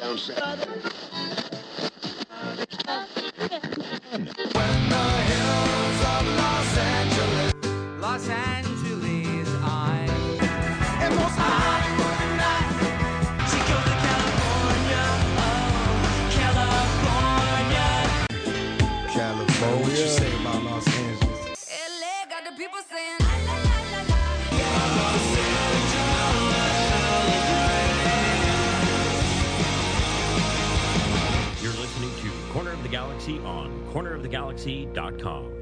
Los 0.00 0.30
Angeles, 0.30 0.98
Galaxy 33.28 33.44
on 33.44 33.70
cornerofthegalaxy.com. 33.92 35.57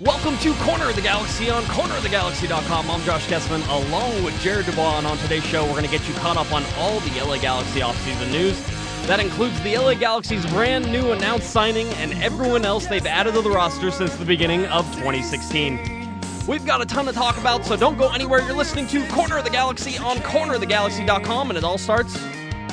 Welcome 0.00 0.38
to 0.38 0.54
Corner 0.54 0.88
of 0.88 0.96
the 0.96 1.02
Galaxy 1.02 1.50
on 1.50 1.62
cornerofthegalaxy.com. 1.64 2.90
I'm 2.90 3.02
Josh 3.02 3.26
Guesman 3.26 3.62
along 3.68 4.24
with 4.24 4.34
Jared 4.40 4.64
Dubois, 4.64 4.96
and 4.96 5.06
on 5.06 5.18
today's 5.18 5.44
show, 5.44 5.62
we're 5.64 5.72
going 5.72 5.84
to 5.84 5.90
get 5.90 6.08
you 6.08 6.14
caught 6.14 6.38
up 6.38 6.50
on 6.54 6.64
all 6.78 7.00
the 7.00 7.20
LA 7.20 7.36
Galaxy 7.36 7.80
offseason 7.80 8.32
news. 8.32 8.58
That 9.06 9.20
includes 9.20 9.60
the 9.60 9.76
LA 9.76 9.92
Galaxy's 9.92 10.46
brand 10.46 10.90
new 10.90 11.12
announced 11.12 11.50
signing 11.50 11.86
and 11.96 12.14
everyone 12.22 12.64
else 12.64 12.86
they've 12.86 13.04
added 13.04 13.34
to 13.34 13.42
the 13.42 13.50
roster 13.50 13.90
since 13.90 14.16
the 14.16 14.24
beginning 14.24 14.64
of 14.68 14.86
2016. 14.94 16.18
We've 16.48 16.64
got 16.64 16.80
a 16.80 16.86
ton 16.86 17.04
to 17.04 17.12
talk 17.12 17.36
about, 17.36 17.66
so 17.66 17.76
don't 17.76 17.98
go 17.98 18.10
anywhere. 18.10 18.40
You're 18.40 18.56
listening 18.56 18.86
to 18.86 19.06
Corner 19.08 19.36
of 19.36 19.44
the 19.44 19.50
Galaxy 19.50 19.98
on 19.98 20.16
cornerofthegalaxy.com, 20.16 21.50
and 21.50 21.58
it 21.58 21.64
all 21.64 21.76
starts 21.76 22.18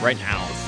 right 0.01 0.17
now. 0.19 0.66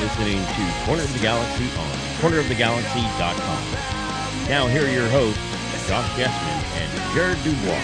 Listening 0.00 0.38
to 0.38 0.72
Corner 0.86 1.02
of 1.02 1.12
the 1.12 1.18
Galaxy 1.18 1.64
on 1.76 1.90
cornerofthegalaxy.com. 2.22 4.48
Now, 4.48 4.66
here 4.66 4.86
are 4.86 4.90
your 4.90 5.10
hosts, 5.10 5.38
Josh 5.86 6.08
Guesman 6.12 6.62
and 6.80 7.14
Jared 7.14 7.36
Dubois. 7.44 7.76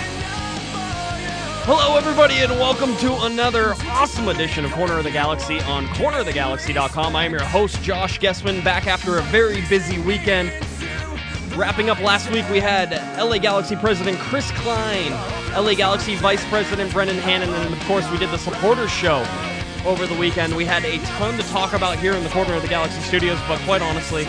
Hello, 1.67 1.99
everybody, 1.99 2.37
and 2.37 2.53
welcome 2.53 2.97
to 2.97 3.13
another 3.27 3.75
awesome 3.89 4.29
edition 4.29 4.65
of 4.65 4.73
Corner 4.73 4.97
of 4.97 5.05
the 5.05 5.11
Galaxy 5.11 5.61
on 5.61 5.85
cornerofthegalaxy.com. 5.89 7.15
I 7.15 7.27
am 7.27 7.33
your 7.33 7.45
host, 7.45 7.83
Josh 7.83 8.19
Guesman, 8.19 8.65
back 8.65 8.87
after 8.87 9.19
a 9.19 9.23
very 9.25 9.61
busy 9.69 9.99
weekend. 9.99 10.51
Wrapping 11.55 11.91
up 11.91 12.01
last 12.01 12.31
week, 12.31 12.49
we 12.49 12.61
had 12.61 12.93
LA 13.23 13.37
Galaxy 13.37 13.77
President 13.77 14.19
Chris 14.19 14.51
Klein, 14.53 15.13
LA 15.53 15.75
Galaxy 15.75 16.17
Vice 16.17 16.47
President 16.47 16.91
Brendan 16.95 17.19
Hannon, 17.19 17.53
and 17.53 17.75
of 17.75 17.81
course, 17.81 18.11
we 18.11 18.17
did 18.17 18.31
the 18.31 18.39
supporters 18.39 18.91
show 18.91 19.23
over 19.87 20.07
the 20.07 20.17
weekend. 20.17 20.55
We 20.57 20.65
had 20.65 20.85
a 20.85 20.99
ton 21.05 21.39
to 21.39 21.45
talk 21.45 21.73
about 21.73 21.99
here 21.99 22.13
in 22.13 22.25
the 22.25 22.31
Corner 22.31 22.55
of 22.55 22.63
the 22.63 22.69
Galaxy 22.69 23.01
studios, 23.03 23.39
but 23.47 23.61
quite 23.61 23.83
honestly, 23.83 24.27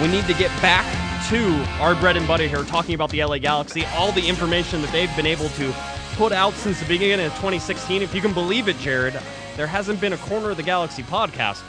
we 0.00 0.08
need 0.08 0.26
to 0.26 0.34
get 0.34 0.50
back 0.62 0.86
to 1.28 1.52
our 1.80 1.94
bread 1.94 2.16
and 2.16 2.26
butter 2.26 2.46
here, 2.46 2.64
talking 2.64 2.94
about 2.94 3.10
the 3.10 3.22
LA 3.22 3.38
Galaxy, 3.38 3.84
all 3.94 4.12
the 4.12 4.26
information 4.26 4.80
that 4.82 4.90
they've 4.90 5.14
been 5.14 5.26
able 5.26 5.48
to 5.50 5.74
put 6.14 6.32
out 6.32 6.54
since 6.54 6.80
the 6.80 6.86
beginning 6.86 7.26
of 7.26 7.32
2016. 7.32 8.02
If 8.02 8.14
you 8.14 8.20
can 8.20 8.32
believe 8.32 8.68
it, 8.68 8.78
Jared, 8.78 9.18
there 9.56 9.66
hasn't 9.66 10.00
been 10.00 10.14
a 10.14 10.18
Corner 10.18 10.50
of 10.50 10.56
the 10.56 10.62
Galaxy 10.62 11.02
podcast 11.02 11.62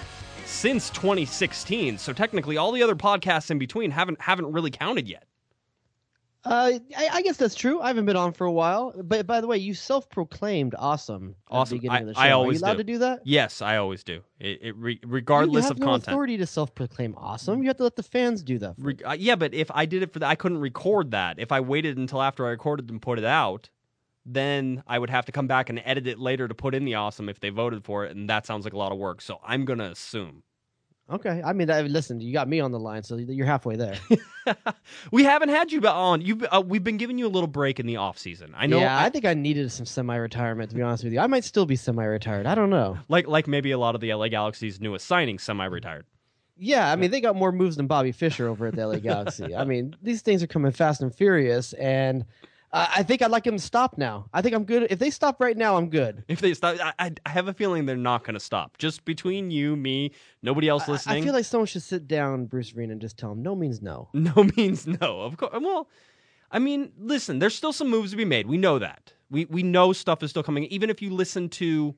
since 0.45 0.89
2016. 0.91 1.97
So 1.97 2.13
technically, 2.13 2.57
all 2.57 2.71
the 2.71 2.83
other 2.83 2.95
podcasts 2.95 3.51
in 3.51 3.59
between 3.59 3.91
haven't 3.91 4.21
haven't 4.21 4.51
really 4.51 4.71
counted 4.71 5.07
yet. 5.07 5.25
Uh, 6.45 6.79
I, 6.97 7.07
I 7.13 7.21
guess 7.21 7.37
that's 7.37 7.55
true. 7.55 7.79
I 7.79 7.87
haven't 7.87 8.05
been 8.05 8.17
on 8.17 8.33
for 8.33 8.45
a 8.45 8.51
while. 8.51 8.93
But 9.01 9.25
by 9.25 9.39
the 9.39 9.47
way, 9.47 9.57
you 9.57 9.73
self-proclaimed 9.73 10.75
awesome. 10.77 11.35
At 11.49 11.55
Awesome. 11.55 11.77
The 11.77 11.81
beginning 11.81 11.95
I- 11.97 12.01
of 12.01 12.07
the 12.07 12.13
show. 12.15 12.19
I 12.19 12.29
Are 12.29 12.33
always 12.33 12.59
you 12.59 12.65
allowed 12.65 12.73
do. 12.73 12.77
to 12.79 12.83
do 12.83 12.97
that? 12.99 13.21
Yes, 13.23 13.61
I 13.61 13.77
always 13.77 14.03
do. 14.03 14.21
It, 14.39 14.59
it 14.61 14.75
re- 14.75 14.99
regardless 15.05 15.63
you 15.63 15.67
have 15.69 15.71
of 15.71 15.79
no 15.79 15.85
content. 15.85 16.07
authority 16.09 16.37
to 16.37 16.45
self-proclaim 16.45 17.15
awesome. 17.17 17.61
You 17.63 17.69
have 17.69 17.77
to 17.77 17.83
let 17.83 17.95
the 17.95 18.03
fans 18.03 18.43
do 18.43 18.57
that. 18.59 18.75
Re- 18.77 18.97
uh, 19.05 19.13
yeah, 19.13 19.35
but 19.35 19.53
if 19.53 19.71
I 19.73 19.85
did 19.85 20.03
it 20.03 20.11
for 20.11 20.19
that, 20.19 20.27
I 20.29 20.35
couldn't 20.35 20.57
record 20.59 21.11
that. 21.11 21.39
If 21.39 21.51
I 21.53 21.61
waited 21.61 21.97
until 21.97 22.21
after 22.21 22.45
I 22.45 22.49
recorded 22.49 22.89
and 22.89 23.01
put 23.01 23.19
it 23.19 23.25
out, 23.25 23.69
then 24.25 24.83
I 24.87 24.99
would 24.99 25.09
have 25.09 25.25
to 25.25 25.31
come 25.31 25.47
back 25.47 25.69
and 25.69 25.81
edit 25.85 26.07
it 26.07 26.19
later 26.19 26.47
to 26.47 26.53
put 26.55 26.75
in 26.75 26.85
the 26.85 26.95
awesome 26.95 27.29
if 27.29 27.39
they 27.39 27.49
voted 27.49 27.83
for 27.85 28.05
it, 28.05 28.15
and 28.15 28.29
that 28.29 28.45
sounds 28.45 28.63
like 28.65 28.73
a 28.73 28.77
lot 28.77 28.91
of 28.91 28.97
work. 28.97 29.21
So 29.21 29.39
I'm 29.45 29.65
gonna 29.65 29.91
assume. 29.91 30.43
Okay. 31.11 31.41
I 31.43 31.53
mean, 31.53 31.69
I, 31.69 31.81
listen, 31.81 32.19
you 32.21 32.31
got 32.33 32.47
me 32.47 32.59
on 32.59 32.71
the 32.71 32.79
line, 32.79 33.03
so 33.03 33.17
you're 33.17 33.45
halfway 33.45 33.75
there. 33.75 33.95
we 35.11 35.23
haven't 35.23 35.49
had 35.49 35.71
you 35.71 35.81
on. 35.81 36.21
You 36.21 36.39
uh, 36.51 36.61
we've 36.65 36.83
been 36.83 36.97
giving 36.97 37.17
you 37.17 37.27
a 37.27 37.29
little 37.29 37.47
break 37.47 37.79
in 37.79 37.85
the 37.85 37.97
off 37.97 38.17
season. 38.17 38.53
I 38.57 38.67
know. 38.67 38.79
Yeah, 38.79 38.97
I- 38.97 39.05
I 39.05 39.09
think 39.09 39.25
I 39.25 39.33
needed 39.33 39.71
some 39.71 39.85
semi-retirement. 39.85 40.69
To 40.69 40.75
be 40.75 40.81
honest 40.81 41.03
with 41.03 41.13
you, 41.13 41.19
I 41.19 41.27
might 41.27 41.43
still 41.43 41.65
be 41.65 41.75
semi-retired. 41.75 42.45
I 42.47 42.55
don't 42.55 42.69
know. 42.69 42.97
like 43.09 43.27
like 43.27 43.47
maybe 43.47 43.71
a 43.71 43.77
lot 43.77 43.95
of 43.95 44.01
the 44.01 44.13
LA 44.13 44.29
Galaxy's 44.29 44.79
newest 44.79 45.09
signings 45.09 45.41
semi-retired. 45.41 46.05
Yeah, 46.55 46.91
I 46.91 46.95
mean, 46.95 47.09
they 47.11 47.19
got 47.19 47.35
more 47.35 47.51
moves 47.51 47.75
than 47.77 47.87
Bobby 47.87 48.11
Fischer 48.11 48.47
over 48.47 48.67
at 48.67 48.75
the 48.75 48.85
LA 48.87 48.99
Galaxy. 48.99 49.55
I 49.55 49.65
mean, 49.65 49.95
these 50.03 50.21
things 50.21 50.43
are 50.43 50.47
coming 50.47 50.71
fast 50.71 51.01
and 51.01 51.13
furious, 51.13 51.73
and 51.73 52.25
uh, 52.73 52.87
I 52.95 53.03
think 53.03 53.21
I'd 53.21 53.31
like 53.31 53.43
them 53.45 53.55
to 53.57 53.63
stop 53.63 53.97
now. 53.97 54.25
I 54.33 54.41
think 54.41 54.55
I'm 54.55 54.65
good. 54.65 54.87
If 54.89 54.99
they 54.99 55.09
stop 55.11 55.39
right 55.39 55.55
now, 55.55 55.77
I'm 55.77 55.89
good. 55.89 56.23
If 56.27 56.41
they 56.41 56.53
stop, 56.55 56.77
I, 56.81 56.93
I 56.99 57.11
I 57.25 57.29
have 57.29 57.47
a 57.47 57.53
feeling 57.53 57.85
they're 57.85 57.95
not 57.95 58.23
going 58.23 58.33
to 58.33 58.39
stop. 58.39 58.77
Just 58.79 59.05
between 59.05 59.51
you, 59.51 59.75
me, 59.75 60.11
nobody 60.41 60.67
else 60.67 60.89
I- 60.89 60.91
listening. 60.93 61.21
I 61.23 61.25
feel 61.25 61.33
like 61.33 61.45
someone 61.45 61.67
should 61.67 61.83
sit 61.83 62.07
down 62.07 62.45
Bruce 62.47 62.73
Arena 62.75 62.93
and 62.93 63.01
just 63.01 63.17
tell 63.17 63.31
him 63.31 63.41
no 63.43 63.55
means 63.55 63.81
no. 63.81 64.09
No 64.13 64.43
means 64.57 64.87
no. 64.87 65.21
Of 65.21 65.37
course. 65.37 65.51
Well, 65.61 65.87
I 66.51 66.59
mean, 66.59 66.91
listen, 66.97 67.39
there's 67.39 67.55
still 67.55 67.73
some 67.73 67.89
moves 67.89 68.11
to 68.11 68.17
be 68.17 68.25
made. 68.25 68.47
We 68.47 68.57
know 68.57 68.79
that. 68.79 69.13
We 69.29 69.45
we 69.45 69.63
know 69.63 69.93
stuff 69.93 70.23
is 70.23 70.31
still 70.31 70.43
coming. 70.43 70.65
Even 70.65 70.89
if 70.89 71.01
you 71.01 71.13
listen 71.13 71.49
to 71.49 71.95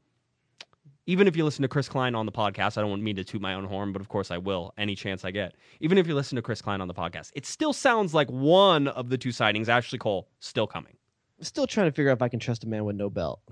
even 1.08 1.28
if 1.28 1.36
you 1.36 1.44
listen 1.44 1.62
to 1.62 1.68
Chris 1.68 1.88
Klein 1.88 2.16
on 2.16 2.26
the 2.26 2.32
podcast, 2.32 2.78
I 2.78 2.82
don't 2.82 2.90
want 2.90 3.04
me 3.04 3.14
to 3.14 3.24
toot 3.24 3.42
my 3.42 3.54
own 3.54 3.66
horn, 3.66 3.92
but 3.92 4.02
of 4.02 4.10
course 4.10 4.32
I 4.32 4.38
will 4.38 4.74
any 4.78 4.96
chance 4.96 5.24
I 5.24 5.32
get. 5.32 5.56
Even 5.80 5.98
if 5.98 6.08
you 6.08 6.16
listen 6.16 6.36
to 6.36 6.42
Chris 6.42 6.62
Klein 6.62 6.82
on 6.82 6.88
the 6.88 6.94
podcast, 6.94 7.32
it 7.36 7.46
still 7.46 7.74
sounds 7.74 8.14
like 8.14 8.30
one 8.30 8.88
of 8.88 9.10
the 9.10 9.18
two 9.18 9.32
sightings, 9.32 9.70
Ashley 9.70 10.00
Cole, 10.00 10.30
still 10.40 10.68
coming. 10.68 10.98
Still 11.42 11.68
trying 11.68 11.88
to 11.88 11.92
figure 11.92 12.12
out 12.12 12.18
if 12.18 12.22
I 12.22 12.30
can 12.30 12.40
trust 12.40 12.64
a 12.64 12.68
man 12.68 12.86
with 12.86 12.96
no 12.96 13.10
belt. 13.10 13.42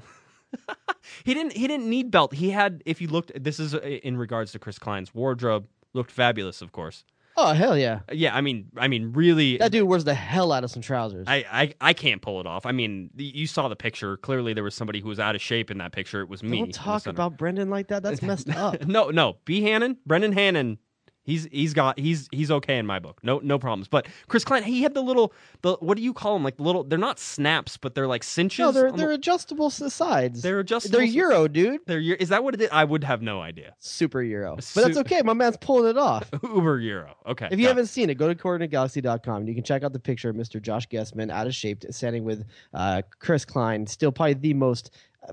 He 1.24 1.34
didn't 1.34 1.54
he 1.54 1.68
didn't 1.68 1.90
need 1.90 2.12
belt. 2.12 2.34
He 2.34 2.50
had 2.50 2.82
if 2.86 3.02
you 3.02 3.08
looked 3.08 3.32
this 3.42 3.60
is 3.60 3.76
uh, 3.76 3.80
in 3.80 4.18
regards 4.18 4.52
to 4.54 4.60
Chris 4.60 4.80
Klein's 4.80 5.14
wardrobe, 5.14 5.68
looked 5.94 6.12
fabulous, 6.12 6.62
of 6.62 6.72
course. 6.72 7.04
Oh 7.36 7.54
hell 7.54 7.78
yeah! 7.78 8.02
Yeah, 8.12 8.36
I 8.36 8.42
mean 8.42 8.70
I 8.78 8.88
mean 8.88 9.12
really 9.14 9.58
That 9.58 9.72
dude 9.72 9.88
wears 9.88 10.04
the 10.04 10.14
hell 10.14 10.52
out 10.52 10.64
of 10.64 10.72
some 10.72 10.82
trousers. 10.82 11.26
I, 11.28 11.46
I 11.52 11.74
I 11.82 11.94
can't 11.94 12.22
pull 12.22 12.40
it 12.40 12.48
off. 12.48 12.66
I 12.66 12.72
mean, 12.72 13.10
you 13.16 13.48
saw 13.48 13.68
the 13.68 13.76
picture. 13.76 14.18
Clearly, 14.18 14.54
there 14.54 14.64
was 14.64 14.76
somebody 14.76 15.00
who 15.00 15.10
was 15.10 15.20
out 15.20 15.36
of 15.36 15.42
shape 15.42 15.72
in 15.72 15.80
that 15.80 15.92
picture. 15.92 16.22
It 16.22 16.30
was 16.30 16.44
me. 16.44 16.60
Don't 16.60 16.74
talk 16.74 17.08
about 17.08 17.38
Brendan 17.38 17.70
like 17.70 17.88
that. 17.88 18.04
That's 18.04 18.22
messed 18.22 18.50
up. 18.50 18.82
no, 18.88 19.10
no. 19.10 19.38
B. 19.46 19.62
Hannon, 19.62 19.98
Brendan 20.06 20.34
Hannon. 20.34 20.78
He's 21.26 21.46
he's 21.52 21.74
got 21.74 21.98
he's 21.98 22.28
he's 22.32 22.52
okay 22.52 22.78
in 22.78 22.86
my 22.86 23.00
book. 23.00 23.20
No 23.24 23.40
no 23.44 23.58
problems. 23.58 23.88
But 23.88 24.08
Chris 24.28 24.44
Klein, 24.44 24.64
he 24.64 24.82
had 24.84 24.94
the 24.94 25.02
little 25.02 25.32
the 25.62 25.76
what 25.80 25.96
do 25.98 26.04
you 26.04 26.14
call 26.14 26.34
them? 26.34 26.44
Like 26.44 26.58
the 26.58 26.64
little. 26.64 26.84
They're 26.84 27.00
not 27.00 27.18
snaps, 27.18 27.78
but 27.78 27.96
they're 27.96 28.08
like 28.08 28.24
cinches. 28.24 28.60
No, 28.60 28.72
they're 28.74 28.92
they're 28.92 29.08
the- 29.08 29.14
adjustable 29.14 29.68
s- 29.68 29.94
sides. 29.94 30.42
they're 30.42 30.60
adjustable. 30.60 30.98
they're 31.00 31.08
Euro, 31.08 31.48
dude. 31.48 31.80
They're 31.86 32.00
is 32.02 32.30
that 32.30 32.44
what 32.44 32.54
it 32.56 32.62
is? 32.62 32.70
I 32.72 32.84
would 32.84 33.04
have 33.06 33.22
no 33.22 33.42
idea. 33.42 33.74
Super 33.80 34.22
Euro. 34.22 34.56
But 34.58 34.76
that's 34.76 34.98
okay. 34.98 35.22
My 35.22 35.34
man's 35.34 35.56
pulling 35.58 35.90
it 35.90 35.98
off. 35.98 36.30
Uber 36.44 36.80
Euro. 36.80 37.16
Okay. 37.26 37.48
If 37.52 37.60
you 37.60 37.68
haven't 37.68 37.88
seen 37.88 38.10
it, 38.10 38.16
go 38.16 38.28
to 38.28 38.36
cornergalaxy.com. 38.36 39.48
You 39.48 39.56
can 39.56 39.64
check 39.64 39.84
out 39.84 39.94
the 39.94 40.00
picture 40.00 40.30
of 40.30 40.36
Mr. 40.36 40.62
Josh 40.62 40.88
Guesman 40.90 41.32
out 41.32 41.48
of 41.48 41.56
shape, 41.56 41.84
standing 41.92 42.24
with 42.24 42.46
uh, 42.74 43.02
Chris 43.20 43.46
Klein, 43.46 43.88
still 43.88 44.12
probably 44.12 44.34
the 44.34 44.54
most, 44.54 44.92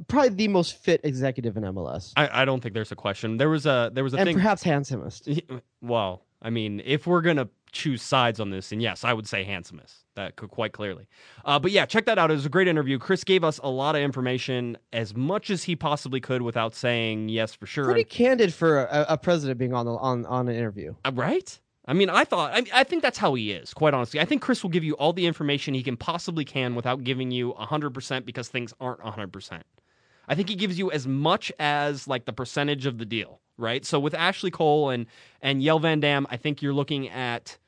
probably 0.09 0.31
the 0.31 0.49
most 0.49 0.77
fit 0.77 1.01
executive 1.05 1.57
in 1.57 1.63
MLS, 1.65 2.13
I, 2.17 2.43
I 2.43 2.45
don't 2.45 2.61
think 2.63 2.75
there's 2.75 2.93
a 2.93 2.97
question. 2.97 3.37
There 3.37 3.49
was 3.49 3.67
a 3.67 3.91
there 3.93 4.05
was 4.05 4.15
a 4.15 4.19
and 4.19 4.27
thing. 4.27 4.37
perhaps 4.37 4.63
handsomest. 4.63 5.29
Well, 5.83 6.25
I 6.43 6.51
mean, 6.51 6.83
if 6.85 7.07
we're 7.07 7.21
gonna 7.21 7.49
choose 7.73 8.03
sides 8.03 8.41
on 8.41 8.51
this, 8.51 8.73
and 8.73 8.83
yes, 8.83 9.05
I 9.05 9.13
would 9.13 9.27
say 9.27 9.45
handsomest. 9.45 10.05
That 10.17 10.37
could 10.37 10.51
quite 10.51 10.73
clearly. 10.73 11.07
Uh, 11.45 11.59
but 11.59 11.71
yeah, 11.71 11.87
check 11.87 12.07
that 12.07 12.19
out. 12.19 12.31
It 12.31 12.35
was 12.35 12.47
a 12.47 12.51
great 12.51 12.69
interview. 12.69 12.99
Chris 12.99 13.25
gave 13.25 13.45
us 13.45 13.59
a 13.63 13.71
lot 13.71 13.95
of 13.95 14.03
information, 14.03 14.77
as 14.93 15.15
much 15.15 15.51
as 15.51 15.63
he 15.65 15.77
possibly 15.77 16.21
could, 16.21 16.43
without 16.43 16.75
saying 16.75 17.29
yes 17.29 17.55
for 17.55 17.67
sure. 17.67 17.85
Pretty 17.85 18.05
candid 18.05 18.53
for 18.53 18.85
a, 18.85 19.07
a 19.11 19.19
president 19.19 19.59
being 19.59 19.73
on 19.73 19.87
the 19.87 19.93
on 19.93 20.27
on 20.27 20.49
an 20.49 20.55
interview. 20.55 20.95
Uh, 21.05 21.13
right? 21.15 21.59
I 21.87 21.93
mean, 21.93 22.11
I 22.11 22.25
thought. 22.25 22.53
I, 22.53 22.65
I 22.81 22.85
think 22.85 23.03
that's 23.03 23.19
how 23.19 23.35
he 23.35 23.53
is. 23.53 23.73
Quite 23.73 23.95
honestly, 23.95 24.21
I 24.21 24.25
think 24.25 24.43
Chris 24.43 24.63
will 24.63 24.71
give 24.71 24.85
you 24.85 24.95
all 24.95 25.13
the 25.13 25.27
information 25.27 25.75
he 25.75 25.83
can 25.83 25.97
possibly 25.97 26.45
can 26.45 26.75
without 26.75 27.05
giving 27.05 27.31
you 27.31 27.53
hundred 27.55 27.91
percent 27.91 28.27
because 28.27 28.49
things 28.49 28.75
aren't 28.81 29.01
hundred 29.01 29.33
percent. 29.33 29.65
I 30.31 30.37
think 30.37 30.49
he 30.49 30.55
gives 30.55 30.79
you 30.79 30.93
as 30.93 31.09
much 31.09 31.53
as 31.59 32.07
like 32.07 32.25
the 32.25 32.33
percentage 32.33 32.87
of 32.87 32.99
the 32.99 33.05
deal, 33.05 33.41
right? 33.59 33.85
So 33.85 33.99
with 33.99 34.15
Ashley 34.15 34.53
Cole 34.53 34.91
and 34.91 35.07
and 35.43 35.61
Jelle 35.61 35.81
Van 35.81 35.99
Damme, 35.99 36.27
I 36.31 36.37
think 36.37 36.63
you're 36.63 36.73
looking 36.73 37.09
at. 37.11 37.59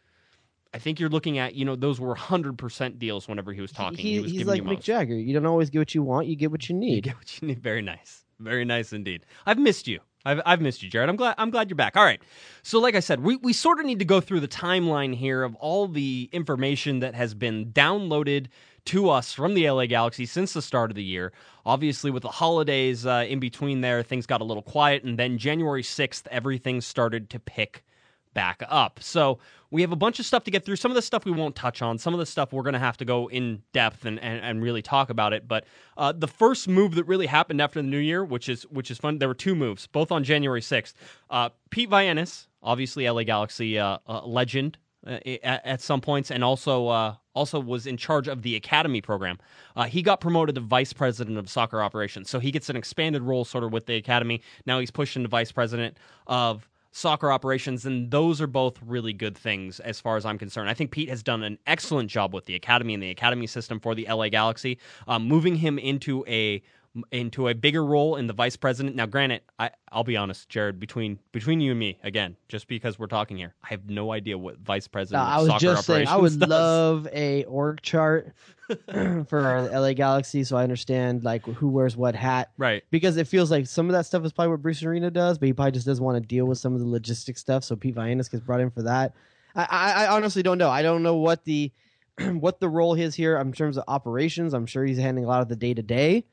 I 0.75 0.79
think 0.79 0.99
you're 1.01 1.11
looking 1.11 1.37
at 1.39 1.55
you 1.55 1.65
know 1.65 1.77
those 1.77 2.01
were 2.01 2.15
hundred 2.15 2.57
percent 2.57 3.01
deals 3.01 3.29
whenever 3.29 3.53
he 3.53 3.61
was 3.61 3.73
talking. 3.73 3.99
He, 3.99 4.21
was 4.21 4.31
he's 4.31 4.39
giving 4.39 4.47
like 4.47 4.63
you 4.63 4.79
Mick. 4.79 4.81
Jagger. 4.81 5.15
You 5.15 5.35
don't 5.35 5.45
always 5.45 5.71
get 5.71 5.81
what 5.81 5.95
you 5.95 6.05
want. 6.05 6.29
You 6.29 6.37
get 6.37 6.53
what 6.53 6.69
you 6.69 6.77
need. 6.77 6.95
You 6.95 7.03
get 7.03 7.17
what 7.17 7.43
you 7.43 7.49
need. 7.49 7.61
Very 7.61 7.83
nice. 7.83 8.25
Very 8.39 8.65
nice 8.65 8.93
indeed. 8.93 9.27
I've 9.45 9.59
missed 9.59 9.89
you. 9.89 10.01
I've, 10.25 10.41
I've 10.47 10.61
missed 10.61 10.83
you, 10.83 10.89
Jared. 10.89 11.09
I'm 11.09 11.17
glad 11.17 11.35
I'm 11.39 11.51
glad 11.51 11.69
you're 11.69 11.77
back. 11.77 11.97
All 11.97 12.05
right. 12.05 12.21
So 12.63 12.79
like 12.79 12.95
I 12.95 13.01
said, 13.01 13.21
we, 13.21 13.37
we 13.37 13.53
sort 13.53 13.81
of 13.81 13.87
need 13.87 13.99
to 13.99 14.05
go 14.05 14.21
through 14.21 14.41
the 14.41 14.49
timeline 14.49 15.15
here 15.15 15.43
of 15.43 15.55
all 15.57 15.89
the 15.89 16.29
information 16.33 17.01
that 17.01 17.15
has 17.15 17.35
been 17.35 17.73
downloaded 17.73 18.47
to 18.87 19.11
us 19.11 19.33
from 19.33 19.55
the 19.55 19.69
LA 19.71 19.87
Galaxy 19.87 20.27
since 20.27 20.53
the 20.53 20.63
start 20.63 20.91
of 20.91 20.97
the 20.97 21.05
year. 21.05 21.33
Obviously, 21.65 22.11
with 22.11 22.23
the 22.23 22.29
holidays 22.29 23.07
uh, 23.07 23.25
in 23.29 23.39
between 23.39 23.81
there, 23.81 24.03
things 24.03 24.27
got 24.27 24.41
a 24.41 24.45
little 24.45 24.63
quiet, 24.63 25.05
and 25.05 25.19
then 25.19 25.39
January 25.39 25.83
6th, 25.83 26.27
everything 26.31 26.81
started 26.81 27.31
to 27.31 27.39
pick 27.39 27.85
back 28.35 28.63
up. 28.69 28.99
So 29.03 29.39
we 29.71 29.83
have 29.83 29.93
a 29.93 29.97
bunch 29.97 30.19
of 30.19 30.27
stuff 30.27 30.45
to 30.45 30.51
get 30.51 30.65
through. 30.65 30.77
Some 30.77 30.91
of 30.91 30.95
the 30.95 31.03
stuff 31.03 31.25
we 31.25 31.33
won't 31.33 31.57
touch 31.57 31.83
on. 31.83 31.99
Some 31.99 32.15
of 32.15 32.21
the 32.21 32.27
stuff 32.27 32.53
we're 32.53 32.63
going 32.63 32.75
to 32.75 32.79
have 32.79 32.97
to 32.99 33.05
go 33.05 33.29
in 33.29 33.63
depth 33.73 34.05
and, 34.05 34.19
and, 34.21 34.45
and 34.45 34.63
really 34.63 34.83
talk 34.83 35.11
about 35.11 35.33
it. 35.33 35.47
But 35.49 35.65
uh, 35.97 36.13
the 36.13 36.29
first 36.29 36.69
move 36.69 36.95
that 36.97 37.05
really 37.05 37.27
happened 37.27 37.61
after 37.61 37.81
the 37.81 37.89
new 37.89 37.99
year, 37.99 38.25
which 38.25 38.49
is 38.49 38.65
which 38.65 38.91
is 38.91 38.99
fun, 38.99 39.19
there 39.19 39.29
were 39.29 39.35
two 39.35 39.55
moves, 39.55 39.87
both 39.87 40.13
on 40.13 40.25
January 40.25 40.63
sixth. 40.63 40.95
Uh, 41.31 41.51
Pete 41.71 41.91
Vagenas, 41.91 42.47
obviously 42.63 43.09
LA 43.09 43.23
Galaxy 43.23 43.79
uh, 43.79 43.99
uh, 44.07 44.25
legend. 44.25 44.79
Uh, 45.05 45.19
at, 45.43 45.67
at 45.67 45.81
some 45.81 46.01
points, 46.01 46.31
and 46.31 46.45
also 46.45 46.87
uh, 46.87 47.15
also 47.35 47.59
was 47.59 47.89
in 47.89 47.97
charge 47.97 48.29
of 48.29 48.43
the 48.43 48.55
academy 48.55 49.01
program. 49.01 49.37
Uh, 49.75 49.83
he 49.83 50.01
got 50.01 50.21
promoted 50.21 50.55
to 50.55 50.61
vice 50.61 50.93
president 50.93 51.37
of 51.37 51.51
soccer 51.51 51.83
operations, 51.83 52.31
so 52.31 52.39
he 52.39 52.53
gets 52.53 52.71
an 52.71 52.77
expanded 52.77 53.21
role, 53.21 53.45
sort 53.45 53.65
of 53.65 53.73
with 53.73 53.87
the 53.87 53.97
academy. 53.97 54.41
Now 54.65 54.79
he's 54.79 54.93
pushed 54.93 55.17
into 55.17 55.29
vice 55.29 55.51
president 55.51 55.99
of 56.29 56.69
soccer 56.93 57.33
operations, 57.33 57.85
and 57.85 58.13
those 58.13 58.41
are 58.41 58.47
both 58.47 58.79
really 58.81 59.13
good 59.13 59.37
things 59.37 59.81
as 59.81 59.99
far 59.99 60.17
as 60.17 60.25
I'm 60.25 60.39
concerned. 60.39 60.71
I 60.71 60.75
think 60.75 60.93
Pete 60.93 61.09
has 61.09 61.25
done 61.25 61.43
an 61.43 61.59
excellent 61.67 62.09
job 62.09 62.33
with 62.33 62.45
the 62.45 62.55
academy 62.55 62.95
and 62.95 63.03
the 63.03 63.11
academy 63.11 63.49
system 63.49 63.81
for 63.81 63.97
the 63.97 64.07
LA 64.09 64.29
Galaxy, 64.29 64.79
um, 65.09 65.27
moving 65.27 65.57
him 65.57 65.81
into 65.81 66.25
a 66.29 66.63
into 67.11 67.49
a 67.49 67.55
bigger 67.55 67.85
role 67.85 68.17
in 68.17 68.27
the 68.27 68.33
vice 68.33 68.57
president. 68.57 68.97
Now, 68.97 69.07
granted, 69.07 69.41
I, 69.59 69.71
I'll 69.91 70.05
be 70.05 70.17
honest, 70.17 70.49
Jared, 70.49 70.79
between 70.79 71.19
between 71.33 71.61
you 71.61 71.71
and 71.71 71.81
me, 71.81 71.99
again, 72.03 72.37
just 72.49 72.69
because 72.69 72.99
we're 72.99 73.07
talking 73.07 73.37
here, 73.37 73.55
I 73.65 73.69
have 73.69 73.89
no 73.89 74.13
idea 74.13 74.37
what 74.37 74.59
vice 74.59 74.89
president. 74.89 75.27
I 75.27 75.39
was 75.39 75.49
soccer 75.49 75.61
just 75.61 75.87
saying, 75.87 76.09
I 76.09 76.17
would 76.17 76.39
does. 76.39 76.49
love 76.49 77.09
a 77.13 77.45
org 77.45 77.81
chart 77.81 78.35
for 79.27 79.41
our 79.41 79.63
LA 79.69 79.95
Galaxy, 79.95 80.45
so 80.45 80.57
I 80.57 80.63
understand 80.63 81.25
like 81.25 81.45
who 81.47 81.69
wears 81.69 81.97
what 81.97 82.15
hat. 82.15 82.51
right. 82.59 82.83
Because 82.91 83.17
it 83.17 83.27
feels 83.27 83.51
like 83.51 83.67
some 83.67 83.87
of 83.87 83.93
that 83.93 84.07
stuff 84.07 84.25
is 84.25 84.33
probably 84.33 84.51
what 84.51 84.63
Bruce 84.63 84.83
Arena 84.83 85.11
does, 85.11 85.39
but 85.39 85.47
he 85.47 85.53
probably 85.53 85.73
just 85.73 85.87
doesn't 85.87 86.05
want 86.05 86.17
to 86.23 86.27
deal 86.27 86.45
with 86.45 86.59
some 86.59 86.75
of 86.75 86.81
the 86.81 86.87
logistic 86.87 87.39
stuff. 87.39 87.65
So 87.65 87.75
Pete 87.75 87.95
Vagenas 87.95 88.31
gets 88.31 88.43
brought 88.45 88.61
in 88.61 88.71
for 88.71 88.83
that. 88.83 89.15
I, 89.55 89.67
I, 89.71 89.93
I 90.05 90.17
honestly 90.17 90.43
don't 90.43 90.59
know. 90.59 90.71
I 90.71 90.83
don't 90.83 91.03
know 91.03 91.17
what 91.17 91.45
the 91.45 91.73
what 92.33 92.61
the 92.61 92.69
role 92.69 92.95
is 92.95 93.15
here 93.15 93.39
in 93.39 93.53
terms 93.53 93.77
of 93.77 93.85
operations. 93.89 94.53
I'm 94.55 94.67
sure 94.67 94.85
he's 94.85 94.99
handling 94.99 95.25
a 95.25 95.29
lot 95.29 95.41
of 95.43 95.49
the 95.49 95.57
day 95.57 95.75
to 95.75 95.83
day, 95.83 96.25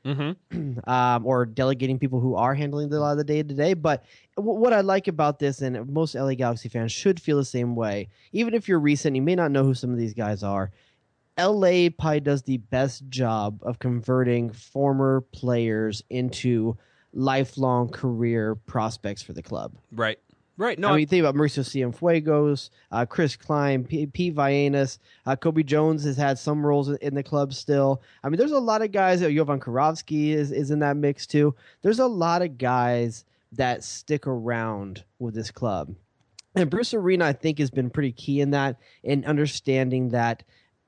or 1.24 1.46
delegating 1.46 1.98
people 1.98 2.20
who 2.20 2.34
are 2.34 2.54
handling 2.54 2.92
a 2.92 2.98
lot 2.98 3.12
of 3.12 3.18
the 3.18 3.24
day 3.24 3.42
to 3.42 3.54
day. 3.54 3.74
But 3.74 4.04
w- 4.36 4.58
what 4.58 4.72
I 4.72 4.80
like 4.82 5.08
about 5.08 5.38
this, 5.38 5.60
and 5.62 5.88
most 5.90 6.14
LA 6.14 6.34
Galaxy 6.34 6.68
fans 6.68 6.92
should 6.92 7.20
feel 7.20 7.36
the 7.36 7.44
same 7.44 7.74
way, 7.74 8.08
even 8.32 8.54
if 8.54 8.68
you're 8.68 8.80
recent, 8.80 9.16
you 9.16 9.22
may 9.22 9.34
not 9.34 9.50
know 9.50 9.64
who 9.64 9.74
some 9.74 9.90
of 9.90 9.98
these 9.98 10.14
guys 10.14 10.42
are. 10.42 10.70
LA 11.38 11.88
probably 11.98 12.20
does 12.20 12.42
the 12.42 12.58
best 12.58 13.08
job 13.08 13.60
of 13.62 13.78
converting 13.78 14.52
former 14.52 15.22
players 15.32 16.02
into 16.10 16.76
lifelong 17.14 17.88
career 17.88 18.54
prospects 18.54 19.22
for 19.22 19.32
the 19.32 19.42
club. 19.42 19.74
Right. 19.90 20.18
Right. 20.60 20.78
No, 20.78 20.88
I 20.88 20.96
mean, 20.96 21.06
think 21.06 21.24
about 21.24 21.34
Mauricio 21.36 21.64
Cienfuegos, 21.64 22.68
uh, 22.92 23.06
Chris 23.06 23.34
Klein, 23.34 23.82
P- 23.82 24.04
Pete 24.04 24.34
Vagenas, 24.34 24.98
uh, 25.24 25.34
Cobi 25.34 25.64
Jones 25.64 26.04
has 26.04 26.18
had 26.18 26.38
some 26.38 26.64
roles 26.66 26.90
in 26.90 27.14
the 27.14 27.22
club 27.22 27.54
still. 27.54 28.02
I 28.22 28.28
mean, 28.28 28.36
there's 28.36 28.52
a 28.52 28.58
lot 28.58 28.82
of 28.82 28.92
guys. 28.92 29.22
uh, 29.22 29.30
Jovan 29.30 29.58
Kirovski 29.58 30.34
is, 30.34 30.52
is 30.52 30.70
in 30.70 30.80
that 30.80 30.98
mix 30.98 31.26
too. 31.26 31.54
There's 31.80 31.98
a 31.98 32.06
lot 32.06 32.42
of 32.42 32.58
guys 32.58 33.24
that 33.52 33.82
stick 33.84 34.26
around 34.26 35.02
with 35.18 35.32
this 35.34 35.50
club. 35.50 35.94
And 36.54 36.68
Bruce 36.68 36.92
Arena, 36.92 37.24
I 37.24 37.32
think, 37.32 37.58
has 37.58 37.70
been 37.70 37.88
pretty 37.88 38.12
key 38.12 38.42
in 38.42 38.50
that, 38.50 38.76
in 39.02 39.24
understanding 39.24 40.10
that 40.10 40.42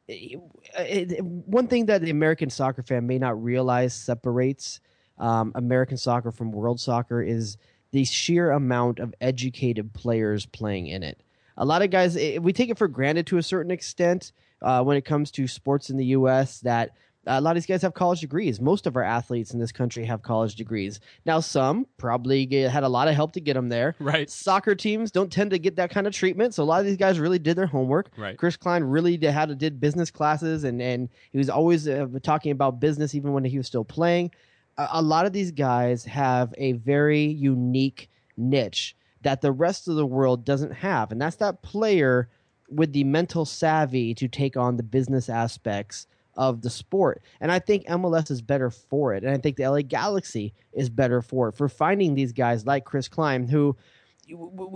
it, 0.07 0.39
it- 0.77 1.25
one 1.25 1.67
thing 1.67 1.87
that 1.87 2.03
the 2.03 2.11
American 2.11 2.51
soccer 2.51 2.83
fan 2.83 3.07
may 3.07 3.19
not 3.19 3.43
realize 3.43 3.95
separates 3.95 4.81
um, 5.19 5.53
American 5.55 5.97
soccer 5.97 6.31
from 6.31 6.53
world 6.53 6.79
soccer 6.81 7.23
is 7.23 7.57
the 7.93 8.05
sheer 8.05 8.51
amount 8.51 8.99
of 8.99 9.15
educated 9.21 9.93
players 9.93 10.47
playing 10.47 10.89
in 10.89 11.03
it. 11.03 11.23
A 11.57 11.65
lot 11.65 11.83
of 11.83 11.91
guys, 11.91 12.17
eh, 12.17 12.39
we 12.39 12.53
take 12.53 12.71
it 12.71 12.79
for 12.79 12.89
granted 12.89 13.27
to 13.29 13.39
a 13.39 13.43
certain 13.43 13.71
extent 13.71 14.33
uh, 14.63 14.83
when 14.83 14.97
it 14.97 15.05
comes 15.05 15.31
to 15.33 15.47
sports 15.47 15.91
in 15.91 15.97
the 15.99 16.07
U.S. 16.07 16.61
that 16.61 16.93
a 17.27 17.41
lot 17.41 17.51
of 17.51 17.57
these 17.57 17.67
guys 17.67 17.83
have 17.83 17.95
college 17.95 18.21
degrees. 18.21 18.61
Most 18.61 18.87
of 18.87 18.97
our 18.97 19.03
athletes 19.03 19.53
in 19.53 19.61
this 19.61 19.71
country 19.71 20.05
have 20.07 20.23
college 20.23 20.57
degrees. 20.57 20.99
Now, 21.25 21.41
some 21.41 21.87
probably 21.97 22.47
get, 22.47 22.71
had 22.71 22.83
a 22.83 22.89
lot 22.89 23.07
of 23.07 23.15
help 23.15 23.33
to 23.35 23.41
get 23.41 23.55
them 23.55 23.69
there. 23.69 23.95
right. 24.01 24.29
Soccer 24.29 24.75
teams 24.75 25.11
don't 25.11 25.31
tend 25.31 25.51
to 25.51 25.59
get 25.59 25.77
that 25.77 25.91
kind 25.91 26.07
of 26.07 26.13
treatment, 26.13 26.55
so 26.55 26.63
a 26.63 26.65
lot 26.65 26.81
of 26.81 26.87
these 26.87 26.97
guys 26.97 27.21
really 27.21 27.39
did 27.39 27.57
their 27.57 27.67
homework. 27.67 28.11
Right. 28.17 28.37
Chris 28.37 28.57
Klein 28.57 28.83
really 28.83 29.17
did, 29.17 29.31
had 29.31 29.57
did 29.59 29.81
business 29.81 30.11
classes, 30.11 30.65
and 30.65 30.81
and 30.83 31.09
he 31.31 31.39
was 31.39 31.51
always 31.51 31.87
uh, 31.87 32.07
talking 32.23 32.51
about 32.53 32.81
business 32.81 33.15
even 33.15 33.33
when 33.33 33.45
he 33.45 33.59
was 33.59 33.67
still 33.67 33.85
playing. 33.85 34.33
A, 34.79 34.89
a 34.93 35.03
lot 35.03 35.27
of 35.27 35.33
these 35.33 35.51
guys 35.51 36.05
have 36.05 36.55
a 36.59 36.73
very 36.73 37.25
unique 37.25 38.11
niche 38.37 38.97
that 39.23 39.41
the 39.41 39.53
rest 39.53 39.89
of 39.89 39.97
the 39.97 40.07
world 40.07 40.45
doesn't 40.45 40.73
have, 40.73 41.13
and 41.13 41.21
that's 41.21 41.37
that 41.37 41.63
player 41.63 42.29
with 42.69 42.93
the 42.93 43.05
mental 43.05 43.45
savvy 43.45 44.15
to 44.15 44.29
take 44.29 44.57
on 44.57 44.77
the 44.77 44.83
business 44.83 45.29
aspects 45.29 46.07
of 46.35 46.63
the 46.63 46.71
sport. 46.71 47.23
And 47.41 47.53
I 47.53 47.59
think 47.59 47.87
MLS 47.87 48.31
is 48.31 48.41
better 48.41 48.71
for 48.71 49.15
it. 49.15 49.23
And 49.23 49.33
I 49.33 49.39
think 49.39 49.57
the 49.57 49.69
LA 49.69 49.83
Galaxy 49.83 50.55
is 50.73 50.89
better 50.89 51.21
for 51.21 51.49
it, 51.49 51.55
for 51.55 51.69
finding 51.69 52.15
these 52.15 52.33
guys 52.33 52.67
like 52.67 52.85
Chris 52.85 53.09
Klein, 53.09 53.47
who 53.47 53.77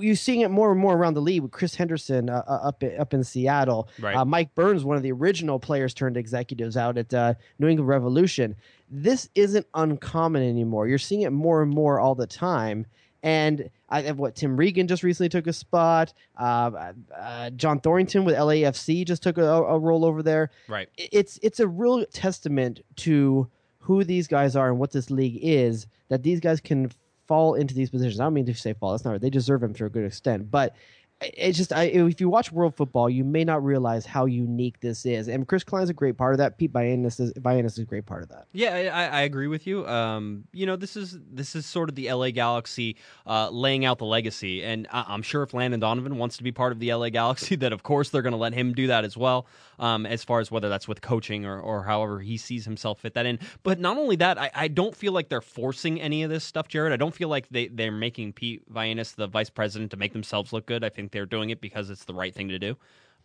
you're 0.01 0.15
seeing 0.17 0.41
it 0.43 0.51
more 0.51 0.71
and 0.71 0.81
more 0.81 0.95
around 0.97 1.15
the 1.15 1.21
league 1.21 1.43
with 1.43 1.51
Chris 1.53 1.75
Henderson 1.75 2.29
uh, 2.31 2.43
uh, 2.47 2.69
up 2.69 2.83
up 2.99 3.15
in 3.15 3.25
Seattle. 3.25 3.89
Right. 4.01 4.17
Uh, 4.17 4.25
Mike 4.25 4.55
Burns, 4.55 4.85
one 4.85 4.97
of 4.97 5.03
the 5.03 5.13
original 5.13 5.59
players 5.59 5.95
turned 5.95 6.17
executives 6.17 6.77
out 6.77 6.99
at 6.99 7.13
uh, 7.15 7.35
New 7.59 7.69
England 7.69 7.89
Revolution. 7.89 8.57
This 8.91 9.29
isn't 9.35 9.67
uncommon 9.75 10.43
anymore. 10.43 10.89
You're 10.89 10.99
seeing 10.99 11.23
it 11.23 11.31
more 11.33 11.63
and 11.63 11.71
more 11.73 11.99
all 12.01 12.15
the 12.15 12.27
time. 12.27 12.87
And 13.23 13.71
I 13.89 14.03
have 14.03 14.19
what 14.19 14.37
Tim 14.37 14.57
Regan 14.57 14.87
just 14.87 15.03
recently 15.03 15.29
took 15.29 15.47
a 15.49 15.53
spot. 15.53 16.13
Uh, 16.39 16.93
uh, 17.17 17.51
John 17.51 17.81
Thorrington 17.81 18.25
with 18.25 18.37
LAFC 18.37 19.05
just 19.05 19.23
took 19.23 19.39
a, 19.39 19.43
a 19.45 19.79
role 19.79 20.05
over 20.05 20.23
there 20.23 20.51
Right. 20.69 20.89
it's 20.97 21.39
it's 21.43 21.59
a 21.59 21.67
real 21.67 22.05
testament 22.07 22.81
to 22.97 23.49
who 23.81 24.05
these 24.05 24.29
guys 24.29 24.55
are 24.55 24.69
and 24.69 24.79
what 24.79 24.93
this 24.93 25.11
league 25.11 25.39
is 25.43 25.87
that 26.09 26.23
these 26.25 26.41
guys 26.41 26.61
can 26.61 26.91
fall 27.27 27.55
into 27.55 27.75
these 27.75 27.91
positions. 27.91 28.21
I 28.21 28.25
don't 28.25 28.35
mean 28.35 28.47
to 28.47 28.55
say 28.55 28.75
fall. 28.75 28.93
That's 28.93 29.05
not 29.05 29.13
right. 29.13 29.21
They 29.21 29.31
deserve 29.31 29.61
them 29.61 29.75
to 29.75 29.87
a 29.87 29.91
good 29.91 30.05
extent, 30.05 30.51
but 30.51 30.75
it's 31.21 31.57
just 31.57 31.73
I, 31.73 31.85
if 31.85 32.21
you 32.21 32.29
watch 32.29 32.53
world 32.53 32.75
football, 32.77 33.09
you 33.09 33.25
may 33.25 33.43
not 33.43 33.65
realize 33.65 34.05
how 34.05 34.27
unique 34.27 34.81
this 34.81 35.07
is. 35.07 35.29
And 35.29 35.49
Chris 35.49 35.65
Klein's 35.65 35.89
a 35.89 35.95
great 35.95 36.19
part 36.19 36.35
of 36.35 36.39
that. 36.39 36.59
Pete 36.59 36.73
Vagenas 36.73 37.19
is, 37.19 37.33
Vagenas 37.35 37.67
is 37.67 37.79
a 37.79 37.85
great 37.85 38.05
part 38.05 38.23
of 38.23 38.29
that. 38.29 38.47
Yeah, 38.53 38.91
I, 38.93 39.21
I 39.21 39.23
agree 39.23 39.47
with 39.47 39.67
you. 39.67 39.87
Um, 39.87 40.45
you 40.53 40.67
know, 40.67 40.77
this 40.77 40.95
is 40.95 41.19
this 41.33 41.57
is 41.57 41.65
sort 41.65 41.89
of 41.89 41.95
the 41.95 42.13
LA 42.13 42.31
Galaxy 42.31 42.97
uh, 43.27 43.49
laying 43.49 43.87
out 43.87 43.97
the 43.97 44.05
legacy, 44.05 44.63
and 44.63 44.87
I, 44.93 45.07
I'm 45.09 45.23
sure 45.23 45.43
if 45.43 45.55
Landon 45.55 45.81
Donovan 45.81 46.19
wants 46.19 46.37
to 46.37 46.43
be 46.43 46.53
part 46.53 46.73
of 46.73 46.81
the 46.81 46.93
LA 46.93 47.09
Galaxy, 47.09 47.57
that 47.57 47.73
of 47.73 47.83
course 47.83 48.11
they're 48.11 48.23
going 48.23 48.33
to 48.33 48.39
let 48.39 48.53
him 48.53 48.75
do 48.75 48.89
that 48.89 49.05
as 49.05 49.17
well. 49.17 49.47
Um, 49.79 50.07
as 50.07 50.25
far 50.25 50.41
as 50.41 50.51
whether 50.51 50.71
that's 50.71 50.89
with 50.89 51.03
coaching 51.03 51.45
or, 51.45 51.61
or 51.61 51.83
however 51.83 52.21
he 52.21 52.39
sees 52.39 52.65
himself 52.65 53.01
fit 53.01 53.13
that 53.13 53.27
in. 53.27 53.39
But 53.63 53.79
not 53.79 53.99
only 53.99 54.17
that, 54.17 54.39
I, 54.39 54.51
I 54.55 54.69
don't 54.69 54.97
feel 54.97 55.13
like 55.13 55.29
they're 55.29 55.43
forcing 55.43 56.01
any 56.01 56.23
of 56.23 56.31
this 56.31 56.45
stuff, 56.45 56.67
Jared. 56.67 56.95
I 56.95 56.97
don't 56.97 57.15
feel 57.15 57.29
like 57.29 57.49
they 57.51 57.69
they're 57.69 57.93
making 57.93 58.35
Pete 58.35 58.71
Vagenas 58.73 59.15
the 59.15 59.27
vice 59.27 59.51
president 59.51 59.91
to 59.93 59.97
make 59.97 60.13
themselves 60.13 60.53
look 60.53 60.67
good. 60.67 60.85
I 60.85 60.89
think 60.89 61.06
they're 61.13 61.27
doing 61.27 61.51
it 61.51 61.61
because 61.61 61.91
it's 61.91 62.05
the 62.05 62.15
right 62.15 62.35
thing 62.35 62.49
to 62.49 62.59
do. 62.59 62.77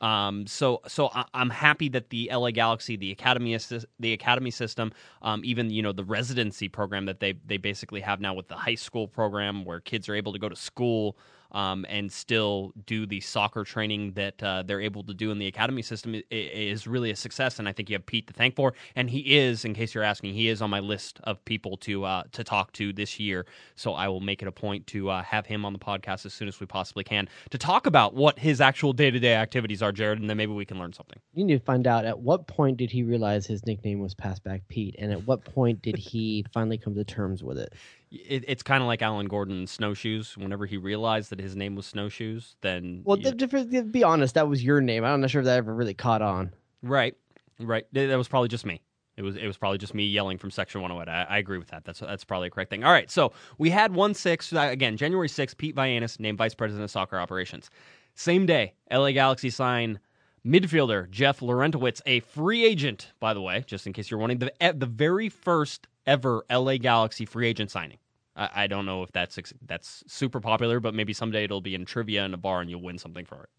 Um, 0.02 0.48
so 0.48 0.82
so 0.88 1.10
I, 1.14 1.26
I'm 1.34 1.52
happy 1.52 1.88
that 1.90 2.10
the 2.10 2.30
LA 2.34 2.52
Galaxy, 2.52 2.96
the 2.98 3.12
academy, 3.12 3.58
the 4.00 4.14
academy 4.14 4.52
system, 4.52 4.92
um, 5.22 5.42
even 5.46 5.70
you 5.70 5.84
know 5.84 5.92
the 5.92 6.04
residency 6.04 6.68
program 6.68 7.06
that 7.06 7.20
they 7.20 7.34
they 7.46 7.58
basically 7.58 8.02
have 8.02 8.20
now 8.20 8.34
with 8.34 8.48
the 8.48 8.56
high 8.56 8.76
school 8.76 9.08
program 9.08 9.64
where 9.64 9.80
kids 9.80 10.10
are 10.10 10.16
able 10.16 10.34
to 10.34 10.40
go 10.40 10.50
to 10.50 10.56
school 10.56 11.18
um, 11.52 11.86
and 11.90 12.12
still 12.12 12.74
do 12.86 13.06
the 13.06 13.20
soccer 13.20 13.64
training 13.64 14.14
that 14.14 14.42
uh, 14.42 14.64
they're 14.64 14.82
able 14.82 15.04
to 15.04 15.14
do 15.14 15.32
in 15.32 15.40
the 15.40 15.48
academy 15.48 15.82
system 15.82 16.22
is 16.30 16.88
really 16.88 17.12
a 17.12 17.16
success. 17.16 17.60
And 17.60 17.68
I 17.68 17.74
think 17.74 17.90
you 17.90 17.96
have 17.96 18.06
Pete 18.06 18.28
to 18.28 18.34
thank 18.34 18.56
for. 18.56 18.74
And 18.96 19.10
he 19.10 19.38
is, 19.38 19.66
in 19.66 19.74
case 19.74 19.94
you're 19.94 20.04
asking, 20.04 20.34
he 20.34 20.48
is 20.48 20.62
on 20.62 20.70
my 20.70 20.80
list 20.80 21.20
of 21.24 21.44
people 21.46 21.78
to 21.78 22.06
uh, 22.06 22.24
to 22.32 22.44
talk 22.44 22.72
to 22.74 22.94
this 22.94 23.20
year. 23.20 23.46
So 23.76 23.94
I 23.94 24.08
will 24.08 24.20
make 24.20 24.42
it 24.42 24.48
a 24.48 24.52
point 24.52 24.88
to 24.88 25.10
uh, 25.10 25.24
have 25.24 25.46
him 25.46 25.66
on 25.66 25.74
the 25.74 25.80
podcast 25.80 26.26
as 26.26 26.34
soon 26.34 26.48
as 26.48 26.60
we 26.60 26.66
possibly 26.66 27.04
can 27.04 27.28
to 27.50 27.58
talk 27.58 27.86
about 27.86 28.14
what 28.14 28.40
his 28.40 28.62
actual 28.62 28.94
day 28.94 29.12
to 29.12 29.20
day 29.20 29.36
activities 29.36 29.82
are, 29.82 29.92
Jared, 29.92 30.20
and 30.20 30.30
then 30.30 30.38
maybe 30.38 30.54
we 30.54 30.66
can 30.66 30.80
learn 30.80 30.94
something. 30.94 31.20
You 31.34 31.46
need 31.46 31.60
to 31.60 31.66
find 31.66 31.88
out 31.88 32.06
at 32.06 32.20
what 32.20 32.48
point 32.48 32.78
did 32.78 32.92
he 32.92 33.04
realize 33.04 33.46
his 33.46 33.66
nickname 33.66 34.00
was 34.00 34.16
Passback 34.16 34.62
Pete, 34.68 34.96
and 35.00 35.12
at 35.12 35.26
what 35.28 35.44
point 35.44 35.82
did 35.82 35.98
he 35.98 36.46
finally 36.54 36.78
come 36.78 36.96
to 36.96 37.04
terms 37.04 37.44
with 37.44 37.58
it? 37.58 37.74
It, 38.12 38.44
it's 38.48 38.62
kind 38.64 38.84
of 38.84 38.88
like 38.88 39.02
Alan 39.02 39.28
Gordon's 39.28 39.72
snowshoes. 39.72 40.38
Whenever 40.38 40.66
he 40.66 40.78
realized 40.78 41.30
that 41.30 41.40
his 41.40 41.56
name 41.56 41.76
was 41.76 41.86
snowshoes, 41.86 42.56
then 42.62 43.02
Well, 43.06 43.18
to 43.18 43.84
Be 43.84 44.04
honest, 44.04 44.36
that 44.36 44.48
was 44.50 44.64
your 44.64 44.82
name. 44.82 45.06
I'm 45.06 45.22
not 45.22 45.30
sure 45.30 45.42
if 45.42 45.46
that 45.46 45.58
ever 45.58 45.74
really 45.74 45.94
caught 45.94 46.22
on. 46.22 46.52
right, 46.82 47.16
right. 47.60 47.86
That 47.94 48.18
was 48.18 48.28
probably 48.28 48.50
just 48.50 48.66
me. 48.66 48.82
It 49.18 49.24
was 49.24 49.36
it 49.36 49.46
was 49.46 49.58
probably 49.58 49.78
just 49.78 49.94
me 49.94 50.06
yelling 50.06 50.38
from 50.38 50.52
section 50.52 50.82
108. 50.82 51.12
I, 51.12 51.36
I 51.36 51.38
agree 51.38 51.58
with 51.58 51.68
that. 51.70 51.84
That's 51.86 52.00
that's 52.00 52.24
probably 52.24 52.48
a 52.48 52.52
correct 52.52 52.70
thing. 52.70 52.84
All 52.84 52.92
right, 52.92 53.12
so 53.12 53.34
we 53.58 53.70
had 53.70 53.94
one 53.94 54.14
six 54.14 54.52
uh, 54.54 54.70
again, 54.72 54.98
January 54.98 55.28
6th. 55.28 55.58
Pete 55.58 55.76
Vagenas 55.76 56.20
named 56.20 56.38
vice 56.38 56.56
president 56.56 56.84
of 56.84 56.92
soccer 56.92 57.20
operations. 57.20 57.70
Same 58.16 58.46
day, 58.46 58.74
LA 58.92 59.12
Galaxy 59.12 59.50
sign 59.50 60.00
midfielder 60.46 61.10
Jeff 61.10 61.40
Larentowicz, 61.40 62.02
a 62.06 62.20
free 62.22 62.66
agent, 62.66 63.12
by 63.20 63.34
the 63.34 63.42
way, 63.42 63.64
just 63.66 63.88
in 63.88 63.94
case 63.94 64.10
you're 64.10 64.20
wondering, 64.20 64.40
the 64.40 64.74
the 64.76 64.86
very 64.86 65.30
first 65.30 65.88
ever 66.06 66.44
LA 66.52 66.78
Galaxy 66.78 67.26
free 67.26 67.48
agent 67.48 67.72
signing. 67.72 67.98
I, 68.36 68.50
I 68.56 68.68
don't 68.68 68.86
know 68.86 69.04
if 69.04 69.12
that's 69.12 69.38
that's 69.66 70.04
super 70.08 70.40
popular, 70.40 70.80
but 70.80 70.94
maybe 70.94 71.14
someday 71.14 71.44
it'll 71.44 71.62
be 71.62 71.76
in 71.76 71.86
trivia 71.86 72.26
in 72.26 72.34
a 72.34 72.38
bar 72.38 72.62
and 72.62 72.70
you'll 72.70 72.82
win 72.82 72.98
something 72.98 73.26
for 73.26 73.44
it. 73.44 73.50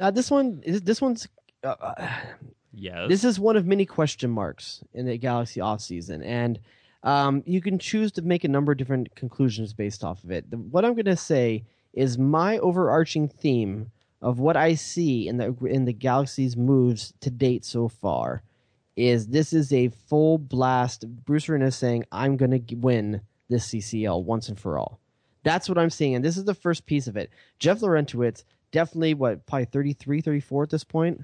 Uh, 0.00 0.10
this 0.10 0.30
one, 0.30 0.62
is 0.64 0.80
this 0.82 1.00
one's. 1.00 1.28
Uh, 1.62 1.74
uh, 1.80 2.10
Yes. 2.76 3.08
this 3.08 3.22
is 3.22 3.38
one 3.38 3.56
of 3.56 3.66
many 3.66 3.86
question 3.86 4.32
marks 4.32 4.82
in 4.92 5.06
the 5.06 5.16
Galaxy 5.16 5.60
offseason, 5.60 6.24
and 6.24 6.58
um, 7.04 7.44
you 7.46 7.60
can 7.60 7.78
choose 7.78 8.10
to 8.12 8.22
make 8.22 8.42
a 8.42 8.48
number 8.48 8.72
of 8.72 8.78
different 8.78 9.14
conclusions 9.14 9.72
based 9.72 10.02
off 10.02 10.24
of 10.24 10.32
it. 10.32 10.50
The, 10.50 10.56
what 10.56 10.84
I'm 10.84 10.94
going 10.94 11.04
to 11.04 11.16
say 11.16 11.64
is 11.92 12.18
my 12.18 12.58
overarching 12.58 13.28
theme 13.28 13.92
of 14.24 14.40
what 14.40 14.56
I 14.56 14.74
see 14.74 15.28
in 15.28 15.36
the 15.36 15.54
in 15.66 15.84
the 15.84 15.92
Galaxy's 15.92 16.56
moves 16.56 17.12
to 17.20 17.30
date 17.30 17.62
so 17.64 17.88
far 17.88 18.42
is 18.96 19.26
this 19.26 19.52
is 19.52 19.70
a 19.70 19.90
full 19.90 20.38
blast. 20.38 21.06
Bruce 21.24 21.48
Arena 21.48 21.70
saying, 21.70 22.04
"I'm 22.10 22.38
going 22.38 22.64
to 22.64 22.74
win 22.74 23.20
this 23.50 23.66
CCL 23.66 24.24
once 24.24 24.48
and 24.48 24.58
for 24.58 24.78
all." 24.78 24.98
That's 25.42 25.68
what 25.68 25.76
I'm 25.76 25.90
seeing, 25.90 26.14
and 26.14 26.24
this 26.24 26.38
is 26.38 26.46
the 26.46 26.54
first 26.54 26.86
piece 26.86 27.06
of 27.06 27.18
it. 27.18 27.30
Jeff 27.58 27.80
Larentowicz, 27.80 28.44
definitely 28.72 29.12
what, 29.12 29.44
probably 29.44 29.66
33, 29.66 30.22
34 30.22 30.62
at 30.62 30.70
this 30.70 30.84
point. 30.84 31.22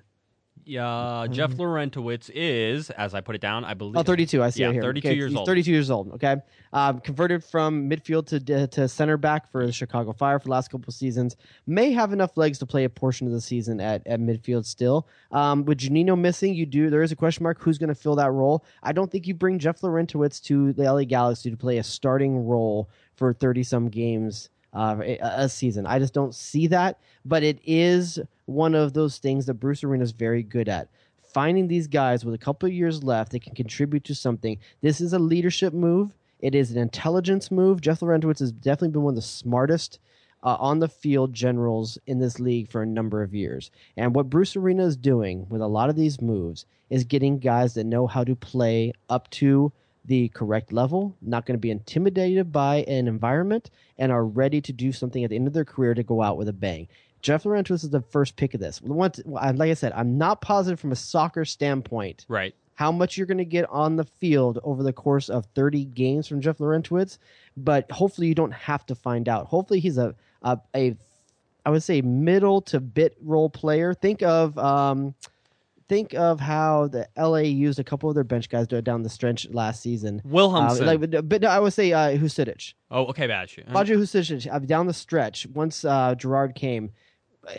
Yeah, 0.70 1.26
Jeff 1.28 1.50
Larentowicz 1.54 2.30
is, 2.32 2.90
as 2.90 3.12
I 3.12 3.20
put 3.20 3.34
it 3.34 3.40
down, 3.40 3.64
I 3.64 3.74
believe. 3.74 3.96
Oh, 3.96 4.04
32. 4.04 4.40
I 4.40 4.50
see 4.50 4.60
Yeah, 4.60 4.68
it 4.68 4.74
here. 4.74 4.82
32 4.82 5.08
Okay, 5.08 5.16
years 5.16 5.30
he's 5.32 5.38
old. 5.38 5.46
32 5.48 5.70
years 5.72 5.90
old. 5.90 6.12
Okay. 6.12 6.36
Um, 6.72 7.00
converted 7.00 7.42
from 7.42 7.90
midfield 7.90 8.26
to 8.28 8.66
to 8.68 8.86
center 8.86 9.16
back 9.16 9.50
for 9.50 9.66
the 9.66 9.72
Chicago 9.72 10.12
Fire 10.12 10.38
for 10.38 10.44
the 10.44 10.52
last 10.52 10.70
couple 10.70 10.88
of 10.88 10.94
seasons. 10.94 11.34
May 11.66 11.90
have 11.90 12.12
enough 12.12 12.36
legs 12.36 12.60
to 12.60 12.66
play 12.66 12.84
a 12.84 12.88
portion 12.88 13.26
of 13.26 13.32
the 13.32 13.40
season 13.40 13.80
at, 13.80 14.06
at 14.06 14.20
midfield 14.20 14.64
still. 14.64 15.08
Um, 15.32 15.64
with 15.64 15.78
Juninho 15.78 16.16
missing, 16.16 16.54
you 16.54 16.66
do 16.66 16.88
there 16.88 17.02
is 17.02 17.10
a 17.10 17.16
question 17.16 17.42
mark 17.42 17.60
who's 17.60 17.76
going 17.78 17.88
to 17.88 17.94
fill 17.96 18.14
that 18.16 18.30
role. 18.30 18.64
I 18.84 18.92
don't 18.92 19.10
think 19.10 19.26
you 19.26 19.34
bring 19.34 19.58
Jeff 19.58 19.80
Larentowicz 19.80 20.40
to 20.44 20.72
the 20.72 20.84
LA 20.84 21.02
Galaxy 21.02 21.50
to 21.50 21.56
play 21.56 21.78
a 21.78 21.82
starting 21.82 22.46
role 22.46 22.88
for 23.16 23.32
30 23.32 23.64
some 23.64 23.88
games 23.88 24.50
uh, 24.72 24.96
a, 25.02 25.18
a 25.20 25.48
season. 25.48 25.86
I 25.86 25.98
just 25.98 26.14
don't 26.14 26.34
see 26.34 26.66
that. 26.68 26.98
But 27.24 27.42
it 27.42 27.58
is 27.64 28.18
one 28.46 28.74
of 28.74 28.92
those 28.92 29.18
things 29.18 29.46
that 29.46 29.54
Bruce 29.54 29.84
Arena 29.84 30.02
is 30.02 30.12
very 30.12 30.42
good 30.42 30.68
at. 30.68 30.88
Finding 31.22 31.68
these 31.68 31.86
guys 31.86 32.24
with 32.24 32.34
a 32.34 32.38
couple 32.38 32.66
of 32.66 32.72
years 32.72 33.04
left 33.04 33.32
that 33.32 33.42
can 33.42 33.54
contribute 33.54 34.04
to 34.04 34.14
something. 34.14 34.58
This 34.80 35.00
is 35.00 35.12
a 35.12 35.18
leadership 35.18 35.72
move. 35.72 36.14
It 36.40 36.54
is 36.54 36.70
an 36.70 36.78
intelligence 36.78 37.50
move. 37.50 37.80
Jeff 37.80 38.00
Larentowicz 38.00 38.40
has 38.40 38.52
definitely 38.52 38.88
been 38.88 39.02
one 39.02 39.12
of 39.12 39.16
the 39.16 39.22
smartest 39.22 39.98
uh, 40.42 40.56
on 40.58 40.78
the 40.78 40.88
field 40.88 41.34
generals 41.34 41.98
in 42.06 42.18
this 42.18 42.40
league 42.40 42.70
for 42.70 42.82
a 42.82 42.86
number 42.86 43.22
of 43.22 43.34
years. 43.34 43.70
And 43.96 44.14
what 44.14 44.30
Bruce 44.30 44.56
Arena 44.56 44.86
is 44.86 44.96
doing 44.96 45.46
with 45.48 45.60
a 45.60 45.66
lot 45.66 45.90
of 45.90 45.96
these 45.96 46.20
moves 46.20 46.64
is 46.88 47.04
getting 47.04 47.38
guys 47.38 47.74
that 47.74 47.84
know 47.84 48.06
how 48.06 48.24
to 48.24 48.34
play 48.34 48.92
up 49.08 49.28
to 49.30 49.70
the 50.04 50.28
correct 50.30 50.72
level, 50.72 51.16
not 51.20 51.46
going 51.46 51.54
to 51.54 51.60
be 51.60 51.70
intimidated 51.70 52.50
by 52.52 52.76
an 52.88 53.06
environment, 53.06 53.70
and 53.98 54.10
are 54.10 54.24
ready 54.24 54.60
to 54.60 54.72
do 54.72 54.92
something 54.92 55.22
at 55.24 55.30
the 55.30 55.36
end 55.36 55.46
of 55.46 55.52
their 55.52 55.64
career 55.64 55.94
to 55.94 56.02
go 56.02 56.22
out 56.22 56.36
with 56.38 56.48
a 56.48 56.52
bang. 56.52 56.88
Jeff 57.22 57.44
Larentowicz 57.44 57.84
is 57.84 57.90
the 57.90 58.00
first 58.00 58.36
pick 58.36 58.54
of 58.54 58.60
this. 58.60 58.80
Once, 58.80 59.20
like 59.26 59.70
I 59.70 59.74
said, 59.74 59.92
I'm 59.94 60.16
not 60.16 60.40
positive 60.40 60.80
from 60.80 60.92
a 60.92 60.96
soccer 60.96 61.44
standpoint 61.44 62.24
Right. 62.28 62.54
how 62.76 62.90
much 62.90 63.18
you're 63.18 63.26
going 63.26 63.36
to 63.38 63.44
get 63.44 63.68
on 63.68 63.96
the 63.96 64.04
field 64.04 64.58
over 64.64 64.82
the 64.82 64.92
course 64.92 65.28
of 65.28 65.44
30 65.54 65.84
games 65.84 66.26
from 66.26 66.40
Jeff 66.40 66.58
Larentowicz, 66.58 67.18
but 67.58 67.90
hopefully 67.90 68.26
you 68.26 68.34
don't 68.34 68.54
have 68.54 68.86
to 68.86 68.94
find 68.94 69.28
out. 69.28 69.46
Hopefully 69.46 69.80
he's 69.80 69.98
a 69.98 70.14
a, 70.42 70.58
a 70.74 70.96
I 71.66 71.68
would 71.70 71.82
say 71.82 72.00
middle 72.00 72.62
to 72.62 72.80
bit 72.80 73.18
role 73.20 73.50
player. 73.50 73.92
Think 73.92 74.22
of 74.22 74.56
um, 74.56 75.14
think 75.90 76.14
of 76.14 76.38
how 76.38 76.86
the 76.86 77.08
LA 77.18 77.38
used 77.38 77.80
a 77.80 77.84
couple 77.84 78.08
of 78.08 78.14
their 78.14 78.24
bench 78.24 78.48
guys 78.48 78.68
down 78.68 79.02
the 79.02 79.08
stretch 79.10 79.48
last 79.50 79.82
season. 79.82 80.22
Uh, 80.24 80.28
Wilhelmsen. 80.28 80.86
like, 80.86 81.28
but, 81.28 81.42
no, 81.42 81.48
I 81.48 81.58
would 81.58 81.72
say 81.72 81.92
uh, 81.92 82.16
Husidic. 82.16 82.74
oh, 82.92 83.06
okay, 83.06 83.26
bad. 83.26 83.50
shit. 83.50 83.66
Roger 83.68 83.96
Husidic 83.96 84.50
uh, 84.50 84.60
down 84.60 84.86
the 84.86 84.94
stretch 84.94 85.46
once 85.52 85.84
uh, 85.84 86.14
Gerrard 86.14 86.54
came. 86.54 86.92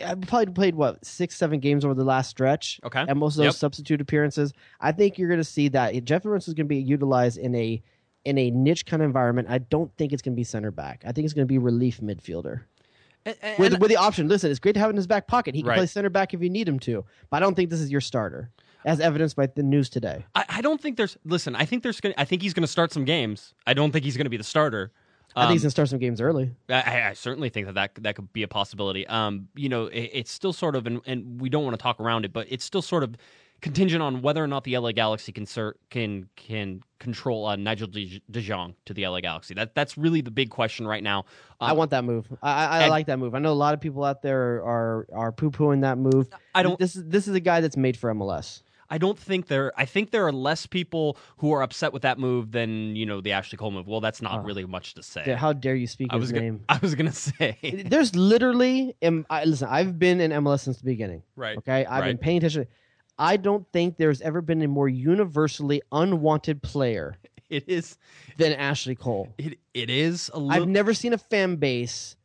I 0.04 0.14
probably 0.14 0.52
played 0.54 0.74
what 0.74 1.04
six, 1.04 1.36
seven 1.36 1.60
games 1.60 1.84
over 1.84 1.92
the 1.94 2.04
last 2.04 2.30
stretch. 2.30 2.80
Okay. 2.84 3.04
and 3.06 3.18
most 3.18 3.34
of 3.34 3.38
those 3.38 3.46
Yep. 3.46 3.54
substitute 3.54 4.00
appearances. 4.00 4.52
I 4.80 4.92
think 4.92 5.18
you're 5.18 5.28
going 5.28 5.40
to 5.40 5.44
see 5.44 5.68
that 5.68 6.04
Jeff 6.04 6.24
Lawrence 6.24 6.48
is 6.48 6.54
going 6.54 6.66
to 6.66 6.68
be 6.68 6.78
utilized 6.78 7.36
in 7.36 7.54
a 7.54 7.82
in 8.24 8.38
a 8.38 8.50
niche 8.52 8.86
kind 8.86 9.02
of 9.02 9.06
environment. 9.06 9.48
I 9.50 9.58
don't 9.58 9.90
think 9.96 10.12
it's 10.12 10.22
going 10.22 10.34
to 10.34 10.36
be 10.36 10.44
center 10.44 10.70
back. 10.70 11.02
I 11.06 11.12
think 11.12 11.24
it's 11.24 11.34
going 11.34 11.46
to 11.46 11.52
be 11.52 11.58
relief 11.58 12.00
midfielder 12.00 12.62
And- 13.24 13.36
and- 13.42 13.58
with 13.58 13.78
with 13.78 13.88
the 13.90 13.96
option. 13.96 14.28
Listen, 14.28 14.50
it's 14.50 14.60
great 14.60 14.72
to 14.72 14.80
have 14.80 14.88
it 14.90 14.94
in 14.94 14.96
his 14.96 15.06
back 15.06 15.26
pocket. 15.26 15.54
He 15.54 15.62
can 15.62 15.68
Right. 15.70 15.76
play 15.78 15.86
center 15.86 16.10
back 16.10 16.34
if 16.34 16.42
you 16.42 16.50
need 16.50 16.68
him 16.68 16.78
to, 16.80 17.04
but 17.30 17.36
I 17.36 17.40
don't 17.40 17.54
think 17.54 17.70
this 17.70 17.80
is 17.80 17.90
your 17.90 18.00
starter, 18.00 18.50
as 18.84 18.98
evidenced 19.00 19.36
by 19.36 19.46
the 19.46 19.62
news 19.62 19.88
today. 19.88 20.24
I, 20.34 20.44
I 20.48 20.60
don't 20.60 20.80
think 20.80 20.96
there's. 20.96 21.16
Listen, 21.24 21.54
I 21.54 21.64
think 21.64 21.82
there's. 21.82 22.00
Gonna, 22.00 22.14
I 22.18 22.24
think 22.24 22.42
he's 22.42 22.54
going 22.54 22.62
to 22.64 22.66
start 22.68 22.92
some 22.92 23.04
games. 23.04 23.54
I 23.66 23.74
don't 23.74 23.92
think 23.92 24.04
he's 24.04 24.16
going 24.16 24.26
to 24.26 24.30
be 24.30 24.36
the 24.36 24.44
starter. 24.44 24.90
I 25.34 25.44
think 25.46 25.52
he's 25.52 25.60
Um, 25.60 25.62
going 25.62 25.68
to 25.68 25.70
start 25.70 25.88
some 25.88 25.98
games 25.98 26.20
early. 26.20 26.50
I, 26.68 27.08
I 27.08 27.12
certainly 27.14 27.48
think 27.48 27.66
that, 27.66 27.74
that 27.74 27.94
that 28.02 28.16
could 28.16 28.32
be 28.34 28.42
a 28.42 28.48
possibility. 28.48 29.06
Um, 29.06 29.48
you 29.54 29.70
know, 29.70 29.86
it, 29.86 30.10
it's 30.12 30.30
still 30.30 30.52
sort 30.52 30.76
of, 30.76 30.86
and, 30.86 31.00
and 31.06 31.40
we 31.40 31.48
don't 31.48 31.64
want 31.64 31.72
to 31.72 31.82
talk 31.82 32.00
around 32.00 32.26
it, 32.26 32.34
but 32.34 32.48
it's 32.50 32.64
still 32.66 32.82
sort 32.82 33.02
of 33.02 33.16
contingent 33.62 34.02
on 34.02 34.20
whether 34.22 34.42
or 34.44 34.46
not 34.46 34.64
the 34.64 34.76
LA 34.76 34.92
Galaxy 34.92 35.32
can 35.32 35.46
ser- 35.46 35.76
can 35.88 36.28
can 36.36 36.82
control 36.98 37.46
uh, 37.46 37.56
Nigel 37.56 37.86
De, 37.88 38.20
De 38.30 38.40
Jong 38.40 38.74
to 38.84 38.92
the 38.94 39.06
LA 39.08 39.20
Galaxy. 39.20 39.54
That 39.54 39.74
that's 39.74 39.96
really 39.96 40.20
the 40.20 40.30
big 40.30 40.50
question 40.50 40.86
right 40.86 41.02
now. 41.02 41.24
I 41.60 41.70
Um, 41.70 41.76
want 41.78 41.90
that 41.92 42.04
move. 42.04 42.26
I, 42.42 42.84
I, 42.84 42.88
like 42.88 43.06
that 43.06 43.18
move. 43.18 43.34
I 43.34 43.38
know 43.38 43.52
a 43.52 43.54
lot 43.54 43.72
of 43.74 43.80
people 43.80 44.04
out 44.04 44.20
there 44.22 44.62
are 44.64 45.06
are 45.12 45.32
poo 45.32 45.50
pooing 45.50 45.80
that 45.82 45.96
move. 45.98 46.28
I 46.54 46.62
don't- 46.62 46.78
This 46.78 46.96
is 46.96 47.04
this 47.06 47.26
is 47.28 47.34
a 47.34 47.40
guy 47.40 47.60
that's 47.62 47.76
made 47.76 47.96
for 47.96 48.12
MLS. 48.12 48.62
I 48.90 48.98
don't 48.98 49.18
think 49.18 49.46
there. 49.46 49.72
I 49.74 49.86
think 49.86 50.10
there 50.10 50.26
are 50.26 50.32
less 50.32 50.66
people 50.66 51.16
who 51.38 51.50
are 51.52 51.62
upset 51.62 51.94
with 51.94 52.02
that 52.02 52.18
move 52.18 52.52
than 52.52 52.94
you 52.94 53.06
know 53.06 53.22
the 53.22 53.32
Ashley 53.32 53.56
Cole 53.56 53.70
move. 53.70 53.86
Well, 53.86 54.00
that's 54.02 54.20
not 54.20 54.40
Oh. 54.40 54.42
really 54.42 54.66
much 54.66 54.92
to 54.94 55.02
say. 55.02 55.32
How 55.32 55.54
dare 55.54 55.74
you 55.74 55.86
speak 55.86 56.08
I 56.10 56.16
his 56.16 56.20
was 56.24 56.32
gonna, 56.32 56.42
name? 56.44 56.64
I 56.68 56.78
was 56.82 56.94
gonna 56.94 57.10
say 57.12 57.56
There's 57.86 58.14
literally, 58.14 58.94
I, 59.30 59.44
listen, 59.44 59.68
I've 59.70 59.98
been 59.98 60.20
in 60.20 60.30
MLS 60.32 60.60
since 60.60 60.76
the 60.78 60.84
beginning. 60.84 61.22
right. 61.36 61.56
Okay, 61.56 61.86
I've 61.86 62.04
been 62.04 62.18
paying 62.18 62.36
attention. 62.38 62.66
I 63.18 63.36
don't 63.36 63.66
think 63.72 63.96
there's 63.96 64.20
ever 64.20 64.40
been 64.40 64.62
a 64.62 64.68
more 64.68 64.88
universally 64.88 65.82
unwanted 65.92 66.62
player 66.62 67.16
It 67.50 67.64
is. 67.68 67.98
than 68.38 68.52
Ashley 68.54 68.94
Cole. 68.94 69.28
It 69.38 69.58
It 69.74 69.90
is. 69.90 70.30
I've 70.34 70.68
never 70.68 70.94
seen 70.94 71.12
a 71.12 71.18
fan 71.18 71.56
base 71.56 72.16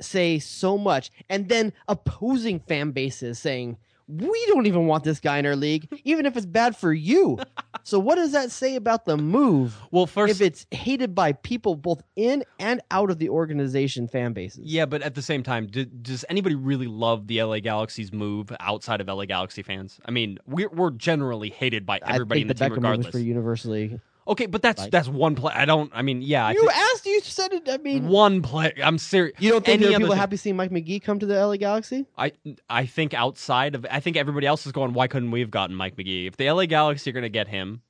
say 0.00 0.38
so 0.38 0.76
much, 0.78 1.10
and 1.28 1.48
then 1.48 1.72
opposing 1.88 2.60
fan 2.60 2.90
bases 2.92 3.38
saying, 3.38 3.78
"We 4.08 4.44
don't 4.46 4.66
even 4.66 4.86
want 4.86 5.04
this 5.04 5.20
guy 5.20 5.38
in 5.38 5.46
our 5.46 5.56
league, 5.56 5.88
even 6.04 6.26
if 6.26 6.36
it's 6.36 6.46
bad 6.46 6.76
for 6.76 6.92
you." 6.92 7.38
so, 7.82 7.98
what 7.98 8.16
does 8.16 8.32
that 8.32 8.50
say 8.50 8.74
about 8.74 9.04
the 9.04 9.16
move? 9.16 9.76
well, 9.90 10.06
first, 10.06 10.32
if 10.32 10.40
it's 10.40 10.66
hated 10.70 11.14
by 11.14 11.32
people 11.32 11.76
both 11.76 12.02
in 12.16 12.44
and 12.58 12.80
out 12.90 13.10
of 13.10 13.18
the 13.18 13.28
organization 13.28 14.08
fan 14.08 14.32
bases. 14.32 14.64
Yeah, 14.64 14.86
but 14.86 15.02
at 15.02 15.14
the 15.14 15.22
same 15.22 15.42
time, 15.42 15.66
do, 15.66 15.84
does 15.84 16.24
anybody 16.28 16.54
really 16.54 16.86
love 16.86 17.26
the 17.26 17.42
LA 17.42 17.60
Galaxy's 17.60 18.12
move 18.12 18.52
outside 18.60 19.00
of 19.00 19.08
LA 19.08 19.26
Galaxy 19.26 19.62
fans? 19.62 20.00
I 20.04 20.10
mean, 20.10 20.38
we're, 20.46 20.68
we're 20.70 20.90
generally 20.90 21.50
hated 21.50 21.86
by 21.86 22.00
everybody 22.06 22.40
I 22.40 22.42
in 22.42 22.48
the, 22.48 22.54
the 22.54 22.58
team 22.58 22.68
Beckham 22.68 22.70
was 22.70 22.76
regardless. 22.78 23.12
for 23.12 23.18
universally. 23.18 24.00
Okay, 24.28 24.46
but 24.46 24.60
that's 24.60 24.82
Like- 24.82 24.90
that's 24.90 25.08
one 25.08 25.34
play. 25.34 25.52
I 25.54 25.64
don't. 25.64 25.90
I 25.94 26.02
mean, 26.02 26.20
yeah, 26.20 26.46
I 26.46 26.52
You 26.52 26.68
asked, 26.70 27.06
you 27.06 27.20
said 27.22 27.52
it. 27.54 27.68
I 27.68 27.78
mean, 27.78 28.08
one 28.08 28.42
play. 28.42 28.74
I'm 28.82 28.98
serious. 28.98 29.34
you 29.40 29.50
don't 29.50 29.64
think 29.64 29.80
Any 29.80 29.86
there 29.86 29.96
are 29.96 29.98
people 29.98 30.12
thing- 30.12 30.18
happy 30.20 30.36
seeing 30.36 30.56
Mike 30.56 30.70
Magee 30.70 31.00
come 31.00 31.18
to 31.18 31.26
the 31.26 31.34
LA 31.34 31.56
Galaxy? 31.56 32.04
I 32.16 32.32
I 32.68 32.84
think 32.86 33.14
outside 33.14 33.74
of 33.74 33.86
I 33.90 34.00
think 34.00 34.16
everybody 34.16 34.46
else 34.46 34.66
is 34.66 34.72
going. 34.72 34.92
Why 34.92 35.06
couldn't 35.06 35.30
we 35.30 35.40
have 35.40 35.50
gotten 35.50 35.74
Mike 35.74 35.96
Magee? 35.96 36.26
If 36.26 36.36
the 36.36 36.50
LA 36.50 36.66
Galaxy 36.66 37.08
are 37.10 37.12
going 37.14 37.22
to 37.22 37.28
get 37.30 37.48
him, 37.48 37.80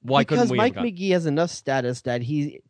why 0.00 0.22
because 0.22 0.38
couldn't 0.38 0.52
we? 0.52 0.56
Mike 0.56 0.72
have 0.72 0.76
got- 0.76 0.84
Magee 0.84 1.10
has 1.10 1.26
enough 1.26 1.50
status 1.50 2.00
that 2.02 2.22
he. 2.22 2.60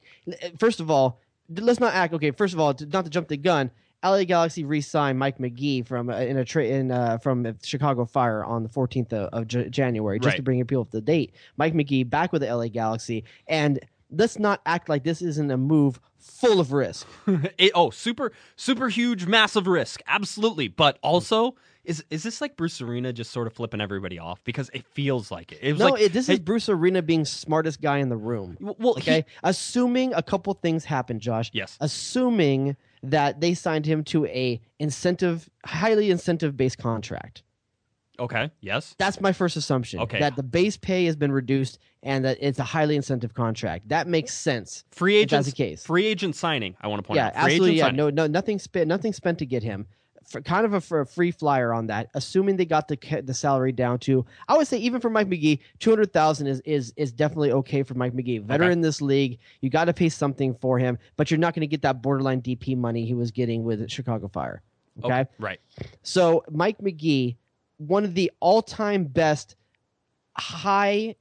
First 0.58 0.80
of 0.80 0.90
all, 0.90 1.20
let's 1.48 1.78
not 1.80 1.94
act 1.94 2.12
okay. 2.14 2.32
First 2.32 2.54
of 2.54 2.60
all, 2.60 2.74
not 2.92 3.04
to 3.04 3.10
jump 3.10 3.28
the 3.28 3.36
gun. 3.36 3.70
LA 4.04 4.24
Galaxy 4.24 4.64
re-signed 4.64 5.18
Mike 5.18 5.38
Magee 5.40 5.82
from 5.82 6.10
uh, 6.10 6.16
in 6.18 6.36
a 6.36 6.44
trade 6.44 6.72
in 6.72 6.90
uh, 6.90 7.18
from 7.18 7.46
Chicago 7.62 8.04
Fire 8.04 8.44
on 8.44 8.62
the 8.62 8.68
14th 8.68 9.12
of, 9.12 9.28
of 9.32 9.46
J- 9.48 9.68
January, 9.68 10.18
just 10.18 10.32
Right. 10.32 10.36
to 10.36 10.42
bring 10.42 10.58
people 10.64 10.82
up 10.82 10.90
to 10.90 11.00
date. 11.00 11.34
Mike 11.56 11.74
Magee 11.74 12.02
back 12.04 12.32
with 12.32 12.42
the 12.42 12.54
LA 12.54 12.68
Galaxy, 12.68 13.24
and 13.46 13.78
let's 14.10 14.38
not 14.38 14.60
act 14.66 14.88
like 14.88 15.04
this 15.04 15.22
isn't 15.22 15.50
a 15.50 15.56
move 15.56 16.00
full 16.18 16.60
of 16.60 16.72
risk. 16.72 17.06
It- 17.58 17.72
oh, 17.74 17.90
super, 17.90 18.32
super 18.56 18.88
huge, 18.88 19.26
massive 19.26 19.66
risk. 19.66 20.00
Absolutely. 20.06 20.68
But 20.68 20.98
also, 21.02 21.54
is 21.84 22.04
is 22.10 22.22
this 22.22 22.40
like 22.40 22.56
Bruce 22.56 22.80
Arena 22.80 23.12
just 23.12 23.30
sort 23.32 23.46
of 23.46 23.52
flipping 23.54 23.80
everybody 23.80 24.18
off? 24.18 24.42
Because 24.44 24.70
it 24.72 24.84
feels 24.86 25.30
like 25.30 25.50
it. 25.52 25.58
It 25.62 25.72
was 25.72 25.80
no, 25.80 25.88
like 25.88 26.02
it, 26.02 26.12
this 26.12 26.26
hey, 26.28 26.34
is 26.34 26.38
Bruce 26.40 26.68
Arena 26.68 27.02
being 27.02 27.24
smartest 27.24 27.80
guy 27.80 27.98
in 27.98 28.08
the 28.08 28.16
room. 28.16 28.56
well, 28.60 28.94
he- 28.94 29.00
Okay, 29.00 29.24
assuming 29.42 30.12
a 30.14 30.22
couple 30.22 30.52
things 30.54 30.84
happen, 30.84 31.18
Josh. 31.20 31.50
Yes. 31.52 31.76
Assuming 31.80 32.76
that 33.02 33.40
they 33.40 33.54
signed 33.54 33.86
him 33.86 34.04
to 34.04 34.26
a 34.26 34.60
incentive, 34.78 35.48
highly 35.64 36.10
incentive 36.10 36.56
based 36.56 36.78
contract. 36.78 37.42
okay. 38.18 38.50
Yes. 38.60 38.94
That's 38.98 39.20
my 39.20 39.32
first 39.32 39.56
assumption. 39.56 40.00
Okay. 40.00 40.20
That 40.20 40.36
the 40.36 40.42
base 40.42 40.76
pay 40.76 41.06
has 41.06 41.16
been 41.16 41.32
reduced 41.32 41.78
and 42.02 42.24
that 42.24 42.38
it's 42.40 42.58
a 42.58 42.64
highly 42.64 42.94
incentive 42.96 43.34
contract. 43.34 43.88
That 43.88 44.06
makes 44.06 44.32
sense. 44.34 44.84
Free 44.90 45.20
If 45.20 45.30
that's 45.30 45.48
agent. 45.48 45.56
the 45.56 45.64
case. 45.64 45.84
Free 45.86 46.06
agent 46.06 46.36
signing. 46.36 46.76
I 46.80 46.88
want 46.88 47.02
to 47.02 47.06
point 47.06 47.16
yeah, 47.16 47.26
out. 47.28 47.32
Free 47.34 47.40
absolutely. 47.42 47.68
agent 47.70 47.76
Yeah, 47.78 47.84
signing. 47.84 47.96
no, 47.96 48.10
no, 48.10 48.26
nothing 48.28 48.58
spent, 48.58 48.86
nothing 48.88 49.12
spent 49.12 49.38
to 49.38 49.46
get 49.46 49.62
him. 49.62 49.86
For 50.28 50.40
kind 50.40 50.64
of 50.64 50.72
a, 50.74 50.80
for 50.80 51.00
a 51.00 51.06
free 51.06 51.30
flyer 51.30 51.72
on 51.72 51.86
that. 51.88 52.08
Assuming 52.14 52.56
they 52.56 52.64
got 52.64 52.88
the 52.88 52.96
the 53.24 53.34
salary 53.34 53.72
down 53.72 53.98
to, 54.00 54.24
I 54.48 54.56
would 54.56 54.66
say 54.66 54.78
even 54.78 55.00
for 55.00 55.10
Mike 55.10 55.28
Magee, 55.28 55.60
two 55.78 55.90
hundred 55.90 56.12
thousand 56.12 56.46
is 56.46 56.60
is 56.60 56.92
is 56.96 57.12
definitely 57.12 57.52
okay 57.52 57.82
for 57.82 57.94
Mike 57.94 58.14
Magee. 58.14 58.38
Veteran 58.38 58.68
Okay. 58.68 58.72
in 58.72 58.80
this 58.80 59.00
league, 59.02 59.38
you 59.60 59.70
got 59.70 59.86
to 59.86 59.92
pay 59.92 60.08
something 60.08 60.54
for 60.54 60.78
him, 60.78 60.98
but 61.16 61.30
you're 61.30 61.38
not 61.38 61.54
going 61.54 61.60
to 61.62 61.66
get 61.66 61.82
that 61.82 62.02
borderline 62.02 62.40
DP 62.42 62.76
money 62.76 63.04
he 63.04 63.14
was 63.14 63.30
getting 63.30 63.64
with 63.64 63.90
Chicago 63.90 64.28
Fire. 64.28 64.62
Okay, 65.02 65.26
Right. 65.38 65.58
so 66.02 66.44
Mike 66.50 66.80
Magee, 66.82 67.36
one 67.78 68.04
of 68.04 68.14
the 68.14 68.30
all-time 68.40 69.04
best 69.04 69.56
high 70.36 71.16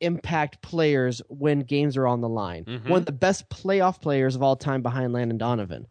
impact 0.00 0.60
players 0.62 1.20
when 1.28 1.60
games 1.60 1.96
are 1.96 2.06
on 2.06 2.20
the 2.20 2.28
line. 2.28 2.64
Mhm. 2.64 2.88
One 2.88 3.00
of 3.00 3.06
the 3.06 3.12
best 3.12 3.48
playoff 3.50 4.00
players 4.00 4.34
of 4.34 4.42
all 4.42 4.56
time 4.56 4.82
behind 4.82 5.12
Landon 5.12 5.36
Donovan. 5.38 5.86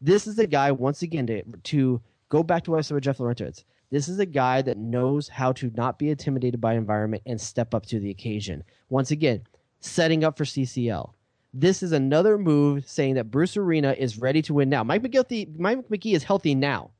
This 0.00 0.26
is 0.26 0.38
a 0.38 0.46
guy 0.46 0.72
once 0.72 1.02
again 1.02 1.26
to 1.26 1.42
to 1.64 2.00
go 2.28 2.42
back 2.42 2.64
to 2.64 2.70
what 2.70 2.78
I 2.78 2.80
said 2.82 2.94
with 2.94 3.04
Jeff 3.04 3.18
Larentowicz. 3.18 3.64
This 3.90 4.08
is 4.08 4.18
a 4.18 4.26
guy 4.26 4.60
that 4.62 4.76
knows 4.76 5.28
how 5.28 5.52
to 5.52 5.70
not 5.74 5.98
be 5.98 6.10
intimidated 6.10 6.60
by 6.60 6.74
environment 6.74 7.22
and 7.24 7.40
step 7.40 7.74
up 7.74 7.86
to 7.86 7.98
the 7.98 8.10
occasion. 8.10 8.62
Once 8.90 9.10
again, 9.10 9.42
setting 9.80 10.24
up 10.24 10.36
for 10.36 10.44
CCL. 10.44 11.12
This 11.54 11.82
is 11.82 11.92
another 11.92 12.36
move 12.36 12.86
saying 12.88 13.14
that 13.14 13.30
Bruce 13.30 13.56
Arena 13.56 13.94
is 13.98 14.18
ready 14.18 14.42
to 14.42 14.54
win 14.54 14.68
now. 14.68 14.84
Mike 14.84 15.02
Magee, 15.02 15.48
Mike 15.56 15.88
Magee 15.90 16.14
is 16.14 16.22
healthy 16.22 16.54
now. 16.54 16.90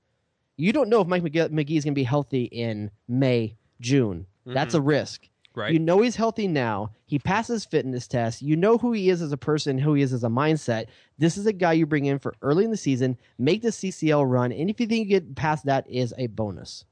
You 0.56 0.72
don't 0.72 0.88
know 0.88 1.02
if 1.02 1.06
Mike 1.06 1.22
Magee, 1.22 1.48
Magee 1.50 1.76
is 1.76 1.84
going 1.84 1.94
to 1.94 1.98
be 1.98 2.04
healthy 2.04 2.44
in 2.44 2.90
May, 3.06 3.56
June. 3.80 4.26
That's 4.46 4.74
mm-hmm. 4.74 4.82
a 4.82 4.86
risk. 4.86 5.28
Right. 5.58 5.72
You 5.72 5.80
know 5.80 6.02
he's 6.02 6.14
healthy 6.14 6.46
now. 6.46 6.92
He 7.04 7.18
passes 7.18 7.64
fitness 7.64 8.06
tests. 8.06 8.40
You 8.40 8.54
know 8.54 8.78
who 8.78 8.92
he 8.92 9.10
is 9.10 9.20
as 9.20 9.32
a 9.32 9.36
person, 9.36 9.76
who 9.76 9.94
he 9.94 10.02
is 10.02 10.12
as 10.12 10.22
a 10.22 10.28
mindset. 10.28 10.86
This 11.18 11.36
is 11.36 11.46
a 11.46 11.52
guy 11.52 11.72
you 11.72 11.84
bring 11.84 12.04
in 12.04 12.20
for 12.20 12.32
early 12.42 12.64
in 12.64 12.70
the 12.70 12.76
season, 12.76 13.18
make 13.38 13.62
the 13.62 13.70
CCL 13.70 14.30
run, 14.30 14.52
and 14.52 14.70
if 14.70 14.78
you 14.78 14.86
think 14.86 15.08
you 15.08 15.20
get 15.20 15.34
past 15.34 15.66
that, 15.66 15.84
is 15.90 16.14
a 16.16 16.28
bonus. 16.28 16.84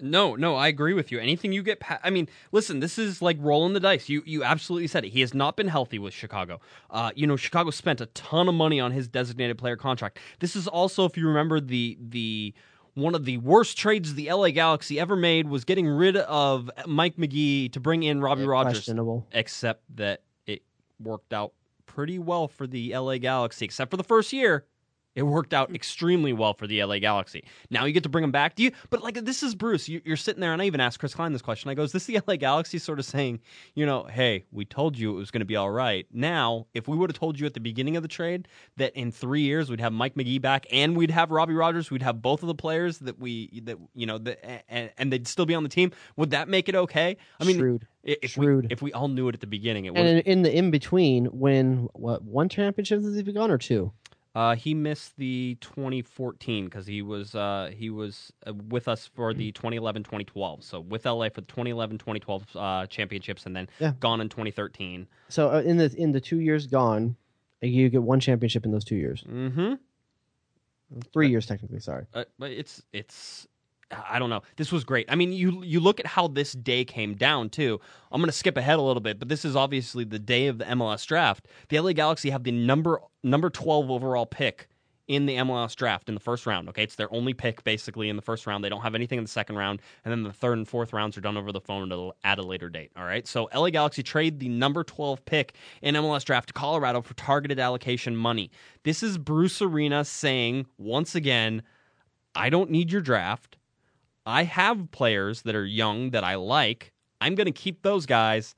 No, 0.00 0.36
no, 0.36 0.54
I 0.54 0.68
agree 0.68 0.94
with 0.94 1.10
you. 1.10 1.18
Anything 1.18 1.52
you 1.52 1.62
get, 1.62 1.80
past, 1.80 2.00
I 2.04 2.10
mean, 2.10 2.28
listen, 2.52 2.80
this 2.80 2.98
is 2.98 3.20
like 3.20 3.36
rolling 3.40 3.74
the 3.74 3.80
dice. 3.80 4.08
You 4.08 4.22
you 4.26 4.44
absolutely 4.44 4.86
said 4.86 5.04
it. 5.04 5.10
He 5.10 5.20
has 5.20 5.34
not 5.34 5.56
been 5.56 5.68
healthy 5.68 5.98
with 5.98 6.14
Chicago. 6.14 6.60
Uh, 6.90 7.10
you 7.16 7.26
know, 7.26 7.36
Chicago 7.36 7.70
spent 7.70 8.00
a 8.00 8.06
ton 8.06 8.48
of 8.48 8.54
money 8.54 8.78
on 8.80 8.92
his 8.92 9.08
designated 9.08 9.58
player 9.58 9.76
contract. 9.76 10.18
This 10.38 10.54
is 10.54 10.68
also, 10.68 11.04
if 11.04 11.16
you 11.16 11.26
remember, 11.26 11.60
the 11.60 11.98
the 12.00 12.54
one 12.94 13.14
of 13.14 13.24
the 13.24 13.38
worst 13.38 13.76
trades 13.76 14.14
the 14.14 14.32
LA 14.32 14.50
Galaxy 14.50 14.98
ever 14.98 15.16
made 15.16 15.48
was 15.48 15.64
getting 15.64 15.86
rid 15.86 16.16
of 16.16 16.70
Mike 16.86 17.18
Magee 17.18 17.68
to 17.70 17.80
bring 17.80 18.02
in 18.02 18.20
Robbie 18.20 18.44
eh, 18.44 18.46
Rogers. 18.46 18.72
Questionable. 18.74 19.26
Except 19.32 19.82
that 19.96 20.22
it 20.46 20.62
worked 21.00 21.32
out 21.32 21.52
pretty 21.86 22.18
well 22.18 22.48
for 22.48 22.66
the 22.66 22.96
LA 22.96 23.18
Galaxy, 23.18 23.64
except 23.64 23.90
for 23.90 23.96
the 23.96 24.04
first 24.04 24.32
year. 24.32 24.64
It 25.14 25.22
worked 25.22 25.54
out 25.54 25.74
extremely 25.74 26.32
well 26.32 26.54
for 26.54 26.66
the 26.66 26.82
LA 26.82 26.98
Galaxy. 26.98 27.44
Now 27.70 27.84
you 27.84 27.92
get 27.92 28.02
to 28.02 28.08
bring 28.08 28.24
him 28.24 28.32
back. 28.32 28.56
Do 28.56 28.62
you? 28.64 28.72
But 28.90 29.02
like 29.02 29.14
this 29.24 29.42
is 29.42 29.54
Bruce. 29.54 29.88
You, 29.88 30.00
you're 30.04 30.16
sitting 30.16 30.40
there, 30.40 30.52
and 30.52 30.60
I 30.60 30.66
even 30.66 30.80
asked 30.80 30.98
Chris 30.98 31.14
Klein 31.14 31.32
this 31.32 31.42
question. 31.42 31.70
I 31.70 31.74
go, 31.74 31.82
"Is 31.82 31.92
this 31.92 32.06
the 32.06 32.20
LA 32.26 32.36
Galaxy 32.36 32.78
sort 32.78 32.98
of 32.98 33.04
saying, 33.04 33.40
you 33.74 33.86
know, 33.86 34.04
hey, 34.04 34.44
we 34.50 34.64
told 34.64 34.98
you 34.98 35.12
it 35.12 35.16
was 35.16 35.30
going 35.30 35.40
to 35.40 35.46
be 35.46 35.56
all 35.56 35.70
right. 35.70 36.06
Now, 36.12 36.66
if 36.74 36.88
we 36.88 36.96
would 36.96 37.10
have 37.10 37.18
told 37.18 37.38
you 37.38 37.46
at 37.46 37.54
the 37.54 37.60
beginning 37.60 37.96
of 37.96 38.02
the 38.02 38.08
trade 38.08 38.48
that 38.76 38.94
in 38.96 39.12
three 39.12 39.42
years 39.42 39.70
we'd 39.70 39.80
have 39.80 39.92
Mike 39.92 40.16
Magee 40.16 40.38
back 40.38 40.66
and 40.72 40.96
we'd 40.96 41.10
have 41.10 41.30
Robbie 41.30 41.54
Rogers, 41.54 41.90
we'd 41.90 42.02
have 42.02 42.20
both 42.20 42.42
of 42.42 42.48
the 42.48 42.54
players 42.54 42.98
that 42.98 43.18
we 43.18 43.60
that 43.64 43.78
you 43.94 44.06
know 44.06 44.18
that 44.18 44.64
and, 44.68 44.90
and 44.98 45.12
they'd 45.12 45.28
still 45.28 45.46
be 45.46 45.54
on 45.54 45.62
the 45.62 45.68
team, 45.68 45.92
would 46.16 46.30
that 46.30 46.48
make 46.48 46.68
it 46.68 46.74
okay? 46.74 47.16
I 47.40 47.44
mean, 47.44 47.58
Shrewd. 47.58 47.86
if 48.02 48.32
Shrewd. 48.32 48.64
we 48.64 48.68
if 48.70 48.82
we 48.82 48.92
all 48.92 49.08
knew 49.08 49.28
it 49.28 49.34
at 49.34 49.40
the 49.40 49.46
beginning, 49.46 49.84
it 49.84 49.94
would. 49.94 50.04
And 50.04 50.18
in, 50.20 50.26
in 50.26 50.42
the 50.42 50.56
in 50.56 50.70
between, 50.70 51.26
when 51.26 51.88
what 51.92 52.22
one 52.22 52.48
championship 52.48 53.02
has 53.02 53.14
he 53.14 53.22
gone 53.22 53.50
or 53.50 53.58
two? 53.58 53.92
Uh, 54.34 54.56
he 54.56 54.74
missed 54.74 55.16
the 55.16 55.56
2014 55.60 56.64
because 56.64 56.86
he 56.86 57.02
was 57.02 57.34
uh, 57.36 57.70
he 57.72 57.88
was 57.88 58.32
uh, 58.46 58.52
with 58.68 58.88
us 58.88 59.06
for 59.14 59.32
the 59.32 59.52
2011-2012. 59.52 60.64
So 60.64 60.80
with 60.80 61.04
LA 61.04 61.28
for 61.28 61.40
the 61.40 61.46
2011-2012 61.46 62.42
uh, 62.56 62.86
championships, 62.86 63.46
and 63.46 63.54
then 63.54 63.68
Yeah. 63.78 63.92
gone 64.00 64.20
in 64.20 64.28
2013. 64.28 65.06
So 65.28 65.50
uh, 65.52 65.60
in 65.60 65.76
the 65.76 65.94
in 65.96 66.10
the 66.12 66.20
two 66.20 66.40
years 66.40 66.66
gone, 66.66 67.16
you 67.62 67.88
get 67.88 68.02
one 68.02 68.18
championship 68.18 68.64
in 68.64 68.72
those 68.72 68.84
two 68.84 68.96
years. 68.96 69.22
Mm-hmm. 69.22 69.74
Three 71.12 71.28
years 71.30 71.46
technically. 71.46 71.80
Sorry. 71.80 72.06
Uh, 72.12 72.24
but 72.38 72.50
it's 72.50 72.82
it's 72.92 73.46
I 73.90 74.18
don't 74.18 74.30
know. 74.30 74.42
This 74.56 74.72
was 74.72 74.84
great. 74.84 75.06
I 75.10 75.14
mean, 75.14 75.32
you 75.32 75.62
you 75.62 75.80
look 75.80 76.00
at 76.00 76.06
how 76.06 76.26
this 76.28 76.52
day 76.52 76.84
came 76.84 77.14
down 77.14 77.50
too. 77.50 77.80
I'm 78.10 78.20
going 78.20 78.28
to 78.28 78.32
skip 78.32 78.56
ahead 78.56 78.78
a 78.78 78.82
little 78.82 79.00
bit, 79.00 79.18
but 79.18 79.28
this 79.28 79.44
is 79.44 79.56
obviously 79.56 80.04
the 80.04 80.18
day 80.18 80.46
of 80.46 80.58
the 80.58 80.64
MLS 80.64 81.06
draft. 81.06 81.46
The 81.68 81.78
LA 81.78 81.92
Galaxy 81.92 82.30
have 82.30 82.44
the 82.44 82.52
number 82.52 83.00
number 83.22 83.50
12 83.50 83.90
overall 83.90 84.26
pick 84.26 84.68
in 85.06 85.26
the 85.26 85.36
MLS 85.36 85.76
draft 85.76 86.08
in 86.08 86.14
the 86.14 86.20
first 86.20 86.46
round. 86.46 86.66
Okay, 86.70 86.82
it's 86.82 86.94
their 86.96 87.12
only 87.12 87.34
pick 87.34 87.62
basically 87.62 88.08
in 88.08 88.16
the 88.16 88.22
first 88.22 88.46
round. 88.46 88.64
They 88.64 88.70
don't 88.70 88.80
have 88.80 88.94
anything 88.94 89.18
in 89.18 89.24
the 89.24 89.30
second 89.30 89.56
round, 89.56 89.82
and 90.04 90.10
then 90.10 90.22
the 90.22 90.32
third 90.32 90.56
and 90.56 90.66
fourth 90.66 90.94
rounds 90.94 91.18
are 91.18 91.20
done 91.20 91.36
over 91.36 91.52
the 91.52 91.60
phone 91.60 91.92
at 91.92 91.98
a- 91.98 92.12
at 92.24 92.38
a 92.38 92.42
later 92.42 92.70
date. 92.70 92.90
All 92.96 93.04
right, 93.04 93.26
so 93.28 93.48
LA 93.52 93.68
Galaxy 93.70 94.02
trade 94.02 94.40
the 94.40 94.48
number 94.48 94.82
12 94.82 95.24
pick 95.26 95.56
in 95.82 95.94
MLS 95.94 96.24
draft 96.24 96.48
to 96.48 96.52
Colorado 96.54 97.02
for 97.02 97.12
targeted 97.14 97.58
allocation 97.58 98.16
money. 98.16 98.50
This 98.82 99.02
is 99.02 99.18
Bruce 99.18 99.60
Arena 99.60 100.04
saying 100.06 100.66
once 100.78 101.14
again, 101.14 101.62
I 102.34 102.48
don't 102.48 102.70
need 102.70 102.90
your 102.90 103.02
draft. 103.02 103.58
I 104.26 104.44
have 104.44 104.90
players 104.90 105.42
that 105.42 105.54
are 105.54 105.66
young 105.66 106.10
that 106.10 106.24
I 106.24 106.36
like. 106.36 106.92
I'm 107.20 107.34
going 107.34 107.46
to 107.46 107.52
keep 107.52 107.82
those 107.82 108.06
guys. 108.06 108.54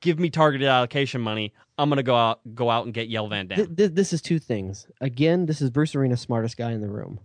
Give 0.00 0.18
me 0.18 0.30
targeted 0.30 0.66
allocation 0.66 1.20
money. 1.20 1.52
I'm 1.78 1.88
going 1.88 1.98
to 1.98 2.02
go 2.02 2.16
out 2.16 2.40
go 2.54 2.70
out 2.70 2.84
and 2.84 2.94
get 2.94 3.08
Jelle 3.10 3.28
Van 3.28 3.46
Damme. 3.46 3.56
Th- 3.56 3.76
th- 3.76 3.90
this 3.92 4.12
is 4.12 4.20
two 4.20 4.38
things. 4.38 4.86
Again, 5.00 5.46
this 5.46 5.60
is 5.60 5.70
Bruce 5.70 5.94
Arena, 5.94 6.16
smartest 6.16 6.56
guy 6.56 6.72
in 6.72 6.80
the 6.80 6.88
room. 6.88 7.20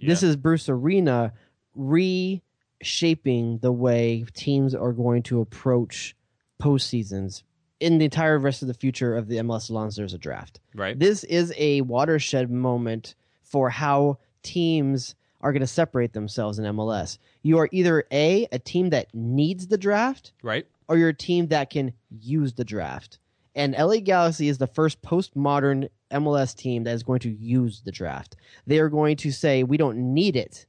This 0.00 0.22
is 0.22 0.36
Bruce 0.36 0.68
Arena 0.68 1.32
reshaping 1.74 3.58
the 3.58 3.72
way 3.72 4.24
teams 4.34 4.74
are 4.74 4.92
going 4.92 5.22
to 5.24 5.40
approach 5.40 6.14
postseasons 6.60 7.42
in 7.80 7.98
the 7.98 8.04
entire 8.06 8.38
rest 8.38 8.62
of 8.62 8.68
the 8.68 8.74
future 8.74 9.16
of 9.16 9.28
the 9.28 9.36
MLS 9.36 9.86
as 9.86 9.96
there's 9.96 10.14
a 10.14 10.18
draft. 10.18 10.60
right. 10.74 10.98
This 10.98 11.24
is 11.24 11.52
a 11.56 11.82
watershed 11.82 12.50
moment 12.50 13.14
for 13.42 13.70
how 13.70 14.18
teams 14.42 15.14
are 15.40 15.52
going 15.52 15.60
to 15.60 15.66
separate 15.66 16.12
themselves 16.12 16.58
in 16.58 16.64
MLS. 16.64 17.18
You 17.42 17.58
are 17.58 17.68
either 17.72 18.04
A, 18.12 18.46
a 18.52 18.58
team 18.58 18.90
that 18.90 19.08
needs 19.14 19.66
the 19.66 19.78
draft, 19.78 20.32
right. 20.42 20.66
or 20.88 20.96
you're 20.96 21.10
a 21.10 21.14
team 21.14 21.48
that 21.48 21.70
can 21.70 21.92
use 22.20 22.54
the 22.54 22.64
draft. 22.64 23.18
And 23.54 23.74
LA 23.78 23.96
Galaxy 24.00 24.48
is 24.48 24.58
the 24.58 24.66
first 24.66 25.00
postmodern 25.02 25.88
MLS 26.10 26.54
team 26.54 26.84
that 26.84 26.94
is 26.94 27.02
going 27.02 27.20
to 27.20 27.30
use 27.30 27.80
the 27.84 27.92
draft. 27.92 28.36
They 28.66 28.78
are 28.78 28.88
going 28.88 29.16
to 29.18 29.30
say, 29.32 29.62
we 29.62 29.76
don't 29.76 29.96
need 30.14 30.36
it. 30.36 30.66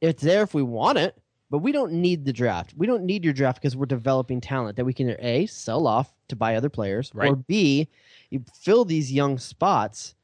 It's 0.00 0.22
there 0.22 0.42
if 0.42 0.54
we 0.54 0.62
want 0.62 0.98
it, 0.98 1.16
but 1.50 1.58
we 1.58 1.72
don't 1.72 1.92
need 1.92 2.24
the 2.24 2.32
draft. 2.32 2.74
We 2.76 2.86
don't 2.86 3.04
need 3.04 3.24
your 3.24 3.34
draft 3.34 3.60
because 3.60 3.76
we're 3.76 3.86
developing 3.86 4.40
talent 4.40 4.76
that 4.76 4.84
we 4.84 4.94
can 4.94 5.08
either 5.08 5.18
A, 5.20 5.46
sell 5.46 5.86
off 5.86 6.12
to 6.28 6.36
buy 6.36 6.54
other 6.54 6.68
players, 6.70 7.10
Right. 7.12 7.30
or 7.30 7.36
B, 7.36 7.88
you 8.30 8.44
fill 8.60 8.84
these 8.84 9.12
young 9.12 9.36
spots 9.38 10.14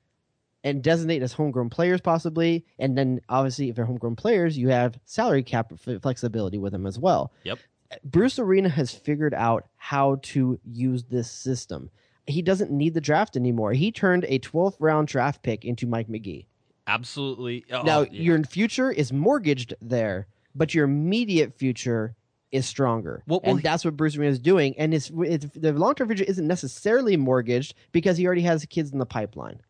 and 0.67 0.83
designate 0.83 1.23
as 1.23 1.33
homegrown 1.33 1.71
players 1.71 2.01
possibly. 2.01 2.67
And 2.81 2.99
then 2.99 3.21
obviously, 3.29 3.69
if 3.69 3.77
they're 3.77 3.85
homegrown 3.85 4.17
players, 4.17 4.59
you 4.59 4.69
have 4.69 4.99
salary 5.05 5.45
cap 5.45 5.73
flexibility 6.03 6.59
with 6.59 6.73
them 6.73 6.87
as 6.87 6.99
well. 6.99 7.33
Yep. 7.45 7.61
Bruce 8.05 8.41
Arena 8.41 8.69
has 8.69 8.91
figured 8.91 9.33
out 9.33 9.69
how 9.77 10.19
to 10.23 10.59
use 10.65 11.05
this 11.05 11.31
system. 11.31 11.89
He 12.27 12.43
doesn't 12.43 12.73
need 12.73 12.95
the 12.95 13.01
draft 13.01 13.37
anymore. 13.37 13.73
He 13.75 13.93
turned 13.93 14.25
a 14.25 14.41
12th 14.41 14.75
round 14.81 15.07
draft 15.07 15.45
pick 15.45 15.65
into 15.65 15.87
Mike 15.87 16.09
Magee. 16.09 16.49
Absolutely. 16.89 17.65
Uh, 17.71 17.79
oh, 17.79 17.83
now, 17.83 18.01
yeah. 18.01 18.09
your 18.11 18.43
future 18.43 18.91
is 18.91 19.13
mortgaged 19.13 19.75
there, 19.81 20.27
but 20.57 20.75
your 20.75 20.85
immediate 20.85 21.55
future 21.57 22.17
is 22.51 22.67
stronger. 22.67 23.23
Well- 23.29 23.41
well, 23.45 23.55
and 23.55 23.63
that's 23.63 23.85
what 23.85 23.97
Bruce 23.97 24.17
Arena 24.17 24.33
is 24.33 24.41
doing. 24.41 24.75
And 24.79 24.93
it's, 24.93 25.13
it's, 25.15 25.47
the 25.55 25.73
long 25.73 25.95
term 25.95 26.09
future 26.09 26.25
isn't 26.25 26.47
necessarily 26.47 27.17
mortgaged 27.17 27.75
because 27.93 28.17
he 28.17 28.27
already 28.27 28.43
has 28.43 28.65
kids 28.67 28.91
in 28.93 28.99
the 28.99 29.07
pipeline. 29.07 29.61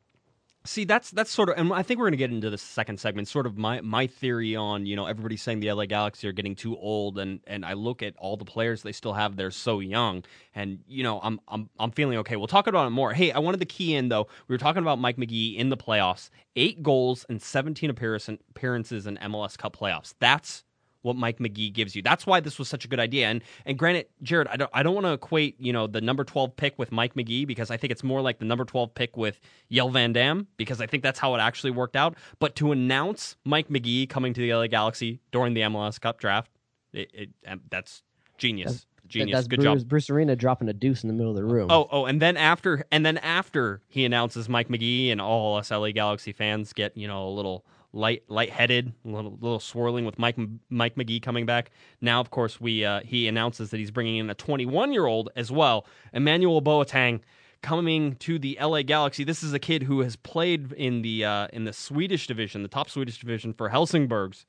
See, 0.66 0.84
that's 0.84 1.10
that's 1.10 1.30
sort 1.30 1.48
of, 1.48 1.56
and 1.56 1.72
I 1.72 1.82
think 1.82 1.98
we're 1.98 2.06
going 2.06 2.12
to 2.12 2.18
get 2.18 2.30
into 2.30 2.50
the 2.50 2.58
second 2.58 3.00
segment. 3.00 3.28
Sort 3.28 3.46
of 3.46 3.56
my 3.56 3.80
my 3.80 4.06
theory 4.06 4.56
on 4.56 4.84
you 4.84 4.96
know 4.96 5.06
everybody's 5.06 5.42
saying 5.42 5.60
the 5.60 5.72
LA 5.72 5.86
Galaxy 5.86 6.28
are 6.28 6.32
getting 6.32 6.54
too 6.54 6.76
old, 6.76 7.18
and 7.18 7.40
and 7.46 7.64
I 7.64 7.72
look 7.74 8.02
at 8.02 8.14
all 8.18 8.36
the 8.36 8.44
players 8.44 8.82
they 8.82 8.92
still 8.92 9.14
have. 9.14 9.36
They're 9.36 9.50
so 9.50 9.80
young, 9.80 10.24
and 10.54 10.80
you 10.86 11.02
know 11.02 11.20
I'm 11.22 11.40
I'm 11.48 11.70
I'm 11.78 11.90
feeling 11.92 12.18
okay. 12.18 12.36
We'll 12.36 12.48
talk 12.48 12.66
about 12.66 12.86
it 12.86 12.90
more. 12.90 13.12
Hey, 13.12 13.32
I 13.32 13.38
wanted 13.38 13.60
to 13.60 13.66
key 13.66 13.94
in 13.94 14.08
though. 14.08 14.26
We 14.48 14.54
were 14.54 14.58
talking 14.58 14.82
about 14.82 14.98
Mike 14.98 15.16
Magee 15.16 15.56
in 15.56 15.70
the 15.70 15.76
playoffs, 15.76 16.30
eight 16.56 16.82
goals 16.82 17.24
and 17.28 17.40
17 17.40 17.88
appearance, 17.88 18.28
appearances 18.28 19.06
in 19.06 19.16
MLS 19.18 19.56
Cup 19.56 19.76
playoffs. 19.76 20.14
That's 20.18 20.64
what 21.06 21.16
Mike 21.16 21.40
Magee 21.40 21.70
gives 21.70 21.94
you. 21.94 22.02
That's 22.02 22.26
why 22.26 22.40
this 22.40 22.58
was 22.58 22.68
such 22.68 22.84
a 22.84 22.88
good 22.88 23.00
idea. 23.00 23.28
And 23.28 23.42
and 23.64 23.78
granted, 23.78 24.06
Jared, 24.22 24.48
I 24.48 24.56
don't 24.56 24.70
I 24.74 24.82
don't 24.82 24.94
want 24.94 25.06
to 25.06 25.12
equate 25.12 25.58
you 25.58 25.72
know 25.72 25.86
the 25.86 26.00
number 26.00 26.24
twelve 26.24 26.56
pick 26.56 26.78
with 26.78 26.92
Mike 26.92 27.16
Magee 27.16 27.44
because 27.44 27.70
I 27.70 27.76
think 27.76 27.92
it's 27.92 28.02
more 28.04 28.20
like 28.20 28.38
the 28.38 28.44
number 28.44 28.64
twelve 28.64 28.94
pick 28.94 29.16
with 29.16 29.40
Jelle 29.70 29.90
Van 29.90 30.12
Damme 30.12 30.48
because 30.56 30.80
I 30.80 30.86
think 30.86 31.02
that's 31.02 31.18
how 31.18 31.34
it 31.34 31.38
actually 31.38 31.70
worked 31.70 31.96
out. 31.96 32.16
But 32.40 32.56
to 32.56 32.72
announce 32.72 33.36
Mike 33.44 33.70
Magee 33.70 34.06
coming 34.06 34.34
to 34.34 34.40
the 34.40 34.52
LA 34.52 34.66
Galaxy 34.66 35.20
during 35.30 35.54
the 35.54 35.62
MLS 35.62 36.00
Cup 36.00 36.18
draft, 36.18 36.50
it, 36.92 37.10
it 37.14 37.30
um, 37.46 37.60
that's 37.70 38.02
genius. 38.36 38.86
Genius. 39.08 39.36
That's 39.36 39.46
Good 39.46 39.60
Bruce, 39.60 39.82
job. 39.82 39.88
Bruce 39.88 40.10
Arena 40.10 40.34
dropping 40.34 40.68
a 40.68 40.72
deuce 40.72 41.04
in 41.04 41.08
the 41.08 41.14
middle 41.14 41.30
of 41.30 41.36
the 41.36 41.44
room. 41.44 41.68
Oh, 41.70 41.86
oh, 41.92 42.06
and 42.06 42.20
then 42.20 42.36
after, 42.36 42.84
and 42.90 43.06
then 43.06 43.18
after 43.18 43.80
he 43.86 44.04
announces 44.04 44.48
Mike 44.48 44.68
Magee, 44.68 45.12
and 45.12 45.20
all 45.20 45.56
us 45.56 45.70
LA 45.70 45.92
Galaxy 45.92 46.32
fans 46.32 46.72
get 46.72 46.96
you 46.96 47.06
know 47.06 47.28
a 47.28 47.30
little 47.30 47.64
light, 47.96 48.22
lightheaded, 48.28 48.92
a 49.04 49.08
little, 49.08 49.38
little 49.40 49.58
swirling 49.58 50.04
with 50.04 50.18
Mike 50.18 50.36
Mike 50.68 50.96
Magee 50.96 51.18
coming 51.18 51.46
back. 51.46 51.70
Now, 52.00 52.20
of 52.20 52.30
course, 52.30 52.60
we 52.60 52.84
uh, 52.84 53.00
he 53.00 53.26
announces 53.26 53.70
that 53.70 53.78
he's 53.78 53.90
bringing 53.90 54.18
in 54.18 54.30
a 54.30 54.34
21 54.34 54.92
year 54.92 55.06
old 55.06 55.30
as 55.34 55.50
well, 55.50 55.86
Emmanuel 56.12 56.62
Boateng. 56.62 57.20
Coming 57.62 58.14
to 58.16 58.38
the 58.38 58.56
LA 58.60 58.82
Galaxy, 58.82 59.24
this 59.24 59.42
is 59.42 59.52
a 59.52 59.58
kid 59.58 59.82
who 59.82 60.00
has 60.00 60.14
played 60.14 60.72
in 60.74 61.02
the 61.02 61.24
uh, 61.24 61.48
in 61.52 61.64
the 61.64 61.72
Swedish 61.72 62.26
division, 62.26 62.62
the 62.62 62.68
top 62.68 62.90
Swedish 62.90 63.18
division 63.18 63.54
for 63.54 63.70
Helsingborgs. 63.70 64.44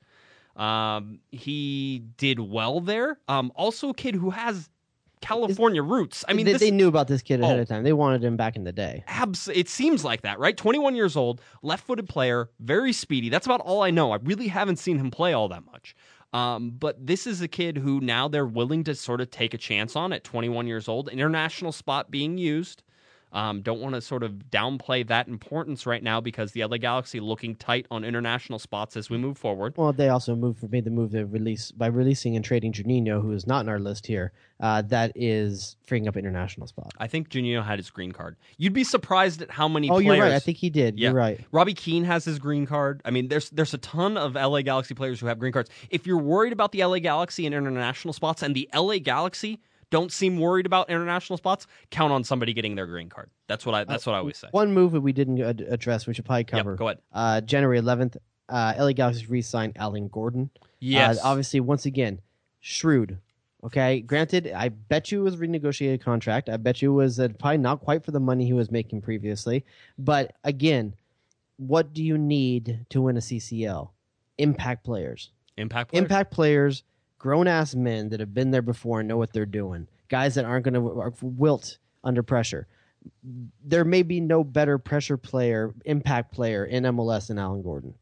Um, 0.54 1.20
he 1.30 2.04
did 2.16 2.38
well 2.38 2.80
there. 2.80 3.18
Um, 3.26 3.50
also 3.56 3.90
a 3.90 3.94
kid 3.94 4.14
who 4.14 4.30
has 4.30 4.68
California 5.20 5.82
roots. 5.82 6.24
I 6.28 6.32
mean, 6.32 6.46
they, 6.46 6.52
this, 6.52 6.60
they 6.60 6.70
knew 6.70 6.88
about 6.88 7.08
this 7.08 7.22
kid 7.22 7.40
ahead 7.40 7.58
Oh. 7.58 7.62
of 7.62 7.68
time. 7.68 7.82
They 7.84 7.92
wanted 7.92 8.22
him 8.24 8.36
back 8.36 8.56
in 8.56 8.64
the 8.64 8.72
day. 8.72 9.04
abs- 9.06 9.48
it 9.48 9.68
seems 9.68 10.04
like 10.04 10.22
that, 10.22 10.38
right? 10.38 10.56
21 10.56 10.94
years 10.94 11.16
old, 11.16 11.40
left-footed 11.62 12.08
player, 12.08 12.50
very 12.60 12.92
speedy. 12.92 13.28
That's 13.28 13.46
about 13.46 13.60
all 13.60 13.82
I 13.82 13.90
know. 13.90 14.12
I 14.12 14.16
really 14.22 14.48
haven't 14.48 14.76
seen 14.76 14.98
him 14.98 15.10
play 15.10 15.32
all 15.32 15.48
that 15.48 15.64
much. 15.64 15.94
Um, 16.32 16.70
but 16.70 17.06
this 17.06 17.26
is 17.26 17.40
a 17.40 17.48
kid 17.48 17.78
who 17.78 18.00
now 18.00 18.28
they're 18.28 18.44
willing 18.46 18.84
to 18.84 18.94
sort 18.94 19.20
of 19.22 19.30
take 19.30 19.54
a 19.54 19.58
chance 19.58 19.96
on 19.96 20.12
at 20.12 20.24
21 20.24 20.66
years 20.66 20.86
old. 20.86 21.08
International 21.08 21.72
spot 21.72 22.10
being 22.10 22.36
used. 22.36 22.82
Um, 23.32 23.60
don't 23.62 23.80
want 23.80 23.94
to 23.94 24.00
sort 24.00 24.22
of 24.22 24.32
downplay 24.50 25.06
that 25.08 25.28
importance 25.28 25.84
right 25.86 26.02
now 26.02 26.20
because 26.20 26.52
the 26.52 26.64
LA 26.64 26.78
Galaxy 26.78 27.20
looking 27.20 27.54
tight 27.56 27.86
on 27.90 28.04
international 28.04 28.58
spots 28.58 28.96
as 28.96 29.10
we 29.10 29.18
move 29.18 29.36
forward. 29.36 29.74
Well, 29.76 29.92
they 29.92 30.08
also 30.08 30.34
moved 30.34 30.70
made 30.70 30.84
the 30.84 30.90
move 30.90 31.10
to 31.12 31.24
release 31.26 31.70
by 31.70 31.88
releasing 31.88 32.36
and 32.36 32.44
trading 32.44 32.72
Juninho, 32.72 33.20
who 33.20 33.32
is 33.32 33.46
not 33.46 33.60
in 33.64 33.68
our 33.68 33.78
list 33.78 34.06
here. 34.06 34.32
Uh, 34.60 34.82
that 34.82 35.12
is 35.14 35.76
freeing 35.86 36.08
up 36.08 36.16
international 36.16 36.66
spot. 36.66 36.90
I 36.98 37.06
think 37.06 37.28
Juninho 37.28 37.64
had 37.64 37.78
his 37.78 37.90
green 37.90 38.10
card. 38.12 38.36
You'd 38.56 38.72
be 38.72 38.82
surprised 38.82 39.40
at 39.42 39.50
how 39.52 39.68
many 39.68 39.88
Oh, 39.88 39.94
players. 40.00 40.04
you're 40.06 40.18
right. 40.24 40.32
I 40.32 40.38
think 40.40 40.56
he 40.58 40.68
did. 40.70 40.98
Yeah. 40.98 41.10
You're 41.10 41.16
right. 41.18 41.40
Robbie 41.52 41.74
Keane 41.74 42.04
has 42.04 42.24
his 42.24 42.38
green 42.40 42.66
card. 42.66 43.00
I 43.04 43.10
mean, 43.10 43.28
there's 43.28 43.50
there's 43.50 43.74
a 43.74 43.78
ton 43.78 44.16
of 44.16 44.34
LA 44.34 44.62
Galaxy 44.62 44.94
players 44.94 45.20
who 45.20 45.26
have 45.26 45.38
green 45.38 45.52
cards. 45.52 45.70
If 45.90 46.06
you're 46.06 46.18
worried 46.18 46.52
about 46.52 46.72
the 46.72 46.82
LA 46.84 46.98
Galaxy 46.98 47.46
and 47.46 47.54
international 47.54 48.14
spots, 48.14 48.42
and 48.42 48.54
the 48.56 48.68
LA 48.74 48.98
Galaxy 48.98 49.60
don't 49.90 50.12
seem 50.12 50.38
worried 50.38 50.66
about 50.66 50.90
international 50.90 51.36
spots, 51.36 51.66
count 51.90 52.12
on 52.12 52.22
somebody 52.24 52.52
getting 52.52 52.74
their 52.74 52.86
green 52.86 53.08
card. 53.08 53.30
That's 53.46 53.64
what 53.64 53.74
I 53.74 53.84
that's 53.84 54.04
what 54.06 54.14
I 54.14 54.18
always 54.18 54.36
say. 54.38 54.48
One 54.50 54.72
move 54.72 54.92
that 54.92 55.00
we 55.00 55.12
didn't 55.12 55.40
ad- 55.40 55.60
address, 55.68 56.06
we 56.06 56.14
should 56.14 56.24
probably 56.26 56.44
cover. 56.44 56.74
go 56.76 56.88
ahead. 56.88 56.98
Uh, 57.12 57.40
January 57.40 57.80
11th, 57.80 58.16
uh, 58.48 58.74
LA 58.78 58.92
Galaxy 58.92 59.26
re-signed 59.26 59.74
Alan 59.76 60.08
Gordon. 60.08 60.50
Yes, 60.80 61.18
Uh, 61.18 61.28
obviously, 61.28 61.60
once 61.60 61.86
again, 61.86 62.20
shrewd. 62.60 63.18
Okay. 63.64 64.00
Granted, 64.02 64.52
I 64.54 64.68
bet 64.68 65.10
you 65.10 65.20
it 65.20 65.24
was 65.24 65.34
a 65.34 65.38
renegotiated 65.38 66.00
contract. 66.00 66.48
I 66.48 66.56
bet 66.58 66.80
you 66.80 66.92
it 66.92 66.94
was 66.94 67.18
uh, 67.18 67.28
probably 67.40 67.58
not 67.58 67.80
quite 67.80 68.04
for 68.04 68.12
the 68.12 68.20
money 68.20 68.44
he 68.46 68.52
was 68.52 68.70
making 68.70 69.00
previously. 69.00 69.64
But 69.98 70.36
again, 70.44 70.94
what 71.56 71.92
do 71.92 72.04
you 72.04 72.16
need 72.16 72.86
to 72.90 73.00
win 73.02 73.16
a 73.16 73.20
CCL? 73.20 73.90
Impact 74.38 74.84
players. 74.84 75.30
impact 75.56 75.90
players. 75.90 76.02
Impact 76.04 76.30
players, 76.30 76.82
grown 77.18 77.48
ass 77.48 77.74
men 77.74 78.08
that 78.10 78.20
have 78.20 78.34
been 78.34 78.50
there 78.50 78.62
before 78.62 79.00
and 79.00 79.08
know 79.08 79.16
what 79.16 79.32
they're 79.32 79.46
doing. 79.46 79.88
Guys 80.08 80.34
that 80.34 80.44
aren't 80.44 80.64
going 80.64 80.74
to 80.74 81.12
wilt 81.22 81.78
under 82.04 82.22
pressure. 82.22 82.66
There 83.64 83.84
may 83.84 84.02
be 84.02 84.20
no 84.20 84.44
better 84.44 84.78
pressure 84.78 85.16
player, 85.16 85.74
impact 85.84 86.32
player 86.32 86.64
in 86.64 86.84
MLS 86.84 87.28
than 87.28 87.38
Alan 87.38 87.62
Gordon. 87.62 87.94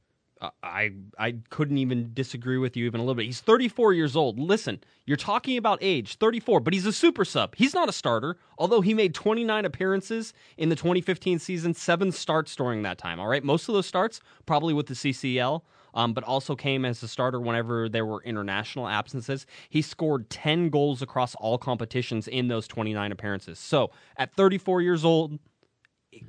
I 0.62 0.92
I 1.18 1.36
couldn't 1.48 1.78
even 1.78 2.10
disagree 2.12 2.58
with 2.58 2.76
you 2.76 2.84
even 2.84 3.00
a 3.00 3.02
little 3.02 3.14
bit. 3.14 3.24
He's 3.24 3.40
34 3.40 3.94
years 3.94 4.16
old. 4.16 4.38
Listen, 4.38 4.80
you're 5.06 5.16
talking 5.16 5.56
about 5.56 5.78
age, 5.80 6.16
34, 6.16 6.60
but 6.60 6.74
he's 6.74 6.84
a 6.84 6.92
super 6.92 7.24
sub. 7.24 7.54
He's 7.54 7.72
not 7.72 7.88
a 7.88 7.92
starter, 7.92 8.36
although 8.58 8.82
he 8.82 8.92
made 8.92 9.14
29 9.14 9.64
appearances 9.64 10.34
in 10.58 10.68
the 10.68 10.76
2015 10.76 11.38
season, 11.38 11.72
seven 11.72 12.12
starts 12.12 12.54
during 12.54 12.82
that 12.82 12.98
time. 12.98 13.18
All 13.18 13.28
right, 13.28 13.42
most 13.42 13.68
of 13.68 13.74
those 13.74 13.86
starts 13.86 14.20
probably 14.44 14.74
with 14.74 14.86
the 14.86 14.94
CCL. 14.94 15.62
Um, 15.96 16.12
but 16.12 16.22
also 16.24 16.54
came 16.54 16.84
as 16.84 17.02
a 17.02 17.08
starter 17.08 17.40
whenever 17.40 17.88
there 17.88 18.04
were 18.04 18.22
international 18.22 18.86
absences. 18.86 19.46
He 19.70 19.80
scored 19.80 20.28
10 20.28 20.68
goals 20.68 21.00
across 21.00 21.34
all 21.36 21.56
competitions 21.56 22.28
in 22.28 22.48
those 22.48 22.68
29 22.68 23.12
appearances. 23.12 23.58
So 23.58 23.90
at 24.18 24.34
34 24.34 24.82
years 24.82 25.06
old, 25.06 25.38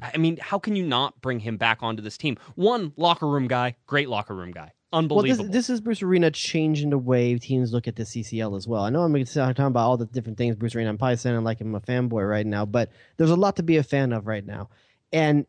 I 0.02 0.18
mean, 0.18 0.38
how 0.38 0.60
can 0.60 0.76
you 0.76 0.86
not 0.86 1.22
bring 1.22 1.40
him 1.40 1.58
back 1.58 1.80
onto 1.82 2.02
this 2.02 2.18
team? 2.18 2.38
One 2.56 2.94
locker 2.96 3.28
room 3.28 3.48
guy, 3.48 3.76
great 3.86 4.10
locker 4.10 4.36
room 4.36 4.52
guy, 4.52 4.72
unbelievable. 4.94 5.46
Well, 5.46 5.52
this, 5.52 5.68
this 5.68 5.70
is 5.70 5.82
Bruce 5.82 6.02
Arena 6.02 6.32
changing 6.32 6.90
the 6.90 6.98
way 6.98 7.38
teams 7.38 7.74
look 7.74 7.88
at 7.88 7.96
the 7.96 8.04
CCL 8.04 8.56
as 8.58 8.68
well. 8.68 8.84
I 8.84 8.90
know 8.90 9.04
I'm 9.04 9.14
talking 9.26 9.66
about 9.66 9.88
all 9.88 9.98
the 9.98 10.06
different 10.06 10.38
things 10.38 10.56
Bruce 10.56 10.76
Arena. 10.76 10.90
I'm 10.90 10.98
probably 10.98 11.18
sounding 11.18 11.44
like 11.44 11.62
I'm 11.62 11.76
a 11.76 11.82
fanboy 11.82 12.28
right 12.28 12.46
now, 12.46 12.66
but 12.66 12.92
there's 13.18 13.32
a 13.32 13.36
lot 13.36 13.56
to 13.58 13.64
be 13.64 13.78
a 13.78 13.84
fan 13.84 14.14
of 14.14 14.28
right 14.28 14.46
now. 14.46 14.70
And 15.12 15.46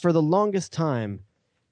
for 0.00 0.12
the 0.12 0.22
longest 0.22 0.72
time, 0.72 1.20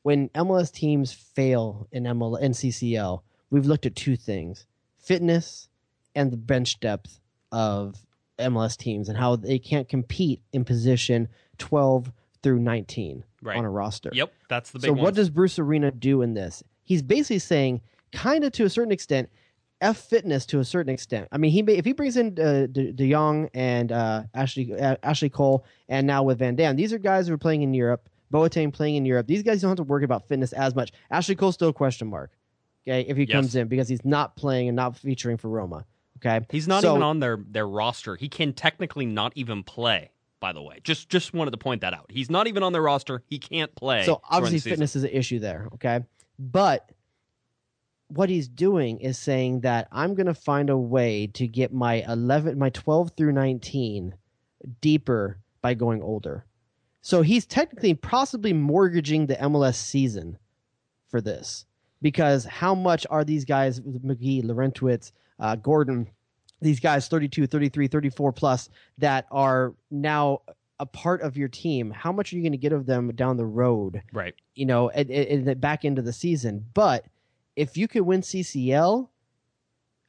when 0.07 0.29
MLS 0.37 0.71
teams 0.71 1.12
fail 1.12 1.88
in 1.90 2.05
ML 2.05 2.40
in 2.40 2.53
CCL, 2.53 3.23
we've 3.51 3.66
looked 3.66 3.87
at 3.87 3.97
two 3.97 4.14
things: 4.14 4.64
fitness 4.97 5.69
and 6.14 6.31
the 6.31 6.37
bench 6.37 6.79
depth 6.79 7.19
of 7.51 7.97
MLS 8.38 8.77
teams, 8.77 9.09
and 9.09 9.19
how 9.19 9.35
they 9.35 9.59
can't 9.59 9.88
compete 9.88 10.40
in 10.53 10.64
position 10.64 11.27
12 11.59 12.12
through 12.45 12.61
19 12.61 13.25
Right. 13.42 13.59
on 13.59 13.64
a 13.64 13.71
roster. 13.71 14.11
yep, 14.12 14.33
that's 14.49 14.71
the 14.71 14.79
big 14.79 14.87
So 14.90 14.92
one. 14.92 15.03
what 15.03 15.14
does 15.16 15.29
Bruce 15.29 15.59
Arena 15.59 15.90
do 15.90 16.23
in 16.23 16.35
this? 16.35 16.62
He's 16.85 17.03
basically 17.03 17.40
saying, 17.40 17.81
kind 18.12 18.45
of 18.45 18.53
to 18.53 18.64
a 18.64 18.71
certain 18.71 18.92
extent, 18.92 19.29
F 19.81 19.97
fitness 19.97 20.47
to 20.47 20.61
a 20.61 20.64
certain 20.64 20.92
extent. 20.95 21.27
I 21.33 21.38
mean, 21.38 21.51
he 21.51 21.62
may, 21.62 21.73
if 21.75 21.85
he 21.85 21.92
brings 21.92 22.16
in 22.16 22.29
uh, 22.38 22.69
De, 22.71 22.92
De 22.92 23.11
Jong 23.11 23.51
and 23.55 23.90
uh, 23.90 24.23
Ashley 24.35 24.73
uh, 24.73 24.99
Ashley 25.03 25.31
Cole, 25.31 25.64
and 25.88 26.07
now 26.07 26.23
with 26.23 26.38
Van 26.38 26.55
Damme, 26.55 26.77
these 26.77 26.92
are 26.92 26.99
guys 26.99 27.27
who 27.27 27.35
are 27.35 27.38
playing 27.38 27.62
in 27.62 27.75
Europe. 27.75 28.09
Boateng 28.33 28.73
playing 28.73 28.97
in 28.97 29.05
Europe. 29.07 29.27
These 29.27 29.43
guys 29.43 29.61
don't 29.62 29.71
have 29.71 29.77
to 29.77 29.83
worry 29.85 30.05
about 30.05 30.27
fitness 30.29 30.53
as 30.53 30.75
much. 30.75 30.93
Ashley 31.11 31.35
Cole 31.37 31.53
still 31.53 31.69
a 31.69 31.73
question 31.73 32.09
mark. 32.09 32.33
Okay, 32.89 33.03
if 33.09 33.17
he 33.17 33.25
Yes. 33.25 33.33
comes 33.33 33.57
in 33.57 33.69
because 33.69 33.89
he's 33.89 34.05
not 34.05 34.37
playing 34.37 34.69
and 34.69 34.77
not 34.77 34.97
featuring 34.97 35.37
for 35.37 35.49
Roma. 35.49 35.85
Okay, 36.19 36.47
He's 36.51 36.67
not 36.69 36.83
So- 36.83 36.93
even 36.93 37.03
on 37.03 37.21
their 37.21 37.39
their 37.49 37.67
roster. 37.69 38.17
He 38.17 38.29
can 38.29 38.53
technically 38.53 39.07
not 39.07 39.33
even 39.37 39.62
play. 39.62 40.11
By 40.39 40.53
the 40.53 40.62
way, 40.62 40.79
just 40.85 41.09
just 41.09 41.35
wanted 41.35 41.51
to 41.53 41.57
point 41.57 41.81
that 41.81 41.95
out. 41.95 42.07
He's 42.11 42.31
not 42.31 42.47
even 42.47 42.62
on 42.62 42.73
their 42.73 42.83
roster. 42.83 43.23
He 43.27 43.39
can't 43.39 43.75
play. 43.75 44.05
So 44.05 44.21
obviously 44.31 44.59
season. 44.59 44.71
fitness 44.73 44.97
is 44.97 45.05
an 45.05 45.11
issue 45.11 45.39
there, 45.39 45.69
okay? 45.75 46.01
But 46.39 46.91
what 48.09 48.29
he's 48.29 48.47
doing 48.47 48.99
is 49.01 49.19
saying 49.19 49.61
that 49.61 49.89
I'm 49.91 50.15
going 50.15 50.27
to 50.27 50.35
find 50.35 50.71
a 50.71 50.77
way 50.77 51.27
to 51.29 51.49
get 51.49 51.73
my 51.73 52.05
11 52.07 52.59
my 52.59 52.71
12 52.71 53.12
through 53.17 53.33
19 53.33 54.15
deeper 54.81 55.39
by 55.62 55.75
going 55.75 56.03
older. 56.03 56.45
So 57.07 57.23
he's 57.23 57.47
technically 57.47 57.95
possibly 57.95 58.53
mortgaging 58.53 59.27
the 59.27 59.37
MLS 59.37 59.77
season 59.77 60.38
for 61.07 61.21
this. 61.21 61.64
Because 62.03 62.45
how 62.45 62.75
much 62.75 63.07
are 63.09 63.23
these 63.23 63.45
guys 63.45 63.81
Magee, 64.03 64.42
Larentowicz, 64.42 65.12
uh, 65.38 65.55
Gordon, 65.55 66.09
these 66.61 66.81
guys 66.81 67.07
32, 67.07 67.47
33, 67.47 67.87
34 67.87 68.33
plus 68.33 68.71
that 68.99 69.27
are 69.31 69.73
now 69.88 70.40
a 70.81 70.85
part 70.85 71.23
of 71.23 71.37
your 71.37 71.47
team, 71.47 71.92
how 71.92 72.11
much 72.11 72.33
are 72.33 72.37
you 72.37 72.42
going 72.42 72.51
to 72.51 72.59
get 72.59 72.73
of 72.73 72.87
them 72.87 73.14
down 73.14 73.37
the 73.37 73.47
road? 73.47 74.03
right. 74.12 74.35
You 74.57 74.66
know, 74.66 74.90
at 74.90 75.07
the 75.07 75.55
back 75.55 75.85
end 75.85 76.01
of 76.01 76.05
the 76.05 76.12
season. 76.12 76.66
But 76.75 77.07
if 77.55 77.77
you 77.77 77.87
could 77.87 78.03
win 78.03 78.23
CCL, 78.23 79.09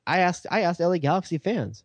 I 0.08 0.18
asked 0.18 0.48
I 0.50 0.62
asked 0.62 0.80
LA 0.80 0.98
Galaxy 0.98 1.38
fans, 1.38 1.84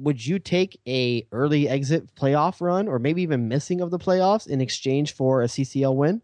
would 0.00 0.24
you 0.26 0.38
take 0.38 0.80
a 0.86 1.26
early 1.32 1.68
exit 1.68 2.14
playoff 2.14 2.60
run 2.60 2.88
or 2.88 2.98
maybe 2.98 3.22
even 3.22 3.48
missing 3.48 3.80
of 3.80 3.90
the 3.90 3.98
playoffs 3.98 4.46
in 4.46 4.60
exchange 4.60 5.12
for 5.14 5.42
a 5.42 5.46
CCL 5.46 5.94
win? 5.94 6.22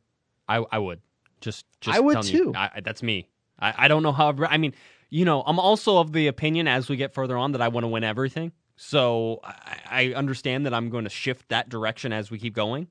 I 0.48 0.64
I 0.72 0.78
would 0.78 1.00
just 1.40 1.66
just 1.80 1.96
I 1.96 2.00
would 2.00 2.14
telling 2.14 2.28
you. 2.32 2.44
too. 2.44 2.52
I, 2.56 2.80
that's 2.82 3.02
me. 3.02 3.28
I, 3.58 3.74
I 3.76 3.88
don't 3.88 4.02
know 4.02 4.12
how. 4.12 4.34
I 4.48 4.56
mean, 4.56 4.74
you 5.10 5.24
know, 5.24 5.42
I'm 5.46 5.58
also 5.58 5.98
of 5.98 6.12
the 6.12 6.26
opinion 6.26 6.68
as 6.68 6.88
we 6.88 6.96
get 6.96 7.14
further 7.14 7.36
on 7.36 7.52
that 7.52 7.62
I 7.62 7.68
want 7.68 7.84
to 7.84 7.88
win 7.88 8.04
everything. 8.04 8.52
So 8.76 9.40
I, 9.42 9.78
I 9.90 10.12
understand 10.14 10.66
that 10.66 10.74
I'm 10.74 10.90
going 10.90 11.04
to 11.04 11.10
shift 11.10 11.48
that 11.48 11.68
direction 11.68 12.12
as 12.12 12.30
we 12.30 12.38
keep 12.38 12.54
going. 12.54 12.88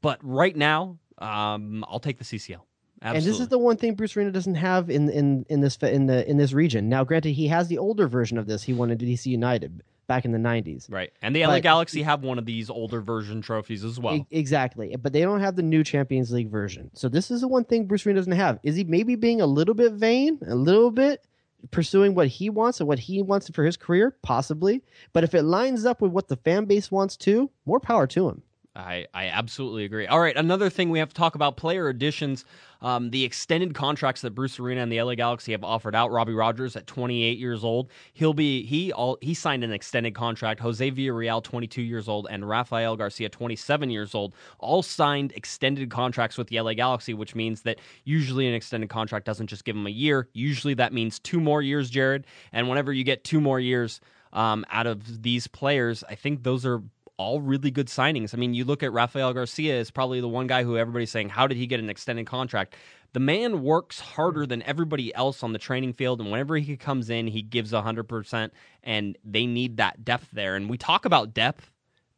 But 0.00 0.18
right 0.22 0.56
now, 0.56 0.98
Um, 1.18 1.84
I'll 1.88 2.00
take 2.00 2.18
the 2.18 2.24
CCL. 2.24 2.60
Absolutely. 3.02 3.18
And 3.18 3.26
this 3.26 3.40
is 3.40 3.48
the 3.48 3.58
one 3.58 3.76
thing 3.76 3.94
Bruce 3.94 4.16
Arena 4.16 4.32
doesn't 4.32 4.56
have 4.56 4.90
in 4.90 5.08
in 5.10 5.44
in 5.48 5.60
this 5.60 5.76
in 5.76 6.06
the 6.06 6.28
in 6.28 6.36
this 6.38 6.52
region. 6.52 6.88
Now, 6.88 7.04
granted, 7.04 7.32
he 7.32 7.48
has 7.48 7.68
the 7.68 7.78
older 7.78 8.08
version 8.08 8.38
of 8.38 8.46
this. 8.46 8.62
He 8.64 8.72
won 8.72 8.90
in 8.90 8.98
DC 8.98 9.26
United 9.26 9.82
back 10.06 10.24
in 10.24 10.32
the 10.32 10.38
'90s. 10.38 10.90
right. 10.90 11.12
And 11.22 11.34
the 11.34 11.42
LA 11.42 11.54
but- 11.56 11.62
Galaxy 11.62 12.02
have 12.02 12.22
one 12.22 12.38
of 12.38 12.46
these 12.46 12.70
older 12.70 13.00
version 13.00 13.40
trophies 13.40 13.84
as 13.84 13.98
well. 13.98 14.14
E- 14.14 14.26
exactly, 14.30 14.96
but 14.96 15.12
they 15.12 15.22
don't 15.22 15.40
have 15.40 15.56
the 15.56 15.62
new 15.62 15.84
Champions 15.84 16.30
League 16.32 16.50
version. 16.50 16.90
So 16.94 17.08
this 17.08 17.30
is 17.30 17.40
the 17.40 17.48
one 17.48 17.64
thing 17.64 17.86
Bruce 17.86 18.06
Arena 18.06 18.20
doesn't 18.20 18.32
have. 18.32 18.58
Is 18.62 18.76
he 18.76 18.84
maybe 18.84 19.16
being 19.16 19.40
a 19.40 19.46
little 19.46 19.74
bit 19.74 19.92
vain, 19.92 20.38
a 20.46 20.54
little 20.54 20.90
bit 20.90 21.24
pursuing 21.70 22.14
what 22.14 22.28
he 22.28 22.50
wants 22.50 22.80
and 22.80 22.88
what 22.88 22.98
he 22.98 23.22
wants 23.22 23.48
for 23.50 23.64
his 23.64 23.76
career, 23.76 24.16
possibly. 24.22 24.82
But 25.12 25.24
if 25.24 25.34
it 25.34 25.42
lines 25.44 25.86
up 25.86 26.00
with 26.00 26.12
what 26.12 26.28
the 26.28 26.36
fan 26.36 26.66
base 26.66 26.90
wants 26.90 27.16
too, 27.16 27.50
more 27.64 27.80
power 27.80 28.06
to 28.08 28.28
him. 28.28 28.42
I, 28.76 29.06
I 29.14 29.26
absolutely 29.26 29.84
agree. 29.84 30.08
All 30.08 30.18
right, 30.18 30.36
another 30.36 30.68
thing 30.68 30.90
we 30.90 30.98
have 30.98 31.10
to 31.10 31.14
talk 31.14 31.36
about 31.36 31.56
player 31.56 31.88
additions. 31.88 32.44
Um, 32.82 33.10
the 33.10 33.24
extended 33.24 33.72
contracts 33.72 34.20
that 34.22 34.32
Bruce 34.32 34.58
Arena 34.58 34.82
and 34.82 34.90
the 34.90 35.00
LA 35.00 35.14
Galaxy 35.14 35.52
have 35.52 35.62
offered 35.62 35.94
out. 35.94 36.10
Robbie 36.10 36.34
Rogers 36.34 36.74
at 36.74 36.86
28 36.88 37.38
years 37.38 37.62
old, 37.62 37.88
he'll 38.14 38.34
be 38.34 38.64
he 38.66 38.92
all 38.92 39.16
he 39.22 39.32
signed 39.32 39.62
an 39.62 39.72
extended 39.72 40.14
contract. 40.16 40.58
Jose 40.58 40.90
Villarreal, 40.90 41.42
22 41.42 41.82
years 41.82 42.08
old, 42.08 42.26
and 42.28 42.48
Rafael 42.48 42.96
Garcia, 42.96 43.28
27 43.28 43.90
years 43.90 44.12
old, 44.12 44.34
all 44.58 44.82
signed 44.82 45.32
extended 45.36 45.88
contracts 45.88 46.36
with 46.36 46.48
the 46.48 46.60
LA 46.60 46.74
Galaxy, 46.74 47.14
which 47.14 47.36
means 47.36 47.62
that 47.62 47.78
usually 48.02 48.48
an 48.48 48.54
extended 48.54 48.90
contract 48.90 49.24
doesn't 49.24 49.46
just 49.46 49.64
give 49.64 49.76
them 49.76 49.86
a 49.86 49.90
year. 49.90 50.28
Usually 50.32 50.74
that 50.74 50.92
means 50.92 51.20
two 51.20 51.40
more 51.40 51.62
years, 51.62 51.90
Jared. 51.90 52.26
And 52.52 52.68
whenever 52.68 52.92
you 52.92 53.04
get 53.04 53.22
two 53.22 53.40
more 53.40 53.60
years 53.60 54.00
um, 54.32 54.66
out 54.68 54.88
of 54.88 55.22
these 55.22 55.46
players, 55.46 56.02
I 56.08 56.16
think 56.16 56.42
those 56.42 56.66
are 56.66 56.82
all 57.16 57.40
really 57.40 57.70
good 57.70 57.86
signings. 57.86 58.34
I 58.34 58.38
mean, 58.38 58.54
you 58.54 58.64
look 58.64 58.82
at 58.82 58.92
Rafael 58.92 59.32
Garcia 59.32 59.78
is 59.78 59.90
probably 59.90 60.20
the 60.20 60.28
one 60.28 60.46
guy 60.46 60.64
who 60.64 60.76
everybody's 60.76 61.10
saying, 61.10 61.28
how 61.28 61.46
did 61.46 61.56
he 61.56 61.66
get 61.66 61.80
an 61.80 61.90
extended 61.90 62.26
contract? 62.26 62.74
The 63.12 63.20
man 63.20 63.62
works 63.62 64.00
harder 64.00 64.46
than 64.46 64.62
everybody 64.64 65.14
else 65.14 65.42
on 65.42 65.52
the 65.52 65.58
training 65.58 65.92
field, 65.92 66.20
and 66.20 66.30
whenever 66.30 66.56
he 66.56 66.76
comes 66.76 67.10
in, 67.10 67.28
he 67.28 67.42
gives 67.42 67.72
100%, 67.72 68.50
and 68.82 69.18
they 69.24 69.46
need 69.46 69.76
that 69.76 70.04
depth 70.04 70.28
there. 70.32 70.56
And 70.56 70.68
we 70.68 70.76
talk 70.76 71.04
about 71.04 71.32
depth. 71.32 71.70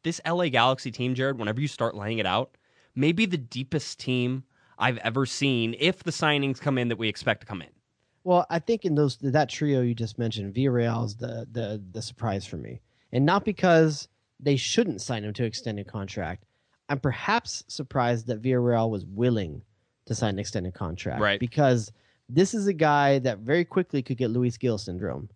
This 0.03 0.19
LA 0.25 0.49
Galaxy 0.49 0.89
team, 0.89 1.13
Jared, 1.13 1.37
whenever 1.37 1.61
you 1.61 1.67
start 1.67 1.95
laying 1.95 2.17
it 2.17 2.25
out, 2.25 2.57
maybe 2.95 3.25
the 3.25 3.37
deepest 3.37 3.99
team 3.99 4.43
I've 4.79 4.97
ever 4.99 5.25
seen 5.25 5.75
if 5.79 6.03
the 6.03 6.11
signings 6.11 6.59
come 6.59 6.77
in 6.77 6.87
that 6.87 6.97
we 6.97 7.07
expect 7.07 7.41
to 7.41 7.47
come 7.47 7.61
in. 7.61 7.69
Well, 8.23 8.45
I 8.49 8.59
think 8.59 8.85
in 8.85 8.95
those 8.95 9.17
that 9.17 9.49
trio 9.49 9.81
you 9.81 9.95
just 9.95 10.17
mentioned, 10.17 10.53
Villarreal 10.53 11.05
is 11.05 11.15
the 11.15 11.47
the 11.49 11.81
the 11.91 12.01
surprise 12.01 12.45
for 12.45 12.57
me, 12.57 12.81
and 13.11 13.25
not 13.25 13.45
because 13.45 14.07
they 14.39 14.55
shouldn't 14.55 15.01
sign 15.01 15.23
him 15.23 15.33
to 15.33 15.43
extended 15.43 15.87
contract. 15.87 16.45
I'm 16.89 16.99
perhaps 16.99 17.63
surprised 17.67 18.27
that 18.27 18.41
Villarreal 18.41 18.89
was 18.89 19.05
willing 19.05 19.61
to 20.05 20.15
sign 20.15 20.35
an 20.35 20.39
extended 20.39 20.73
contract, 20.73 21.21
Right. 21.21 21.39
Because 21.39 21.91
this 22.29 22.53
is 22.53 22.67
a 22.67 22.73
guy 22.73 23.19
that 23.19 23.39
very 23.39 23.65
quickly 23.65 24.01
could 24.01 24.17
get 24.17 24.29
Luis 24.29 24.57
Gil 24.57 24.77
syndrome. 24.77 25.29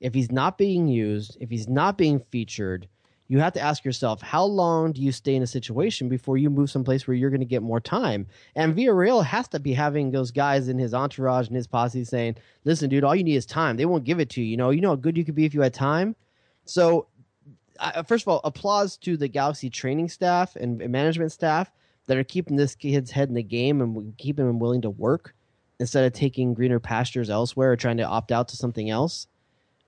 If 0.00 0.14
he's 0.14 0.30
not 0.30 0.58
being 0.58 0.88
used, 0.88 1.36
if 1.40 1.48
he's 1.48 1.68
not 1.68 1.96
being 1.96 2.20
featured, 2.30 2.88
you 3.28 3.40
have 3.40 3.52
to 3.54 3.60
ask 3.60 3.84
yourself, 3.84 4.22
how 4.22 4.44
long 4.44 4.92
do 4.92 5.02
you 5.02 5.10
stay 5.10 5.34
in 5.34 5.42
a 5.42 5.46
situation 5.46 6.08
before 6.08 6.36
you 6.36 6.48
move 6.48 6.70
someplace 6.70 7.06
where 7.06 7.16
you're 7.16 7.30
going 7.30 7.40
to 7.40 7.46
get 7.46 7.62
more 7.62 7.80
time? 7.80 8.26
And 8.54 8.76
Villarreal 8.76 9.24
has 9.24 9.48
to 9.48 9.58
be 9.58 9.72
having 9.72 10.10
those 10.10 10.30
guys 10.30 10.68
in 10.68 10.78
his 10.78 10.94
entourage 10.94 11.48
and 11.48 11.56
his 11.56 11.66
posse 11.66 12.04
saying, 12.04 12.36
listen, 12.64 12.88
dude, 12.88 13.02
all 13.02 13.16
you 13.16 13.24
need 13.24 13.36
is 13.36 13.46
time. 13.46 13.76
They 13.76 13.86
won't 13.86 14.04
give 14.04 14.20
it 14.20 14.30
to 14.30 14.40
you. 14.40 14.46
You 14.46 14.56
know, 14.56 14.70
you 14.70 14.80
know 14.80 14.90
how 14.90 14.96
good 14.96 15.16
you 15.16 15.24
could 15.24 15.34
be 15.34 15.44
if 15.44 15.54
you 15.54 15.62
had 15.62 15.74
time. 15.74 16.14
So, 16.66 17.08
first 18.06 18.24
of 18.24 18.28
all, 18.28 18.40
applause 18.44 18.96
to 18.98 19.16
the 19.16 19.28
Galaxy 19.28 19.70
training 19.70 20.08
staff 20.08 20.56
and 20.56 20.80
and 20.80 20.92
management 20.92 21.32
staff 21.32 21.70
that 22.06 22.16
are 22.16 22.24
keeping 22.24 22.56
this 22.56 22.74
kid's 22.74 23.10
head 23.10 23.28
in 23.28 23.34
the 23.34 23.42
game 23.42 23.80
and 23.80 24.16
keeping 24.16 24.48
him 24.48 24.58
willing 24.58 24.82
to 24.82 24.90
work 24.90 25.34
instead 25.78 26.04
of 26.04 26.12
taking 26.12 26.54
greener 26.54 26.80
pastures 26.80 27.30
elsewhere 27.30 27.72
or 27.72 27.76
trying 27.76 27.98
to 27.98 28.04
opt 28.04 28.32
out 28.32 28.48
to 28.48 28.56
something 28.56 28.88
else. 28.90 29.26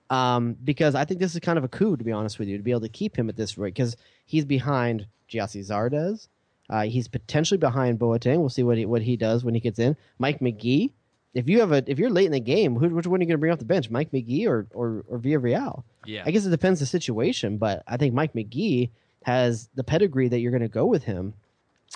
Um, 0.09 0.55
because 0.63 0.95
I 0.95 1.05
think 1.05 1.19
this 1.19 1.33
is 1.33 1.39
kind 1.39 1.57
of 1.57 1.63
a 1.63 1.67
coup, 1.67 1.95
to 1.95 2.03
be 2.03 2.11
honest 2.11 2.39
with 2.39 2.47
you, 2.47 2.57
to 2.57 2.63
be 2.63 2.71
able 2.71 2.81
to 2.81 2.89
keep 2.89 3.17
him 3.17 3.29
at 3.29 3.35
this 3.35 3.57
rate 3.57 3.73
because 3.73 3.95
he's 4.25 4.45
behind 4.45 5.07
Gyasi 5.29 5.61
Zardes. 5.61 6.27
Uh, 6.69 6.83
he's 6.83 7.07
potentially 7.07 7.57
behind 7.57 7.99
Boateng. 7.99 8.39
We'll 8.39 8.49
see 8.49 8.63
what 8.63 8.77
he 8.77 8.85
what 8.85 9.01
he 9.01 9.17
does 9.17 9.43
when 9.43 9.53
he 9.53 9.59
gets 9.59 9.79
in. 9.79 9.95
Mike 10.17 10.41
Magee. 10.41 10.93
If 11.33 11.47
you 11.47 11.59
have 11.59 11.71
a 11.71 11.83
if 11.85 11.99
you're 11.99 12.09
late 12.09 12.25
in 12.25 12.31
the 12.31 12.39
game, 12.39 12.75
who, 12.75 12.89
which 12.89 13.05
one 13.05 13.19
are 13.19 13.23
you 13.23 13.27
going 13.27 13.35
to 13.35 13.39
bring 13.39 13.51
off 13.51 13.59
the 13.59 13.65
bench? 13.65 13.89
Mike 13.89 14.11
Magee 14.11 14.47
or 14.47 14.65
or 14.73 15.03
or 15.07 15.19
Villarreal? 15.19 15.83
Yeah. 16.05 16.23
I 16.25 16.31
guess 16.31 16.45
it 16.45 16.49
depends 16.49 16.79
the 16.79 16.85
situation, 16.85 17.57
but 17.57 17.83
I 17.87 17.97
think 17.97 18.13
Mike 18.13 18.33
Magee 18.33 18.91
has 19.23 19.69
the 19.75 19.83
pedigree 19.83 20.27
that 20.27 20.39
you're 20.39 20.51
going 20.51 20.61
to 20.61 20.67
go 20.67 20.85
with 20.85 21.03
him. 21.03 21.33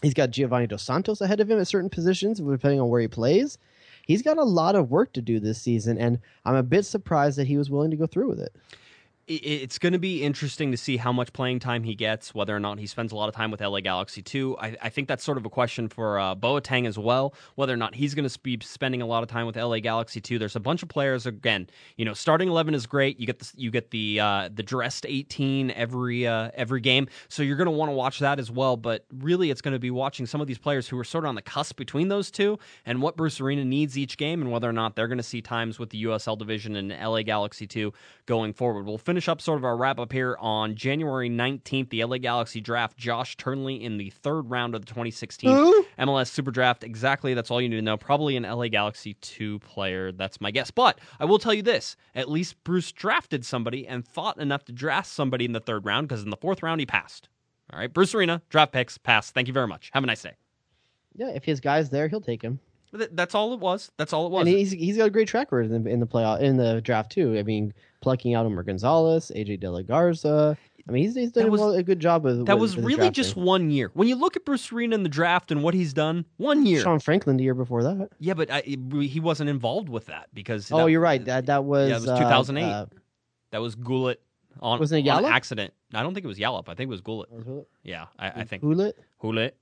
He's 0.01 0.13
got 0.13 0.31
Giovanni 0.31 0.67
Dos 0.67 0.83
Santos 0.83 1.21
ahead 1.21 1.39
of 1.39 1.49
him 1.49 1.59
at 1.59 1.67
certain 1.67 1.89
positions, 1.89 2.39
depending 2.39 2.81
on 2.81 2.89
where 2.89 3.01
he 3.01 3.07
plays. 3.07 3.57
He's 4.05 4.21
got 4.21 4.37
a 4.37 4.43
lot 4.43 4.75
of 4.75 4.91
work 4.91 5.13
to 5.13 5.21
do 5.21 5.39
this 5.39 5.61
season, 5.61 5.97
and 5.97 6.19
I'm 6.45 6.55
a 6.55 6.63
bit 6.63 6.83
surprised 6.83 7.37
that 7.37 7.47
he 7.47 7.57
was 7.57 7.69
willing 7.69 7.91
to 7.91 7.97
go 7.97 8.07
through 8.07 8.29
with 8.29 8.39
it. 8.39 8.53
It- 9.27 9.43
it's 9.45 9.79
going 9.79 9.93
to 9.93 9.99
be 9.99 10.23
interesting 10.23 10.71
to 10.71 10.77
see 10.77 10.97
how 10.97 11.13
much 11.13 11.31
playing 11.33 11.59
time 11.59 11.83
he 11.83 11.95
gets, 11.95 12.35
whether 12.35 12.55
or 12.55 12.59
not 12.59 12.77
he 12.79 12.87
spends 12.87 13.11
a 13.11 13.15
lot 13.15 13.29
of 13.29 13.35
time 13.35 13.51
with 13.51 13.61
LA 13.61 13.79
Galaxy 13.79 14.21
too. 14.21 14.57
I, 14.59 14.75
I 14.81 14.89
think 14.89 15.07
that's 15.07 15.23
sort 15.23 15.37
of 15.37 15.45
a 15.45 15.49
question 15.49 15.87
for 15.87 16.19
uh, 16.19 16.35
Boateng 16.35 16.85
as 16.85 16.97
well, 16.97 17.33
whether 17.55 17.73
or 17.73 17.77
not 17.77 17.95
he's 17.95 18.13
going 18.13 18.27
to 18.27 18.39
be 18.39 18.59
spending 18.61 19.01
a 19.01 19.05
lot 19.05 19.23
of 19.23 19.29
time 19.29 19.45
with 19.45 19.55
LA 19.55 19.79
Galaxy 19.79 20.19
too. 20.19 20.37
There's 20.39 20.55
a 20.55 20.59
bunch 20.59 20.83
of 20.83 20.89
players. 20.89 21.25
Again, 21.25 21.67
you 21.95 22.03
know, 22.05 22.13
starting 22.13 22.49
eleven 22.49 22.73
is 22.73 22.85
great. 22.85 23.19
You 23.19 23.25
get 23.25 23.39
the 23.39 23.51
you 23.55 23.71
get 23.71 23.91
the 23.91 24.19
uh, 24.19 24.49
the 24.53 24.63
dressed 24.63 25.05
eighteen 25.07 25.71
every 25.71 26.27
uh, 26.27 26.51
every 26.53 26.81
game, 26.81 27.07
so 27.29 27.43
you're 27.43 27.57
going 27.57 27.65
to 27.65 27.71
want 27.71 27.89
to 27.89 27.93
watch 27.95 28.19
that 28.19 28.39
as 28.39 28.51
well. 28.51 28.75
But 28.75 29.05
really, 29.19 29.51
it's 29.51 29.61
going 29.61 29.73
to 29.73 29.79
be 29.79 29.91
watching 29.91 30.25
some 30.25 30.41
of 30.41 30.47
these 30.47 30.57
players 30.57 30.87
who 30.89 30.99
are 30.99 31.03
sort 31.05 31.23
of 31.23 31.29
on 31.29 31.35
the 31.35 31.41
cusp 31.41 31.77
between 31.77 32.09
those 32.09 32.29
two, 32.29 32.59
and 32.85 33.01
what 33.01 33.15
Bruce 33.15 33.39
Arena 33.39 33.63
needs 33.63 33.97
each 33.97 34.17
game, 34.17 34.41
and 34.41 34.51
whether 34.51 34.67
or 34.69 34.73
not 34.73 34.95
they're 34.95 35.07
going 35.07 35.17
to 35.17 35.23
see 35.23 35.41
times 35.41 35.79
with 35.79 35.91
the 35.91 36.03
USL 36.03 36.37
division 36.37 36.75
and 36.75 36.89
LA 36.91 37.21
Galaxy 37.21 37.65
two 37.67 37.93
going 38.25 38.51
forward. 38.53 38.85
We'll 38.85 38.97
finish 38.97 39.12
up 39.27 39.41
sort 39.41 39.57
of 39.57 39.65
our 39.65 39.75
wrap 39.77 39.99
up 39.99 40.11
here 40.11 40.37
on 40.39 40.75
January 40.75 41.29
19th. 41.29 41.89
The 41.89 42.03
LA 42.03 42.17
Galaxy 42.17 42.61
draft 42.61 42.97
Josh 42.97 43.37
Turnley 43.37 43.83
in 43.83 43.97
the 43.97 44.09
third 44.09 44.49
round 44.49 44.75
of 44.75 44.81
the 44.81 44.87
2016 44.87 45.49
Who? 45.49 45.85
MLS 45.99 46.27
Super 46.27 46.51
Draft. 46.51 46.83
Exactly, 46.83 47.33
that's 47.33 47.51
all 47.51 47.61
you 47.61 47.69
need 47.69 47.75
to 47.77 47.81
know. 47.81 47.97
Probably 47.97 48.35
an 48.35 48.43
LA 48.43 48.67
Galaxy 48.67 49.15
2 49.15 49.59
player. 49.59 50.11
That's 50.11 50.41
my 50.41 50.51
guess. 50.51 50.71
But 50.71 50.99
I 51.19 51.25
will 51.25 51.39
tell 51.39 51.53
you 51.53 51.61
this 51.63 51.95
at 52.15 52.29
least 52.29 52.63
Bruce 52.63 52.91
drafted 52.91 53.45
somebody 53.45 53.87
and 53.87 54.07
thought 54.07 54.37
enough 54.39 54.65
to 54.65 54.71
draft 54.71 55.07
somebody 55.07 55.45
in 55.45 55.51
the 55.51 55.59
third 55.59 55.85
round 55.85 56.07
because 56.07 56.23
in 56.23 56.29
the 56.29 56.37
fourth 56.37 56.63
round 56.63 56.79
he 56.79 56.85
passed. 56.85 57.29
All 57.71 57.79
right, 57.79 57.91
Bruce 57.91 58.13
Arena, 58.13 58.41
draft 58.49 58.71
picks, 58.71 58.97
pass. 58.97 59.31
Thank 59.31 59.47
you 59.47 59.53
very 59.53 59.67
much. 59.67 59.89
Have 59.93 60.03
a 60.03 60.07
nice 60.07 60.21
day. 60.21 60.33
Yeah, 61.15 61.29
if 61.29 61.43
his 61.43 61.59
guy's 61.59 61.89
there, 61.89 62.07
he'll 62.07 62.21
take 62.21 62.41
him. 62.41 62.59
Th- 62.95 63.09
That's 63.13 63.33
all 63.35 63.53
it 63.53 63.59
was. 63.59 63.91
That's 63.97 64.13
all 64.13 64.25
it 64.27 64.31
was. 64.31 64.47
And 64.47 64.55
he's 64.55 64.71
he's 64.71 64.97
got 64.97 65.05
a 65.07 65.09
great 65.09 65.27
track 65.27 65.51
record 65.51 65.71
in 65.71 65.83
the, 65.83 65.89
in 65.89 65.99
the 65.99 66.07
playoff 66.07 66.41
in 66.41 66.57
the 66.57 66.81
draft 66.81 67.11
too. 67.11 67.37
I 67.37 67.43
mean, 67.43 67.73
plucking 68.01 68.33
out 68.35 68.45
Omar 68.45 68.63
Gonzalez, 68.63 69.31
AJ 69.35 69.59
De 69.61 69.69
La 69.71 69.81
Garza. 69.81 70.57
I 70.87 70.91
mean, 70.91 71.03
he's, 71.05 71.15
he's 71.15 71.31
done 71.31 71.49
was- 71.49 71.75
a 71.75 71.81
good 71.83 71.99
job 71.99 72.23
with 72.25 72.45
that 72.45 72.55
with- 72.59 72.75
was 72.75 72.77
really 72.77 73.09
just 73.09 73.35
one 73.37 73.71
year. 73.71 73.89
When 73.93 74.07
you 74.07 74.15
look 74.15 74.35
at 74.35 74.43
Bruce 74.43 74.71
Arena 74.71 74.95
in 74.95 75.03
the 75.03 75.09
draft 75.09 75.49
and 75.51 75.63
what 75.63 75.73
he's 75.73 75.93
done, 75.93 76.25
one 76.37 76.65
year. 76.65 76.81
Sean 76.81 76.99
Franklin 76.99 77.37
the 77.37 77.43
year 77.43 77.53
before 77.53 77.83
that. 77.83 78.09
Yeah, 78.19 78.33
but 78.33 78.51
I, 78.51 78.61
he 78.61 79.19
wasn't 79.21 79.49
involved 79.49 79.87
with 79.87 80.07
that 80.07 80.27
because 80.33 80.71
oh, 80.71 80.79
that- 80.79 80.91
you're 80.91 80.99
right. 81.01 81.23
That 81.23 81.45
that 81.45 81.63
was 81.63 81.89
yeah, 81.89 81.95
it 81.95 82.01
was 82.01 82.09
uh, 82.09 82.19
2008. 82.19 82.63
uh, 82.63 82.85
that 83.51 83.61
was 83.61 83.75
Gullit 83.75 84.21
on, 84.59 84.79
Wasn't 84.79 85.05
it 85.05 85.09
on 85.09 85.25
accident. 85.25 85.73
I 85.93 86.03
don't 86.03 86.13
think 86.13 86.25
it 86.25 86.27
was 86.27 86.39
Yallop. 86.39 86.67
I 86.69 86.75
think 86.75 86.89
it 86.89 86.91
was 86.91 87.01
was 87.03 87.65
Yeah, 87.83 88.07
I, 88.19 88.41
I 88.41 88.43
think 88.43 88.61
Hewlett? 88.61 88.97
Gullit. 89.19 89.57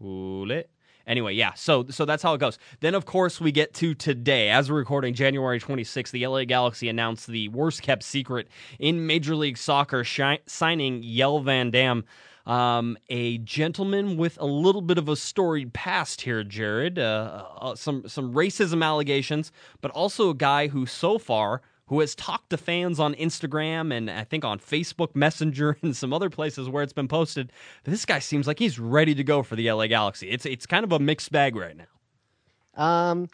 Gullit. 0.00 0.70
Anyway, 1.06 1.34
yeah. 1.34 1.52
So 1.54 1.86
so 1.90 2.04
that's 2.04 2.22
how 2.22 2.34
it 2.34 2.38
goes. 2.38 2.58
Then 2.80 2.94
of 2.94 3.04
course 3.04 3.40
we 3.40 3.52
get 3.52 3.74
to 3.74 3.94
today. 3.94 4.50
As 4.50 4.70
we're 4.70 4.78
recording 4.78 5.14
January 5.14 5.60
26th, 5.60 6.10
the 6.10 6.26
LA 6.26 6.44
Galaxy 6.44 6.88
announced 6.88 7.26
the 7.26 7.48
worst 7.48 7.82
kept 7.82 8.02
secret 8.02 8.48
in 8.78 9.06
Major 9.06 9.34
League 9.34 9.58
Soccer 9.58 10.04
shi- 10.04 10.40
signing 10.46 11.02
Jelle 11.02 11.40
Van 11.40 11.70
Damme. 11.70 12.04
Um, 12.44 12.98
a 13.08 13.38
gentleman 13.38 14.16
with 14.16 14.36
a 14.40 14.44
little 14.46 14.82
bit 14.82 14.98
of 14.98 15.08
a 15.08 15.14
storied 15.14 15.72
past 15.72 16.22
here, 16.22 16.42
Jared. 16.42 16.98
Uh, 16.98 17.44
uh, 17.56 17.74
some 17.76 18.08
some 18.08 18.34
racism 18.34 18.84
allegations, 18.84 19.52
but 19.80 19.92
also 19.92 20.30
a 20.30 20.34
guy 20.34 20.66
who 20.68 20.84
so 20.84 21.18
far 21.18 21.62
who 21.92 22.00
has 22.00 22.14
talked 22.14 22.48
to 22.48 22.56
fans 22.56 22.98
on 22.98 23.14
Instagram 23.16 23.92
and 23.94 24.10
I 24.10 24.24
think 24.24 24.46
on 24.46 24.58
Facebook 24.58 25.14
Messenger 25.14 25.76
and 25.82 25.94
some 25.94 26.14
other 26.14 26.30
places 26.30 26.66
where 26.66 26.82
it's 26.82 26.94
been 26.94 27.06
posted. 27.06 27.52
This 27.84 28.06
guy 28.06 28.18
seems 28.18 28.46
like 28.46 28.58
he's 28.58 28.78
ready 28.78 29.14
to 29.14 29.22
go 29.22 29.42
for 29.42 29.56
the 29.56 29.70
LA 29.70 29.88
Galaxy. 29.88 30.30
It's 30.30 30.46
it's 30.46 30.64
kind 30.64 30.84
of 30.84 30.92
a 30.92 30.98
mixed 30.98 31.30
bag 31.30 31.54
right 31.54 31.76
now. 31.76 32.82
Um, 32.82 33.28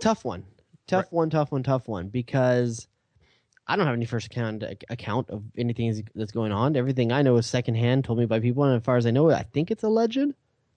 tough 0.00 0.24
one, 0.24 0.44
tough 0.88 1.04
Right. 1.04 1.12
one, 1.12 1.30
tough 1.30 1.52
one, 1.52 1.62
tough 1.62 1.86
one. 1.86 2.08
Because 2.08 2.88
I 3.68 3.76
don't 3.76 3.86
have 3.86 3.94
any 3.94 4.06
first 4.06 4.26
account 4.26 4.64
account 4.90 5.30
of 5.30 5.44
anything 5.56 6.04
that's 6.16 6.32
going 6.32 6.50
on. 6.50 6.74
Everything 6.74 7.12
I 7.12 7.22
know 7.22 7.36
is 7.36 7.46
secondhand, 7.46 8.04
told 8.04 8.18
me 8.18 8.26
by 8.26 8.40
people, 8.40 8.64
and 8.64 8.74
as 8.74 8.82
far 8.82 8.96
as 8.96 9.06
I 9.06 9.12
know, 9.12 9.30
I 9.30 9.44
think 9.44 9.70
it's 9.70 9.84
alleged. 9.84 10.18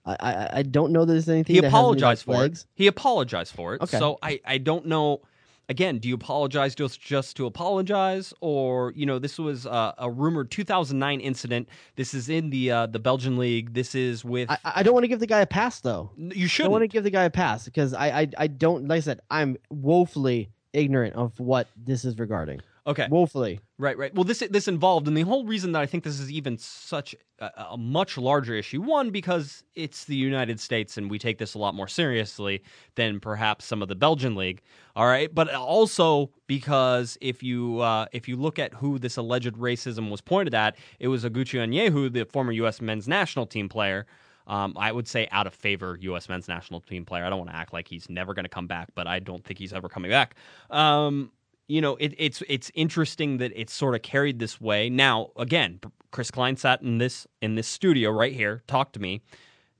I 0.06 0.16
I, 0.20 0.50
I 0.58 0.62
don't 0.62 0.92
know 0.92 1.04
that 1.04 1.12
there's 1.14 1.28
anything. 1.28 1.56
He 1.56 1.60
that 1.62 1.66
has 1.66 1.74
any, 1.74 1.80
apologized 1.80 2.24
for 2.26 2.34
legs. 2.36 2.60
it. 2.60 2.66
He 2.76 2.86
apologized 2.86 3.56
for 3.56 3.74
it. 3.74 3.80
Okay. 3.80 3.98
So 3.98 4.20
I, 4.22 4.40
I 4.46 4.58
don't 4.58 4.86
know. 4.86 5.22
Again, 5.70 5.98
do 5.98 6.08
you 6.08 6.14
apologize 6.14 6.74
just 6.74 7.00
just 7.00 7.36
to 7.36 7.46
apologize, 7.46 8.34
or 8.40 8.92
you 8.94 9.06
know, 9.06 9.18
this 9.18 9.38
was 9.38 9.66
uh, 9.66 9.92
a 9.96 10.10
rumored 10.10 10.50
2009 10.50 11.20
incident. 11.20 11.68
This 11.96 12.12
is 12.12 12.28
in 12.28 12.50
the 12.50 12.70
uh, 12.70 12.86
the 12.86 12.98
Belgian 12.98 13.38
league. 13.38 13.72
This 13.72 13.94
is 13.94 14.22
with 14.22 14.50
I, 14.50 14.58
I 14.64 14.82
don't 14.82 14.92
want 14.92 15.04
to 15.04 15.08
give 15.08 15.20
the 15.20 15.26
guy 15.26 15.40
a 15.40 15.46
pass 15.46 15.80
though. 15.80 16.10
you 16.18 16.46
should. 16.46 16.64
I 16.64 16.66
don't 16.66 16.72
want 16.72 16.82
to 16.82 16.88
give 16.88 17.04
the 17.04 17.10
guy 17.10 17.24
a 17.24 17.30
pass 17.30 17.64
because 17.64 17.94
I, 17.94 18.20
I 18.20 18.28
I 18.36 18.46
don't 18.48 18.88
like 18.88 18.98
I 18.98 19.00
said 19.00 19.20
I'm 19.30 19.56
woefully 19.70 20.50
ignorant 20.72 21.14
of 21.14 21.38
what 21.40 21.68
this 21.76 22.04
is 22.04 22.18
regarding. 22.18 22.60
Okay, 22.86 23.06
Woefully. 23.10 23.60
Right, 23.78 23.96
right. 23.96 24.14
Well, 24.14 24.24
this 24.24 24.40
this 24.50 24.68
involved, 24.68 25.06
and 25.06 25.16
the 25.16 25.22
whole 25.22 25.44
reason 25.44 25.72
that 25.72 25.82
I 25.82 25.86
think 25.86 26.04
this 26.04 26.18
is 26.18 26.30
even 26.30 26.56
such 26.58 27.14
a, 27.38 27.50
a 27.70 27.76
much 27.76 28.16
larger 28.16 28.54
issue. 28.54 28.80
One, 28.80 29.10
because 29.10 29.64
it's 29.74 30.04
the 30.04 30.16
United 30.16 30.60
States, 30.60 30.96
and 30.96 31.10
we 31.10 31.18
take 31.18 31.38
this 31.38 31.54
a 31.54 31.58
lot 31.58 31.74
more 31.74 31.88
seriously 31.88 32.62
than 32.94 33.20
perhaps 33.20 33.64
some 33.64 33.82
of 33.82 33.88
the 33.88 33.94
Belgian 33.94 34.34
league. 34.34 34.62
All 34.96 35.06
right, 35.06 35.34
but 35.34 35.52
also 35.54 36.30
because 36.46 37.18
if 37.20 37.42
you 37.42 37.80
uh, 37.80 38.06
if 38.12 38.28
you 38.28 38.36
look 38.36 38.58
at 38.58 38.74
who 38.74 38.98
this 38.98 39.16
alleged 39.16 39.54
racism 39.54 40.10
was 40.10 40.20
pointed 40.20 40.54
at, 40.54 40.76
it 40.98 41.08
was 41.08 41.24
Oguchi 41.24 41.58
Onyewu, 41.58 42.12
the 42.12 42.24
former 42.24 42.52
U.S. 42.52 42.80
men's 42.80 43.06
national 43.08 43.46
team 43.46 43.68
player. 43.68 44.06
Um, 44.46 44.74
I 44.76 44.90
would 44.90 45.06
say 45.06 45.28
out 45.30 45.46
of 45.46 45.54
favor 45.54 45.96
U.S. 46.00 46.28
men's 46.28 46.48
national 46.48 46.80
team 46.80 47.04
player. 47.04 47.24
I 47.24 47.30
don't 47.30 47.38
want 47.38 47.50
to 47.50 47.56
act 47.56 47.72
like 47.72 47.86
he's 47.86 48.10
never 48.10 48.34
going 48.34 48.44
to 48.44 48.48
come 48.50 48.66
back, 48.66 48.88
but 48.94 49.06
I 49.06 49.20
don't 49.20 49.44
think 49.44 49.58
he's 49.58 49.72
ever 49.72 49.88
coming 49.88 50.10
back. 50.10 50.34
Um, 50.70 51.30
you 51.70 51.80
know, 51.80 51.96
it, 51.96 52.14
it's 52.18 52.42
it's 52.48 52.70
interesting 52.74 53.38
that 53.38 53.52
it's 53.54 53.72
sort 53.72 53.94
of 53.94 54.02
carried 54.02 54.40
this 54.40 54.60
way. 54.60 54.90
Now, 54.90 55.30
again, 55.36 55.78
Chris 56.10 56.30
Klein 56.30 56.56
sat 56.56 56.82
in 56.82 56.98
this 56.98 57.28
in 57.40 57.54
this 57.54 57.68
studio 57.68 58.10
right 58.10 58.32
here, 58.32 58.62
talked 58.66 58.94
to 58.94 59.00
me. 59.00 59.22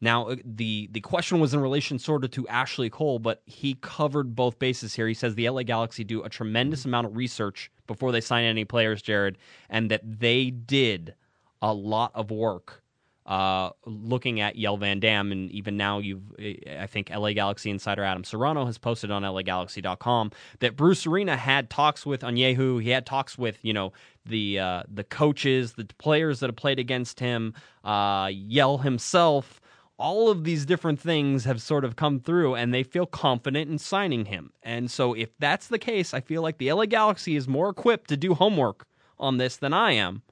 Now, 0.00 0.28
uh, 0.28 0.36
the 0.44 0.88
the 0.92 1.00
question 1.00 1.40
was 1.40 1.52
in 1.52 1.60
relation 1.60 1.98
sort 1.98 2.24
of 2.24 2.30
to 2.30 2.46
Ashley 2.46 2.90
Cole, 2.90 3.18
but 3.18 3.42
he 3.44 3.74
covered 3.74 4.36
both 4.36 4.60
bases 4.60 4.94
here. 4.94 5.08
He 5.08 5.14
says 5.14 5.34
the 5.34 5.50
LA 5.50 5.64
Galaxy 5.64 6.04
do 6.04 6.22
a 6.22 6.28
tremendous 6.28 6.84
amount 6.84 7.08
of 7.08 7.16
research 7.16 7.72
before 7.88 8.12
they 8.12 8.20
sign 8.20 8.44
any 8.44 8.64
players, 8.64 9.02
Jared, 9.02 9.36
and 9.68 9.90
that 9.90 10.02
they 10.04 10.50
did 10.50 11.14
a 11.60 11.74
lot 11.74 12.12
of 12.14 12.30
work 12.30 12.84
uh, 13.30 13.70
looking 13.86 14.40
at 14.40 14.56
Jelle 14.56 14.76
Van 14.76 14.98
Damme, 14.98 15.30
and 15.30 15.50
even 15.52 15.76
now, 15.76 16.00
you've 16.00 16.34
I 16.36 16.86
think 16.88 17.10
LA 17.10 17.32
Galaxy 17.32 17.70
insider 17.70 18.02
Adam 18.02 18.24
Serrano 18.24 18.66
has 18.66 18.76
posted 18.76 19.12
on 19.12 19.22
LAGalaxy.com 19.22 20.32
that 20.58 20.74
Bruce 20.76 21.06
Arena 21.06 21.36
had 21.36 21.70
talks 21.70 22.04
with 22.04 22.22
Onyewu. 22.22 22.82
He 22.82 22.90
had 22.90 23.06
talks 23.06 23.38
with 23.38 23.56
you 23.62 23.72
know 23.72 23.92
the 24.26 24.58
uh, 24.58 24.82
the 24.92 25.04
coaches, 25.04 25.74
the 25.74 25.84
players 25.98 26.40
that 26.40 26.48
have 26.48 26.56
played 26.56 26.80
against 26.80 27.20
him, 27.20 27.54
uh, 27.84 28.32
Jelle 28.48 28.78
himself. 28.78 29.60
All 29.96 30.28
of 30.28 30.42
these 30.42 30.66
different 30.66 30.98
things 30.98 31.44
have 31.44 31.62
sort 31.62 31.84
of 31.84 31.94
come 31.94 32.18
through, 32.18 32.56
and 32.56 32.74
they 32.74 32.82
feel 32.82 33.06
confident 33.06 33.70
in 33.70 33.78
signing 33.78 34.24
him. 34.24 34.50
And 34.64 34.90
so, 34.90 35.14
if 35.14 35.28
that's 35.38 35.68
the 35.68 35.78
case, 35.78 36.12
I 36.12 36.20
feel 36.20 36.42
like 36.42 36.58
the 36.58 36.72
LA 36.72 36.86
Galaxy 36.86 37.36
is 37.36 37.46
more 37.46 37.68
equipped 37.68 38.08
to 38.08 38.16
do 38.16 38.34
homework 38.34 38.88
on 39.20 39.36
this 39.36 39.56
than 39.56 39.72
I 39.72 39.92
am. 39.92 40.22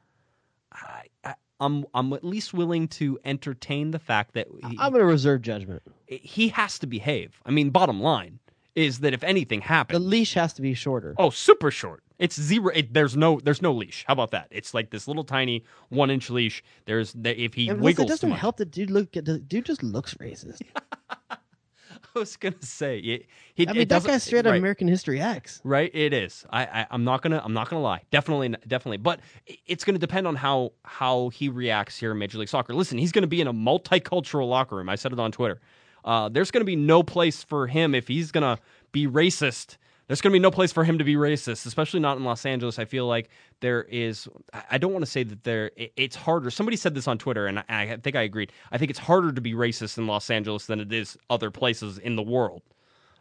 I, 0.72 1.04
I, 1.22 1.34
I'm 1.60 1.84
I'm 1.94 2.12
at 2.12 2.24
least 2.24 2.54
willing 2.54 2.88
to 2.88 3.18
entertain 3.24 3.90
the 3.90 3.98
fact 3.98 4.34
that 4.34 4.46
he, 4.68 4.76
I'm 4.78 4.92
going 4.92 5.00
to 5.00 5.06
reserve 5.06 5.42
judgment. 5.42 5.82
he 6.06 6.48
has 6.48 6.78
to 6.80 6.86
behave. 6.86 7.40
I 7.44 7.50
mean, 7.50 7.70
bottom 7.70 8.00
line 8.00 8.38
is 8.74 9.00
that 9.00 9.12
if 9.12 9.24
anything 9.24 9.60
happens, 9.62 9.98
The 9.98 10.04
leash 10.04 10.34
has 10.34 10.52
to 10.54 10.62
be 10.62 10.72
shorter. 10.74 11.14
oh, 11.18 11.30
super 11.30 11.70
short. 11.70 12.02
It's 12.20 12.40
zero. 12.40 12.68
It, 12.74 12.92
there's 12.94 13.16
no 13.16 13.40
there's 13.40 13.62
no 13.62 13.72
leash. 13.72 14.04
How 14.06 14.12
about 14.12 14.30
that? 14.32 14.48
It's 14.50 14.74
like 14.74 14.90
this 14.90 15.06
little 15.06 15.24
tiny 15.24 15.64
one 15.88 16.10
inch 16.10 16.30
leash. 16.30 16.62
There's 16.84 17.12
there, 17.12 17.34
if 17.34 17.54
he 17.54 17.68
and 17.68 17.80
wiggles 17.80 18.06
it 18.06 18.08
doesn't 18.08 18.30
help 18.32 18.56
that 18.58 18.70
dude 18.70 18.90
look. 18.90 19.12
The 19.12 19.38
dude 19.38 19.64
just 19.66 19.82
looks 19.82 20.14
racist. 20.14 20.62
I 22.18 22.20
was 22.20 22.36
gonna 22.36 22.56
say 22.60 22.98
it, 22.98 23.26
he, 23.54 23.68
I 23.68 23.72
mean, 23.72 23.88
that 23.88 24.04
guy's 24.04 24.24
straight 24.24 24.40
out 24.40 24.50
right. 24.50 24.56
of 24.56 24.62
American 24.62 24.88
History 24.88 25.20
X. 25.20 25.60
Right, 25.64 25.90
it 25.94 26.12
is. 26.12 26.44
I, 26.50 26.64
I 26.64 26.86
I'm 26.90 27.04
not 27.04 27.22
gonna 27.22 27.40
I'm 27.44 27.52
not 27.52 27.70
gonna 27.70 27.82
lie. 27.82 28.02
Definitely, 28.10 28.54
definitely. 28.66 28.98
But 28.98 29.20
it's 29.66 29.84
gonna 29.84 29.98
depend 29.98 30.26
on 30.26 30.36
how 30.36 30.72
how 30.84 31.28
he 31.30 31.48
reacts 31.48 31.96
here 31.96 32.12
in 32.12 32.18
Major 32.18 32.38
League 32.38 32.48
Soccer. 32.48 32.74
Listen, 32.74 32.98
he's 32.98 33.12
gonna 33.12 33.26
be 33.26 33.40
in 33.40 33.46
a 33.46 33.52
multicultural 33.52 34.48
locker 34.48 34.76
room. 34.76 34.88
I 34.88 34.96
said 34.96 35.12
it 35.12 35.20
on 35.20 35.32
Twitter. 35.32 35.60
Uh, 36.04 36.28
there's 36.28 36.50
gonna 36.50 36.64
be 36.64 36.76
no 36.76 37.02
place 37.02 37.44
for 37.44 37.66
him 37.66 37.94
if 37.94 38.08
he's 38.08 38.32
gonna 38.32 38.58
be 38.92 39.06
racist. 39.06 39.76
There's 40.08 40.22
going 40.22 40.32
to 40.32 40.34
be 40.34 40.42
no 40.42 40.50
place 40.50 40.72
for 40.72 40.84
him 40.84 40.98
to 40.98 41.04
be 41.04 41.16
racist, 41.16 41.66
especially 41.66 42.00
not 42.00 42.16
in 42.16 42.24
Los 42.24 42.46
Angeles. 42.46 42.78
I 42.78 42.86
feel 42.86 43.06
like 43.06 43.28
there 43.60 43.82
is. 43.84 44.26
I 44.70 44.78
don't 44.78 44.92
want 44.92 45.04
to 45.04 45.10
say 45.10 45.22
that 45.22 45.44
there. 45.44 45.70
It's 45.76 46.16
harder. 46.16 46.50
Somebody 46.50 46.78
said 46.78 46.94
this 46.94 47.06
on 47.06 47.18
Twitter, 47.18 47.46
and 47.46 47.62
I, 47.68 47.98
think 48.02 48.16
I 48.16 48.22
agreed. 48.22 48.50
I 48.72 48.78
think 48.78 48.90
it's 48.90 48.98
harder 48.98 49.32
to 49.32 49.40
be 49.40 49.52
racist 49.52 49.98
in 49.98 50.06
Los 50.06 50.30
Angeles 50.30 50.66
than 50.66 50.80
it 50.80 50.92
is 50.92 51.18
other 51.28 51.50
places 51.50 51.98
in 51.98 52.16
the 52.16 52.22
world. 52.22 52.62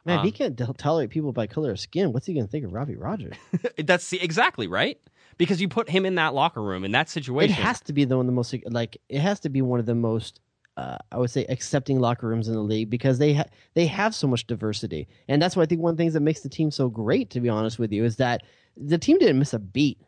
Man, 0.06 0.16
if 0.16 0.20
Um, 0.22 0.26
he 0.26 0.32
can't 0.32 0.78
tolerate 0.78 1.10
people 1.10 1.34
by 1.34 1.46
color 1.46 1.72
of 1.72 1.80
skin, 1.80 2.14
what's 2.14 2.26
he 2.26 2.34
going 2.34 2.46
to 2.46 2.52
think 2.52 2.64
of 2.64 2.72
Robbie 2.72 2.96
Rogers? 2.96 3.36
That's 3.78 4.10
the, 4.10 4.24
exactly 4.24 4.68
right. 4.68 4.98
Because 5.38 5.62
you 5.62 5.68
put 5.68 5.90
him 5.90 6.06
in 6.06 6.16
that 6.16 6.34
locker 6.34 6.64
room 6.64 6.86
in 6.86 6.92
that 6.94 7.10
situation, 7.10 7.52
it 7.52 7.62
has 7.62 7.82
to 7.82 7.94
be 7.94 8.06
the 8.06 8.16
one 8.16 8.26
of 8.26 8.28
the 8.28 8.34
most 8.34 8.56
like. 8.66 8.98
It 9.10 9.20
has 9.20 9.42
to 9.42 9.50
be 9.50 9.62
one 9.62 9.80
of 9.80 9.86
the 9.86 9.94
most. 9.94 10.40
Uh, 10.78 10.98
I 11.12 11.18
would 11.18 11.32
say 11.32 11.44
accepting 11.50 12.00
locker 12.00 12.28
rooms 12.28 12.48
in 12.48 12.54
the 12.54 12.62
league 12.62 12.90
because 12.90 13.18
they 13.18 13.34
ha- 13.34 13.50
they 13.74 13.88
have 13.88 14.14
so 14.16 14.28
much 14.28 14.46
diversity, 14.48 15.08
and 15.28 15.42
that's 15.42 15.56
why 15.56 15.64
I 15.64 15.66
think 15.66 15.82
one 15.82 15.92
of 15.92 15.98
the 15.98 16.02
things 16.04 16.14
that 16.14 16.20
makes 16.22 16.42
the 16.42 16.50
team 16.50 16.70
so 16.72 16.88
great, 16.88 17.32
to 17.32 17.40
be 17.42 17.50
honest 17.50 17.80
with 17.80 17.92
you, 17.92 18.06
is 18.06 18.18
that 18.18 18.44
the 18.78 19.00
team 19.00 19.18
didn't 19.18 19.40
miss 19.40 19.54
a 19.54 19.60
beat, 19.60 20.00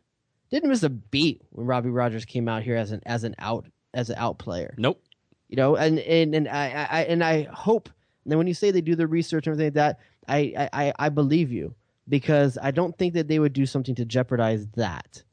didn't 0.52 0.70
miss 0.70 0.84
a 0.84 0.90
beat 0.90 1.42
when 1.50 1.66
Robbie 1.66 1.90
Rogers 1.90 2.24
came 2.24 2.48
out 2.48 2.62
here 2.64 2.76
as 2.76 2.92
an 2.92 3.02
as 3.08 3.24
an 3.24 3.34
out 3.40 3.66
as 3.94 4.10
an 4.12 4.16
out 4.20 4.38
player. 4.38 4.76
nope. 4.78 5.02
you 5.48 5.56
know 5.56 5.76
and 5.76 5.98
and 6.00 6.36
and 6.36 6.48
i, 6.48 6.88
I 6.92 7.02
and 7.06 7.24
i 7.24 7.44
hope 7.52 7.90
that 8.28 8.38
when 8.38 8.46
you 8.46 8.54
say 8.54 8.70
they 8.70 8.82
do 8.82 8.96
the 8.96 9.08
research 9.08 9.48
and 9.48 9.54
everything 9.54 9.74
like 9.74 9.74
that 9.74 10.00
I, 10.28 10.70
I 10.72 10.94
i 11.00 11.10
believe 11.10 11.52
you 11.52 11.74
because 12.08 12.60
i 12.62 12.70
don't 12.70 12.96
think 12.98 13.16
that 13.16 13.28
they 13.28 13.40
would 13.40 13.54
do 13.54 13.66
something 13.66 13.96
to 13.96 14.06
jeopardize 14.06 14.68
that 14.76 15.24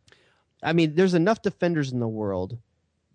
i 0.62 0.72
mean 0.72 0.94
there's 0.94 1.12
enough 1.12 1.42
defenders 1.42 1.92
in 1.92 2.00
the 2.00 2.08
world 2.08 2.56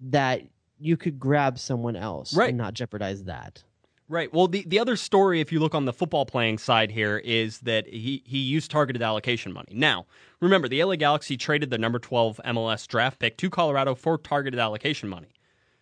that 0.01 0.43
you 0.81 0.97
could 0.97 1.19
grab 1.19 1.59
someone 1.59 1.95
else 1.95 2.33
Right. 2.35 2.49
and 2.49 2.57
not 2.57 2.73
jeopardize 2.73 3.23
that 3.23 3.63
Right. 4.09 4.33
Well, 4.33 4.49
the, 4.49 4.65
the 4.67 4.77
other 4.77 4.97
story, 4.97 5.39
if 5.39 5.53
you 5.53 5.61
look 5.61 5.73
on 5.73 5.85
the 5.85 5.93
football 5.93 6.25
playing 6.25 6.57
side 6.57 6.91
here, 6.91 7.19
is 7.19 7.59
that 7.59 7.87
he, 7.87 8.21
he 8.25 8.39
used 8.39 8.69
targeted 8.69 9.01
allocation 9.01 9.53
money. 9.53 9.71
Now, 9.71 10.05
remember, 10.41 10.67
the 10.67 10.83
LA 10.83 10.97
Galaxy 10.97 11.37
traded 11.37 11.69
the 11.69 11.77
number 11.77 11.97
12 11.97 12.41
MLS 12.47 12.85
draft 12.87 13.19
pick 13.19 13.37
to 13.37 13.49
Colorado 13.49 13.95
for 13.95 14.17
targeted 14.17 14.59
allocation 14.59 15.07
money. 15.07 15.29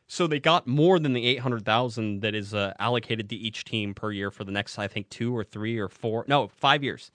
So 0.06 0.28
they 0.28 0.40
got 0.40 0.68
more 0.68 1.00
than 1.00 1.14
the 1.14 1.26
800,000 1.26 2.20
that 2.20 2.36
is 2.36 2.54
uh, 2.54 2.74
allocated 2.78 3.30
to 3.30 3.36
each 3.36 3.66
team 3.66 3.96
per 3.96 4.12
year 4.12 4.30
for 4.30 4.44
the 4.44 4.52
next, 4.52 4.78
I 4.78 4.88
think, 4.88 5.10
two 5.10 5.36
or 5.36 5.44
three 5.44 5.80
or 5.80 5.90
four, 5.90 6.24
no, 6.28 6.50
five 6.50 6.84
years. 6.84 7.10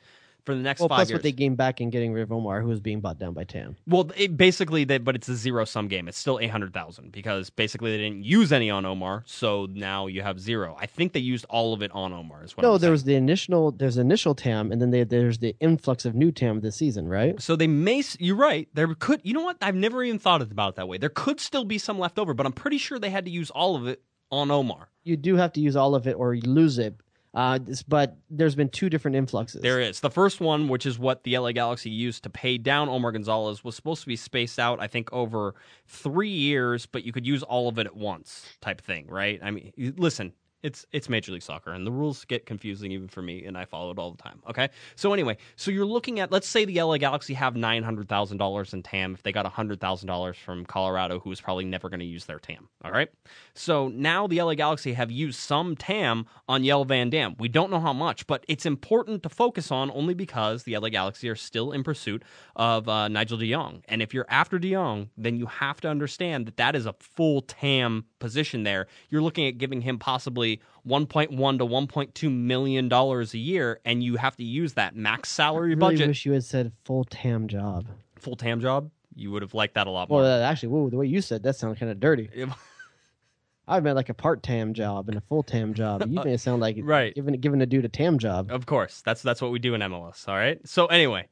For 0.45 0.55
the 0.55 0.61
next 0.61 0.81
well 0.81 0.89
five 0.89 0.97
plus 0.97 1.09
years. 1.11 1.17
what 1.19 1.23
they 1.23 1.33
gained 1.33 1.57
back 1.57 1.81
in 1.81 1.91
getting 1.91 2.13
rid 2.13 2.23
of 2.23 2.31
omar 2.33 2.61
who 2.61 2.69
was 2.69 2.81
being 2.81 3.01
bought 3.01 3.19
down 3.19 3.33
by 3.33 3.45
tam 3.45 3.77
Well, 3.87 4.11
it 4.17 4.37
basically, 4.37 4.85
that, 4.85 5.05
but 5.05 5.15
it's 5.17 5.29
a 5.29 5.35
zero 5.37 5.65
sum 5.65 5.89
game. 5.89 6.07
It's 6.09 6.19
still 6.19 6.39
eight 6.41 6.51
hundred 6.51 6.73
thousand 6.75 7.13
because 7.13 7.51
basically 7.51 7.91
they 7.93 7.99
didn't 8.03 8.25
use 8.25 8.53
any 8.53 8.71
on 8.71 8.85
Omar, 8.85 9.23
so 9.27 9.67
now 9.73 10.07
you 10.07 10.23
have 10.23 10.39
zero. 10.41 10.77
I 10.79 10.87
think 10.87 11.13
they 11.13 11.21
used 11.21 11.47
all 11.49 11.73
of 11.73 11.83
it 11.83 11.91
on 11.93 12.13
Omar. 12.13 12.45
Is 12.45 12.57
what 12.57 12.63
no 12.63 12.79
there 12.79 12.91
was 12.91 13.05
the 13.05 13.15
initial 13.15 13.73
there's 13.73 13.97
initial 13.97 14.35
tam 14.35 14.71
and 14.73 14.81
then 14.83 14.91
they, 14.91 15.05
there's 15.05 15.39
the 15.39 15.57
influx 15.61 16.05
of 16.05 16.15
new 16.15 16.31
tam 16.31 16.61
this 16.61 16.77
season 16.77 17.09
right 17.09 17.41
So 17.41 17.57
they 17.57 17.67
may. 17.67 18.03
You're 18.19 18.37
right. 18.37 18.69
There 18.75 18.93
could. 18.95 19.21
You 19.25 19.33
know 19.35 19.43
what? 19.43 19.57
I've 19.63 19.75
never 19.75 20.03
even 20.03 20.19
thought 20.19 20.43
about 20.43 20.71
it 20.71 20.77
that 20.77 20.89
way. 20.89 20.99
There 20.99 21.09
could 21.09 21.41
still 21.41 21.65
be 21.65 21.79
some 21.79 21.99
left 21.99 22.19
over, 22.19 22.35
but 22.35 22.45
I'm 22.47 22.53
pretty 22.53 22.79
sure 22.79 22.99
they 22.99 23.11
had 23.11 23.25
to 23.25 23.31
use 23.31 23.51
all 23.51 23.77
of 23.77 23.87
it 23.87 24.03
on 24.31 24.51
Omar. 24.51 24.89
you 25.05 25.17
do 25.17 25.37
have 25.37 25.53
to 25.53 25.61
use 25.61 25.77
all 25.77 25.95
of 25.95 26.07
it 26.09 26.15
or 26.15 26.35
you 26.35 26.43
lose 26.43 26.79
it 26.79 26.97
uh, 27.35 27.59
but 27.89 28.17
there's 28.31 28.55
been 28.55 28.69
two 28.69 28.89
different 28.89 29.17
influxes 29.17 29.61
There 29.63 29.81
is 29.81 30.01
the 30.01 30.11
first 30.11 30.41
one, 30.41 30.69
which 30.69 30.87
is 30.87 30.99
what 30.99 31.25
the 31.25 31.37
LA 31.37 31.53
Galaxy 31.53 31.91
used 31.91 32.23
to 32.25 32.31
pay 32.31 32.59
down 32.59 32.89
Omar 32.89 33.13
Gonzalez, 33.13 33.65
was 33.65 33.75
supposed 33.75 34.03
to 34.03 34.07
be 34.07 34.17
spaced 34.17 34.59
out, 34.59 34.81
I 34.81 34.87
think, 34.87 35.13
over 35.13 35.55
three 35.87 36.29
years, 36.29 36.87
but 36.87 37.05
you 37.05 37.13
could 37.13 37.27
use 37.27 37.43
all 37.43 37.69
of 37.69 37.79
it 37.79 37.87
at 37.87 37.97
once, 37.97 38.47
type 38.61 38.81
thing, 38.81 39.07
right? 39.09 39.41
I 39.43 39.51
mean, 39.51 39.73
listen, 39.97 40.33
it's 40.65 40.87
it's 40.93 41.11
Major 41.11 41.31
League 41.31 41.43
Soccer, 41.43 41.73
and 41.73 41.87
the 41.87 41.93
rules 41.93 42.25
get 42.25 42.47
confusing 42.47 42.91
even 42.91 43.07
for 43.07 43.21
me, 43.21 43.45
and 43.45 43.57
I 43.57 43.67
follow 43.67 43.91
it 43.91 43.99
all 43.99 44.11
the 44.11 44.23
time. 44.23 44.43
Okay, 44.49 44.71
so 44.97 45.13
anyway, 45.13 45.37
so 45.57 45.71
you're 45.71 45.85
looking 45.85 46.21
at, 46.21 46.33
let's 46.33 46.49
say 46.49 46.65
the 46.65 46.81
LA 46.81 46.97
Galaxy 46.97 47.35
have 47.35 47.55
nine 47.55 47.83
hundred 47.83 48.09
thousand 48.09 48.39
dollars 48.39 48.73
in 48.73 48.83
TAM. 48.83 49.13
If 49.13 49.23
they 49.23 49.31
got 49.31 49.45
hundred 49.47 49.79
thousand 49.79 50.09
dollars 50.09 50.39
from 50.39 50.65
Colorado, 50.65 51.21
who 51.21 51.31
is 51.31 51.41
probably 51.41 51.67
never 51.67 51.91
going 51.91 52.01
to 52.01 52.07
use 52.07 52.25
their 52.25 52.39
TAM. 52.39 52.69
All 52.83 52.91
right, 52.91 53.11
so 53.53 53.89
now 53.89 54.27
the 54.27 54.41
LA 54.41 54.55
Galaxy 54.55 54.95
have 54.95 55.11
used 55.11 55.39
some 55.39 55.77
TAM 55.77 56.25
on 56.49 56.65
Jelle 56.65 56.87
Van 56.87 57.11
Damme. 57.11 57.37
We 57.39 57.49
don't 57.49 57.71
know 57.71 57.81
how 57.81 57.93
much, 57.93 58.27
but 58.27 58.43
it's 58.49 58.65
important 58.65 59.23
to 59.25 59.29
focus 59.29 59.71
on 59.71 59.91
only 59.91 60.15
because 60.15 60.63
the 60.63 60.79
LA 60.79 60.89
Galaxy 60.89 61.29
are 61.29 61.37
still 61.37 61.73
in 61.73 61.85
pursuit 61.85 62.23
of 62.57 62.89
uh, 62.89 63.09
Nigel 63.09 63.37
De 63.37 63.51
Jong. 63.51 63.83
And 63.87 64.01
if 64.01 64.15
you're 64.15 64.27
after 64.31 64.59
De 64.59 64.73
Jong, 64.73 65.11
then 65.19 65.37
you 65.37 65.45
have 65.45 65.83
to 65.83 65.89
understand 65.89 66.47
that 66.47 66.57
that 66.57 66.75
is 66.75 66.87
a 66.87 66.95
full 67.01 67.43
TAM 67.43 68.07
position 68.19 68.63
there. 68.63 68.87
You're 69.11 69.21
looking 69.21 69.47
at 69.47 69.59
giving 69.59 69.83
him 69.83 69.99
possibly 69.99 70.54
1.1 70.87 71.59
to 71.59 71.65
1.2 71.67 72.31
million 72.33 72.89
dollars 72.89 73.35
a 73.35 73.39
year, 73.39 73.81
and 73.85 74.03
you 74.03 74.17
have 74.17 74.37
to 74.37 74.45
use 74.45 74.75
that 74.75 74.95
max 74.95 75.31
salary 75.31 75.71
really 75.71 75.81
budget 75.81 76.09
wish 76.09 76.27
you 76.27 76.33
had 76.33 76.45
said 76.45 76.73
full 76.85 77.05
tam 77.05 77.49
job. 77.49 77.87
full 78.19 78.37
TAM 78.37 78.61
job. 78.61 78.91
You 79.17 79.31
would 79.31 79.43
have 79.43 79.55
liked 79.55 79.75
that 79.75 79.87
a 79.87 79.91
lot 79.91 80.09
more. 80.09 80.21
Well, 80.23 80.43
actually, 80.43 80.71
whoa, 80.71 80.91
the 80.91 80.97
way 80.97 81.07
you 81.07 81.21
said 81.21 81.43
that 81.45 81.57
sounded 81.57 81.79
kind 81.79 81.93
of 81.93 82.01
dirty. 82.01 82.29
I've 83.69 83.83
meant 83.83 83.97
like 83.97 84.11
a 84.11 84.15
part 84.15 84.43
tam 84.43 84.75
job 84.75 85.09
and 85.09 85.17
a 85.17 85.23
full 85.23 85.43
tam 85.43 85.73
job. 85.73 86.03
You 86.07 86.21
made 86.23 86.35
it 86.35 86.41
sound 86.41 86.61
like 86.61 86.77
Right. 86.83 87.15
giving 87.15 87.35
giving 87.41 87.63
a 87.63 87.67
dude 87.67 87.85
a 87.85 87.89
tam 87.89 88.19
job. 88.19 88.51
Of 88.51 88.67
course, 88.67 89.01
that's 89.03 89.23
that's 89.23 89.41
what 89.41 89.53
we 89.53 89.59
do 89.59 89.75
in 89.75 89.81
MLS. 89.81 90.29
All 90.29 90.35
right. 90.35 90.61
So 90.69 90.87
anyway, 90.87 91.29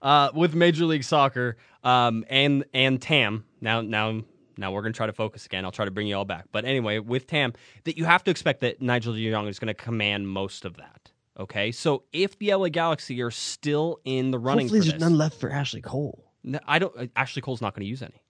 uh, 0.00 0.30
with 0.34 0.54
Major 0.54 0.86
League 0.86 1.04
Soccer 1.04 1.56
um, 1.82 2.24
and 2.30 2.64
and 2.72 3.02
TAM 3.02 3.44
now 3.60 3.82
now 3.82 4.22
now 4.56 4.72
we're 4.72 4.82
gonna 4.82 4.92
try 4.92 5.06
to 5.06 5.12
focus 5.12 5.46
again. 5.46 5.64
I'll 5.64 5.72
try 5.72 5.84
to 5.84 5.90
bring 5.90 6.06
you 6.06 6.16
all 6.16 6.24
back. 6.24 6.46
But 6.52 6.64
anyway, 6.64 6.98
with 6.98 7.26
TAM, 7.26 7.52
that 7.84 7.96
you 7.96 8.04
have 8.04 8.24
to 8.24 8.30
expect 8.30 8.60
that 8.60 8.80
Nigel 8.80 9.12
De 9.14 9.30
Jong 9.30 9.48
is 9.48 9.58
going 9.58 9.68
to 9.68 9.74
command 9.74 10.28
most 10.28 10.64
of 10.64 10.76
that. 10.76 11.10
Okay, 11.38 11.72
so 11.72 12.04
if 12.12 12.38
the 12.38 12.54
LA 12.54 12.68
Galaxy 12.68 13.20
are 13.20 13.30
still 13.30 13.98
in 14.04 14.30
the 14.30 14.38
running 14.38 14.66
Hopefully, 14.66 14.80
there's 14.80 14.92
this, 14.92 15.00
none 15.00 15.18
left 15.18 15.40
for 15.40 15.50
Ashley 15.50 15.80
Cole. 15.80 16.30
No, 16.44 16.60
I 16.66 16.78
don't. 16.78 16.96
uh, 16.96 17.06
Ashley 17.16 17.42
Cole's 17.42 17.60
not 17.60 17.74
going 17.74 17.82
to 17.84 17.88
use 17.88 18.02
any. 18.02 18.22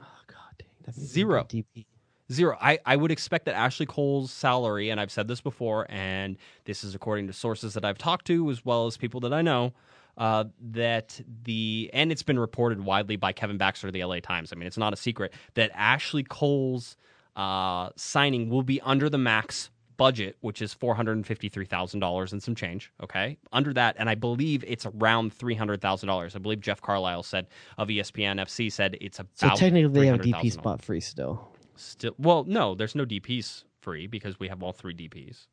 Oh 0.00 0.04
God, 0.26 0.36
dang, 0.58 0.68
that 0.86 0.94
Zero. 0.94 1.44
DP. 1.44 1.84
Zero. 2.32 2.56
I, 2.58 2.78
I 2.86 2.96
would 2.96 3.10
expect 3.10 3.44
that 3.44 3.54
Ashley 3.54 3.84
Cole's 3.84 4.30
salary, 4.32 4.88
and 4.88 4.98
I've 4.98 5.10
said 5.12 5.28
this 5.28 5.42
before, 5.42 5.86
and 5.90 6.38
this 6.64 6.82
is 6.82 6.94
according 6.94 7.26
to 7.26 7.34
sources 7.34 7.74
that 7.74 7.84
I've 7.84 7.98
talked 7.98 8.26
to 8.28 8.50
as 8.50 8.64
well 8.64 8.86
as 8.86 8.96
people 8.96 9.20
that 9.20 9.34
I 9.34 9.42
know, 9.42 9.74
uh, 10.16 10.44
that 10.60 11.20
the 11.44 11.90
and 11.92 12.12
it's 12.12 12.22
been 12.22 12.38
reported 12.38 12.84
widely 12.84 13.16
by 13.16 13.32
Kevin 13.32 13.58
Baxter 13.58 13.88
of 13.88 13.92
the 13.92 14.04
LA 14.04 14.20
Times. 14.20 14.52
I 14.52 14.56
mean, 14.56 14.66
it's 14.66 14.78
not 14.78 14.92
a 14.92 14.96
secret 14.96 15.32
that 15.54 15.70
Ashley 15.74 16.22
Cole's 16.22 16.96
uh, 17.36 17.90
signing 17.96 18.48
will 18.48 18.62
be 18.62 18.80
under 18.82 19.08
the 19.08 19.18
max 19.18 19.70
budget, 19.96 20.36
which 20.40 20.60
is 20.62 20.72
four 20.72 20.94
hundred 20.94 21.16
and 21.16 21.26
fifty 21.26 21.48
three 21.48 21.64
thousand 21.64 22.00
dollars 22.00 22.32
and 22.32 22.42
some 22.42 22.54
change. 22.54 22.92
Okay, 23.02 23.38
under 23.52 23.72
that, 23.74 23.96
and 23.98 24.08
I 24.08 24.14
believe 24.14 24.64
it's 24.66 24.86
around 24.86 25.32
three 25.32 25.54
hundred 25.54 25.80
thousand 25.80 26.06
dollars. 26.08 26.36
I 26.36 26.38
believe 26.38 26.60
Jeff 26.60 26.80
Carlisle 26.80 27.24
said 27.24 27.46
of 27.78 27.88
ESPN 27.88 28.40
FC 28.40 28.70
said 28.70 28.96
it's 29.00 29.18
about 29.18 29.36
So 29.36 29.48
technically, 29.56 30.00
they 30.00 30.06
have 30.06 30.20
a 30.20 30.22
DP 30.22 30.52
spot 30.52 30.82
free 30.82 31.00
still. 31.00 31.48
Still, 31.76 32.14
well, 32.18 32.44
no, 32.44 32.74
there's 32.74 32.94
no 32.94 33.04
DPs 33.04 33.64
free 33.80 34.06
because 34.06 34.38
we 34.38 34.48
have 34.48 34.62
all 34.62 34.72
three 34.72 34.94
DPs. 34.94 35.46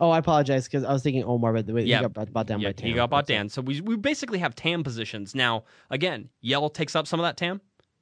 Oh, 0.00 0.10
I 0.10 0.18
apologize 0.18 0.64
because 0.64 0.84
I 0.84 0.92
was 0.92 1.02
thinking 1.02 1.24
Omar, 1.24 1.52
but 1.54 1.66
the 1.66 1.72
way 1.72 1.82
Yeah. 1.84 1.98
he 1.98 2.02
got 2.02 2.12
bought, 2.12 2.32
bought 2.32 2.46
down 2.46 2.60
yeah, 2.60 2.68
by 2.68 2.72
Tam. 2.72 2.86
he 2.88 2.92
got 2.94 3.08
bought 3.10 3.26
down. 3.26 3.48
So 3.48 3.62
we 3.62 3.80
we 3.80 3.96
basically 3.96 4.38
have 4.38 4.54
TAM 4.54 4.82
positions 4.84 5.34
now. 5.34 5.64
Again, 5.90 6.28
Jelle 6.42 6.68
takes 6.70 6.94
up 6.94 7.06
some 7.06 7.18
of 7.20 7.24
that 7.24 7.36
TAM, 7.36 7.60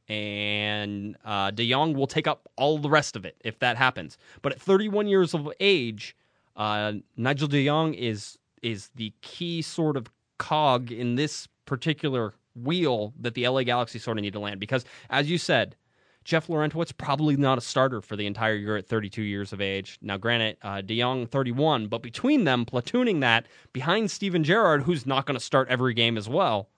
and 0.09 1.16
uh, 1.24 1.51
De 1.51 1.68
Jong 1.70 1.95
will 1.95 2.07
take 2.07 2.26
up 2.26 2.49
all 2.57 2.78
the 2.78 2.90
rest 2.90 3.16
of 3.16 3.24
it 3.24 3.36
if 3.45 3.59
that 3.61 3.76
happens. 3.76 4.18
But 4.42 4.53
at 4.53 4.61
31 4.61 5.07
years 5.09 5.34
of 5.34 5.49
age, 5.61 6.16
uh, 6.57 6.95
Nigel 7.16 7.49
De 7.49 7.64
Jong 7.64 7.95
is 7.95 8.38
is 8.62 8.90
the 8.97 9.12
key 9.20 9.61
sort 9.62 9.97
of 9.97 10.07
cog 10.38 10.90
in 10.90 11.14
this 11.16 11.49
particular 11.66 12.34
wheel 12.57 13.12
that 13.20 13.34
the 13.34 13.47
LA 13.47 13.62
Galaxy 13.62 13.99
sort 13.99 14.16
of 14.18 14.22
need 14.22 14.32
to 14.32 14.38
land 14.40 14.61
because, 14.61 14.84
as 15.11 15.30
you 15.30 15.38
said. 15.38 15.76
Jeff 16.25 16.47
Larentowicz 16.49 16.97
probably 16.97 17.37
not 17.37 17.59
a 17.59 17.61
starter 17.61 18.01
for 18.01 18.16
the 18.16 18.27
entire 18.27 18.55
year 18.55 18.77
at 18.77 18.87
32 18.87 19.22
years 19.22 19.53
of 19.53 19.61
age. 19.61 19.99
Now, 20.01 20.16
granted, 20.16 20.57
uh, 20.62 20.81
De 20.81 20.99
Jong 20.99 21.27
31, 21.27 21.87
but 21.89 22.03
between 22.03 22.45
them, 22.45 22.64
platooning 22.64 23.20
that 23.20 23.47
behind 23.72 24.11
Steven 24.11 24.43
Gerrard, 24.43 24.83
who's 24.85 25.05
not 25.07 25.27
going 25.27 25.39
to 25.39 25.45
start 25.45 25.68
every 25.68 25.93
game 25.95 26.16
as 26.16 26.29
well. 26.29 26.68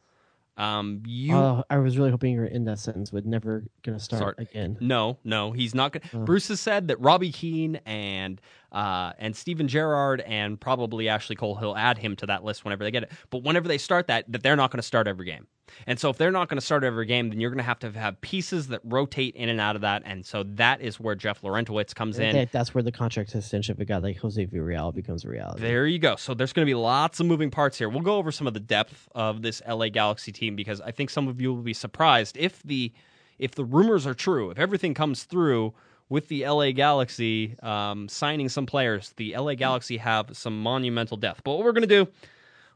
Um, 0.58 1.02
you 1.06 1.34
Oh, 1.36 1.64
I 1.68 1.76
was 1.78 1.98
really 1.98 2.10
hoping 2.10 2.32
you 2.32 2.40
were 2.40 2.46
in 2.46 2.64
that 2.64 2.78
sentence 2.78 3.12
Would 3.12 3.26
never 3.26 3.64
gonna 3.82 4.00
start, 4.00 4.20
Start. 4.20 4.38
again. 4.38 4.78
no, 4.80 5.18
no, 5.22 5.52
he's 5.52 5.74
not 5.74 5.92
going. 5.92 6.00
to 6.08 6.16
Oh. 6.16 6.24
Bruce 6.24 6.48
has 6.48 6.60
said 6.62 6.88
that 6.88 6.98
Robbie 6.98 7.30
Keane 7.30 7.76
and 7.84 8.40
uh, 8.76 9.12
and 9.18 9.34
Steven 9.34 9.68
Gerrard 9.68 10.20
and 10.20 10.60
probably 10.60 11.08
Ashley 11.08 11.34
Cole, 11.34 11.54
he'll 11.56 11.74
add 11.74 11.96
him 11.96 12.14
to 12.16 12.26
that 12.26 12.44
list 12.44 12.62
whenever 12.62 12.84
they 12.84 12.90
get 12.90 13.04
it. 13.04 13.12
But 13.30 13.42
whenever 13.42 13.68
they 13.68 13.78
start 13.78 14.06
that, 14.08 14.30
that 14.30 14.42
they're 14.42 14.54
not 14.56 14.70
going 14.70 14.78
to 14.78 14.86
start 14.86 15.08
every 15.08 15.24
game. 15.24 15.46
And 15.86 15.98
so 15.98 16.10
if 16.10 16.18
they're 16.18 16.30
not 16.30 16.48
going 16.48 16.58
to 16.58 16.64
start 16.64 16.84
every 16.84 17.06
game, 17.06 17.30
then 17.30 17.40
you're 17.40 17.50
going 17.50 17.58
to 17.58 17.64
have 17.64 17.78
to 17.80 17.90
have 17.92 18.20
pieces 18.20 18.68
that 18.68 18.80
rotate 18.84 19.34
in 19.34 19.48
and 19.48 19.60
out 19.60 19.76
of 19.76 19.82
that. 19.82 20.02
And 20.04 20.24
so 20.24 20.42
that 20.54 20.80
is 20.82 21.00
where 21.00 21.14
Jeff 21.14 21.40
Larentowicz 21.40 21.94
comes 21.94 22.18
in. 22.18 22.34
That- 22.36 22.52
that's 22.52 22.74
where 22.74 22.82
the 22.82 22.92
contract 22.92 23.34
extension 23.34 23.72
of 23.72 23.80
a 23.80 23.84
guy 23.86 23.96
like 23.96 24.18
Jose 24.18 24.46
Villarreal 24.46 24.94
becomes 24.94 25.24
a 25.24 25.28
reality. 25.28 25.62
There 25.62 25.86
you 25.86 25.98
go. 25.98 26.16
So 26.16 26.34
there's 26.34 26.52
going 26.52 26.64
to 26.66 26.70
be 26.70 26.74
lots 26.74 27.18
of 27.18 27.26
moving 27.26 27.50
parts 27.50 27.78
here. 27.78 27.88
We'll 27.88 28.02
go 28.02 28.16
over 28.16 28.30
some 28.30 28.46
of 28.46 28.52
the 28.54 28.60
depth 28.60 29.08
of 29.14 29.40
this 29.42 29.62
LA 29.66 29.88
Galaxy 29.88 30.32
team 30.32 30.54
because 30.54 30.80
I 30.82 30.90
think 30.90 31.08
some 31.10 31.28
of 31.28 31.40
you 31.40 31.52
will 31.54 31.62
be 31.62 31.74
surprised 31.74 32.36
if 32.36 32.62
the 32.62 32.92
if 33.38 33.54
the 33.54 33.64
rumors 33.64 34.06
are 34.06 34.14
true, 34.14 34.50
if 34.50 34.58
everything 34.58 34.94
comes 34.94 35.24
through 35.24 35.74
with 36.08 36.28
the 36.28 36.46
LA 36.46 36.70
Galaxy 36.70 37.56
um, 37.62 38.08
signing 38.08 38.48
some 38.48 38.66
players, 38.66 39.12
the 39.16 39.36
LA 39.36 39.54
Galaxy 39.54 39.96
have 39.96 40.36
some 40.36 40.60
monumental 40.62 41.16
depth. 41.16 41.42
But 41.44 41.52
what 41.52 41.64
we're 41.64 41.72
going 41.72 41.88
to 41.88 42.04
do, 42.04 42.08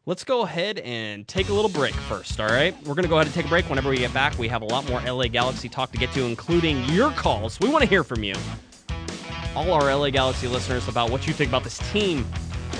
let's 0.07 0.25
go 0.25 0.43
ahead 0.43 0.79
and 0.81 1.27
take 1.29 1.49
a 1.49 1.53
little 1.53 1.71
break 1.71 1.95
first. 1.95 2.41
All 2.41 2.49
right, 2.49 2.75
we're 2.87 2.95
going 2.95 3.05
to 3.05 3.09
go 3.09 3.17
ahead 3.17 3.27
and 3.27 3.35
take 3.35 3.47
a 3.47 3.49
break. 3.49 3.69
Whenever 3.69 3.91
we 3.91 3.99
get 3.99 4.13
back, 4.13 4.39
we 4.39 4.49
have 4.49 4.63
a 4.63 4.67
lot 4.67 4.89
more 4.89 5.01
LA 5.01 5.29
Galaxy 5.29 5.69
talk 5.69 5.93
to 5.93 5.99
get 5.99 6.13
to, 6.13 6.25
including 6.25 6.85
your 6.87 7.11
calls. 7.13 7.59
We 7.61 7.69
want 7.69 7.83
to 7.83 7.89
hear 7.89 8.05
from 8.05 8.25
you 8.25 8.35
all 9.55 9.73
our 9.73 9.95
LA 9.95 10.11
Galaxy 10.11 10.47
listeners 10.47 10.89
about 10.89 11.11
what 11.11 11.27
you 11.27 11.33
think 11.33 11.51
about 11.51 11.65
this 11.65 11.79
team. 11.93 12.25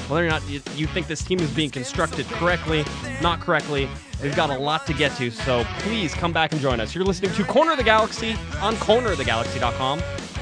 Whether 0.09 0.27
or 0.27 0.31
not 0.31 0.49
you, 0.49 0.61
you 0.75 0.87
think 0.87 1.07
this 1.07 1.23
team 1.23 1.39
is 1.41 1.51
being 1.51 1.71
constructed 1.71 2.27
correctly, 2.27 2.85
not 3.23 3.41
correctly. 3.41 3.89
We've 4.23 4.37
got 4.37 4.51
a 4.51 4.59
lot 4.59 4.87
to 4.87 4.93
get 4.93 5.17
to, 5.17 5.31
so 5.31 5.65
please 5.79 6.15
come 6.15 6.33
back 6.33 6.53
and 6.53 6.61
join 6.61 6.81
us. 6.81 6.95
You're 6.95 7.05
listening 7.05 7.33
to 7.33 7.45
Corner 7.45 7.73
of 7.73 7.79
the 7.79 7.85
Galaxy 7.85 8.33
on 8.61 8.75
cornerofthegalaxy.com. 8.77 10.03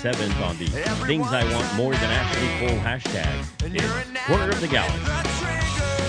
107th 0.00 0.48
on 0.48 0.56
the 0.56 0.64
Things 1.06 1.26
I 1.26 1.44
Want 1.52 1.76
More 1.76 1.92
Than 1.92 2.10
Ashley 2.10 2.48
Cole 2.58 2.70
hashtag 2.78 3.44
And 3.62 3.76
is 3.76 3.82
an 3.82 4.16
Corner 4.26 4.48
of 4.48 4.58
the 4.58 4.68
Galaxy. 4.68 4.98
The 4.98 5.04
trigger 5.38 5.60
finger. 5.60 6.00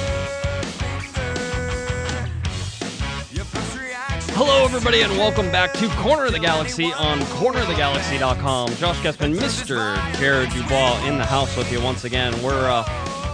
Your 3.36 3.44
first 3.44 3.78
reaction 3.78 4.34
Hello, 4.36 4.64
everybody, 4.64 5.02
and 5.02 5.12
welcome 5.18 5.52
back 5.52 5.74
to 5.74 5.90
Corner 5.98 6.28
of 6.28 6.32
the 6.32 6.40
Galaxy 6.40 6.94
on 6.94 7.20
cornerofthegalaxy.com. 7.20 8.76
Josh 8.76 9.00
Guesman, 9.00 9.38
Mr. 9.38 9.98
Jared 10.20 10.52
Dubois 10.52 11.06
in 11.06 11.18
the 11.18 11.26
house 11.26 11.58
with 11.58 11.70
you 11.70 11.82
once 11.82 12.06
again. 12.06 12.32
We're 12.42 12.70
uh, 12.70 12.86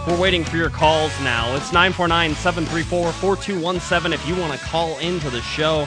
we're 0.08 0.18
waiting 0.20 0.42
for 0.42 0.56
your 0.56 0.70
calls 0.70 1.12
now. 1.20 1.54
It's 1.54 1.70
949-734-4217 1.70 4.12
if 4.12 4.26
you 4.26 4.34
want 4.34 4.58
to 4.58 4.58
call 4.58 4.98
into 4.98 5.30
the 5.30 5.40
show. 5.42 5.86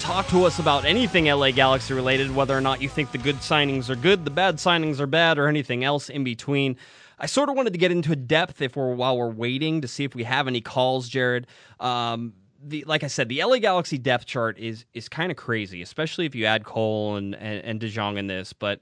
Talk 0.00 0.26
to 0.28 0.44
us 0.44 0.58
about 0.58 0.84
anything 0.84 1.26
LA 1.26 1.50
Galaxy 1.50 1.92
related, 1.92 2.34
whether 2.34 2.56
or 2.56 2.60
not 2.60 2.80
you 2.80 2.88
think 2.88 3.12
the 3.12 3.18
good 3.18 3.36
signings 3.36 3.90
are 3.90 3.96
good, 3.96 4.24
the 4.24 4.30
bad 4.30 4.56
signings 4.56 5.00
are 5.00 5.06
bad, 5.06 5.38
or 5.38 5.48
anything 5.48 5.84
else 5.84 6.08
in 6.08 6.24
between. 6.24 6.76
I 7.18 7.26
sort 7.26 7.48
of 7.48 7.56
wanted 7.56 7.72
to 7.74 7.78
get 7.78 7.90
into 7.90 8.16
depth 8.16 8.62
if 8.62 8.76
we're 8.76 8.94
while 8.94 9.18
we're 9.18 9.28
waiting 9.30 9.80
to 9.82 9.88
see 9.88 10.04
if 10.04 10.14
we 10.14 10.24
have 10.24 10.48
any 10.48 10.60
calls, 10.60 11.08
Jared. 11.08 11.46
Um, 11.78 12.32
the 12.62 12.84
like 12.86 13.04
I 13.04 13.08
said, 13.08 13.28
the 13.28 13.44
LA 13.44 13.58
Galaxy 13.58 13.98
depth 13.98 14.26
chart 14.26 14.58
is 14.58 14.84
is 14.94 15.08
kind 15.08 15.30
of 15.30 15.36
crazy, 15.36 15.82
especially 15.82 16.26
if 16.26 16.34
you 16.34 16.46
add 16.46 16.64
Cole 16.64 17.16
and, 17.16 17.34
and 17.34 17.64
and 17.64 17.80
De 17.80 17.88
Jong 17.88 18.16
in 18.16 18.28
this. 18.28 18.52
But 18.52 18.80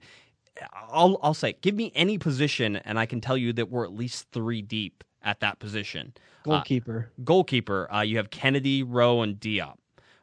I'll 0.91 1.19
I'll 1.23 1.35
say, 1.35 1.57
give 1.61 1.75
me 1.75 1.93
any 1.95 2.19
position, 2.19 2.77
and 2.77 2.99
I 2.99 3.07
can 3.07 3.21
tell 3.21 3.37
you 3.37 3.53
that 3.55 3.71
we're 3.71 3.85
at 3.85 3.93
least 3.93 4.29
three 4.33 4.63
deep 4.63 5.03
at 5.23 5.41
that 5.41 5.59
position. 5.59 6.13
Uh, 6.47 6.51
Goalkeeper. 6.51 7.11
goalkeeper, 7.25 7.93
uh, 7.93 8.03
you 8.03 8.19
have 8.19 8.31
Kennedy, 8.31 8.85
Rowe, 8.85 9.23
and 9.23 9.37
Diop. 9.41 9.75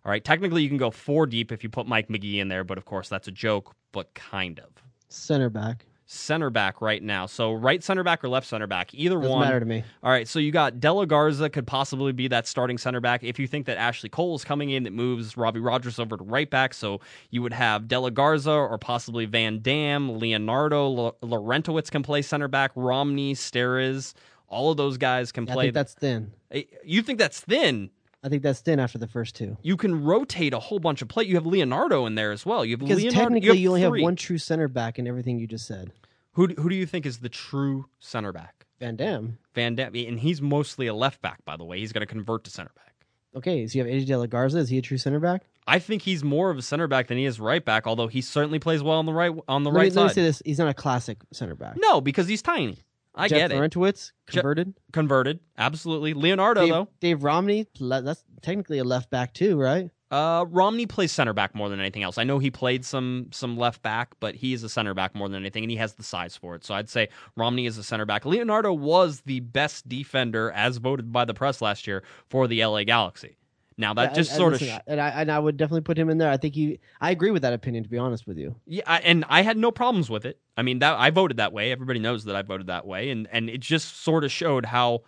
All 0.06 0.10
right, 0.10 0.24
technically 0.24 0.62
you 0.64 0.70
can 0.70 0.78
go 0.78 0.92
four 0.92 1.26
deep 1.26 1.52
if 1.52 1.64
you 1.64 1.70
put 1.70 1.88
Mike 1.88 2.10
Magee 2.10 2.40
in 2.40 2.50
there, 2.50 2.64
but 2.64 2.78
of 2.78 2.86
course 2.86 3.08
that's 3.10 3.28
a 3.28 3.32
joke, 3.32 3.74
but 3.92 4.14
kind 4.14 4.60
of. 4.60 4.70
Center 5.10 5.50
back. 5.50 5.86
Center 6.06 6.50
back 6.50 6.82
right 6.82 7.02
now. 7.02 7.26
So 7.26 7.54
right 7.54 7.82
center 7.82 8.04
back 8.04 8.24
or 8.24 8.28
left 8.28 8.46
center 8.46 8.68
back, 8.68 8.94
either 8.94 9.16
Doesn't 9.16 9.32
one. 9.32 9.40
matter 9.42 9.60
to 9.62 9.66
me. 9.66 9.84
All 10.04 10.12
right, 10.12 10.28
so 10.28 10.38
you 10.38 10.52
got 10.52 10.82
De 10.82 10.92
La 10.92 11.06
Garza 11.06 11.50
could 11.50 11.66
possibly 11.66 12.12
be 12.12 12.28
that 12.28 12.46
starting 12.46 12.78
center 12.78 13.00
back. 13.00 13.24
If 13.24 13.40
you 13.40 13.48
think 13.48 13.66
that 13.68 13.78
Ashley 13.78 14.10
Cole 14.10 14.36
is 14.36 14.44
coming 14.44 14.70
in, 14.72 14.84
that 14.84 14.92
moves 14.92 15.38
Robbie 15.38 15.62
Rogers 15.62 16.00
over 16.00 16.18
to 16.18 16.24
right 16.24 16.50
back. 16.50 16.74
So 16.74 17.00
you 17.30 17.42
would 17.42 17.54
have 17.54 17.88
De 17.88 17.98
La 17.98 18.10
Garza 18.10 18.52
or 18.52 18.78
possibly 18.78 19.26
Van 19.26 19.60
Damme, 19.62 20.20
Leonardo, 20.20 20.86
L- 20.98 21.18
Larentowicz 21.24 21.90
can 21.90 22.04
play 22.04 22.22
center 22.22 22.50
back, 22.50 22.72
Romney, 22.76 23.34
Steres, 23.34 24.14
all 24.50 24.70
of 24.72 24.78
those 24.78 24.98
guys 24.98 25.32
can 25.32 25.50
I 25.50 25.54
play. 25.54 25.66
think 25.68 25.74
that's 25.76 25.94
thin. 25.94 26.34
Eh, 26.52 26.64
you 26.84 27.02
think 27.02 27.18
that's 27.18 27.40
thin? 27.40 27.90
I 28.24 28.30
think 28.30 28.42
that's 28.42 28.62
thin 28.62 28.80
after 28.80 28.98
the 28.98 29.08
first 29.08 29.36
two. 29.36 29.58
You 29.62 29.76
can 29.76 30.04
rotate 30.04 30.54
a 30.54 30.60
whole 30.60 30.80
bunch 30.80 31.02
of 31.02 31.10
play. 31.10 31.26
You 31.26 31.36
have 31.36 31.46
Leonardo 31.46 32.06
in 32.06 32.16
there 32.16 32.32
as 32.32 32.46
well. 32.46 32.64
You 32.64 32.74
have 32.74 32.80
Because 32.80 32.98
Leonardo. 33.00 33.20
technically, 33.20 33.48
you, 33.58 33.64
you, 33.64 33.70
only 33.70 33.82
three. 33.86 34.00
have 34.00 34.04
one 34.04 34.16
true 34.16 34.38
center 34.38 34.68
back 34.70 34.98
in 34.98 35.08
everything 35.08 35.40
you 35.40 35.48
just 35.48 35.68
said. 35.68 35.92
Who 36.34 36.48
do- 36.48 36.62
who 36.62 36.70
do 36.70 36.76
you 36.76 36.86
think 36.86 37.06
is 37.06 37.20
the 37.20 37.30
true 37.30 37.88
center 38.00 38.32
back? 38.32 38.66
Van 38.80 38.96
Damme. 38.96 39.38
Van 39.54 39.76
Damme, 39.76 39.96
and 40.08 40.20
he's 40.20 40.42
mostly 40.42 40.88
a 40.88 40.94
left 40.94 41.22
back, 41.22 41.44
by 41.46 41.58
the 41.58 41.64
way. 41.66 41.80
He's 41.80 41.92
going 41.92 42.02
to 42.02 42.06
convert 42.08 42.44
to 42.46 42.50
center 42.50 42.72
back. 42.76 42.94
Okay, 43.36 43.68
so 43.68 43.78
you 43.78 43.84
have 43.86 43.94
AJ 43.94 44.06
De 44.08 44.18
La 44.18 44.26
Garza. 44.26 44.60
Is 44.60 44.70
he 44.70 44.78
a 44.78 44.82
true 44.82 44.98
center 44.98 45.20
back? 45.20 45.44
I 45.68 45.80
think 45.80 46.02
he's 46.04 46.24
more 46.24 46.50
of 46.50 46.58
a 46.58 46.62
center 46.62 46.88
back 46.88 47.08
than 47.08 47.18
he 47.18 47.26
is 47.26 47.40
right 47.40 47.64
back, 47.64 47.88
although 47.88 48.08
he 48.08 48.22
certainly 48.22 48.60
plays 48.60 48.84
well 48.84 49.00
on 49.00 49.06
the 49.06 49.14
right 49.14 49.32
on 49.48 49.64
the 49.64 49.70
let, 49.72 49.78
right 49.80 49.92
me, 49.92 49.96
let 49.98 50.04
me 50.04 50.10
side. 50.10 50.16
say 50.16 50.22
this: 50.24 50.42
he's 50.46 50.60
not 50.60 50.68
a 50.70 50.74
classic 50.74 51.18
center 51.32 51.56
back. 51.56 51.76
No, 51.78 52.00
because 52.02 52.28
he's 52.28 52.42
tiny. 52.42 52.80
I 53.16 53.28
Jeff 53.28 53.38
get 53.38 53.52
it. 53.52 53.56
Larentowicz, 53.56 54.12
Je- 54.28 54.40
converted. 54.40 54.74
Converted, 54.92 55.40
absolutely. 55.58 56.14
Leonardo 56.14 56.62
Dave, 56.62 56.70
though, 56.70 56.88
Dave 57.00 57.24
Romney, 57.24 57.68
that's 57.80 58.24
technically 58.42 58.80
a 58.80 58.84
left 58.84 59.10
back 59.10 59.34
too, 59.34 59.60
right? 59.60 59.90
uh, 60.14 60.46
Romney 60.50 60.86
plays 60.86 61.12
center 61.12 61.34
back 61.34 61.56
more 61.56 61.70
than 61.70 61.80
anything 61.80 62.04
else. 62.04 62.20
I 62.20 62.24
know 62.24 62.38
he 62.38 62.52
played 62.52 62.86
some 62.86 63.30
some 63.32 63.58
left 63.58 63.82
back, 63.82 64.14
but 64.20 64.36
he 64.36 64.54
is 64.54 64.62
a 64.64 64.70
center 64.70 64.94
back 64.94 65.16
more 65.16 65.28
than 65.28 65.42
anything, 65.42 65.64
and 65.64 65.72
he 65.72 65.78
has 65.78 65.94
the 65.96 66.04
size 66.04 66.38
for 66.38 66.54
it. 66.54 66.64
So 66.64 66.76
I'd 66.76 66.88
say 66.90 67.10
Romney 67.36 67.66
is 67.66 67.80
a 67.80 67.84
center 67.84 68.06
back. 68.06 68.24
Leonardo 68.24 68.72
was 68.74 69.22
the 69.22 69.40
best 69.40 69.90
defender 69.90 70.52
as 70.52 70.78
voted 70.78 71.12
by 71.12 71.26
the 71.26 71.34
press 71.34 71.64
last 71.64 71.88
year 71.88 72.04
for 72.30 72.48
the 72.48 72.64
LA 72.64 72.84
Galaxy. 72.84 73.38
Now 73.78 73.94
that 73.96 74.12
Yeah, 74.12 74.16
just 74.16 74.32
and- 74.32 74.38
sort 74.38 74.54
and 74.54 74.62
of 74.62 74.68
listen, 74.68 74.82
and 74.88 75.02
I 75.02 75.10
and 75.10 75.32
I 75.32 75.40
would 75.40 75.58
definitely 75.58 75.82
put 75.82 75.98
him 75.98 76.10
in 76.10 76.18
there. 76.18 76.30
I 76.30 76.38
think 76.38 76.54
he. 76.56 76.80
I 77.02 77.12
agree 77.12 77.32
with 77.32 77.42
that 77.42 77.54
opinion. 77.54 77.84
To 77.84 77.90
be 77.90 77.98
honest 77.98 78.28
with 78.28 78.38
you, 78.38 78.56
Yeah, 78.68 78.84
I- 78.86 79.00
and 79.00 79.26
I 79.30 79.42
had 79.42 79.58
no 79.58 79.72
problems 79.72 80.10
with 80.10 80.26
it. 80.26 80.40
I 80.58 80.62
mean, 80.62 80.80
that 80.80 80.98
I 81.00 81.10
voted 81.10 81.38
that 81.38 81.54
way. 81.54 81.72
Everybody 81.72 82.00
knows 82.00 82.26
that 82.26 82.36
I 82.36 82.42
voted 82.44 82.68
that 82.68 82.86
way, 82.86 83.10
and 83.10 83.28
and 83.32 83.50
it 83.50 83.60
just 83.62 84.04
sort 84.04 84.24
of 84.24 84.32
showed 84.32 84.66
how 84.66 85.02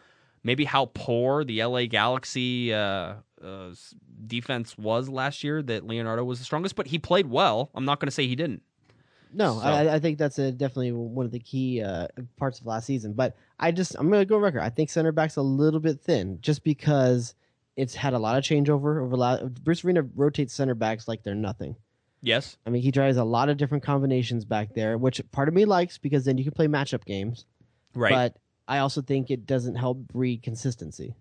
maybe 0.43 0.65
how 0.65 0.85
poor 0.93 1.43
the 1.43 1.61
LA 1.63 1.85
Galaxy 1.85 2.73
uh, 2.73 3.13
uh, 3.43 3.69
defense 4.27 4.77
was 4.77 5.09
last 5.09 5.43
year. 5.43 5.61
That 5.61 5.85
Leonardo 5.85 6.23
was 6.23 6.39
the 6.39 6.45
strongest, 6.45 6.75
but 6.75 6.87
he 6.87 6.97
played 6.99 7.27
well. 7.27 7.69
I'm 7.75 7.85
not 7.85 7.99
going 7.99 8.07
to 8.07 8.11
say 8.11 8.27
he 8.27 8.35
didn't. 8.35 8.61
no, 9.33 9.59
So- 9.59 9.65
I, 9.65 9.95
I 9.95 9.99
think 9.99 10.17
that's 10.17 10.39
a, 10.39 10.51
definitely 10.51 10.91
one 10.93 11.25
of 11.25 11.31
the 11.31 11.39
key 11.39 11.81
uh, 11.81 12.07
parts 12.37 12.59
of 12.59 12.65
last 12.65 12.85
season. 12.85 13.13
But 13.13 13.35
I 13.59 13.71
just 13.71 13.95
I'm 13.99 14.09
going 14.09 14.21
to 14.21 14.25
go 14.25 14.37
record. 14.37 14.61
I 14.61 14.69
think 14.69 14.89
center 14.89 15.11
back's 15.11 15.35
a 15.35 15.41
little 15.41 15.79
bit 15.79 15.99
thin, 16.01 16.39
just 16.41 16.63
because 16.63 17.35
it's 17.75 17.95
had 17.95 18.13
a 18.13 18.19
lot 18.19 18.37
of 18.37 18.43
changeover 18.43 19.01
over. 19.01 19.15
La- 19.17 19.43
Bruce 19.43 19.83
Arena 19.83 20.03
rotates 20.15 20.53
center 20.53 20.75
backs 20.75 21.07
like 21.07 21.23
they're 21.23 21.35
nothing. 21.35 21.75
Yes, 22.21 22.57
I 22.65 22.69
mean, 22.71 22.81
he 22.81 22.91
tries 22.91 23.17
a 23.17 23.23
lot 23.23 23.49
of 23.49 23.57
different 23.57 23.83
combinations 23.83 24.45
back 24.45 24.73
there, 24.73 24.97
which 24.97 25.21
part 25.31 25.47
of 25.47 25.53
me 25.53 25.65
likes 25.65 25.97
because 25.97 26.25
then 26.25 26.37
you 26.37 26.43
can 26.43 26.53
play 26.53 26.67
matchup 26.67 27.05
games. 27.05 27.45
right. 27.93 28.11
But 28.11 28.37
I 28.67 28.79
also 28.79 29.01
think 29.03 29.29
it 29.29 29.45
doesn't 29.45 29.75
help 29.75 29.97
breed 29.99 30.41
consistency. 30.41 31.13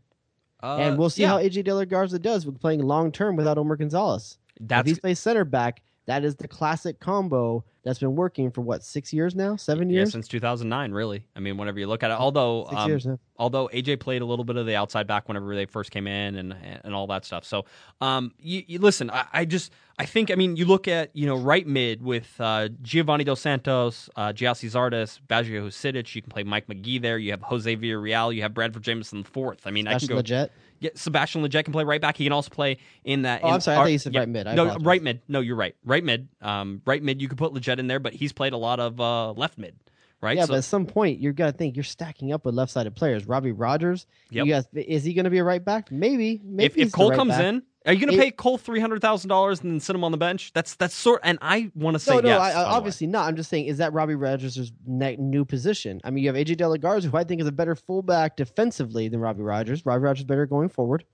uh, 0.63 0.77
and 0.79 0.99
we'll 0.99 1.11
see 1.11 1.23
yeah, 1.23 1.29
how 1.29 1.39
AJ 1.39 1.65
De 1.65 1.75
La 1.75 1.85
Garza 1.85 2.19
does 2.19 2.47
with 2.47 2.59
playing 2.59 2.83
long 2.83 3.13
term 3.13 3.37
without 3.37 3.59
Omar 3.59 3.77
Gonzalez. 3.77 4.39
if 4.59 4.87
he 4.87 4.95
plays 4.95 5.19
center 5.19 5.45
back, 5.45 5.83
that 6.07 6.25
is 6.25 6.37
the 6.37 6.49
classic 6.49 7.01
combo 7.01 7.65
that's 7.83 7.99
been 7.99 8.17
working 8.17 8.51
for 8.51 8.63
what 8.63 8.83
six 8.83 9.13
years 9.13 9.35
now, 9.35 9.57
seven 9.57 9.91
yeah, 9.91 9.99
years, 9.99 10.13
since 10.13 10.29
2009. 10.29 10.93
Really, 10.93 11.27
I 11.37 11.41
mean, 11.41 11.57
whenever 11.57 11.79
you 11.79 11.87
look 11.87 12.03
at 12.03 12.11
it, 12.11 12.19
although 12.19 12.67
um, 12.67 12.89
years 12.89 13.07
now. 13.07 13.19
although 13.39 13.69
AJ 13.69 14.01
played 14.01 14.23
a 14.23 14.25
little 14.25 14.45
bit 14.45 14.57
of 14.57 14.67
the 14.67 14.75
outside 14.75 15.07
back 15.07 15.29
whenever 15.29 15.55
they 15.55 15.67
first 15.67 15.91
came 15.91 16.07
in 16.07 16.37
and 16.37 16.55
and 16.85 16.95
all 16.95 17.07
that 17.09 17.25
stuff. 17.25 17.45
So, 17.45 17.65
um, 18.01 18.33
you, 18.39 18.63
you 18.67 18.79
listen, 18.79 19.11
I, 19.11 19.27
I 19.33 19.45
just 19.45 19.73
I 19.99 20.07
think 20.07 20.31
I 20.31 20.35
mean 20.35 20.57
you 20.57 20.65
look 20.65 20.89
at 20.89 21.15
you 21.15 21.27
know 21.27 21.37
right 21.37 21.67
mid 21.67 22.03
with 22.03 22.35
uh, 22.39 22.69
Giovanni 22.83 23.25
Dos 23.25 23.41
Santos, 23.41 24.11
uh, 24.17 24.33
Gyasi 24.33 24.71
Zardes, 24.71 25.21
Baggio 25.29 25.67
Husidic. 25.67 26.15
You 26.15 26.23
can 26.23 26.31
play 26.31 26.43
Mike 26.43 26.69
Magee 26.69 26.99
there. 26.99 27.19
You 27.19 27.31
have 27.31 27.43
Jose 27.43 27.77
Villarreal. 27.77 28.35
You 28.35 28.43
have 28.43 28.55
Bradford 28.55 28.83
Jamieson 28.83 29.23
the 29.23 29.29
fourth. 29.29 29.67
I 29.67 29.71
mean, 29.71 29.87
I 29.87 29.93
That's 29.93 30.05
can 30.05 30.09
go. 30.11 30.17
legit. 30.17 30.53
Yeah, 30.81 30.91
Sebastian 30.95 31.43
Lletget 31.43 31.65
can 31.65 31.73
play 31.73 31.85
right 31.85 32.01
back. 32.01 32.17
He 32.17 32.25
can 32.25 32.33
also 32.33 32.51
play 32.51 32.79
in 33.05 33.23
that. 33.23 33.41
Oh, 33.43 33.49
in 33.49 33.55
I'm 33.55 33.61
sorry, 33.61 33.77
I 33.79 33.81
thought 33.83 33.93
you 33.93 33.99
said 33.99 34.13
yeah, 34.15 34.21
right 34.21 34.29
mid. 34.29 34.47
I 34.47 34.55
no, 34.55 34.65
apologize. 34.65 34.87
right 34.87 35.03
mid. 35.03 35.23
No, 35.29 35.41
you're 35.41 35.57
right. 35.57 35.75
Right 35.85 36.05
mid. 36.05 36.29
Um, 36.43 36.83
right 36.87 37.03
mid. 37.03 37.23
You 37.23 37.29
could 37.29 37.39
put 37.39 37.53
Lletget 37.55 37.79
in 37.79 37.87
there, 37.87 38.01
but 38.01 38.13
he's 38.13 38.33
played 38.33 38.53
a 38.53 38.57
lot 38.59 38.81
of 38.81 39.01
uh, 39.01 39.33
left 39.33 39.57
mid. 39.59 39.77
Right. 40.21 40.37
Yeah, 40.37 40.45
So- 40.45 40.53
but 40.55 40.59
at 40.59 40.65
some 40.65 40.87
point 40.87 41.21
you're 41.21 41.33
gonna 41.35 41.53
think 41.53 41.77
you're 41.77 41.85
stacking 41.85 42.33
up 42.33 42.45
with 42.47 42.55
left 42.55 42.73
sided 42.73 42.95
players. 42.97 43.27
Robbie 43.27 43.53
Rogers, 43.53 44.07
Yep. 44.31 44.47
you 44.47 44.53
guys, 44.53 44.67
is 44.73 45.05
he 45.05 45.13
gonna 45.15 45.31
be 45.31 45.39
a 45.39 45.45
right 45.45 45.63
back? 45.65 45.91
Maybe. 45.93 46.41
Maybe 46.43 46.65
if, 46.65 46.77
if 46.89 46.93
Cole 46.93 47.11
right 47.11 47.17
comes 47.17 47.31
back. 47.33 47.43
in, 47.45 47.63
are 47.87 47.93
you 47.93 48.01
going 48.05 48.17
to 48.17 48.23
pay 48.23 48.31
Cole 48.31 48.57
three 48.57 48.81
hundred 48.81 49.01
thousand 49.03 49.29
dollars 49.29 49.61
and 49.61 49.71
then 49.71 49.81
sit 49.81 49.95
him 49.95 50.05
on 50.05 50.13
the 50.13 50.19
bench? 50.19 50.53
That's 50.55 50.75
that's 50.77 50.95
sort. 50.95 51.21
And 51.23 51.39
I 51.43 51.71
want 51.75 51.95
to 51.95 51.99
say 51.99 52.15
No, 52.15 52.21
no, 52.21 52.29
yes. 52.29 52.55
I, 52.55 52.63
I, 52.63 52.65
obviously 52.65 53.07
not. 53.07 53.29
I'm 53.29 53.37
just 53.37 53.51
saying, 53.51 53.67
is 53.67 53.79
that 53.79 53.93
Robbie 53.93 54.15
Rogers' 54.15 54.73
ne- 54.87 55.17
new 55.17 55.45
position? 55.45 56.01
I 56.05 56.11
mean, 56.11 56.25
you 56.25 56.33
have 56.33 56.37
AJ 56.37 56.57
De 56.57 56.69
La 56.69 56.77
Garza, 56.77 57.09
who 57.09 57.17
I 57.17 57.25
think 57.25 57.41
is 57.41 57.47
a 57.47 57.53
better 57.53 57.75
fullback 57.75 58.37
defensively 58.37 59.09
than 59.09 59.21
Robbie 59.21 59.43
Rogers. 59.43 59.85
Robbie 59.85 60.03
Rogers 60.03 60.21
is 60.21 60.25
better 60.25 60.47
going 60.47 60.69
forward. 60.69 61.05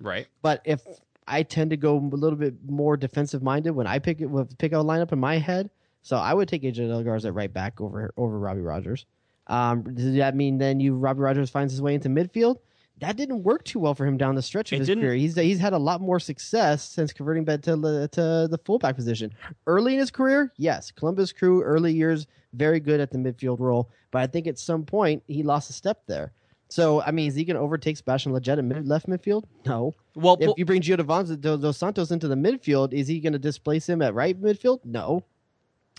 right. 0.00 0.26
But 0.42 0.62
if 0.64 0.82
I 1.26 1.42
tend 1.42 1.70
to 1.70 1.76
go 1.76 1.96
a 1.96 2.16
little 2.16 2.38
bit 2.38 2.54
more 2.68 2.96
defensive 2.96 3.42
minded 3.42 3.72
when 3.72 3.86
I 3.86 3.98
pick 3.98 4.20
it, 4.20 4.28
pick 4.58 4.72
out 4.72 4.82
a 4.82 4.84
lineup 4.84 5.12
in 5.12 5.18
my 5.18 5.38
head, 5.38 5.70
so 6.02 6.16
I 6.16 6.32
would 6.34 6.48
take 6.48 6.62
AJ 6.62 6.74
De 6.74 6.96
La 6.96 7.02
Garza 7.02 7.28
at 7.28 7.34
right 7.34 7.52
back 7.52 7.80
over 7.80 8.12
over 8.16 8.38
Robbie 8.38 8.60
Rogers. 8.62 9.04
Um, 9.46 9.82
does 9.82 10.14
that 10.14 10.36
mean 10.36 10.58
then 10.58 10.78
you 10.78 10.94
Robbie 10.94 11.20
Rogers 11.20 11.50
finds 11.50 11.72
his 11.72 11.82
way 11.82 11.94
into 11.94 12.08
midfield? 12.08 12.58
That 13.00 13.16
didn't 13.16 13.42
work 13.42 13.64
too 13.64 13.78
well 13.78 13.94
for 13.94 14.06
him 14.06 14.16
down 14.16 14.34
the 14.34 14.42
stretch 14.42 14.72
of 14.72 14.76
It 14.76 14.78
his 14.80 14.88
didn't. 14.88 15.02
career. 15.02 15.14
He's 15.14 15.34
he's 15.34 15.58
had 15.58 15.72
a 15.72 15.78
lot 15.78 16.00
more 16.00 16.20
success 16.20 16.82
since 16.88 17.12
converting 17.12 17.44
back 17.44 17.62
to 17.62 17.76
the 17.76 18.08
to 18.12 18.46
the 18.50 18.58
fullback 18.64 18.96
position. 18.96 19.32
Early 19.66 19.94
in 19.94 20.00
his 20.00 20.10
career, 20.10 20.52
yes, 20.56 20.90
Columbus 20.90 21.32
Crew 21.32 21.62
early 21.62 21.92
years 21.92 22.26
very 22.52 22.80
good 22.80 23.00
at 23.00 23.10
the 23.10 23.18
midfield 23.18 23.60
role, 23.60 23.90
but 24.10 24.20
I 24.22 24.26
think 24.26 24.46
at 24.46 24.58
some 24.58 24.84
point 24.84 25.22
he 25.28 25.42
lost 25.42 25.70
a 25.70 25.72
step 25.72 26.02
there. 26.06 26.32
So 26.68 27.00
I 27.02 27.10
mean, 27.10 27.28
is 27.28 27.34
he 27.34 27.44
going 27.44 27.56
to 27.56 27.60
overtake 27.62 27.96
Sebastian 27.96 28.32
Lletget 28.32 28.58
at 28.58 28.64
mid, 28.64 28.86
left 28.86 29.08
midfield? 29.08 29.44
No. 29.66 29.94
Well, 30.14 30.36
If 30.40 30.52
you 30.56 30.64
bring 30.64 30.82
Gio 30.82 30.96
Dos 31.40 31.76
Santos 31.76 32.10
into 32.10 32.28
the 32.28 32.34
midfield, 32.34 32.92
is 32.92 33.08
he 33.08 33.20
going 33.20 33.32
to 33.32 33.38
displace 33.38 33.88
him 33.88 34.02
at 34.02 34.14
right 34.14 34.40
midfield? 34.40 34.80
No. 34.84 35.24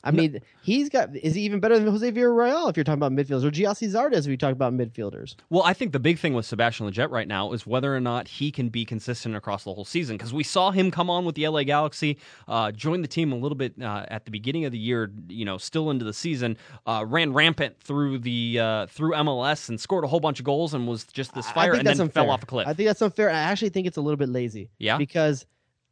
I 0.04 0.12
No. 0.12 0.22
mean, 0.24 0.40
he's 0.64 0.90
got. 0.90 1.16
Is 1.16 1.36
he 1.36 1.42
even 1.44 1.60
better 1.60 1.78
than 1.78 1.88
Jose 1.88 2.12
Villarreal 2.12 2.70
if 2.70 2.76
you're 2.76 2.84
talking 2.84 3.02
about 3.04 3.12
midfielders, 3.12 3.44
or 3.44 3.52
Gyasi 3.52 3.88
Zardes 3.90 4.20
if 4.20 4.28
you 4.28 4.38
talk 4.38 4.52
about 4.52 4.74
midfielders? 4.74 5.36
well, 5.50 5.64
I 5.64 5.74
think 5.74 5.92
the 5.92 6.00
big 6.00 6.18
thing 6.18 6.34
with 6.34 6.46
Sebastian 6.46 6.90
Lletget 6.90 7.12
right 7.12 7.28
now 7.28 7.52
is 7.54 7.68
whether 7.68 7.96
or 7.96 8.00
not 8.00 8.28
he 8.28 8.52
can 8.52 8.70
be 8.70 8.84
consistent 8.86 9.36
across 9.36 9.64
the 9.64 9.74
whole 9.74 9.86
season. 9.86 10.18
Because 10.18 10.34
we 10.34 10.44
saw 10.44 10.72
him 10.72 10.90
come 10.92 11.10
on 11.10 11.24
with 11.26 11.36
the 11.36 11.48
LA 11.48 11.64
Galaxy, 11.64 12.18
uh, 12.48 12.72
join 12.72 13.02
the 13.02 13.08
team 13.08 13.32
a 13.32 13.36
little 13.36 13.56
bit 13.56 13.74
uh, 13.82 14.06
at 14.08 14.26
the 14.26 14.32
beginning 14.32 14.66
of 14.66 14.72
the 14.72 14.80
year. 14.80 15.12
You 15.30 15.46
know, 15.46 15.58
still 15.58 15.92
into 15.92 16.04
the 16.06 16.14
season, 16.14 16.58
uh, 16.88 17.06
ran 17.08 17.34
rampant 17.34 17.80
through 17.80 18.20
the 18.20 18.60
uh, 18.60 18.88
through 18.88 19.12
MLS 19.12 19.70
and 19.70 19.80
scored 19.80 20.04
a 20.04 20.08
whole 20.08 20.20
bunch 20.20 20.40
of 20.40 20.46
goals 20.46 20.74
and 20.74 20.88
was 20.88 21.04
just 21.06 21.34
this 21.36 21.50
fire 21.52 21.74
and 21.74 21.86
then 21.86 22.00
unfair. 22.02 22.24
fell 22.24 22.32
off 22.32 22.42
a 22.44 22.46
cliff. 22.48 22.68
I 22.68 22.74
think 22.74 22.88
that's 22.88 23.02
unfair. 23.02 23.30
I 23.30 23.34
actually 23.34 23.70
think 23.70 23.86
it's 23.88 23.98
a 23.98 24.02
little 24.02 24.18
bit 24.18 24.30
lazy. 24.30 24.70
Yeah? 24.80 24.98
Because 24.98 25.46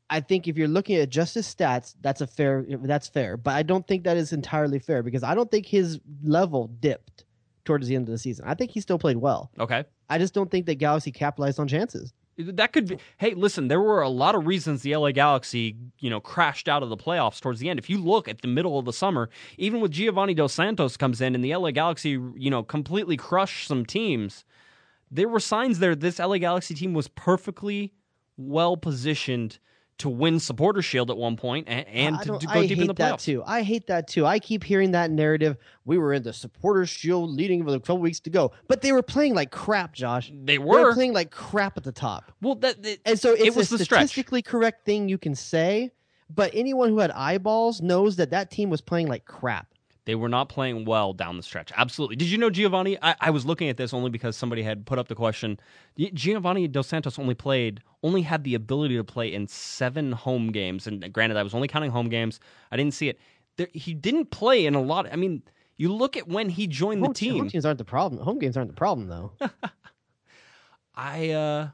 I 0.10 0.20
think 0.20 0.48
if 0.48 0.58
you're 0.58 0.68
looking 0.68 0.96
at 0.98 1.10
just 1.10 1.36
his 1.36 1.46
stats, 1.54 1.96
that's 2.02 2.22
a 2.22 2.28
fair. 2.28 2.66
That's 2.68 3.08
fair. 3.08 3.38
But 3.38 3.56
I 3.56 3.64
don't 3.64 3.88
think 3.88 4.04
that 4.04 4.18
is 4.18 4.34
entirely 4.34 4.80
fair 4.80 5.04
because 5.04 5.24
I 5.24 5.36
don't 5.36 5.52
think 5.52 5.66
his 5.66 6.00
level 6.24 6.68
dipped 6.80 7.26
towards 7.66 7.88
the 7.88 7.96
end 7.96 8.08
of 8.08 8.12
the 8.12 8.18
season. 8.18 8.46
I 8.48 8.56
think 8.56 8.72
he 8.72 8.82
still 8.82 8.98
played 8.98 9.18
well. 9.18 9.52
okay. 9.60 9.86
I 10.10 10.18
just 10.18 10.34
don't 10.34 10.50
think 10.50 10.66
that 10.66 10.76
Galaxy 10.76 11.12
capitalized 11.12 11.60
on 11.60 11.68
chances. 11.68 12.14
That 12.40 12.74
could 12.74 12.88
be. 12.88 12.98
Hey, 13.18 13.34
listen, 13.36 13.68
there 13.68 13.82
were 13.82 14.02
a 14.02 14.10
lot 14.10 14.34
of 14.34 14.48
reasons 14.48 14.82
the 14.82 14.96
LA 14.96 15.12
Galaxy, 15.12 15.76
you 16.00 16.10
know, 16.10 16.20
crashed 16.20 16.68
out 16.70 16.82
of 16.82 16.90
the 16.90 16.98
playoffs 16.98 17.40
towards 17.42 17.60
the 17.60 17.70
end. 17.70 17.78
If 17.78 17.90
you 17.90 17.98
look 18.00 18.28
at 18.28 18.42
the 18.42 18.48
middle 18.48 18.80
of 18.80 18.86
the 18.86 18.94
summer, 18.94 19.30
even 19.58 19.82
with 19.82 19.92
Giovanni 19.92 20.34
Dos 20.34 20.54
Santos 20.54 20.98
comes 20.98 21.22
in 21.22 21.36
and 21.36 21.44
the 21.44 21.54
LA 21.56 21.72
Galaxy, 21.72 22.12
you 22.36 22.50
know, 22.50 22.64
completely 22.64 23.18
crushed 23.18 23.68
some 23.68 23.86
teams, 23.86 24.46
there 25.12 25.28
were 25.28 25.40
signs 25.40 25.80
there 25.80 25.96
this 25.96 26.18
LA 26.18 26.38
Galaxy 26.38 26.74
team 26.74 26.94
was 26.94 27.10
perfectly 27.10 27.94
well 28.38 28.78
positioned 28.78 29.60
to 30.00 30.10
win 30.10 30.40
Supporter 30.40 30.82
Shield 30.82 31.10
at 31.12 31.18
one 31.18 31.38
point 31.38 31.68
and, 31.70 31.88
and 31.88 32.20
to, 32.22 32.40
to 32.40 32.46
go 32.48 32.52
I 32.54 32.62
deep 32.68 32.70
hate 32.78 32.82
in 32.82 32.88
the 32.88 32.94
that 32.96 33.16
playoffs. 33.20 33.24
too. 33.24 33.44
I 33.46 33.62
hate 33.62 33.88
that 33.88 34.08
too. 34.08 34.26
I 34.26 34.40
keep 34.40 34.64
hearing 34.64 34.92
that 34.92 35.12
narrative. 35.12 35.58
We 35.86 35.98
were 35.98 36.14
in 36.14 36.24
the 36.24 36.34
supporter 36.34 36.86
shield 36.86 37.32
leading 37.32 37.64
with 37.66 37.76
a 37.76 37.80
couple 37.80 38.00
weeks 38.00 38.20
to 38.22 38.30
go, 38.30 38.52
but 38.68 38.82
they 38.82 38.92
were 38.92 39.02
playing 39.04 39.36
like 39.36 39.52
crap, 39.52 39.94
Josh. 39.94 40.30
They 40.30 40.54
They 40.54 40.58
were 40.58 40.82
were. 40.84 40.94
playing 40.94 41.14
like 41.14 41.32
crap 41.32 41.78
at 41.78 41.84
the 41.84 41.92
top, 41.92 42.32
well, 42.42 42.56
that, 42.56 42.82
that- 42.84 43.00
and 43.06 43.20
so 43.20 43.34
it's 43.34 43.44
It 43.44 43.56
was 43.56 43.72
a 43.72 43.78
the 43.78 43.86
stretch. 43.86 44.00
statistically 44.08 44.42
correct 44.42 44.86
thing 44.86 45.08
you 45.10 45.18
can 45.18 45.36
say. 45.36 45.92
But 46.34 46.52
anyone 46.54 46.90
who 46.90 47.00
had 47.00 47.10
eyeballs 47.12 47.82
knows 47.82 48.16
that 48.18 48.30
that 48.32 48.52
team 48.52 48.70
was 48.70 48.82
playing 48.82 49.08
like 49.08 49.26
crap. 49.26 49.68
They 50.10 50.16
were 50.16 50.28
not 50.28 50.50
playing 50.50 50.86
well 50.86 51.14
down 51.14 51.38
the 51.38 51.44
stretch. 51.44 51.72
Absolutely. 51.78 52.16
Did 52.16 52.30
you 52.30 52.40
know 52.40 52.50
Giovanni? 52.50 52.98
I, 53.00 53.14
I 53.22 53.30
was 53.30 53.46
looking 53.46 53.70
at 53.70 53.78
this 53.78 53.94
only 53.94 54.10
because 54.10 54.36
somebody 54.36 54.64
had 54.64 54.88
put 54.88 54.98
up 54.98 55.08
the 55.08 55.14
question. 55.14 55.60
Giovanni 56.16 56.68
Dos 56.68 56.88
Santos 56.88 57.20
only 57.20 57.36
played, 57.36 57.80
only 58.02 58.24
had 58.24 58.44
the 58.44 58.56
ability 58.56 58.98
to 58.98 59.04
play 59.04 59.32
in 59.32 59.46
seven 59.46 60.12
home 60.12 60.52
games. 60.52 60.88
And 60.88 61.14
granted, 61.14 61.38
I 61.38 61.44
was 61.44 61.54
only 61.54 61.68
counting 61.68 61.92
home 61.92 62.10
games. 62.10 62.40
I 62.72 62.78
didn't 62.78 62.96
see 62.96 63.10
it. 63.10 63.20
There, 63.58 63.68
he 63.72 63.94
didn't 63.94 64.32
play 64.32 64.66
in 64.66 64.74
a 64.74 64.82
lot. 64.82 65.08
I 65.14 65.16
mean, 65.16 65.44
you 65.78 65.94
look 65.94 66.18
at 66.18 66.28
when 66.28 66.50
he 66.50 66.66
joined 66.66 67.06
the 67.06 67.14
team. 67.14 67.38
home 67.38 67.50
teams 67.50 67.64
aren't 67.64 67.78
the 67.78 67.86
problem. 67.86 68.24
Home 68.24 68.40
games 68.40 68.58
aren't 68.58 68.72
the 68.72 68.76
problem 68.76 69.10
though. 69.10 69.34
I, 70.96 71.30
uh, 71.30 71.68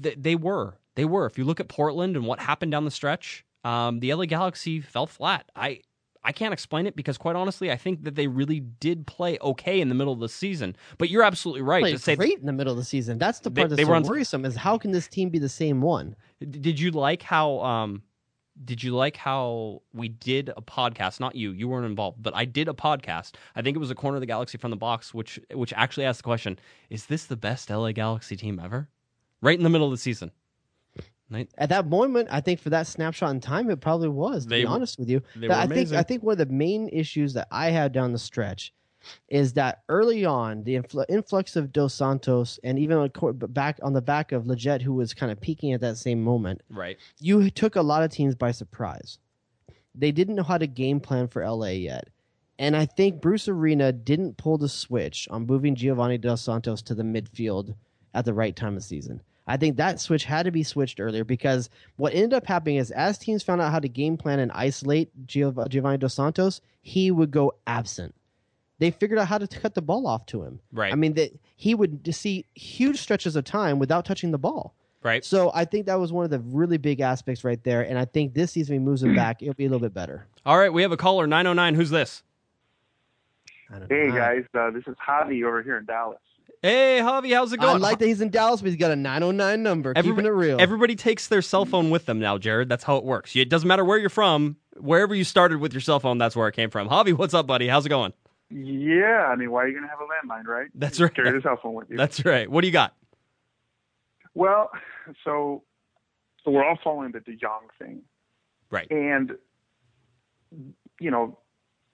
th- 0.00 0.18
they 0.20 0.36
were. 0.36 0.78
They 0.94 1.04
were. 1.04 1.26
If 1.26 1.38
you 1.38 1.44
look 1.44 1.58
at 1.58 1.66
Portland 1.66 2.14
and 2.14 2.24
what 2.24 2.38
happened 2.38 2.70
down 2.70 2.84
the 2.84 2.92
stretch, 2.92 3.44
um, 3.64 3.98
the 3.98 4.14
LA 4.14 4.26
Galaxy 4.26 4.80
fell 4.80 5.08
flat. 5.08 5.50
I. 5.56 5.80
I 6.26 6.32
can't 6.32 6.52
explain 6.52 6.86
it 6.86 6.96
because, 6.96 7.16
quite 7.16 7.36
honestly, 7.36 7.70
I 7.70 7.76
think 7.76 8.02
that 8.04 8.16
they 8.16 8.26
really 8.26 8.60
did 8.60 9.06
play 9.06 9.38
okay 9.40 9.80
in 9.80 9.88
the 9.88 9.94
middle 9.94 10.12
of 10.12 10.18
the 10.20 10.28
season. 10.28 10.76
But 10.98 11.08
you're 11.08 11.22
absolutely 11.22 11.62
right 11.62 11.84
to 11.86 11.98
say. 11.98 12.16
great 12.16 12.38
in 12.40 12.46
the 12.46 12.52
middle 12.52 12.72
of 12.72 12.78
the 12.78 12.84
season. 12.84 13.16
That's 13.18 13.38
the 13.38 13.48
They- 13.50 13.62
part 13.62 13.70
that's 13.70 13.78
they 13.80 13.84
so 13.86 13.92
on- 13.94 14.02
worrisome. 14.02 14.44
Is 14.44 14.56
how 14.56 14.76
can 14.76 14.90
this 14.90 15.06
team 15.08 15.30
be 15.30 15.38
the 15.38 15.48
same 15.48 15.80
one? 15.80 16.16
Did 16.40 16.78
you 16.80 16.90
like 16.90 17.22
how 17.22 17.60
um, 17.60 18.02
did 18.64 18.82
you 18.82 18.94
like 18.94 19.16
how 19.16 19.82
we 19.94 20.08
did 20.08 20.50
a 20.56 20.62
podcast? 20.62 21.20
Not 21.20 21.36
you, 21.36 21.52
you 21.52 21.68
weren't 21.68 21.86
involved, 21.86 22.22
but 22.22 22.34
I 22.34 22.44
did 22.44 22.68
a 22.68 22.72
podcast. 22.72 23.34
I 23.54 23.62
think 23.62 23.76
it 23.76 23.80
was 23.80 23.90
a 23.90 23.94
corner 23.94 24.16
of 24.16 24.20
the 24.20 24.26
galaxy 24.26 24.58
from 24.58 24.70
the 24.70 24.76
box, 24.76 25.14
which 25.14 25.38
which 25.54 25.72
actually 25.74 26.06
asked 26.06 26.18
the 26.20 26.24
question: 26.24 26.58
Is 26.90 27.06
this 27.06 27.26
the 27.26 27.36
best 27.36 27.70
LA 27.70 27.92
Galaxy 27.92 28.34
team 28.36 28.58
ever? 28.62 28.88
Right 29.42 29.56
in 29.56 29.62
the 29.62 29.70
middle 29.70 29.86
of 29.86 29.92
the 29.92 29.98
season. 29.98 30.32
At 31.58 31.68
that 31.70 31.86
moment, 31.88 32.28
I 32.30 32.40
think 32.40 32.60
for 32.60 32.70
that 32.70 32.86
snapshot 32.86 33.30
in 33.32 33.40
time, 33.40 33.68
it 33.70 33.80
probably 33.80 34.08
was. 34.08 34.44
To 34.44 34.48
They 34.50 34.62
be 34.62 34.66
honest 34.66 34.98
with 34.98 35.08
you, 35.10 35.22
they 35.34 35.48
That- 35.48 35.48
were 35.48 35.54
I 35.54 35.60
think 35.62 35.72
amazing. 35.72 35.98
I 35.98 36.02
think 36.02 36.22
one 36.22 36.32
of 36.32 36.38
the 36.48 36.54
main 36.54 36.88
issues 36.90 37.32
that 37.34 37.48
I 37.50 37.70
had 37.70 37.92
down 37.92 38.12
the 38.12 38.18
stretch 38.18 38.72
is 39.28 39.52
that 39.54 39.82
early 39.88 40.24
on 40.24 40.64
the 40.64 40.74
influ- 40.76 41.04
influx 41.08 41.54
of 41.56 41.72
Dos 41.72 41.94
Santos 41.94 42.58
and 42.64 42.78
even 42.78 43.10
back 43.48 43.78
on 43.82 43.92
the 43.92 44.02
back 44.02 44.32
of 44.32 44.44
Lletget, 44.44 44.82
who 44.82 44.92
was 44.94 45.14
kind 45.14 45.30
of 45.32 45.40
peaking 45.40 45.72
at 45.72 45.80
that 45.80 45.96
same 45.96 46.22
moment, 46.22 46.60
Right. 46.70 46.96
you 47.20 47.50
took 47.50 47.76
a 47.76 47.82
lot 47.82 48.02
of 48.02 48.10
teams 48.10 48.34
by 48.34 48.50
surprise. 48.52 49.18
They 49.94 50.12
didn't 50.12 50.34
know 50.36 50.42
how 50.42 50.58
to 50.58 50.66
game 50.66 51.00
plan 51.00 51.28
for 51.28 51.42
LA 51.42 51.70
yet. 51.72 52.08
And 52.58 52.74
I 52.76 52.86
think 52.86 53.20
Bruce 53.20 53.48
Arena 53.48 53.92
didn't 53.92 54.38
pull 54.38 54.58
the 54.58 54.68
switch 54.68 55.28
on 55.30 55.46
moving 55.46 55.74
Giovanni 55.74 56.18
Dos 56.18 56.42
Santos 56.42 56.82
to 56.82 56.94
the 56.94 57.02
midfield 57.02 57.74
at 58.14 58.24
the 58.24 58.32
right 58.34 58.56
time 58.56 58.76
of 58.76 58.82
season. 58.82 59.20
I 59.46 59.56
think 59.56 59.76
that 59.76 60.00
switch 60.00 60.24
had 60.24 60.44
to 60.44 60.50
be 60.50 60.62
switched 60.62 60.98
earlier 61.00 61.24
because 61.24 61.70
what 61.96 62.14
ended 62.14 62.34
up 62.34 62.46
happening 62.46 62.76
is 62.76 62.90
as 62.90 63.16
teams 63.16 63.42
found 63.42 63.60
out 63.60 63.70
how 63.70 63.78
to 63.78 63.88
game 63.88 64.16
plan 64.16 64.40
and 64.40 64.50
isolate 64.52 65.10
Giov- 65.26 65.68
Giovanni 65.68 65.98
Dos 65.98 66.14
Santos, 66.14 66.60
he 66.82 67.10
would 67.10 67.30
go 67.30 67.52
absent. 67.66 68.14
They 68.78 68.90
figured 68.90 69.18
out 69.18 69.28
how 69.28 69.38
to 69.38 69.46
cut 69.46 69.74
the 69.74 69.82
ball 69.82 70.06
off 70.06 70.26
to 70.26 70.42
him. 70.42 70.60
Right. 70.72 70.92
I 70.92 70.96
mean, 70.96 71.14
that 71.14 71.30
he 71.56 71.74
would 71.74 72.14
see 72.14 72.44
huge 72.54 72.98
stretches 72.98 73.36
of 73.36 73.44
time 73.44 73.78
without 73.78 74.04
touching 74.04 74.32
the 74.32 74.38
ball. 74.38 74.74
Right. 75.02 75.24
So 75.24 75.52
I 75.54 75.64
think 75.64 75.86
that 75.86 76.00
was 76.00 76.12
one 76.12 76.24
of 76.24 76.30
the 76.30 76.40
really 76.40 76.78
big 76.78 77.00
aspects 77.00 77.44
right 77.44 77.62
there. 77.62 77.82
And 77.82 77.98
I 77.98 78.04
think 78.04 78.34
this 78.34 78.52
season 78.52 78.74
he 78.74 78.78
moves 78.80 79.02
him 79.02 79.14
back, 79.14 79.40
it'll 79.40 79.54
be 79.54 79.64
a 79.64 79.68
little 79.68 79.86
bit 79.86 79.94
better. 79.94 80.26
All 80.44 80.58
right, 80.58 80.72
we 80.72 80.82
have 80.82 80.90
a 80.92 80.96
caller 80.96 81.26
909. 81.26 81.74
Who's 81.76 81.90
this? 81.90 82.22
Hey 83.88 84.10
guys, 84.12 84.44
uh, 84.54 84.70
this 84.70 84.84
is 84.86 84.94
Javi 85.06 85.44
over 85.44 85.62
here 85.62 85.76
in 85.76 85.86
Dallas. 85.86 86.18
Hey, 86.62 86.98
Javi, 87.00 87.34
how's 87.34 87.52
it 87.52 87.60
going? 87.60 87.76
I 87.76 87.78
like 87.78 87.98
that 87.98 88.06
he's 88.06 88.20
in 88.20 88.30
Dallas, 88.30 88.60
but 88.60 88.68
he's 88.70 88.78
got 88.78 88.90
a 88.90 88.96
909 88.96 89.62
number, 89.62 89.92
Everybody, 89.94 90.22
keeping 90.22 90.26
it 90.26 90.34
real. 90.34 90.60
everybody 90.60 90.96
takes 90.96 91.28
their 91.28 91.42
cell 91.42 91.64
phone 91.64 91.90
with 91.90 92.06
them 92.06 92.18
now, 92.18 92.38
Jared. 92.38 92.68
That's 92.68 92.82
how 92.84 92.96
it 92.96 93.04
works. 93.04 93.36
It 93.36 93.48
doesn't 93.48 93.68
matter 93.68 93.84
where 93.84 93.98
you're 93.98 94.08
from. 94.08 94.56
Wherever 94.76 95.14
you 95.14 95.24
started 95.24 95.58
with 95.60 95.72
your 95.72 95.80
cell 95.80 96.00
phone, 96.00 96.18
that's 96.18 96.34
where 96.36 96.48
it 96.48 96.52
came 96.54 96.70
from. 96.70 96.88
Javi, 96.88 97.16
what's 97.16 97.34
up, 97.34 97.46
buddy? 97.46 97.68
How's 97.68 97.86
it 97.86 97.90
going? 97.90 98.12
Yeah, 98.50 99.26
I 99.30 99.36
mean, 99.36 99.50
why 99.50 99.64
are 99.64 99.68
you 99.68 99.74
gonna 99.74 99.88
have 99.88 99.98
a 100.00 100.04
landline, 100.04 100.44
right? 100.46 100.68
That's 100.74 101.00
right. 101.00 101.12
Carry 101.14 101.32
the 101.32 101.40
cell 101.42 101.58
phone 101.62 101.74
with 101.74 101.90
you. 101.90 101.96
That's 101.96 102.24
right. 102.24 102.50
What 102.50 102.60
do 102.62 102.66
you 102.68 102.72
got? 102.72 102.94
Well, 104.34 104.70
so 105.24 105.62
so 106.44 106.50
we're 106.50 106.64
all 106.64 106.78
following 106.84 107.12
the 107.12 107.20
De 107.20 107.34
Jong 107.36 107.62
thing, 107.78 108.02
Right. 108.70 108.86
and 108.90 109.32
you 111.00 111.10
know, 111.10 111.38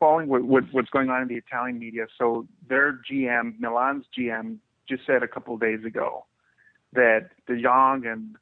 following 0.03 0.27
what, 0.27 0.43
what 0.43 0.65
what's 0.73 0.91
going 0.91 1.11
on 1.11 1.23
in 1.23 1.29
the 1.29 1.37
Italian 1.37 1.79
media. 1.79 2.07
So 2.19 2.49
their 2.69 2.99
GM, 3.09 3.61
Milan's 3.61 4.05
GM, 4.19 4.57
just 4.89 5.07
said 5.07 5.23
a 5.23 5.29
couple 5.29 5.55
of 5.55 5.61
days 5.61 5.85
ago 5.85 6.27
that 6.93 7.31
De 7.47 7.63
Jong 7.63 8.05
and 8.05 8.35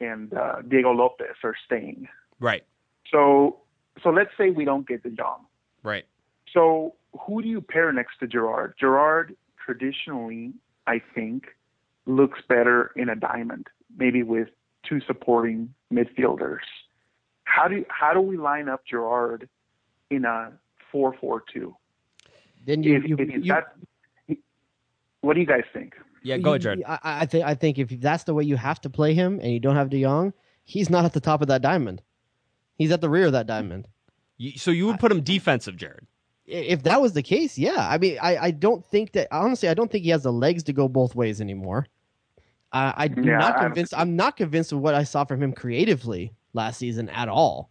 and 0.00 0.32
uh, 0.32 0.62
Diego 0.66 0.92
Lopez 0.92 1.36
are 1.42 1.54
staying. 1.66 2.08
Right. 2.40 2.64
So 3.12 3.58
so 4.02 4.08
let's 4.08 4.30
say 4.38 4.48
we 4.48 4.64
don't 4.64 4.88
get 4.88 5.02
De 5.02 5.10
Jong. 5.10 5.44
Right. 5.82 6.06
So 6.54 6.94
who 7.26 7.42
do 7.42 7.48
you 7.48 7.60
pair 7.60 7.92
next 7.92 8.18
to 8.20 8.26
Gerrard? 8.26 8.72
Gerrard 8.80 9.36
traditionally, 9.62 10.54
I 10.86 11.02
think, 11.14 11.48
looks 12.06 12.38
better 12.48 12.92
in 12.96 13.10
a 13.10 13.14
diamond, 13.14 13.66
maybe 13.94 14.22
with 14.22 14.48
two 14.88 15.02
supporting 15.06 15.74
midfielders. 15.92 16.64
How 17.44 17.68
do 17.68 17.84
how 17.90 18.14
do 18.14 18.22
we 18.22 18.38
line 18.38 18.70
up 18.70 18.86
Gerrard 18.86 19.50
in 20.08 20.24
a 20.24 20.52
four 20.94 21.12
four 21.20 21.42
two? 21.52 21.74
then 22.64 22.82
you, 22.84 22.96
If, 22.96 23.04
you, 23.04 23.16
if 23.18 23.28
you, 23.28 23.52
that, 23.52 23.74
what 25.20 25.34
do 25.34 25.40
you 25.40 25.46
guys 25.46 25.64
think? 25.72 25.94
Yeah, 26.22 26.38
go 26.38 26.50
ahead, 26.50 26.62
Jared. 26.62 26.82
I, 26.86 26.98
I 27.02 27.26
think 27.26 27.44
I 27.44 27.54
think 27.54 27.78
if 27.78 27.88
that's 28.00 28.24
the 28.24 28.32
way 28.32 28.44
you 28.44 28.56
have 28.56 28.80
to 28.82 28.88
play 28.90 29.12
him, 29.12 29.40
and 29.42 29.52
you 29.52 29.58
don't 29.60 29.76
have 29.76 29.90
De 29.90 30.00
Jong, 30.00 30.32
he's 30.64 30.88
not 30.88 31.04
at 31.04 31.12
the 31.12 31.20
top 31.20 31.42
of 31.42 31.48
that 31.48 31.60
diamond. 31.62 32.00
He's 32.78 32.92
at 32.92 33.00
the 33.00 33.10
rear 33.10 33.26
of 33.26 33.32
that 33.32 33.46
diamond. 33.46 33.88
So 34.56 34.70
you 34.70 34.86
would 34.86 35.00
put 35.00 35.12
him 35.12 35.20
defensive, 35.22 35.76
Jared. 35.76 36.06
If 36.46 36.84
that 36.84 37.02
was 37.02 37.12
the 37.12 37.22
case, 37.22 37.58
yeah. 37.58 37.88
I 37.90 37.98
mean, 37.98 38.18
I, 38.22 38.36
I 38.36 38.50
don't 38.52 38.84
think 38.86 39.12
that 39.12 39.28
honestly, 39.32 39.68
I 39.68 39.74
don't 39.74 39.90
think 39.90 40.04
he 40.04 40.10
has 40.10 40.22
the 40.22 40.32
legs 40.32 40.62
to 40.64 40.72
go 40.72 40.88
both 40.88 41.14
ways 41.14 41.40
anymore. 41.40 41.86
I, 42.72 42.92
I'm 43.04 43.24
Yeah, 43.24 43.38
not 43.38 43.56
I 43.56 43.60
don't 43.60 43.64
convinced. 43.68 43.94
I'm 43.96 44.16
not 44.16 44.36
convinced 44.36 44.72
of 44.72 44.80
what 44.80 44.94
I 44.94 45.04
saw 45.04 45.24
from 45.24 45.42
him 45.42 45.52
creatively 45.52 46.32
last 46.52 46.78
season 46.78 47.08
at 47.10 47.28
all. 47.28 47.70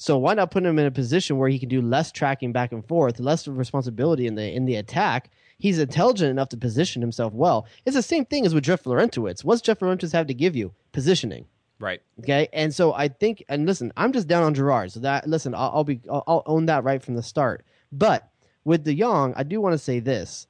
So 0.00 0.16
why 0.16 0.34
not 0.34 0.52
put 0.52 0.64
him 0.64 0.78
in 0.78 0.86
a 0.86 0.92
position 0.92 1.38
where 1.38 1.48
he 1.48 1.58
can 1.58 1.68
do 1.68 1.82
less 1.82 2.12
tracking 2.12 2.52
back 2.52 2.70
and 2.70 2.86
forth, 2.86 3.18
less 3.18 3.48
responsibility 3.48 4.26
in 4.28 4.36
the 4.36 4.50
in 4.50 4.64
the 4.64 4.76
attack? 4.76 5.30
He's 5.58 5.80
intelligent 5.80 6.30
enough 6.30 6.50
to 6.50 6.56
position 6.56 7.02
himself 7.02 7.32
well. 7.34 7.66
It's 7.84 7.96
the 7.96 8.02
same 8.02 8.24
thing 8.24 8.46
as 8.46 8.54
with 8.54 8.62
Jeff 8.62 8.84
Larentowicz. 8.84 9.42
What's 9.42 9.60
Jeff 9.60 9.80
Larentowicz 9.80 10.12
have 10.12 10.28
to 10.28 10.34
give 10.34 10.54
you? 10.54 10.72
Positioning. 10.92 11.46
Right. 11.80 12.00
Okay, 12.20 12.48
and 12.52 12.72
so 12.72 12.92
I 12.92 13.08
think, 13.08 13.44
and 13.48 13.66
listen, 13.66 13.92
I'm 13.96 14.12
just 14.12 14.28
down 14.28 14.44
on 14.44 14.54
Gerrard. 14.54 14.92
So 14.92 15.00
that 15.00 15.28
listen, 15.28 15.52
I'll, 15.54 15.70
I'll 15.74 15.84
be, 15.84 16.00
I'll, 16.10 16.22
I'll 16.28 16.42
own 16.46 16.66
that 16.66 16.84
right 16.84 17.02
from 17.02 17.16
the 17.16 17.22
start. 17.22 17.64
But 17.90 18.28
with 18.64 18.84
De 18.84 18.94
Jong, 18.94 19.34
I 19.36 19.42
do 19.42 19.60
want 19.60 19.74
to 19.74 19.78
say 19.78 19.98
this, 19.98 20.46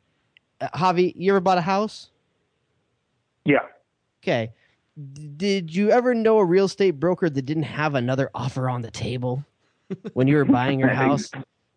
uh, 0.60 0.68
Javi, 0.74 1.14
you 1.16 1.32
ever 1.32 1.40
bought 1.40 1.58
a 1.58 1.62
house? 1.62 2.10
Yeah. 3.44 3.60
Okay, 4.22 4.52
D- 4.52 4.52
did 5.36 5.74
you 5.74 5.90
ever 5.90 6.14
know 6.14 6.38
a 6.38 6.44
real 6.44 6.64
estate 6.64 6.92
broker 6.92 7.30
that 7.30 7.42
didn't 7.42 7.62
have 7.64 7.94
another 7.94 8.30
offer 8.34 8.68
on 8.68 8.82
the 8.82 8.90
table 8.90 9.44
when 10.14 10.26
you 10.26 10.36
were 10.36 10.44
buying 10.44 10.78
your 10.80 10.88
house? 11.04 11.30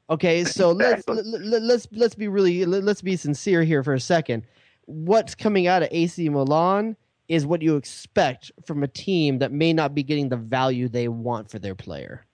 Okay, 0.10 0.44
so 0.44 0.72
let's 0.72 1.08
let, 1.08 1.26
let, 1.26 1.62
let's 1.62 1.88
let's 1.92 2.16
be 2.16 2.28
really 2.28 2.66
let, 2.66 2.84
let's 2.84 3.02
be 3.02 3.16
sincere 3.16 3.64
here 3.64 3.84
for 3.84 3.94
a 3.94 4.00
second. 4.00 4.44
What's 4.86 5.36
coming 5.36 5.68
out 5.68 5.84
of 5.84 5.90
AC 5.92 6.28
Milan 6.30 6.96
is 7.28 7.46
what 7.46 7.62
you 7.62 7.78
expect 7.78 8.52
from 8.66 8.84
a 8.84 8.88
team 8.88 9.40
that 9.40 9.52
may 9.52 9.72
not 9.72 9.96
be 9.96 10.04
getting 10.04 10.28
the 10.28 10.36
value 10.38 10.90
they 10.90 11.08
want 11.08 11.50
for 11.50 11.60
their 11.60 11.76
player. 11.76 12.26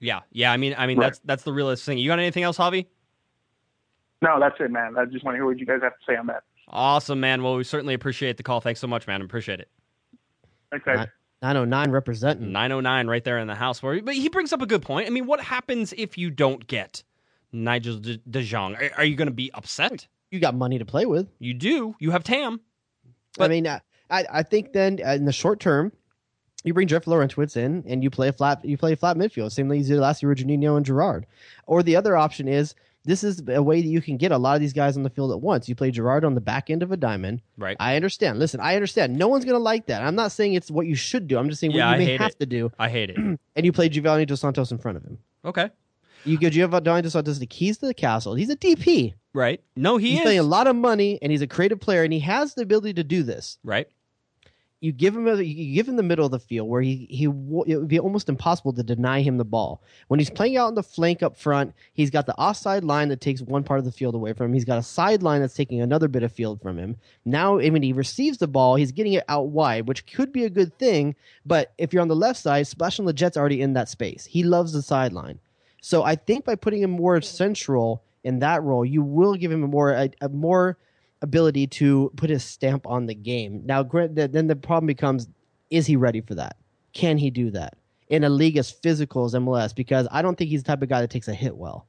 Yeah. 0.00 0.20
Yeah. 0.32 0.52
I 0.52 0.56
mean, 0.56 0.74
I 0.76 0.86
mean, 0.86 0.98
Right. 0.98 1.06
that's 1.06 1.20
that's 1.24 1.42
the 1.44 1.52
realest 1.52 1.84
thing. 1.84 1.98
You 1.98 2.08
got 2.08 2.18
anything 2.18 2.42
else, 2.42 2.58
Javi? 2.58 2.86
No, 4.22 4.38
that's 4.38 4.56
it, 4.60 4.70
man. 4.70 4.98
I 4.98 5.06
just 5.06 5.24
want 5.24 5.34
to 5.34 5.38
hear 5.38 5.46
what 5.46 5.58
you 5.58 5.64
guys 5.64 5.80
have 5.82 5.92
to 5.92 6.04
say 6.06 6.16
on 6.16 6.26
that. 6.26 6.42
Awesome, 6.70 7.20
man. 7.20 7.42
Well, 7.42 7.56
we 7.56 7.64
certainly 7.64 7.94
appreciate 7.94 8.36
the 8.36 8.42
call. 8.42 8.60
Thanks 8.60 8.80
so 8.80 8.86
much, 8.86 9.06
man. 9.06 9.22
Appreciate 9.22 9.60
it. 9.60 9.68
Thanks, 10.70 10.86
guys. 10.86 11.08
909 11.42 11.90
representing. 11.90 12.52
909 12.52 13.08
right 13.08 13.24
there 13.24 13.38
in 13.38 13.48
the 13.48 13.54
house 13.54 13.80
for 13.80 13.94
you. 13.94 14.02
But 14.02 14.14
he 14.14 14.28
brings 14.28 14.52
up 14.52 14.62
a 14.62 14.66
good 14.66 14.82
point. 14.82 15.06
I 15.06 15.10
mean, 15.10 15.26
what 15.26 15.40
happens 15.40 15.92
if 15.96 16.16
you 16.16 16.30
don't 16.30 16.66
get 16.66 17.02
Nigel 17.52 17.98
De, 17.98 18.18
De 18.18 18.42
Jong? 18.42 18.76
Are, 18.76 18.90
are 18.98 19.04
you 19.04 19.16
going 19.16 19.28
to 19.28 19.34
be 19.34 19.50
upset? 19.54 20.06
You 20.30 20.38
got 20.38 20.54
money 20.54 20.78
to 20.78 20.84
play 20.84 21.06
with. 21.06 21.28
You 21.38 21.54
do. 21.54 21.96
You 21.98 22.12
have 22.12 22.22
Tam. 22.22 22.60
But, 23.36 23.44
I 23.44 23.48
mean, 23.48 23.66
I, 23.66 23.80
I 24.10 24.24
I 24.30 24.42
think 24.42 24.72
then 24.72 25.00
uh, 25.04 25.12
in 25.12 25.24
the 25.24 25.32
short 25.32 25.60
term, 25.60 25.92
you 26.64 26.74
bring 26.74 26.88
Jeff 26.88 27.04
Larentowicz 27.04 27.56
in 27.56 27.84
and 27.86 28.02
you 28.02 28.10
play 28.10 28.28
a 28.28 28.32
flat 28.32 28.64
you 28.64 28.76
play 28.76 28.92
a 28.92 28.96
flat 28.96 29.16
midfield, 29.16 29.52
same 29.52 29.68
like 29.68 29.78
you 29.78 29.84
did 29.84 29.98
last 29.98 30.22
year 30.22 30.30
with 30.30 30.38
Juninho 30.38 30.76
and 30.76 30.84
Gerrard. 30.84 31.26
Or 31.66 31.82
the 31.82 31.96
other 31.96 32.16
option 32.16 32.48
is 32.48 32.74
this 33.04 33.24
is 33.24 33.42
a 33.48 33.62
way 33.62 33.80
that 33.80 33.88
you 33.88 34.00
can 34.02 34.16
get 34.16 34.30
a 34.32 34.36
lot 34.38 34.54
of 34.54 34.60
these 34.60 34.72
guys 34.72 34.96
on 34.96 35.02
the 35.02 35.10
field 35.10 35.32
at 35.32 35.40
once. 35.40 35.68
You 35.68 35.74
play 35.74 35.90
Gerrard 35.90 36.24
on 36.24 36.34
the 36.34 36.40
back 36.40 36.68
end 36.70 36.82
of 36.82 36.92
a 36.92 36.96
diamond. 36.96 37.40
Right. 37.56 37.76
I 37.80 37.96
understand. 37.96 38.38
Listen, 38.38 38.60
I 38.60 38.74
understand. 38.74 39.16
No 39.16 39.28
one's 39.28 39.44
gonna 39.44 39.58
like 39.58 39.86
that. 39.86 40.02
I'm 40.02 40.14
not 40.14 40.32
saying 40.32 40.54
it's 40.54 40.70
what 40.70 40.86
you 40.86 40.94
should 40.94 41.26
do. 41.26 41.38
I'm 41.38 41.48
just 41.48 41.60
saying 41.60 41.72
Yeah, 41.72 41.86
what 41.86 41.94
I 41.94 41.98
you 41.98 42.06
may 42.06 42.16
have 42.18 42.30
it. 42.32 42.38
to 42.40 42.46
do. 42.46 42.70
I 42.78 42.88
hate 42.88 43.10
it. 43.10 43.16
And 43.56 43.66
you 43.66 43.72
play 43.72 43.88
Giovanni 43.88 44.24
Dos 44.26 44.40
Santos 44.40 44.70
in 44.70 44.78
front 44.78 44.96
of 44.98 45.04
him. 45.04 45.18
okay. 45.44 45.70
You 46.26 46.36
give 46.36 46.52
Giovanni 46.52 47.00
Dos 47.02 47.12
Santos 47.14 47.38
the 47.38 47.46
keys 47.46 47.78
to 47.78 47.86
the 47.86 47.94
castle. 47.94 48.34
He's 48.34 48.50
a 48.50 48.56
DP. 48.56 49.14
Right. 49.32 49.62
No, 49.76 49.96
he 49.96 50.10
he's 50.10 50.18
is. 50.20 50.24
paying 50.24 50.38
a 50.38 50.42
lot 50.42 50.66
of 50.66 50.76
money 50.76 51.18
and 51.22 51.32
he's 51.32 51.40
a 51.40 51.46
creative 51.46 51.80
player 51.80 52.02
and 52.04 52.12
he 52.12 52.18
has 52.20 52.54
the 52.54 52.62
ability 52.62 52.92
to 52.94 53.04
do 53.04 53.22
this. 53.22 53.58
right. 53.64 53.88
You 54.80 54.92
give 54.92 55.14
him 55.14 55.28
a, 55.28 55.40
you 55.42 55.74
give 55.74 55.88
him 55.88 55.96
the 55.96 56.02
middle 56.02 56.24
of 56.24 56.30
the 56.30 56.38
field 56.38 56.68
where 56.68 56.80
he 56.80 57.06
he 57.10 57.24
it 57.24 57.30
would 57.30 57.88
be 57.88 57.98
almost 57.98 58.30
impossible 58.30 58.72
to 58.72 58.82
deny 58.82 59.20
him 59.20 59.36
the 59.36 59.44
ball. 59.44 59.82
When 60.08 60.18
he's 60.18 60.30
playing 60.30 60.56
out 60.56 60.70
in 60.70 60.74
the 60.74 60.82
flank 60.82 61.22
up 61.22 61.36
front, 61.36 61.74
he's 61.92 62.08
got 62.08 62.24
the 62.24 62.34
offside 62.36 62.82
line 62.82 63.10
that 63.10 63.20
takes 63.20 63.42
one 63.42 63.62
part 63.62 63.78
of 63.78 63.84
the 63.84 63.92
field 63.92 64.14
away 64.14 64.32
from 64.32 64.46
him. 64.46 64.54
He's 64.54 64.64
got 64.64 64.78
a 64.78 64.82
sideline 64.82 65.42
that's 65.42 65.54
taking 65.54 65.82
another 65.82 66.08
bit 66.08 66.22
of 66.22 66.32
field 66.32 66.62
from 66.62 66.78
him. 66.78 66.96
Now, 67.26 67.56
when 67.56 67.82
he 67.82 67.92
receives 67.92 68.38
the 68.38 68.48
ball, 68.48 68.76
he's 68.76 68.92
getting 68.92 69.12
it 69.12 69.24
out 69.28 69.48
wide, 69.48 69.86
which 69.86 70.06
could 70.06 70.32
be 70.32 70.44
a 70.44 70.50
good 70.50 70.76
thing. 70.78 71.14
But 71.44 71.74
if 71.76 71.92
you're 71.92 72.02
on 72.02 72.08
the 72.08 72.16
left 72.16 72.40
side, 72.40 72.66
on 72.80 73.04
the 73.04 73.12
Jet's 73.12 73.36
already 73.36 73.60
in 73.60 73.74
that 73.74 73.88
space. 73.88 74.24
He 74.24 74.42
loves 74.42 74.72
the 74.72 74.82
sideline. 74.82 75.40
So 75.82 76.02
I 76.02 76.16
think 76.16 76.44
by 76.44 76.54
putting 76.54 76.82
him 76.82 76.90
more 76.90 77.20
central 77.20 78.02
in 78.24 78.38
that 78.38 78.62
role, 78.62 78.84
you 78.84 79.02
will 79.02 79.34
give 79.34 79.52
him 79.52 79.62
a 79.62 79.68
more 79.68 79.92
a, 79.92 80.10
a 80.20 80.28
more 80.28 80.78
ability 81.22 81.66
to 81.66 82.12
put 82.16 82.30
his 82.30 82.44
stamp 82.44 82.86
on 82.86 83.06
the 83.06 83.14
game. 83.14 83.62
Now, 83.64 83.82
then 83.82 84.46
the 84.46 84.56
problem 84.56 84.86
becomes: 84.86 85.28
Is 85.70 85.86
he 85.86 85.96
ready 85.96 86.20
for 86.20 86.34
that? 86.34 86.56
Can 86.92 87.18
he 87.18 87.30
do 87.30 87.50
that 87.50 87.76
in 88.08 88.24
a 88.24 88.28
league 88.28 88.56
as 88.56 88.70
physical 88.70 89.24
as 89.24 89.34
MLS? 89.34 89.74
Because 89.74 90.08
I 90.10 90.22
don't 90.22 90.36
think 90.36 90.50
he's 90.50 90.62
the 90.62 90.68
type 90.68 90.82
of 90.82 90.88
guy 90.88 91.00
that 91.00 91.10
takes 91.10 91.28
a 91.28 91.34
hit 91.34 91.56
well. 91.56 91.86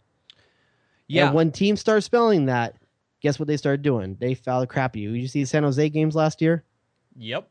Yeah. 1.08 1.28
And 1.28 1.36
when 1.36 1.52
teams 1.52 1.80
start 1.80 2.04
spelling 2.04 2.46
that, 2.46 2.76
guess 3.22 3.40
what 3.40 3.48
they 3.48 3.58
started 3.58 3.82
doing? 3.82 4.16
They 4.20 4.34
foul 4.34 4.62
the 4.62 4.68
crap 4.68 4.96
you. 4.96 5.12
You 5.12 5.28
see 5.28 5.44
San 5.46 5.64
Jose 5.64 5.90
games 5.90 6.16
last 6.16 6.42
year? 6.42 6.64
Yep. 7.18 7.50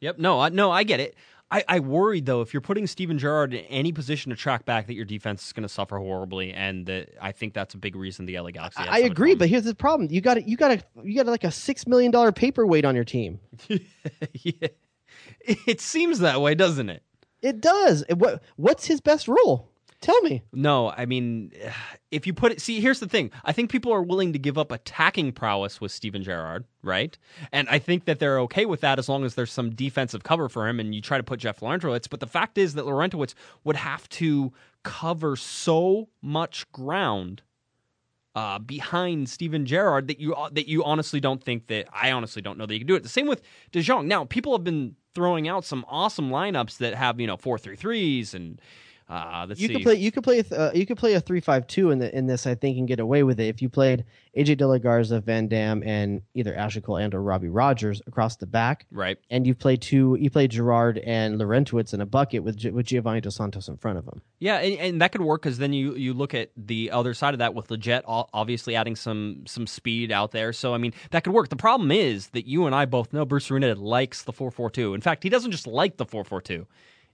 Yep. 0.00 0.18
No, 0.18 0.40
I, 0.40 0.50
no, 0.50 0.70
I 0.70 0.82
get 0.82 1.00
it. 1.00 1.14
I, 1.50 1.64
I 1.68 1.80
worried 1.80 2.26
though 2.26 2.40
if 2.40 2.52
you're 2.52 2.60
putting 2.60 2.86
Steven 2.86 3.18
Gerrard 3.18 3.54
in 3.54 3.64
any 3.66 3.92
position 3.92 4.30
to 4.30 4.36
track 4.36 4.64
back 4.64 4.86
that 4.86 4.94
your 4.94 5.04
defense 5.04 5.46
is 5.46 5.52
going 5.52 5.62
to 5.62 5.68
suffer 5.68 5.98
horribly, 5.98 6.52
and 6.52 6.86
that 6.86 7.10
I 7.20 7.32
think 7.32 7.54
that's 7.54 7.74
a 7.74 7.78
big 7.78 7.94
reason 7.96 8.26
the 8.26 8.38
LA 8.38 8.50
Galaxy. 8.50 8.82
I 8.82 9.00
agree, 9.00 9.34
but 9.34 9.48
here's 9.48 9.64
the 9.64 9.74
problem: 9.74 10.10
you 10.10 10.20
got 10.20 10.46
you 10.48 10.56
got 10.56 10.72
a 10.72 10.82
you 11.02 11.16
got 11.16 11.26
like 11.26 11.44
a 11.44 11.50
six 11.50 11.86
million 11.86 12.10
dollar 12.10 12.32
paperweight 12.32 12.84
on 12.84 12.94
your 12.94 13.04
team. 13.04 13.40
yeah. 13.68 14.68
it 15.46 15.80
seems 15.80 16.18
that 16.20 16.40
way, 16.40 16.54
doesn't 16.54 16.88
it? 16.88 17.02
It 17.42 17.60
does. 17.60 18.04
What 18.16 18.42
what's 18.56 18.86
his 18.86 19.00
best 19.00 19.28
role? 19.28 19.70
Tell 20.04 20.20
me. 20.20 20.42
No, 20.52 20.90
I 20.90 21.06
mean, 21.06 21.50
if 22.10 22.26
you 22.26 22.34
put 22.34 22.52
it, 22.52 22.60
see, 22.60 22.78
here's 22.78 23.00
the 23.00 23.08
thing. 23.08 23.30
I 23.42 23.52
think 23.52 23.70
people 23.70 23.90
are 23.90 24.02
willing 24.02 24.34
to 24.34 24.38
give 24.38 24.58
up 24.58 24.70
attacking 24.70 25.32
prowess 25.32 25.80
with 25.80 25.92
Steven 25.92 26.22
Gerrard, 26.22 26.66
right? 26.82 27.16
And 27.52 27.66
I 27.70 27.78
think 27.78 28.04
that 28.04 28.18
they're 28.18 28.38
okay 28.40 28.66
with 28.66 28.82
that 28.82 28.98
as 28.98 29.08
long 29.08 29.24
as 29.24 29.34
there's 29.34 29.50
some 29.50 29.70
defensive 29.70 30.22
cover 30.22 30.50
for 30.50 30.68
him 30.68 30.78
and 30.78 30.94
you 30.94 31.00
try 31.00 31.16
to 31.16 31.24
put 31.24 31.40
Jeff 31.40 31.60
Larentowicz. 31.60 32.10
But 32.10 32.20
the 32.20 32.26
fact 32.26 32.58
is 32.58 32.74
that 32.74 32.84
Larentowicz 32.84 33.32
would 33.64 33.76
have 33.76 34.06
to 34.10 34.52
cover 34.82 35.36
so 35.36 36.10
much 36.20 36.70
ground 36.70 37.40
uh, 38.34 38.58
behind 38.58 39.30
Steven 39.30 39.64
Gerrard 39.64 40.08
that 40.08 40.20
you 40.20 40.36
that 40.52 40.68
you 40.68 40.84
honestly 40.84 41.20
don't 41.20 41.42
think 41.42 41.68
that 41.68 41.88
I 41.94 42.10
honestly 42.12 42.42
don't 42.42 42.58
know 42.58 42.66
that 42.66 42.74
you 42.74 42.80
can 42.80 42.88
do 42.88 42.96
it. 42.96 43.02
The 43.02 43.08
same 43.08 43.26
with 43.26 43.40
De 43.72 43.80
Jong. 43.80 44.06
Now, 44.06 44.26
people 44.26 44.52
have 44.52 44.64
been 44.64 44.96
throwing 45.14 45.48
out 45.48 45.64
some 45.64 45.86
awesome 45.88 46.30
lineups 46.30 46.76
that 46.78 46.94
have 46.94 47.18
you 47.18 47.26
know 47.26 47.38
four 47.38 47.56
three 47.58 47.76
threes 47.76 48.34
and 48.34 48.60
uh, 49.08 49.44
let's 49.48 49.60
You 49.60 49.68
see. 49.68 49.74
could 49.74 49.82
play. 49.82 49.94
You 49.96 50.10
could 50.10 50.24
play. 50.24 50.42
Uh, 50.50 50.70
you 50.72 50.86
could 50.86 50.96
play 50.96 51.12
a 51.12 51.20
three-five-two 51.20 51.90
in 51.90 51.98
the 51.98 52.16
in 52.16 52.26
this. 52.26 52.46
I 52.46 52.54
think 52.54 52.78
and 52.78 52.88
get 52.88 53.00
away 53.00 53.22
with 53.22 53.38
it 53.38 53.48
if 53.48 53.60
you 53.60 53.68
played 53.68 54.04
AJ 54.34 54.56
De 54.56 54.66
La 54.66 54.78
Garza, 54.78 55.20
Van 55.20 55.46
Damme, 55.46 55.82
and 55.82 56.22
either 56.32 56.54
Ashley 56.54 56.80
Cole 56.80 56.96
and 56.96 57.14
or 57.14 57.22
Robbie 57.22 57.48
Rogers 57.48 58.00
across 58.06 58.36
the 58.36 58.46
back, 58.46 58.86
right. 58.90 59.18
and 59.28 59.46
you 59.46 59.54
play 59.54 59.76
two. 59.76 60.16
You 60.18 60.30
play 60.30 60.48
Gerrard 60.48 60.98
and 60.98 61.38
Larentowicz 61.38 61.92
in 61.92 62.00
a 62.00 62.06
bucket 62.06 62.42
with 62.42 62.64
with 62.64 62.86
Giovanni 62.86 63.20
Dos 63.20 63.36
Santos 63.36 63.68
in 63.68 63.76
front 63.76 63.98
of 63.98 64.06
him. 64.06 64.22
Yeah, 64.38 64.56
and, 64.56 64.78
and 64.78 65.00
that 65.02 65.12
could 65.12 65.20
work 65.20 65.42
because 65.42 65.58
then 65.58 65.74
you 65.74 65.94
you 65.96 66.14
look 66.14 66.32
at 66.32 66.50
the 66.56 66.90
other 66.90 67.12
side 67.12 67.34
of 67.34 67.38
that 67.38 67.54
with 67.54 67.68
Lletget 67.68 68.02
obviously 68.06 68.74
adding 68.74 68.96
some 68.96 69.44
some 69.46 69.66
speed 69.66 70.12
out 70.12 70.30
there. 70.32 70.54
So 70.54 70.72
I 70.72 70.78
mean 70.78 70.94
that 71.10 71.24
could 71.24 71.34
work. 71.34 71.50
The 71.50 71.56
problem 71.56 71.90
is 71.90 72.28
that 72.28 72.46
you 72.46 72.64
and 72.64 72.74
I 72.74 72.86
both 72.86 73.12
know 73.12 73.26
Bruce 73.26 73.50
Arena 73.50 73.74
likes 73.74 74.22
the 74.22 74.32
four 74.32 74.50
four 74.50 74.70
two. 74.70 74.94
In 74.94 75.02
fact, 75.02 75.22
he 75.22 75.28
doesn't 75.28 75.50
just 75.50 75.66
like 75.66 75.98
the 75.98 76.06
four 76.06 76.24
four 76.24 76.40
two. 76.40 76.66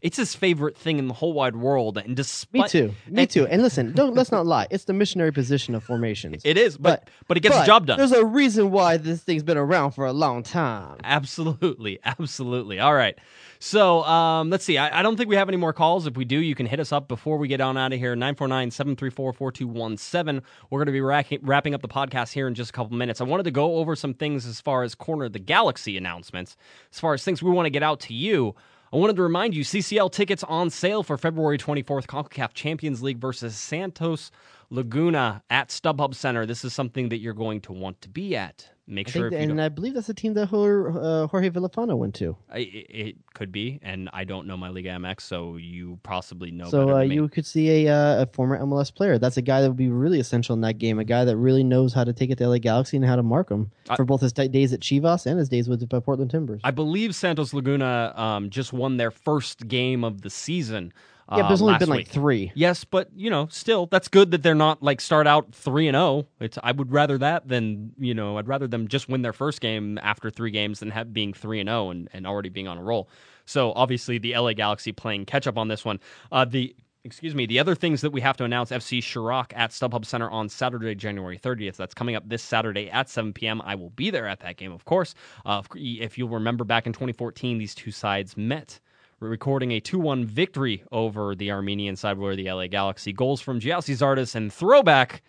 It's 0.03 0.17
his 0.17 0.35
favorite 0.35 0.77
thing 0.77 0.99
in 0.99 1.09
the 1.09 1.15
whole 1.15 1.33
wide 1.33 1.57
world. 1.57 1.99
And 1.99 2.17
despite 2.17 2.63
Me 2.63 2.69
too. 2.69 2.95
Me 3.09 3.23
and- 3.23 3.31
too. 3.31 3.47
And 3.47 3.63
listen, 3.63 3.93
don't 3.93 4.15
let's 4.15 4.33
not 4.33 4.47
lie. 4.47 4.67
It's 4.71 4.85
the 4.85 4.93
missionary 4.93 5.33
position 5.33 5.75
of 5.75 5.85
formations. 5.85 6.43
It 6.45 6.57
is, 6.57 6.77
but 6.79 7.09
but, 7.29 7.37
it 7.37 7.41
gets 7.41 7.57
the 7.59 7.65
job 7.65 7.87
done. 7.87 7.99
There's 7.99 8.13
a 8.13 8.25
reason 8.25 8.71
why 8.71 8.97
this 8.97 9.23
thing's 9.23 9.43
been 9.43 9.59
around 9.59 9.93
for 9.93 10.07
a 10.07 10.13
long 10.13 10.43
time. 10.43 10.99
Absolutely, 11.05 11.99
absolutely. 12.05 12.81
All 12.81 12.95
right. 12.95 13.19
So 13.63 14.03
um, 14.05 14.49
let's 14.49 14.65
see. 14.65 14.79
I, 14.79 15.01
I 15.01 15.03
don't 15.03 15.19
think 15.19 15.29
we 15.29 15.37
have 15.37 15.49
any 15.49 15.59
more 15.59 15.75
calls. 15.75 16.07
If 16.07 16.17
we 16.17 16.25
do, 16.25 16.39
you 16.39 16.55
can 16.55 16.65
hit 16.65 16.81
us 16.81 16.93
up 16.93 17.09
before 17.09 17.37
we 17.37 17.47
get 17.47 17.61
on 17.61 17.77
out 17.77 17.93
of 17.93 17.99
here. 17.99 18.17
949 18.17 18.71
734 18.71 19.33
4217. 19.35 20.43
We're 20.71 20.79
going 20.79 20.87
to 20.87 20.93
be 20.93 21.03
rack- 21.03 21.39
wrapping 21.43 21.75
up 21.75 21.83
the 21.83 21.89
podcast 21.89 22.33
here 22.33 22.49
in 22.49 22.55
just 22.55 22.71
a 22.71 22.73
couple 22.73 22.97
minutes. 22.97 23.21
I 23.21 23.25
wanted 23.25 23.43
to 23.43 23.51
go 23.51 23.77
over 23.77 23.95
some 23.95 24.15
things 24.15 24.47
as 24.47 24.63
far 24.63 24.83
as 24.83 24.95
Corner 24.95 25.27
of 25.27 25.35
the 25.35 25.39
Galaxy 25.39 25.99
announcements, 25.99 26.57
as 26.91 26.99
far 26.99 27.13
as 27.13 27.23
things 27.23 27.43
we 27.43 27.51
want 27.51 27.67
to 27.67 27.71
get 27.71 27.83
out 27.83 28.01
to 28.01 28.15
you. 28.15 28.55
I 28.93 28.97
wanted 28.97 29.15
to 29.17 29.23
remind 29.23 29.55
you 29.55 29.63
CCL 29.63 30.11
tickets 30.11 30.43
on 30.43 30.69
sale 30.69 31.05
for 31.05 31.17
February 31.17 31.59
24th, 31.59 32.07
CONCACAF 32.07 32.55
Champions 32.55 33.01
League 33.05 33.19
versus 33.19 33.55
Santos 33.55 34.33
Laguna 34.69 35.45
at 35.49 35.69
StubHub 35.69 36.13
Center. 36.13 36.45
This 36.45 36.65
is 36.65 36.75
something 36.75 37.09
that 37.11 37.19
you're 37.19 37.33
going 37.33 37.61
to 37.61 37.73
want 37.73 38.01
to 38.01 38.09
be 38.09 38.35
at. 38.35 38.69
Make 38.91 39.09
I 39.09 39.11
sure 39.13 39.31
think, 39.31 39.35
if 39.35 39.41
you 39.43 39.47
don't- 39.47 39.51
and 39.59 39.63
I 39.63 39.69
believe 39.69 39.95
that's 39.95 40.09
the 40.09 40.15
team 40.15 40.35
that 40.35 40.47
Jorge, 40.47 40.91
uh, 40.99 41.27
Villafaña 41.29 41.97
went 41.97 42.15
to. 42.17 42.37
I, 42.53 42.59
it 42.59 43.17
could 43.35 43.53
be, 43.53 43.79
and 43.83 44.11
I 44.13 44.25
don't 44.25 44.49
know 44.49 44.57
my 44.57 44.69
Liga 44.69 44.89
MX, 44.91 45.21
so 45.21 45.57
you 45.57 46.01
possibly 46.03 46.51
know. 46.51 46.69
so 46.69 46.87
better 46.87 46.99
uh, 46.99 47.03
you 47.03 47.29
could 47.29 47.47
see 47.47 47.87
a, 47.87 47.95
uh, 47.95 48.23
a 48.23 48.27
former 48.27 48.59
MLS 48.59 48.93
player. 48.93 49.17
That's 49.17 49.37
a 49.37 49.43
guy 49.43 49.61
that 49.63 49.69
would 49.69 49.77
be 49.77 49.89
really 49.91 50.19
essential 50.19 50.55
in 50.55 50.61
that 50.63 50.79
game. 50.79 50.99
A 50.99 51.05
guy 51.05 51.25
that 51.25 51.37
really 51.37 51.63
knows 51.63 51.95
how 51.95 52.03
to 52.03 52.13
take 52.13 52.31
it 52.31 52.39
to 52.39 52.49
LA 52.49 52.59
Galaxy 52.59 52.97
and 52.97 53.07
how 53.07 53.15
to 53.15 53.23
mark 53.23 53.49
them 53.49 53.71
I- 53.89 53.95
for 53.95 54.05
both 54.05 54.21
his 54.23 54.33
days 54.33 54.73
at 54.73 54.81
Chivas 54.81 55.25
and 55.25 55.39
his 55.39 55.49
days 55.49 55.69
with 55.69 55.81
the 55.89 56.01
Portland 56.01 56.33
Timbers. 56.33 56.61
I 56.65 56.73
believe 56.73 57.15
Santos 57.15 57.55
Laguna 57.55 58.13
um, 58.17 58.51
just 58.51 58.73
won 58.73 58.97
their 58.97 59.13
first 59.13 59.69
game 59.69 60.03
of 60.03 60.23
the 60.23 60.31
season. 60.31 60.93
Yeah, 61.31 61.45
uh, 61.45 61.49
there's 61.49 61.63
only 61.63 61.73
last 61.73 61.81
been 61.81 61.89
like 61.89 61.99
week. 61.99 62.09
three. 62.09 62.53
Yes, 62.55 62.85
but 62.85 63.09
you 63.15 63.31
know, 63.31 63.47
still, 63.51 63.87
that's 63.87 64.09
good 64.09 64.33
that 64.33 64.43
they're 64.43 64.55
not 64.55 64.83
like 64.83 65.01
start 65.01 65.27
out 65.27 65.55
three 65.55 65.87
and 65.87 65.95
zero. 65.95 66.27
It's 66.41 66.59
I 66.63 66.73
would 66.73 66.91
rather 66.93 67.19
that 67.19 67.49
than 67.49 67.93
you 67.99 68.15
know 68.15 68.37
I'd 68.39 68.49
rather 68.49 68.67
them 68.67 68.89
just 68.89 69.09
win 69.09 69.23
their 69.23 69.33
first 69.33 69.61
game 69.61 69.99
after 70.03 70.31
three 70.31 70.51
games 70.51 70.81
than 70.81 70.91
have 70.91 71.13
being 71.13 71.33
three 71.33 71.61
and 71.61 71.69
zero 71.69 71.91
and 71.91 72.09
and 72.13 72.27
already 72.27 72.49
being 72.49 72.69
on 72.69 72.79
a 72.79 72.83
roll. 72.83 73.09
So 73.47 73.73
obviously 73.75 74.19
the 74.19 74.37
LA 74.37 74.53
Galaxy 74.55 74.93
playing 74.93 75.27
catch 75.27 75.47
up 75.47 75.57
on 75.57 75.69
this 75.69 75.85
one. 75.85 76.01
Uh, 76.33 76.45
the 76.45 76.75
excuse 77.05 77.35
me, 77.35 77.47
the 77.47 77.59
other 77.59 77.75
things 77.75 78.01
that 78.01 78.11
we 78.11 78.21
have 78.21 78.37
to 78.39 78.45
announce: 78.45 78.71
FC 78.71 78.99
Shirak 78.99 79.53
at 79.55 79.71
StubHub 79.71 80.05
Center 80.05 80.29
on 80.31 80.49
Saturday, 80.49 80.95
January 80.95 81.39
30th. 81.39 81.77
That's 81.77 81.95
coming 81.95 82.17
up 82.17 82.29
this 82.29 82.43
Saturday 82.43 82.91
at 82.91 83.09
7 83.09 83.33
p.m. 83.33 83.63
I 83.65 83.75
will 83.77 83.91
be 83.91 84.11
there 84.11 84.27
at 84.27 84.41
that 84.41 84.57
game, 84.57 84.73
of 84.73 84.85
course. 84.85 85.15
Uh, 85.47 85.63
if 85.75 86.19
you'll 86.19 86.29
remember, 86.29 86.65
back 86.65 86.87
in 86.87 86.93
2014, 86.93 87.59
these 87.59 87.75
two 87.75 87.91
sides 87.91 88.37
met 88.37 88.81
recording 89.29 89.73
a 89.73 89.81
2-1 89.81 90.25
victory 90.25 90.83
over 90.91 91.35
the 91.35 91.51
Armenian 91.51 91.95
side 91.95 92.19
where 92.19 92.35
the 92.35 92.51
LA 92.51 92.67
Galaxy. 92.67 93.13
Goals 93.13 93.41
from 93.41 93.61
Gyasi 93.61 93.95
Zardes 93.95 94.35
and 94.35 94.53
throwback 94.53 95.23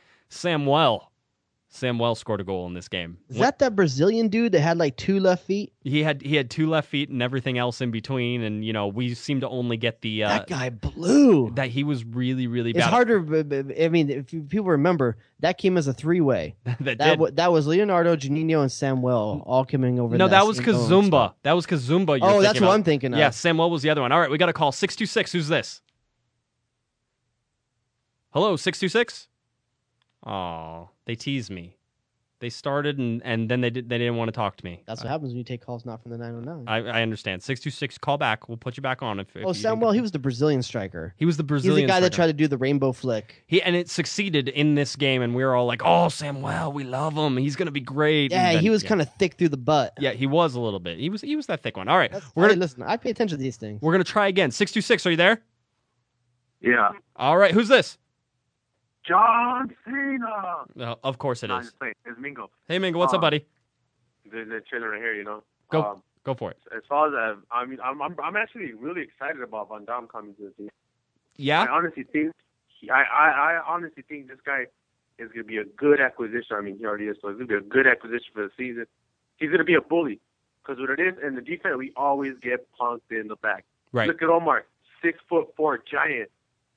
Samuel. 1.74 1.92
Samuel 2.08 2.16
scored 2.16 2.42
a 2.42 2.44
goal 2.44 2.68
in 2.68 2.74
this 2.74 2.90
game. 2.90 3.18
Is 3.30 3.38
that 3.38 3.60
that 3.60 3.78
Brazilian 3.78 4.28
dude 4.28 4.52
that 4.52 4.60
had 4.60 4.78
like 4.78 4.98
two 4.98 5.22
left 5.22 5.46
feet? 5.46 5.72
He 5.86 6.04
had 6.04 6.22
he 6.22 6.36
had 6.36 6.50
two 6.50 6.70
left 6.70 6.90
feet 6.90 7.08
and 7.10 7.24
everything 7.24 7.58
else 7.58 7.80
in 7.80 7.92
between, 7.92 8.42
and 8.42 8.64
you 8.66 8.74
know 8.74 8.88
we 8.88 9.14
seem 9.14 9.40
to 9.40 9.48
only 9.48 9.78
get 9.78 10.02
the 10.02 10.26
uh, 10.26 10.30
that 10.30 10.48
guy 10.48 10.70
blew. 10.70 11.50
that 11.52 11.70
he 11.70 11.86
was 11.86 12.04
really 12.04 12.48
really 12.48 12.72
It's 12.72 12.80
bad. 12.80 12.90
harder. 12.90 13.20
b- 13.22 13.44
b- 13.44 13.84
I 13.86 13.88
mean, 13.88 14.10
if 14.10 14.28
people 14.50 14.66
remember, 14.68 15.16
that 15.40 15.58
came 15.58 15.78
as 15.78 15.88
a 15.88 15.94
three-way. 15.94 16.56
that 16.66 16.80
That 16.82 16.98
did. 17.00 17.20
wa- 17.20 17.30
that 17.34 17.54
was 17.54 17.68
Leonardo, 17.68 18.18
Juninho, 18.18 18.62
and 18.62 18.72
Samuel 18.72 19.42
all 19.46 19.64
coming 19.64 19.98
over. 19.98 20.18
no, 20.18 20.28
that 20.28 20.46
was 20.46 20.60
Kazumba. 20.60 21.36
That 21.44 21.54
was 21.54 21.66
Kazumba. 21.66 22.20
Oh, 22.22 22.42
that's 22.42 22.60
what 22.60 22.68
of. 22.68 22.74
I'm 22.76 22.84
thinking 22.84 23.14
of. 23.14 23.20
Yeah, 23.20 23.30
Samuel 23.30 23.70
was 23.72 23.82
the 23.82 23.90
other 23.92 24.02
one. 24.02 24.12
All 24.12 24.20
right, 24.20 24.30
we 24.30 24.38
got 24.38 24.50
a 24.50 24.54
call 24.54 24.74
six 24.74 24.96
two 24.98 25.06
six. 25.06 25.32
Who's 25.32 25.48
this? 25.48 25.82
Hello, 28.32 28.56
six 28.58 28.78
two 28.80 28.90
six. 28.90 29.30
Oh, 30.26 30.90
they 31.06 31.16
teased 31.16 31.50
me. 31.50 31.78
They 32.42 32.50
started 32.50 32.98
and, 32.98 33.22
and 33.24 33.48
then 33.48 33.62
they 33.62 33.70
did 33.70 33.88
they 33.88 34.00
didn't 34.00 34.16
want 34.16 34.30
to 34.30 34.32
talk 34.32 34.58
to 34.58 34.66
me. 34.66 34.82
That's 34.88 35.04
what 35.04 35.12
happens 35.12 35.30
when 35.30 35.38
you 35.38 35.44
take 35.44 35.64
calls 35.64 35.86
not 35.86 36.02
from 36.02 36.10
the 36.10 36.18
909. 36.18 36.68
I, 36.68 36.98
I 36.98 37.04
understand. 37.04 37.44
Six 37.44 37.62
two 37.62 37.70
six. 37.70 38.00
Call 38.00 38.18
back. 38.18 38.50
We'll 38.50 38.58
put 38.58 38.78
you 38.78 38.82
back 38.82 39.04
on 39.04 39.20
if. 39.20 39.28
if 39.36 39.46
oh, 39.46 39.50
you 39.50 39.54
Samuel, 39.54 39.92
he 39.92 40.02
was 40.02 40.12
the 40.12 40.18
Brazilian 40.18 40.64
striker. 40.64 41.14
He 41.18 41.26
was 41.26 41.38
the 41.38 41.44
Brazilian. 41.44 41.82
He's 41.82 41.86
Brazilian. 41.86 41.88
the 41.88 41.94
guy 41.94 42.00
that 42.00 42.14
striker. 42.14 42.30
tried 42.30 42.38
to 42.38 42.44
do 42.44 42.48
the 42.48 42.58
rainbow 42.58 42.94
flick. 42.94 43.44
He 43.46 43.62
and 43.62 43.76
it 43.76 43.92
succeeded 43.92 44.50
in 44.50 44.74
this 44.74 44.96
game, 44.96 45.22
and 45.22 45.36
we 45.36 45.46
were 45.46 45.54
all 45.54 45.68
like, 45.68 45.84
"Oh, 45.86 46.10
Samuel, 46.10 46.72
we 46.72 46.84
love 46.84 47.14
him. 47.14 47.38
He's 47.38 47.56
gonna 47.56 47.70
be 47.70 47.80
great." 47.80 48.32
Yeah, 48.32 48.54
he 48.54 48.72
was 48.72 48.82
kind 48.82 49.04
of 49.04 49.14
thick 49.20 49.36
through 49.36 49.50
the 49.50 49.58
butt. 49.58 49.94
Yeah, 50.00 50.14
he 50.14 50.26
was 50.26 50.56
a 50.56 50.60
little 50.60 50.80
bit. 50.80 50.98
He 50.98 51.12
was 51.12 51.22
he 51.22 51.36
was 51.36 51.46
that 51.46 51.62
thick 51.62 51.78
one. 51.78 51.88
All 51.88 51.98
right, 51.98 52.12
That's, 52.12 52.26
we're 52.34 52.46
hey, 52.46 52.50
gonna 52.54 52.62
listen, 52.62 52.82
I 52.82 52.98
pay 52.98 53.12
attention 53.12 53.38
to 53.38 53.44
these 53.44 53.58
things. 53.58 53.84
we're 53.84 53.92
gonna 53.92 54.04
try 54.04 54.28
again. 54.28 54.50
Six 54.50 54.72
two 54.72 54.82
six. 54.82 55.06
Are 55.06 55.12
you 55.12 55.18
there? 55.18 55.44
Yeah. 56.60 56.90
All 57.16 57.38
right. 57.38 57.54
Who's 57.54 57.68
this? 57.68 58.00
John 59.08 59.76
Cena. 59.86 60.66
Uh, 60.80 60.96
of 61.04 61.18
course 61.18 61.44
it 61.44 61.48
No, 61.48 61.58
is. 61.60 61.74
It's 62.06 62.20
Mingo. 62.20 62.50
Hey, 62.68 62.80
Mingo, 62.80 63.00
what's 63.00 63.14
up, 63.14 63.20
Uh, 63.20 63.22
buddy? 63.22 63.46
The, 64.26 64.44
the 64.46 64.62
chilling 64.70 64.90
right 64.90 65.02
here, 65.02 65.14
you 65.16 65.24
know. 65.24 65.44
Go 65.70 65.84
Um, 65.84 66.04
go 66.24 66.34
for 66.36 66.52
it. 66.52 66.58
as 66.76 66.84
far 66.88 67.08
as 67.08 67.14
uh, 67.38 67.40
I 67.52 67.66
mean, 67.66 67.80
I'm, 67.84 68.02
I'm 68.02 68.16
I'm 68.24 68.36
actually 68.36 68.74
really 68.74 69.02
excited 69.02 69.42
about 69.42 69.70
Van 69.70 69.86
Damme 69.86 70.08
coming 70.08 70.36
to 70.36 70.44
the 70.44 70.52
team. 70.52 70.70
Yeah. 71.38 71.64
I 71.64 71.68
honestly 71.68 72.04
think 72.04 72.34
he, 72.68 72.90
I, 72.90 73.02
I 73.04 73.30
I 73.54 73.62
honestly 73.68 74.04
think 74.08 74.28
this 74.28 74.38
guy 74.46 74.66
is 75.18 75.28
going 75.30 75.44
to 75.44 75.44
be 75.44 75.58
a 75.58 75.66
good 75.66 76.00
acquisition. 76.00 76.56
I 76.56 76.62
mean, 76.62 76.78
he 76.78 76.86
already 76.86 77.06
is, 77.06 77.18
so 77.22 77.30
it's 77.30 77.38
going 77.38 77.48
to 77.48 77.60
be 77.60 77.66
a 77.66 77.70
good 77.70 77.88
acquisition 77.88 78.28
for 78.34 78.44
the 78.44 78.52
season. 78.58 78.86
He's 79.38 79.50
going 79.50 79.60
to 79.60 79.64
be 79.66 79.74
a 79.76 79.82
bully 79.82 80.20
because 80.62 80.80
what 80.80 80.92
it 80.92 81.00
is 81.00 81.16
in 81.26 81.36
the 81.36 81.42
defense, 81.42 81.76
we 81.78 81.92
always 81.96 82.34
get 82.42 82.68
punked 82.80 83.02
in 83.10 83.28
the 83.28 83.36
back. 83.38 83.66
Right. 83.92 84.08
Look 84.08 84.22
at 84.22 84.30
Omar, 84.30 84.66
six 85.02 85.20
foot 85.28 85.48
four, 85.58 85.80
giant. 85.80 86.30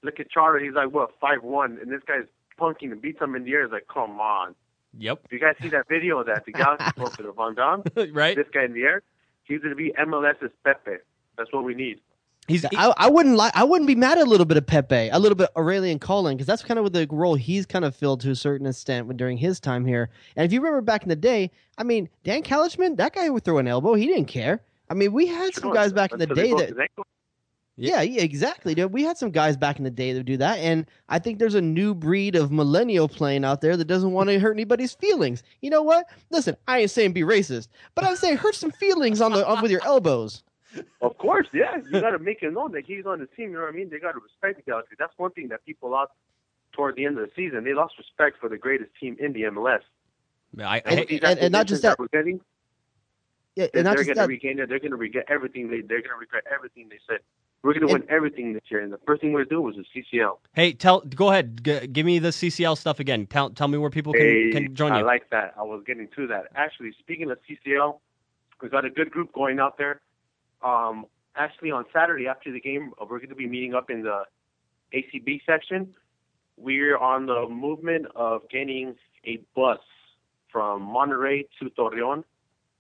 Look 0.05 0.21
at 0.21 0.31
Charter, 0.31 0.59
he's 0.59 0.75
like 0.75 0.93
what 0.93 1.11
five 1.21 1.43
one, 1.43 1.79
and 1.81 1.91
this 1.91 2.03
guy's 2.07 2.27
punking 2.61 2.93
and 2.93 3.01
beats 3.01 3.21
him 3.21 3.35
in 3.35 3.45
the 3.45 3.53
air. 3.53 3.65
It's 3.65 3.73
like, 3.73 3.89
come 3.93 4.21
on. 4.21 4.55
Yep. 4.99 5.23
If 5.25 5.33
you 5.33 5.41
guys 5.41 5.57
see 5.61 5.71
that 5.71 5.89
video 5.89 6.19
of 6.19 6.27
that 6.27 6.45
the 6.45 6.53
Galaxy 6.53 6.93
posted 6.97 7.27
of 7.27 7.37
Van 7.37 7.55
Damme, 7.55 7.83
right. 8.13 8.37
this 8.37 8.47
guy 8.53 8.65
in 8.65 8.75
the 8.75 8.83
air, 8.83 9.03
he's 9.43 9.61
going 9.61 9.71
to 9.71 9.77
be 9.77 9.93
MLS's 9.99 10.53
Pepe. 10.63 10.99
That's 11.37 11.53
what 11.53 11.65
we 11.65 11.75
need. 11.75 12.01
He's 12.47 12.65
I, 12.67 12.93
I 12.99 13.09
wouldn't 13.09 13.37
like. 13.37 13.57
I 13.57 13.65
wouldn't 13.65 13.87
be 13.87 13.95
mad 13.95 14.19
at 14.19 14.27
a 14.27 14.31
little 14.31 14.45
bit 14.45 14.59
of 14.59 14.67
Pepe, 14.67 15.09
a 15.09 15.19
little 15.19 15.35
bit 15.35 15.49
Aurélien 15.57 15.99
Collin, 15.99 16.37
because 16.37 16.47
that's 16.47 16.63
kind 16.63 16.79
of 16.79 16.85
what 16.85 16.93
the 16.93 17.07
role 17.11 17.37
he's 17.37 17.65
kind 17.65 17.87
of 17.87 17.97
filled 17.97 18.21
to 18.21 18.31
a 18.31 18.35
certain 18.35 18.67
extent 18.67 19.07
when, 19.07 19.17
during 19.17 19.39
his 19.39 19.59
time 19.59 19.87
here. 19.87 20.11
And 20.37 20.45
if 20.45 20.53
you 20.53 20.61
remember 20.61 20.83
back 20.83 21.05
in 21.05 21.09
the 21.09 21.17
day, 21.17 21.51
I 21.79 21.85
mean, 21.85 22.11
Dan 22.23 22.43
Calichman, 22.43 22.99
that 22.99 23.15
guy 23.15 23.31
would 23.31 23.45
throw 23.45 23.57
an 23.57 23.67
elbow. 23.67 23.95
He 23.95 24.07
didn't 24.07 24.27
care. 24.27 24.61
I 24.91 24.95
mean, 24.95 25.15
we 25.15 25.27
had 25.27 25.55
some 25.55 25.73
guys 25.73 25.95
back 25.95 26.13
in 26.13 26.19
the 26.19 26.27
day 26.27 26.53
that 26.53 26.79
ankle. 26.79 27.07
Yeah, 27.77 28.03
yeah, 28.03 28.23
exactly. 28.23 28.75
Dude. 28.75 28.93
We 28.93 29.03
had 29.03 29.19
some 29.19 29.31
guys 29.31 29.57
back 29.57 29.79
in 29.79 29.85
the 29.85 29.91
day 29.91 30.13
that 30.13 30.21
would 30.21 30.27
do 30.27 30.37
that, 30.37 30.59
and 30.59 30.87
I 31.09 31.19
think 31.19 31.41
there's 31.41 31.57
a 31.57 31.61
new 31.61 31.93
breed 31.93 32.37
of 32.37 32.53
millennial 32.53 33.09
playing 33.09 33.45
out 33.45 33.61
there 33.61 33.77
that 33.77 33.87
doesn't 33.87 34.13
want 34.13 34.29
to 34.31 34.39
hurt 34.39 34.53
anybody's 34.53 34.95
feelings. 34.95 35.43
You 35.61 35.71
know 35.71 35.83
what? 35.83 36.07
Listen, 36.31 36.57
I 36.69 36.79
ain't 36.81 36.91
saying 36.93 37.15
be 37.15 37.23
racist, 37.23 37.67
but 37.97 38.05
I'm 38.05 38.15
saying 38.15 38.37
hurt 38.37 38.55
some 38.55 38.71
feelings 38.71 39.21
on 39.21 39.33
the 39.33 39.45
on, 39.47 39.61
with 39.61 39.73
your 39.73 39.83
elbows. 39.85 40.45
Of 41.03 41.19
course, 41.19 41.49
yeah. 41.53 41.77
You 41.91 42.01
got 42.01 42.11
to 42.11 42.19
make 42.21 42.43
it 42.43 42.53
known 42.53 42.73
that 42.73 42.85
he's 42.87 43.07
on 43.07 43.19
the 43.19 43.27
team. 43.27 43.51
You 43.51 43.57
know 43.57 43.63
what 43.63 43.75
I 43.75 43.77
mean? 43.77 43.91
They 43.91 43.99
got 43.99 44.13
to 44.13 44.21
respect 44.21 44.65
the 44.65 44.71
Galaxy. 44.71 44.95
That's 44.99 45.13
one 45.17 45.33
thing 45.33 45.49
that 45.49 45.65
people 45.65 45.91
lost 45.91 46.13
toward 46.73 46.95
the 46.97 47.05
end 47.07 47.19
of 47.19 47.27
the 47.29 47.33
season. 47.35 47.65
They 47.65 47.75
lost 47.75 47.95
respect 47.99 48.39
for 48.41 48.49
the 48.49 48.59
greatest 48.59 48.91
team 49.01 49.17
in 49.21 49.33
the 49.33 49.43
MLS. 49.43 49.81
I, 50.61 50.81
And, 50.85 51.01
I, 51.01 51.05
these 51.05 51.21
and- 51.23 51.39
and 51.41 51.53
not 51.53 51.67
just 51.67 51.83
acquisitions 51.83 51.83
that- 51.83 51.99
we're 51.99 52.07
getting, 52.09 52.41
Yeah, 53.57 53.67
they're 53.73 53.81
and 53.81 53.85
not 53.85 53.95
going 53.97 54.07
just 54.07 54.15
to 54.17 54.21
that. 54.23 54.29
regain 54.29 54.59
it. 54.61 54.69
They're 54.69 54.79
going 54.81 54.91
to 54.93 54.97
regret 54.97 55.27
everything. 55.29 55.69
They, 55.69 55.81
they're 55.81 56.03
going 56.03 56.11
to 56.15 56.19
regret 56.21 56.45
everything 56.53 56.89
they 56.89 56.99
said. 57.09 57.19
We're 57.65 57.73
going 57.73 57.89
to 57.89 57.93
win 57.95 58.05
everything 58.11 58.53
this 58.53 58.63
year. 58.71 58.83
And 58.83 58.93
the 58.93 58.99
first 59.07 59.23
thing 59.23 59.33
we're 59.33 59.47
going 59.47 59.49
to 59.49 59.55
do 59.55 59.61
was 59.63 59.75
the 59.77 60.19
CCL. 60.19 60.37
hey, 60.53 60.75
tell. 60.75 61.01
Go 61.01 61.31
ahead. 61.31 61.65
G- 61.65 61.87
give 61.87 62.05
me 62.05 62.19
the 62.19 62.29
CCL 62.29 62.77
stuff 62.77 63.01
again. 63.01 63.27
Tell, 63.27 63.49
tell 63.49 63.69
me 63.69 63.79
where 63.79 63.89
people 63.89 64.13
can, 64.13 64.21
Hey, 64.21 64.51
can 64.53 64.75
join 64.75 64.93
I 64.93 64.99
you. 64.99 65.05
I 65.05 65.07
like 65.07 65.31
that. 65.31 65.55
I 65.57 65.63
was 65.63 65.83
getting 65.87 66.07
to 66.15 66.27
that. 66.27 66.49
Actually, 66.55 66.93
speaking 66.99 67.31
of 67.31 67.39
CCL, 67.49 67.99
we've 68.61 68.71
got 68.71 68.85
a 68.85 68.91
good 68.91 69.11
group 69.11 69.33
going 69.33 69.61
out 69.61 69.79
there. 69.79 70.03
Um, 70.63 71.07
actually, 71.37 71.71
on 71.71 71.87
Saturday 71.91 72.29
after 72.29 72.53
the 72.53 72.61
game, 72.61 72.93
uh, 73.01 73.07
we're 73.09 73.17
going 73.17 73.31
to 73.31 73.35
be 73.35 73.47
meeting 73.47 73.75
up 73.75 73.89
in 73.89 74.03
the 74.03 74.25
ACB 74.93 75.41
section. 75.47 75.95
We're 76.59 76.99
on 76.99 77.25
the 77.25 77.49
movement 77.49 78.09
of 78.15 78.43
getting 78.51 78.95
a 79.25 79.41
bus 79.57 79.79
from 80.53 80.83
Monterey 80.83 81.49
to 81.61 81.71
Torreon, 81.71 82.25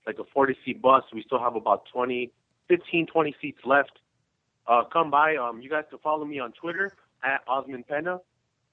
like 0.06 0.18
a 0.18 0.24
40 0.24 0.58
seat 0.62 0.82
bus. 0.82 1.04
We 1.10 1.22
still 1.22 1.40
have 1.40 1.56
about 1.56 1.86
20, 1.90 2.30
15, 2.68 3.06
20 3.06 3.36
seats 3.40 3.60
left. 3.64 3.92
Uh, 4.66 4.82
come 4.92 5.10
by. 5.10 5.36
Um, 5.36 5.60
you 5.60 5.68
guys 5.70 5.84
can 5.90 5.98
follow 5.98 6.24
me 6.24 6.38
on 6.38 6.52
Twitter 6.52 6.92
at 7.22 7.42
Osman 7.48 7.84
Pena. 7.84 8.20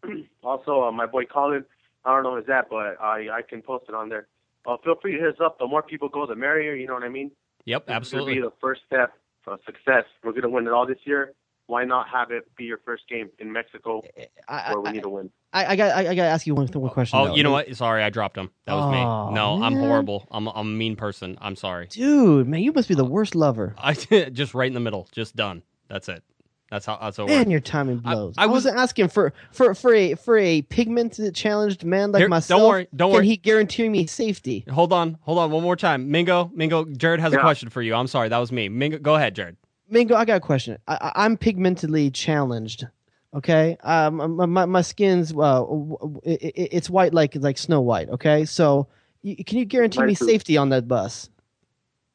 also, 0.44 0.84
uh, 0.84 0.92
my 0.92 1.06
boy 1.06 1.26
Colin, 1.26 1.66
I 2.06 2.14
don't 2.16 2.24
know 2.24 2.36
his 2.38 2.50
at, 2.50 2.70
but 2.70 3.00
I 3.02 3.28
I 3.32 3.42
can 3.48 3.62
post 3.62 3.86
it 3.90 3.96
on 3.96 4.10
there. 4.10 4.28
Uh, 4.66 4.78
feel 4.84 4.96
free 5.02 5.14
to 5.14 5.20
hit 5.20 5.28
us 5.30 5.40
up. 5.44 5.58
The 5.60 5.68
more 5.68 5.82
people 5.84 6.08
go, 6.10 6.26
the 6.26 6.36
merrier. 6.36 6.74
You 6.76 6.88
know 6.88 6.94
what 6.94 7.04
I 7.04 7.10
mean? 7.10 7.32
Yep, 7.66 7.82
This 7.82 7.84
is 7.84 7.88
gonna 7.88 7.98
absolutely. 7.98 8.34
be 8.36 8.42
the 8.42 8.54
first 8.62 8.82
step 8.88 9.14
for 9.44 9.58
success. 9.66 10.06
We're 10.24 10.34
gonna 10.34 10.50
win 10.50 10.66
it 10.68 10.74
all 10.74 10.86
this 10.88 11.00
year. 11.06 11.34
Why 11.68 11.86
not 11.86 12.10
have 12.10 12.32
it 12.32 12.54
be 12.58 12.66
your 12.66 12.80
first 12.84 13.04
game 13.08 13.30
in 13.40 13.50
Mexico 13.52 14.02
I, 14.50 14.74
where 14.74 14.82
we 14.82 14.90
I, 14.90 14.92
need 14.92 15.04
to 15.04 15.10
win? 15.10 15.30
I, 15.54 15.68
I 15.68 15.76
got 15.78 15.96
I, 15.96 16.00
I 16.10 16.16
got 16.16 16.24
to 16.24 16.30
ask 16.30 16.46
you 16.46 16.54
one, 16.54 16.68
one 16.68 16.90
question. 16.92 17.18
Oh, 17.18 17.28
though. 17.28 17.36
you 17.36 17.44
know 17.44 17.52
what? 17.52 17.74
Sorry, 17.78 18.04
I 18.04 18.10
dropped 18.10 18.38
him. 18.38 18.50
That 18.66 18.74
was 18.74 18.86
Oh, 18.86 19.30
me. 19.30 19.36
No, 19.36 19.64
I'm 19.64 19.76
horrible. 19.78 20.28
I'm, 20.32 20.48
I'm 20.50 20.58
a 20.58 20.64
mean 20.66 20.98
person. 20.98 21.38
I'm 21.40 21.56
sorry. 21.56 21.88
dude, 21.88 22.48
man, 22.48 22.62
you 22.62 22.74
must 22.74 22.90
be 22.90 22.96
the 22.96 23.06
worst 23.06 23.36
lover. 23.36 23.74
I 23.82 23.94
just 24.34 24.54
right 24.54 24.68
in 24.68 24.74
the 24.74 24.82
middle. 24.82 25.08
Just 25.14 25.36
done. 25.38 25.64
That's 25.92 26.08
it. 26.10 26.24
That's 26.72 26.86
how. 26.86 26.98
That's 27.02 27.18
how. 27.18 27.26
it 27.26 27.28
Man, 27.28 27.38
works. 27.40 27.50
your 27.52 27.60
timing 27.60 27.98
blows. 27.98 28.36
I 28.38 28.44
I, 28.44 28.46
was- 28.46 28.64
wasn't 28.64 28.78
asking 28.78 29.10
for 29.10 29.34
for 29.52 29.76
for 29.76 29.94
a 29.94 30.16
for 30.16 30.38
a 30.38 30.62
pigmented 30.64 31.36
challenged 31.36 31.84
man 31.84 32.14
like 32.14 32.22
Here, 32.22 32.30
don't 32.30 32.68
worry, 32.68 32.88
don't 32.96 33.10
worry. 33.12 33.18
can 33.18 33.18
worry. 33.18 33.28
he 33.28 33.36
guarantee 33.38 33.90
me 33.90 34.08
safety? 34.08 34.64
Hold 34.72 34.94
on, 34.94 35.18
hold 35.22 35.38
on, 35.38 35.52
one 35.52 35.64
more 35.64 35.76
time. 35.76 36.10
Mingo, 36.12 36.50
Mingo, 36.54 36.86
Jared 36.86 37.20
has 37.20 37.34
a 37.34 37.40
question 37.40 37.68
for 37.70 37.82
you. 37.82 37.94
I'm 37.94 38.08
sorry, 38.08 38.30
that 38.30 38.38
was 38.38 38.54
me. 38.54 38.70
Mingo, 38.70 39.00
go 39.00 39.16
ahead, 39.16 39.36
Jared. 39.36 39.58
Mingo, 39.90 40.16
I 40.16 40.24
got 40.24 40.38
a 40.38 40.40
question. 40.40 40.78
I, 40.88 41.12
I- 41.14 41.26
I'm 41.26 41.36
pigmentedly 41.36 42.14
challenged. 42.14 42.88
Okay, 43.34 43.78
um, 43.84 44.36
my 44.38 44.46
my, 44.46 44.66
my 44.66 44.82
skin's 44.82 45.32
uh, 45.32 45.36
w- 45.60 45.98
w- 46.00 46.22
it, 46.24 46.42
it, 46.42 46.70
it's 46.74 46.90
white 46.90 47.14
like 47.14 47.36
like 47.36 47.58
Snow 47.58 47.82
White. 47.82 48.10
Okay, 48.10 48.44
so 48.46 48.88
you, 49.24 49.44
can 49.44 49.58
you 49.58 49.66
guarantee 49.66 50.00
Mine 50.00 50.08
me 50.10 50.16
too. 50.16 50.26
safety 50.26 50.56
on 50.58 50.70
that 50.70 50.88
bus? 50.88 51.30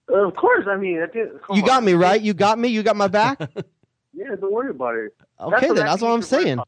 Of 0.08 0.34
course, 0.36 0.64
I 0.68 0.76
mean, 0.76 1.02
I 1.02 1.06
did, 1.12 1.28
come 1.42 1.56
You 1.56 1.62
got 1.62 1.78
on. 1.78 1.84
me 1.84 1.94
right. 1.94 2.20
You 2.20 2.34
got 2.34 2.58
me. 2.58 2.68
You 2.68 2.82
got 2.82 2.96
my 2.96 3.08
back. 3.08 3.40
Yeah, 4.18 4.34
don't 4.40 4.50
worry 4.50 4.70
about 4.70 4.94
it. 4.94 5.14
Okay, 5.38 5.68
the 5.68 5.74
then 5.74 5.84
that's 5.84 6.00
what 6.00 6.08
I'm 6.10 6.22
saying. 6.22 6.58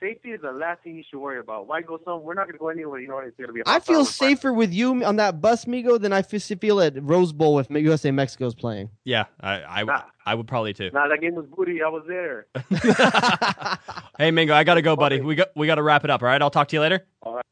Safety 0.00 0.32
is 0.32 0.40
the 0.40 0.50
last 0.50 0.82
thing 0.82 0.96
you 0.96 1.04
should 1.08 1.20
worry 1.20 1.38
about. 1.38 1.68
Why 1.68 1.80
go 1.80 1.96
somewhere? 2.04 2.18
We're 2.26 2.34
not 2.34 2.48
gonna 2.48 2.58
go 2.58 2.70
anywhere. 2.70 2.98
You 2.98 3.06
know, 3.06 3.14
what 3.14 3.24
it's 3.28 3.36
gonna 3.38 3.52
be. 3.52 3.60
a 3.60 3.62
I 3.66 3.74
hostile 3.74 3.84
feel 3.94 4.00
environment. 4.00 4.40
safer 4.40 4.52
with 4.52 4.74
you 4.74 5.04
on 5.04 5.14
that 5.16 5.40
bus, 5.40 5.64
Migo, 5.66 6.00
than 6.00 6.12
I 6.12 6.22
feel 6.22 6.80
at 6.80 7.00
Rose 7.00 7.32
Bowl 7.32 7.60
if 7.60 7.70
USA 7.70 8.10
Mexico's 8.10 8.56
playing. 8.56 8.90
Yeah, 9.04 9.26
I, 9.40 9.62
I, 9.62 9.82
Nah. 9.84 10.02
I 10.26 10.34
would 10.34 10.48
probably 10.48 10.74
too. 10.74 10.90
Nah, 10.92 11.06
that 11.06 11.20
game 11.20 11.36
was 11.36 11.46
booty. 11.46 11.80
I 11.84 11.88
was 11.88 12.02
there. 12.08 12.46
Hey, 14.18 14.32
Mingo, 14.32 14.52
I 14.54 14.64
gotta 14.64 14.82
go, 14.82 14.96
buddy. 14.96 15.16
Okay. 15.16 15.24
We 15.24 15.34
got, 15.36 15.48
we 15.54 15.66
got 15.68 15.76
to 15.76 15.82
wrap 15.84 16.02
it 16.02 16.10
up. 16.10 16.20
All 16.22 16.28
right, 16.28 16.42
I'll 16.42 16.50
talk 16.50 16.66
to 16.68 16.76
you 16.76 16.80
later. 16.80 17.06
All 17.22 17.36
right. 17.36 17.44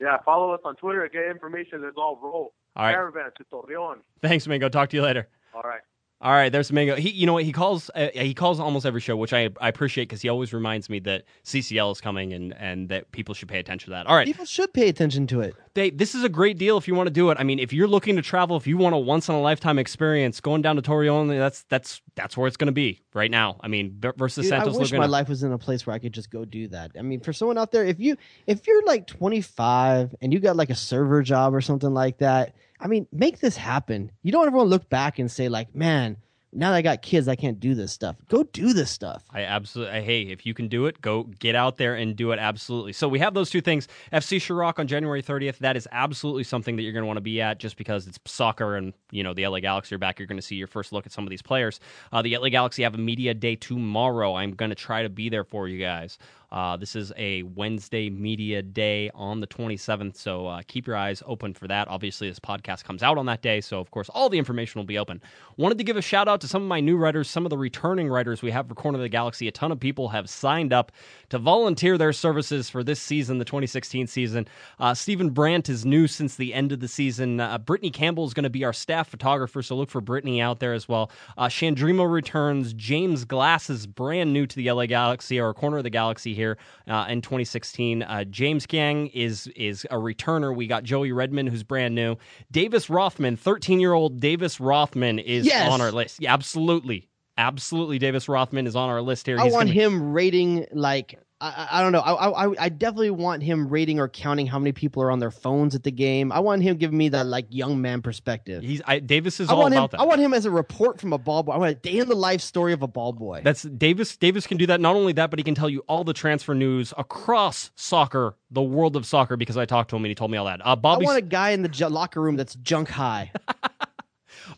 Yeah, 0.00 0.16
follow 0.24 0.52
us 0.52 0.60
on 0.64 0.76
Twitter. 0.76 1.08
Get 1.12 1.24
information. 1.24 1.82
Let's 1.82 1.96
all 1.96 2.20
roll. 2.22 2.52
All 2.76 2.84
right, 2.84 2.94
Caravan 2.94 3.30
to 3.36 3.44
Torreon. 3.52 3.98
thanks, 4.22 4.46
Mingo. 4.46 4.68
Talk 4.68 4.90
to 4.90 4.96
you 4.96 5.02
later. 5.02 5.28
All 5.54 5.62
right. 5.62 5.80
All 6.22 6.32
right, 6.32 6.52
there's 6.52 6.70
Mingo. 6.70 6.96
He, 6.96 7.08
you 7.08 7.24
know 7.24 7.32
what? 7.32 7.44
He 7.44 7.52
calls. 7.52 7.90
Uh, 7.94 8.08
he 8.12 8.34
calls 8.34 8.60
almost 8.60 8.84
every 8.84 9.00
show, 9.00 9.16
which 9.16 9.32
I, 9.32 9.48
I 9.58 9.68
appreciate 9.68 10.04
because 10.04 10.20
he 10.20 10.28
always 10.28 10.52
reminds 10.52 10.90
me 10.90 10.98
that 11.00 11.24
CCL 11.44 11.92
is 11.92 12.00
coming 12.02 12.34
and, 12.34 12.54
and 12.58 12.90
that 12.90 13.10
people 13.10 13.34
should 13.34 13.48
pay 13.48 13.58
attention 13.58 13.86
to 13.86 13.90
that. 13.92 14.06
All 14.06 14.14
right, 14.14 14.26
People 14.26 14.44
should 14.44 14.70
pay 14.74 14.90
attention 14.90 15.26
to 15.28 15.40
it. 15.40 15.54
they, 15.72 15.88
this 15.88 16.14
is 16.14 16.22
a 16.22 16.28
great 16.28 16.58
deal 16.58 16.76
if 16.76 16.86
you 16.86 16.94
want 16.94 17.06
to 17.06 17.10
do 17.10 17.30
it. 17.30 17.38
I 17.40 17.42
mean, 17.42 17.58
if 17.58 17.72
you're 17.72 17.88
looking 17.88 18.16
to 18.16 18.22
travel, 18.22 18.58
if 18.58 18.66
you 18.66 18.76
want 18.76 18.94
a 18.94 18.98
once 18.98 19.30
in 19.30 19.34
a 19.34 19.40
lifetime 19.40 19.78
experience, 19.78 20.40
going 20.42 20.60
down 20.60 20.76
to 20.76 20.82
Torreon, 20.82 21.28
that's 21.38 21.62
that's 21.70 22.02
that's 22.16 22.36
where 22.36 22.46
it's 22.48 22.58
going 22.58 22.66
to 22.66 22.72
be 22.72 23.00
right 23.14 23.30
now. 23.30 23.56
I 23.62 23.68
mean, 23.68 23.96
versus 24.18 24.44
Dude, 24.44 24.52
I 24.52 24.58
Santos 24.58 24.76
wish 24.78 24.90
Laguna. 24.92 25.06
my 25.08 25.10
life 25.10 25.30
was 25.30 25.42
in 25.42 25.52
a 25.52 25.58
place 25.58 25.86
where 25.86 25.96
I 25.96 25.98
could 26.00 26.12
just 26.12 26.30
go 26.30 26.44
do 26.44 26.68
that. 26.68 26.90
I 26.98 27.02
mean, 27.02 27.20
for 27.20 27.32
someone 27.32 27.56
out 27.56 27.72
there, 27.72 27.86
if 27.86 27.98
you 27.98 28.18
if 28.46 28.66
you're 28.66 28.84
like 28.84 29.06
25 29.06 30.14
and 30.20 30.34
you 30.34 30.38
got 30.38 30.54
like 30.56 30.68
a 30.68 30.74
server 30.74 31.22
job 31.22 31.54
or 31.54 31.62
something 31.62 31.94
like 31.94 32.18
that, 32.18 32.54
I 32.80 32.88
mean, 32.88 33.06
make 33.12 33.40
this 33.40 33.56
happen. 33.56 34.10
You 34.22 34.32
don't 34.32 34.46
ever 34.46 34.56
want 34.56 34.66
to 34.66 34.70
look 34.70 34.88
back 34.88 35.18
and 35.18 35.30
say 35.30 35.48
like, 35.48 35.74
man, 35.74 36.16
now 36.52 36.70
that 36.70 36.76
I 36.76 36.82
got 36.82 37.02
kids, 37.02 37.28
I 37.28 37.36
can't 37.36 37.60
do 37.60 37.74
this 37.74 37.92
stuff. 37.92 38.16
Go 38.28 38.42
do 38.42 38.72
this 38.72 38.90
stuff. 38.90 39.22
I 39.30 39.42
absolutely. 39.42 40.02
Hey, 40.02 40.22
if 40.22 40.44
you 40.44 40.52
can 40.54 40.68
do 40.68 40.86
it, 40.86 41.00
go 41.00 41.24
get 41.24 41.54
out 41.54 41.76
there 41.76 41.94
and 41.94 42.16
do 42.16 42.32
it. 42.32 42.38
Absolutely. 42.38 42.92
So 42.92 43.08
we 43.08 43.20
have 43.20 43.34
those 43.34 43.50
two 43.50 43.60
things. 43.60 43.86
FC 44.12 44.38
Shirak 44.38 44.78
on 44.78 44.86
January 44.88 45.22
30th. 45.22 45.58
That 45.58 45.76
is 45.76 45.86
absolutely 45.92 46.44
something 46.44 46.76
that 46.76 46.82
you're 46.82 46.92
going 46.92 47.02
to 47.02 47.06
want 47.06 47.18
to 47.18 47.22
be 47.22 47.40
at, 47.40 47.58
just 47.58 47.76
because 47.76 48.06
it's 48.06 48.18
soccer 48.24 48.76
and 48.76 48.92
you 49.10 49.22
know 49.22 49.32
the 49.32 49.46
LA 49.46 49.60
Galaxy 49.60 49.94
are 49.94 49.98
back. 49.98 50.18
You're 50.18 50.26
going 50.26 50.38
to 50.38 50.42
see 50.42 50.56
your 50.56 50.66
first 50.66 50.92
look 50.92 51.06
at 51.06 51.12
some 51.12 51.24
of 51.24 51.30
these 51.30 51.42
players. 51.42 51.78
Uh, 52.12 52.22
the 52.22 52.36
LA 52.36 52.48
Galaxy 52.48 52.82
have 52.82 52.94
a 52.94 52.98
media 52.98 53.32
day 53.32 53.54
tomorrow. 53.54 54.34
I'm 54.34 54.52
going 54.52 54.70
to 54.70 54.74
try 54.74 55.02
to 55.02 55.08
be 55.08 55.28
there 55.28 55.44
for 55.44 55.68
you 55.68 55.78
guys. 55.78 56.18
Uh, 56.52 56.76
this 56.76 56.96
is 56.96 57.12
a 57.16 57.42
Wednesday 57.44 58.10
media 58.10 58.60
day 58.60 59.10
on 59.14 59.40
the 59.40 59.46
27th, 59.46 60.16
so 60.16 60.46
uh, 60.46 60.62
keep 60.66 60.86
your 60.86 60.96
eyes 60.96 61.22
open 61.26 61.54
for 61.54 61.68
that. 61.68 61.86
Obviously, 61.88 62.28
this 62.28 62.40
podcast 62.40 62.82
comes 62.82 63.02
out 63.02 63.18
on 63.18 63.26
that 63.26 63.40
day, 63.40 63.60
so 63.60 63.78
of 63.78 63.90
course, 63.92 64.08
all 64.08 64.28
the 64.28 64.38
information 64.38 64.78
will 64.80 64.86
be 64.86 64.98
open. 64.98 65.22
Wanted 65.56 65.78
to 65.78 65.84
give 65.84 65.96
a 65.96 66.02
shout 66.02 66.26
out 66.26 66.40
to 66.40 66.48
some 66.48 66.62
of 66.62 66.68
my 66.68 66.80
new 66.80 66.96
writers, 66.96 67.30
some 67.30 67.46
of 67.46 67.50
the 67.50 67.58
returning 67.58 68.08
writers 68.08 68.42
we 68.42 68.50
have 68.50 68.66
for 68.66 68.74
Corner 68.74 68.98
of 68.98 69.02
the 69.02 69.08
Galaxy. 69.08 69.46
A 69.46 69.52
ton 69.52 69.70
of 69.70 69.78
people 69.78 70.08
have 70.08 70.28
signed 70.28 70.72
up 70.72 70.90
to 71.28 71.38
volunteer 71.38 71.96
their 71.96 72.12
services 72.12 72.68
for 72.68 72.82
this 72.82 73.00
season, 73.00 73.38
the 73.38 73.44
2016 73.44 74.08
season. 74.08 74.48
Uh, 74.80 74.92
Stephen 74.92 75.30
Brandt 75.30 75.68
is 75.68 75.86
new 75.86 76.08
since 76.08 76.34
the 76.34 76.52
end 76.52 76.72
of 76.72 76.80
the 76.80 76.88
season. 76.88 77.38
Uh, 77.38 77.58
Brittany 77.58 77.90
Campbell 77.90 78.26
is 78.26 78.34
going 78.34 78.44
to 78.44 78.50
be 78.50 78.64
our 78.64 78.72
staff 78.72 79.08
photographer, 79.08 79.62
so 79.62 79.76
look 79.76 79.90
for 79.90 80.00
Brittany 80.00 80.40
out 80.40 80.58
there 80.58 80.74
as 80.74 80.88
well. 80.88 81.12
Uh, 81.38 81.46
Chandrimo 81.46 82.10
returns. 82.10 82.72
James 82.72 83.24
Glass 83.24 83.70
is 83.70 83.86
brand 83.86 84.32
new 84.32 84.46
to 84.46 84.56
the 84.56 84.70
LA 84.70 84.86
Galaxy 84.86 85.38
or 85.38 85.54
Corner 85.54 85.78
of 85.78 85.84
the 85.84 85.90
Galaxy 85.90 86.34
here 86.40 86.58
uh, 86.88 87.06
in 87.08 87.20
2016. 87.22 88.02
Uh, 88.02 88.24
James 88.24 88.66
Gang 88.66 89.08
is 89.08 89.46
is 89.54 89.84
a 89.90 89.96
returner. 89.96 90.54
We 90.54 90.66
got 90.66 90.82
Joey 90.84 91.12
Redmond, 91.12 91.48
who's 91.50 91.62
brand 91.62 91.94
new. 91.94 92.16
Davis 92.50 92.88
Rothman, 92.90 93.36
13 93.36 93.78
year 93.80 93.92
old 93.92 94.20
Davis 94.20 94.58
Rothman, 94.60 95.18
is 95.18 95.44
Yes. 95.46 95.70
on 95.70 95.80
our 95.80 95.92
list. 95.92 96.20
Yeah, 96.20 96.32
absolutely. 96.32 97.08
Absolutely, 97.38 97.98
Davis 97.98 98.28
Rothman 98.28 98.66
is 98.66 98.76
on 98.76 98.90
our 98.90 99.00
list 99.00 99.26
here. 99.26 99.38
I 99.38 99.44
He's 99.44 99.52
want 99.52 99.68
gonna 99.68 99.80
him 99.80 100.12
rating 100.12 100.66
like 100.72 101.18
I, 101.40 101.68
I 101.72 101.82
don't 101.82 101.92
know. 101.92 102.00
I, 102.00 102.46
I 102.46 102.54
I 102.58 102.68
definitely 102.68 103.10
want 103.10 103.42
him 103.42 103.68
rating 103.68 103.98
or 103.98 104.08
counting 104.08 104.46
how 104.46 104.58
many 104.58 104.72
people 104.72 105.02
are 105.02 105.10
on 105.10 105.20
their 105.20 105.30
phones 105.30 105.74
at 105.74 105.82
the 105.82 105.90
game. 105.90 106.32
I 106.32 106.40
want 106.40 106.62
him 106.62 106.76
giving 106.76 106.98
me 106.98 107.08
that 107.10 107.26
like 107.26 107.46
young 107.48 107.80
man 107.80 108.02
perspective. 108.02 108.62
He's 108.62 108.82
I, 108.86 108.98
Davis 108.98 109.40
is 109.40 109.48
I 109.48 109.54
all 109.54 109.60
want 109.60 109.74
him. 109.74 109.78
about 109.78 109.90
that. 109.92 110.00
I 110.00 110.04
want 110.04 110.20
him 110.20 110.34
as 110.34 110.44
a 110.44 110.50
report 110.50 111.00
from 111.00 111.12
a 111.14 111.18
ball 111.18 111.42
boy. 111.42 111.52
I 111.52 111.56
want 111.56 111.70
a 111.70 111.74
day 111.74 111.98
in 111.98 112.08
the 112.08 112.14
life 112.14 112.42
story 112.42 112.74
of 112.74 112.82
a 112.82 112.86
ball 112.86 113.12
boy. 113.12 113.40
That's 113.42 113.62
Davis. 113.62 114.16
Davis 114.16 114.46
can 114.46 114.58
do 114.58 114.66
that. 114.66 114.80
Not 114.80 114.96
only 114.96 115.14
that, 115.14 115.30
but 115.30 115.38
he 115.38 115.42
can 115.42 115.54
tell 115.54 115.70
you 115.70 115.82
all 115.88 116.04
the 116.04 116.12
transfer 116.12 116.54
news 116.54 116.92
across 116.98 117.70
soccer, 117.74 118.36
the 118.50 118.62
world 118.62 118.94
of 118.94 119.06
soccer. 119.06 119.36
Because 119.36 119.56
I 119.56 119.64
talked 119.64 119.90
to 119.90 119.96
him 119.96 120.04
and 120.04 120.10
he 120.10 120.14
told 120.14 120.30
me 120.30 120.36
all 120.36 120.46
that. 120.46 120.60
Uh, 120.64 120.76
I 120.84 120.98
want 120.98 121.16
a 121.16 121.22
guy 121.22 121.50
in 121.50 121.62
the 121.62 121.68
ju- 121.68 121.88
locker 121.88 122.20
room 122.20 122.36
that's 122.36 122.54
junk 122.56 122.90
high. 122.90 123.32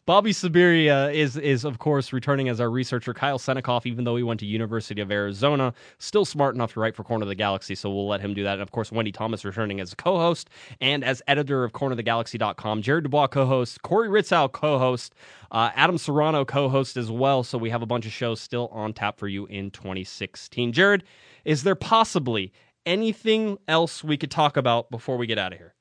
Bobby 0.07 0.33
Siberia 0.33 1.11
is 1.11 1.37
is 1.37 1.65
of 1.65 1.79
course 1.79 2.13
returning 2.13 2.49
as 2.49 2.61
our 2.61 2.71
researcher. 2.71 3.15
Kyle 3.15 3.39
Senikoff, 3.39 3.87
even 3.87 4.05
though 4.05 4.17
he 4.17 4.23
went 4.23 4.41
to 4.41 4.47
University 4.47 5.01
of 5.01 5.11
Arizona, 5.11 5.75
still 5.99 6.25
smart 6.25 6.55
enough 6.55 6.73
to 6.75 6.81
write 6.81 6.97
for 6.97 7.05
Corner 7.05 7.23
of 7.25 7.29
the 7.29 7.35
Galaxy, 7.35 7.75
so 7.75 7.91
we'll 7.91 8.09
let 8.09 8.21
him 8.21 8.35
do 8.35 8.43
that. 8.45 8.55
And 8.55 8.63
of 8.63 8.71
course, 8.71 8.93
Wendy 8.93 9.13
Thomas 9.13 9.45
returning 9.45 9.81
as 9.81 9.93
a 9.93 9.97
co-host 9.97 10.51
and 10.81 11.05
as 11.05 11.23
editor 11.27 11.65
of 11.65 11.73
CorneroftheGalaxy.com. 11.73 12.83
Jared 12.83 13.05
Dubois 13.05 13.27
co-host, 13.29 13.83
Corey 13.83 14.09
Ritzow 14.09 14.51
co-host, 14.51 15.15
uh, 15.51 15.71
Adam 15.75 15.99
Serrano 15.99 16.45
co-host 16.45 16.97
as 16.97 17.11
well. 17.11 17.43
So 17.43 17.59
we 17.59 17.71
have 17.71 17.83
a 17.83 17.87
bunch 17.87 18.07
of 18.07 18.13
shows 18.13 18.41
still 18.41 18.69
on 18.69 18.93
tap 18.93 19.19
for 19.19 19.29
you 19.29 19.47
in 19.47 19.71
2016. 19.71 20.73
Jared, 20.73 21.05
is 21.45 21.63
there 21.63 21.75
possibly 21.75 22.53
anything 22.87 23.59
else 23.69 24.03
we 24.03 24.17
could 24.17 24.31
talk 24.31 24.57
about 24.57 24.91
before 24.91 25.17
we 25.17 25.27
get 25.27 25.39
out 25.39 25.53
of 25.53 25.59
here? 25.59 25.75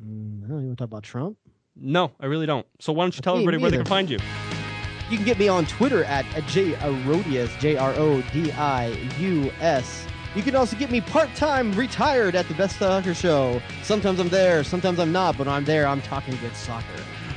I 0.00 0.48
don't 0.48 0.64
even 0.64 0.76
talk 0.76 0.86
about 0.86 1.02
Trump. 1.02 1.36
No, 1.76 2.12
I 2.20 2.26
really 2.26 2.46
don't. 2.46 2.66
So 2.78 2.92
why 2.92 3.04
don't 3.04 3.14
you 3.16 3.22
tell 3.22 3.36
Me 3.36 3.42
everybody 3.42 3.62
where 3.62 3.70
they 3.70 3.76
neither. 3.78 3.84
can 3.84 3.88
find 3.90 4.10
you? 4.10 4.18
You 5.10 5.16
can 5.16 5.26
get 5.26 5.38
me 5.38 5.48
on 5.48 5.66
Twitter 5.66 6.04
at, 6.04 6.24
J 6.46 6.72
Arodius, 6.72 7.58
J 7.58 7.76
R 7.76 7.92
O 7.96 8.22
D 8.32 8.50
I 8.52 8.88
U 9.18 9.50
S. 9.60 10.06
You 10.34 10.42
can 10.42 10.56
also 10.56 10.76
get 10.76 10.90
me 10.90 11.00
part 11.02 11.34
time 11.34 11.72
retired 11.74 12.34
at 12.34 12.48
the 12.48 12.54
Best 12.54 12.78
Soccer 12.78 13.12
Show. 13.14 13.60
Sometimes 13.82 14.18
I'm 14.18 14.30
there, 14.30 14.64
sometimes 14.64 14.98
I'm 14.98 15.12
not, 15.12 15.36
but 15.36 15.46
when 15.46 15.54
I'm 15.54 15.64
there, 15.66 15.86
I'm 15.86 16.00
talking 16.00 16.34
good 16.36 16.56
soccer. 16.56 16.86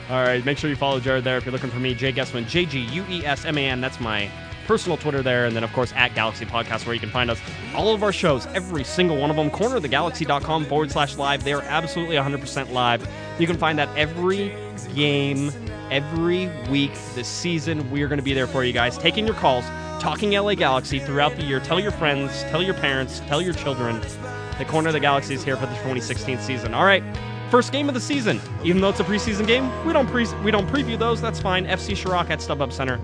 All 0.09 0.23
right, 0.23 0.45
make 0.45 0.57
sure 0.57 0.69
you 0.69 0.75
follow 0.77 0.99
Jared 1.01 1.23
there 1.25 1.37
if 1.37 1.43
you're 1.45 1.51
looking 1.51 1.69
for 1.71 1.79
me, 1.79 1.93
Jay 1.93 2.13
Guesman, 2.13 2.47
J 2.47 2.65
G 2.65 2.79
U 2.79 3.03
E 3.09 3.25
S 3.25 3.43
M 3.43 3.57
A 3.57 3.65
N. 3.69 3.81
That's 3.81 3.99
my 3.99 4.29
personal 4.67 4.97
Twitter 4.97 5.21
there. 5.21 5.45
And 5.45 5.55
then, 5.55 5.63
of 5.63 5.73
course, 5.73 5.91
at 5.95 6.15
Galaxy 6.15 6.45
Podcast, 6.45 6.85
where 6.85 6.93
you 6.93 6.99
can 7.01 7.09
find 7.09 7.29
us. 7.29 7.39
All 7.75 7.93
of 7.93 8.03
our 8.03 8.13
shows, 8.13 8.45
every 8.47 8.83
single 8.83 9.17
one 9.17 9.29
of 9.29 9.35
them, 9.35 9.49
cornerofthegalaxy.com 9.49 10.65
forward 10.65 10.91
slash 10.91 11.17
live. 11.17 11.43
They 11.43 11.53
are 11.53 11.61
absolutely 11.63 12.15
100% 12.15 12.71
live. 12.71 13.07
You 13.37 13.47
can 13.47 13.57
find 13.57 13.77
that 13.79 13.89
every 13.97 14.55
game, 14.93 15.51
every 15.91 16.49
week 16.69 16.93
this 17.13 17.27
season. 17.27 17.89
We 17.91 18.01
are 18.01 18.07
going 18.07 18.19
to 18.19 18.23
be 18.23 18.33
there 18.33 18.47
for 18.47 18.63
you 18.63 18.73
guys, 18.73 18.97
taking 18.97 19.25
your 19.25 19.35
calls, 19.35 19.65
talking 20.01 20.31
LA 20.31 20.55
Galaxy 20.55 20.99
throughout 20.99 21.35
the 21.35 21.43
year. 21.43 21.59
Tell 21.59 21.79
your 21.79 21.91
friends, 21.91 22.43
tell 22.43 22.63
your 22.63 22.73
parents, 22.75 23.21
tell 23.27 23.41
your 23.41 23.53
children. 23.53 24.01
The 24.57 24.65
Corner 24.65 24.87
of 24.87 24.93
the 24.93 24.99
Galaxy 25.01 25.33
is 25.33 25.43
here 25.43 25.57
for 25.57 25.65
the 25.65 25.75
2016 25.75 26.39
season. 26.39 26.73
All 26.73 26.85
right. 26.85 27.03
First 27.51 27.71
game 27.71 27.87
of 27.89 27.93
the 27.93 28.01
season. 28.01 28.39
Even 28.63 28.81
though 28.81 28.89
it's 28.89 28.99
a 28.99 29.03
preseason 29.03 29.45
game, 29.45 29.69
we 29.85 29.93
don't 29.93 30.07
pre- 30.07 30.33
we 30.43 30.49
don't 30.49 30.67
preview 30.67 30.97
those. 30.97 31.21
That's 31.21 31.39
fine. 31.39 31.65
FC 31.65 31.95
Shirak 31.95 32.29
at 32.29 32.39
StubHub 32.39 32.71
Center 32.71 32.99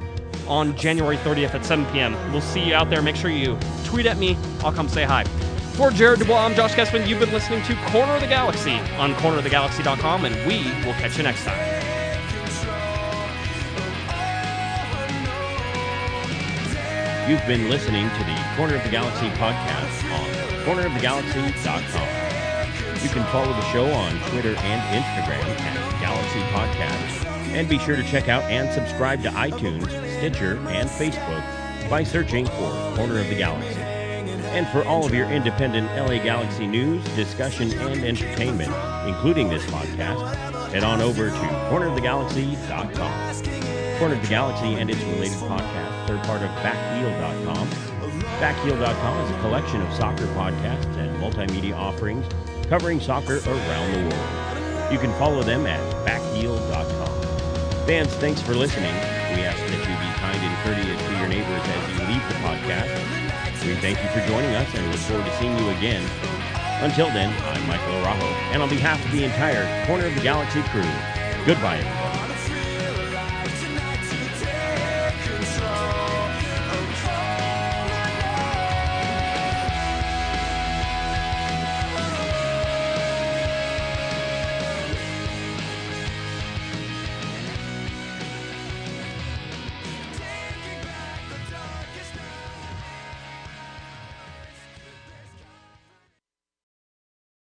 on 0.47 0.75
January 0.75 1.17
30th 1.17 1.53
at 1.53 1.65
7 1.65 1.85
p.m. 1.87 2.13
We'll 2.31 2.41
see 2.41 2.61
you 2.61 2.73
out 2.73 2.89
there. 2.89 3.01
Make 3.01 3.15
sure 3.15 3.29
you 3.29 3.57
tweet 3.85 4.05
at 4.05 4.17
me. 4.17 4.37
I'll 4.63 4.71
come 4.71 4.89
say 4.89 5.03
hi. 5.03 5.25
For 5.81 5.89
Jared 5.89 6.19
Dubois, 6.19 6.45
I'm 6.45 6.53
Josh 6.53 6.75
Guesman. 6.75 7.07
You've 7.07 7.19
been 7.19 7.31
listening 7.31 7.63
to 7.63 7.73
Corner 7.89 8.13
of 8.13 8.21
the 8.21 8.27
Galaxy 8.27 8.75
on 8.99 9.15
cornerofthegalaxy.com, 9.15 10.25
and 10.25 10.35
we 10.45 10.57
will 10.85 10.93
catch 11.01 11.17
you 11.17 11.23
next 11.23 11.43
time. 11.43 11.57
You've 17.27 17.43
been 17.47 17.67
listening 17.67 18.07
to 18.09 18.19
the 18.19 18.39
Corner 18.55 18.75
of 18.75 18.83
the 18.83 18.89
Galaxy 18.89 19.29
podcast 19.39 20.03
on 20.13 20.29
cornerofthegalaxy.com. 20.65 22.07
You 23.03 23.09
can 23.09 23.23
follow 23.31 23.51
the 23.51 23.65
show 23.71 23.91
on 23.91 24.19
Twitter 24.29 24.55
and 24.55 25.03
Instagram 25.03 25.43
at 25.61 25.99
Galaxy 25.99 26.41
Podcast. 26.53 27.25
And 27.55 27.67
be 27.67 27.79
sure 27.79 27.95
to 27.95 28.03
check 28.03 28.29
out 28.29 28.43
and 28.43 28.71
subscribe 28.71 29.23
to 29.23 29.31
iTunes, 29.31 29.89
Stitcher, 30.19 30.59
and 30.67 30.87
Facebook 30.87 31.43
by 31.89 32.03
searching 32.03 32.45
for 32.45 32.69
Corner 32.95 33.17
of 33.17 33.27
the 33.29 33.35
Galaxy. 33.35 33.90
And 34.51 34.67
for 34.67 34.83
all 34.85 35.05
of 35.05 35.13
your 35.13 35.29
independent 35.29 35.87
LA 35.95 36.17
Galaxy 36.21 36.67
news, 36.67 37.01
discussion, 37.15 37.71
and 37.71 38.03
entertainment, 38.03 38.73
including 39.07 39.47
this 39.47 39.65
podcast, 39.67 40.35
head 40.71 40.83
on 40.83 40.99
over 41.01 41.29
to 41.29 41.35
cornerofthegalaxy.com. 41.69 43.97
Corner 43.97 44.15
of 44.15 44.21
the 44.21 44.27
Galaxy 44.27 44.73
and 44.75 44.89
its 44.89 45.01
related 45.03 45.37
podcasts 45.37 46.09
are 46.09 46.17
part 46.25 46.41
of 46.41 46.49
Backheel.com. 46.59 47.69
Backheel.com 48.41 49.25
is 49.25 49.31
a 49.31 49.39
collection 49.39 49.81
of 49.81 49.93
soccer 49.93 50.25
podcasts 50.33 50.97
and 50.97 51.15
multimedia 51.21 51.73
offerings 51.75 52.25
covering 52.67 52.99
soccer 52.99 53.37
around 53.47 53.93
the 53.93 53.99
world. 53.99 54.13
You 54.91 54.99
can 54.99 55.13
follow 55.19 55.43
them 55.43 55.65
at 55.65 55.79
backheel.com. 56.05 57.21
Fans, 57.85 58.13
thanks 58.15 58.41
for 58.41 58.53
listening. 58.53 58.93
We 59.35 59.43
ask 59.43 59.59
that 59.59 59.71
you 59.71 59.79
be 59.79 60.11
kind 60.19 60.37
and 60.37 60.57
courteous 60.63 61.01
to 61.07 61.13
your 61.17 61.27
neighbors 61.27 61.63
as 61.63 61.89
you 61.89 61.95
leave 62.07 62.27
the 62.27 62.35
podcast. 62.35 63.00
We 63.61 63.75
thank 63.75 64.01
you 64.01 64.09
for 64.09 64.27
joining 64.27 64.55
us 64.55 64.73
and 64.73 64.87
look 64.87 64.99
forward 65.01 65.25
to 65.25 65.37
seeing 65.37 65.55
you 65.59 65.69
again. 65.69 66.03
Until 66.81 67.07
then, 67.07 67.31
I'm 67.43 67.67
Michael 67.67 67.93
Arajo, 68.01 68.25
and 68.53 68.63
on 68.63 68.69
behalf 68.69 69.03
of 69.05 69.11
the 69.11 69.23
entire 69.23 69.85
Corner 69.85 70.07
of 70.07 70.15
the 70.15 70.21
Galaxy 70.21 70.63
crew, 70.63 70.81
goodbye, 71.45 71.77
everybody. 71.77 72.10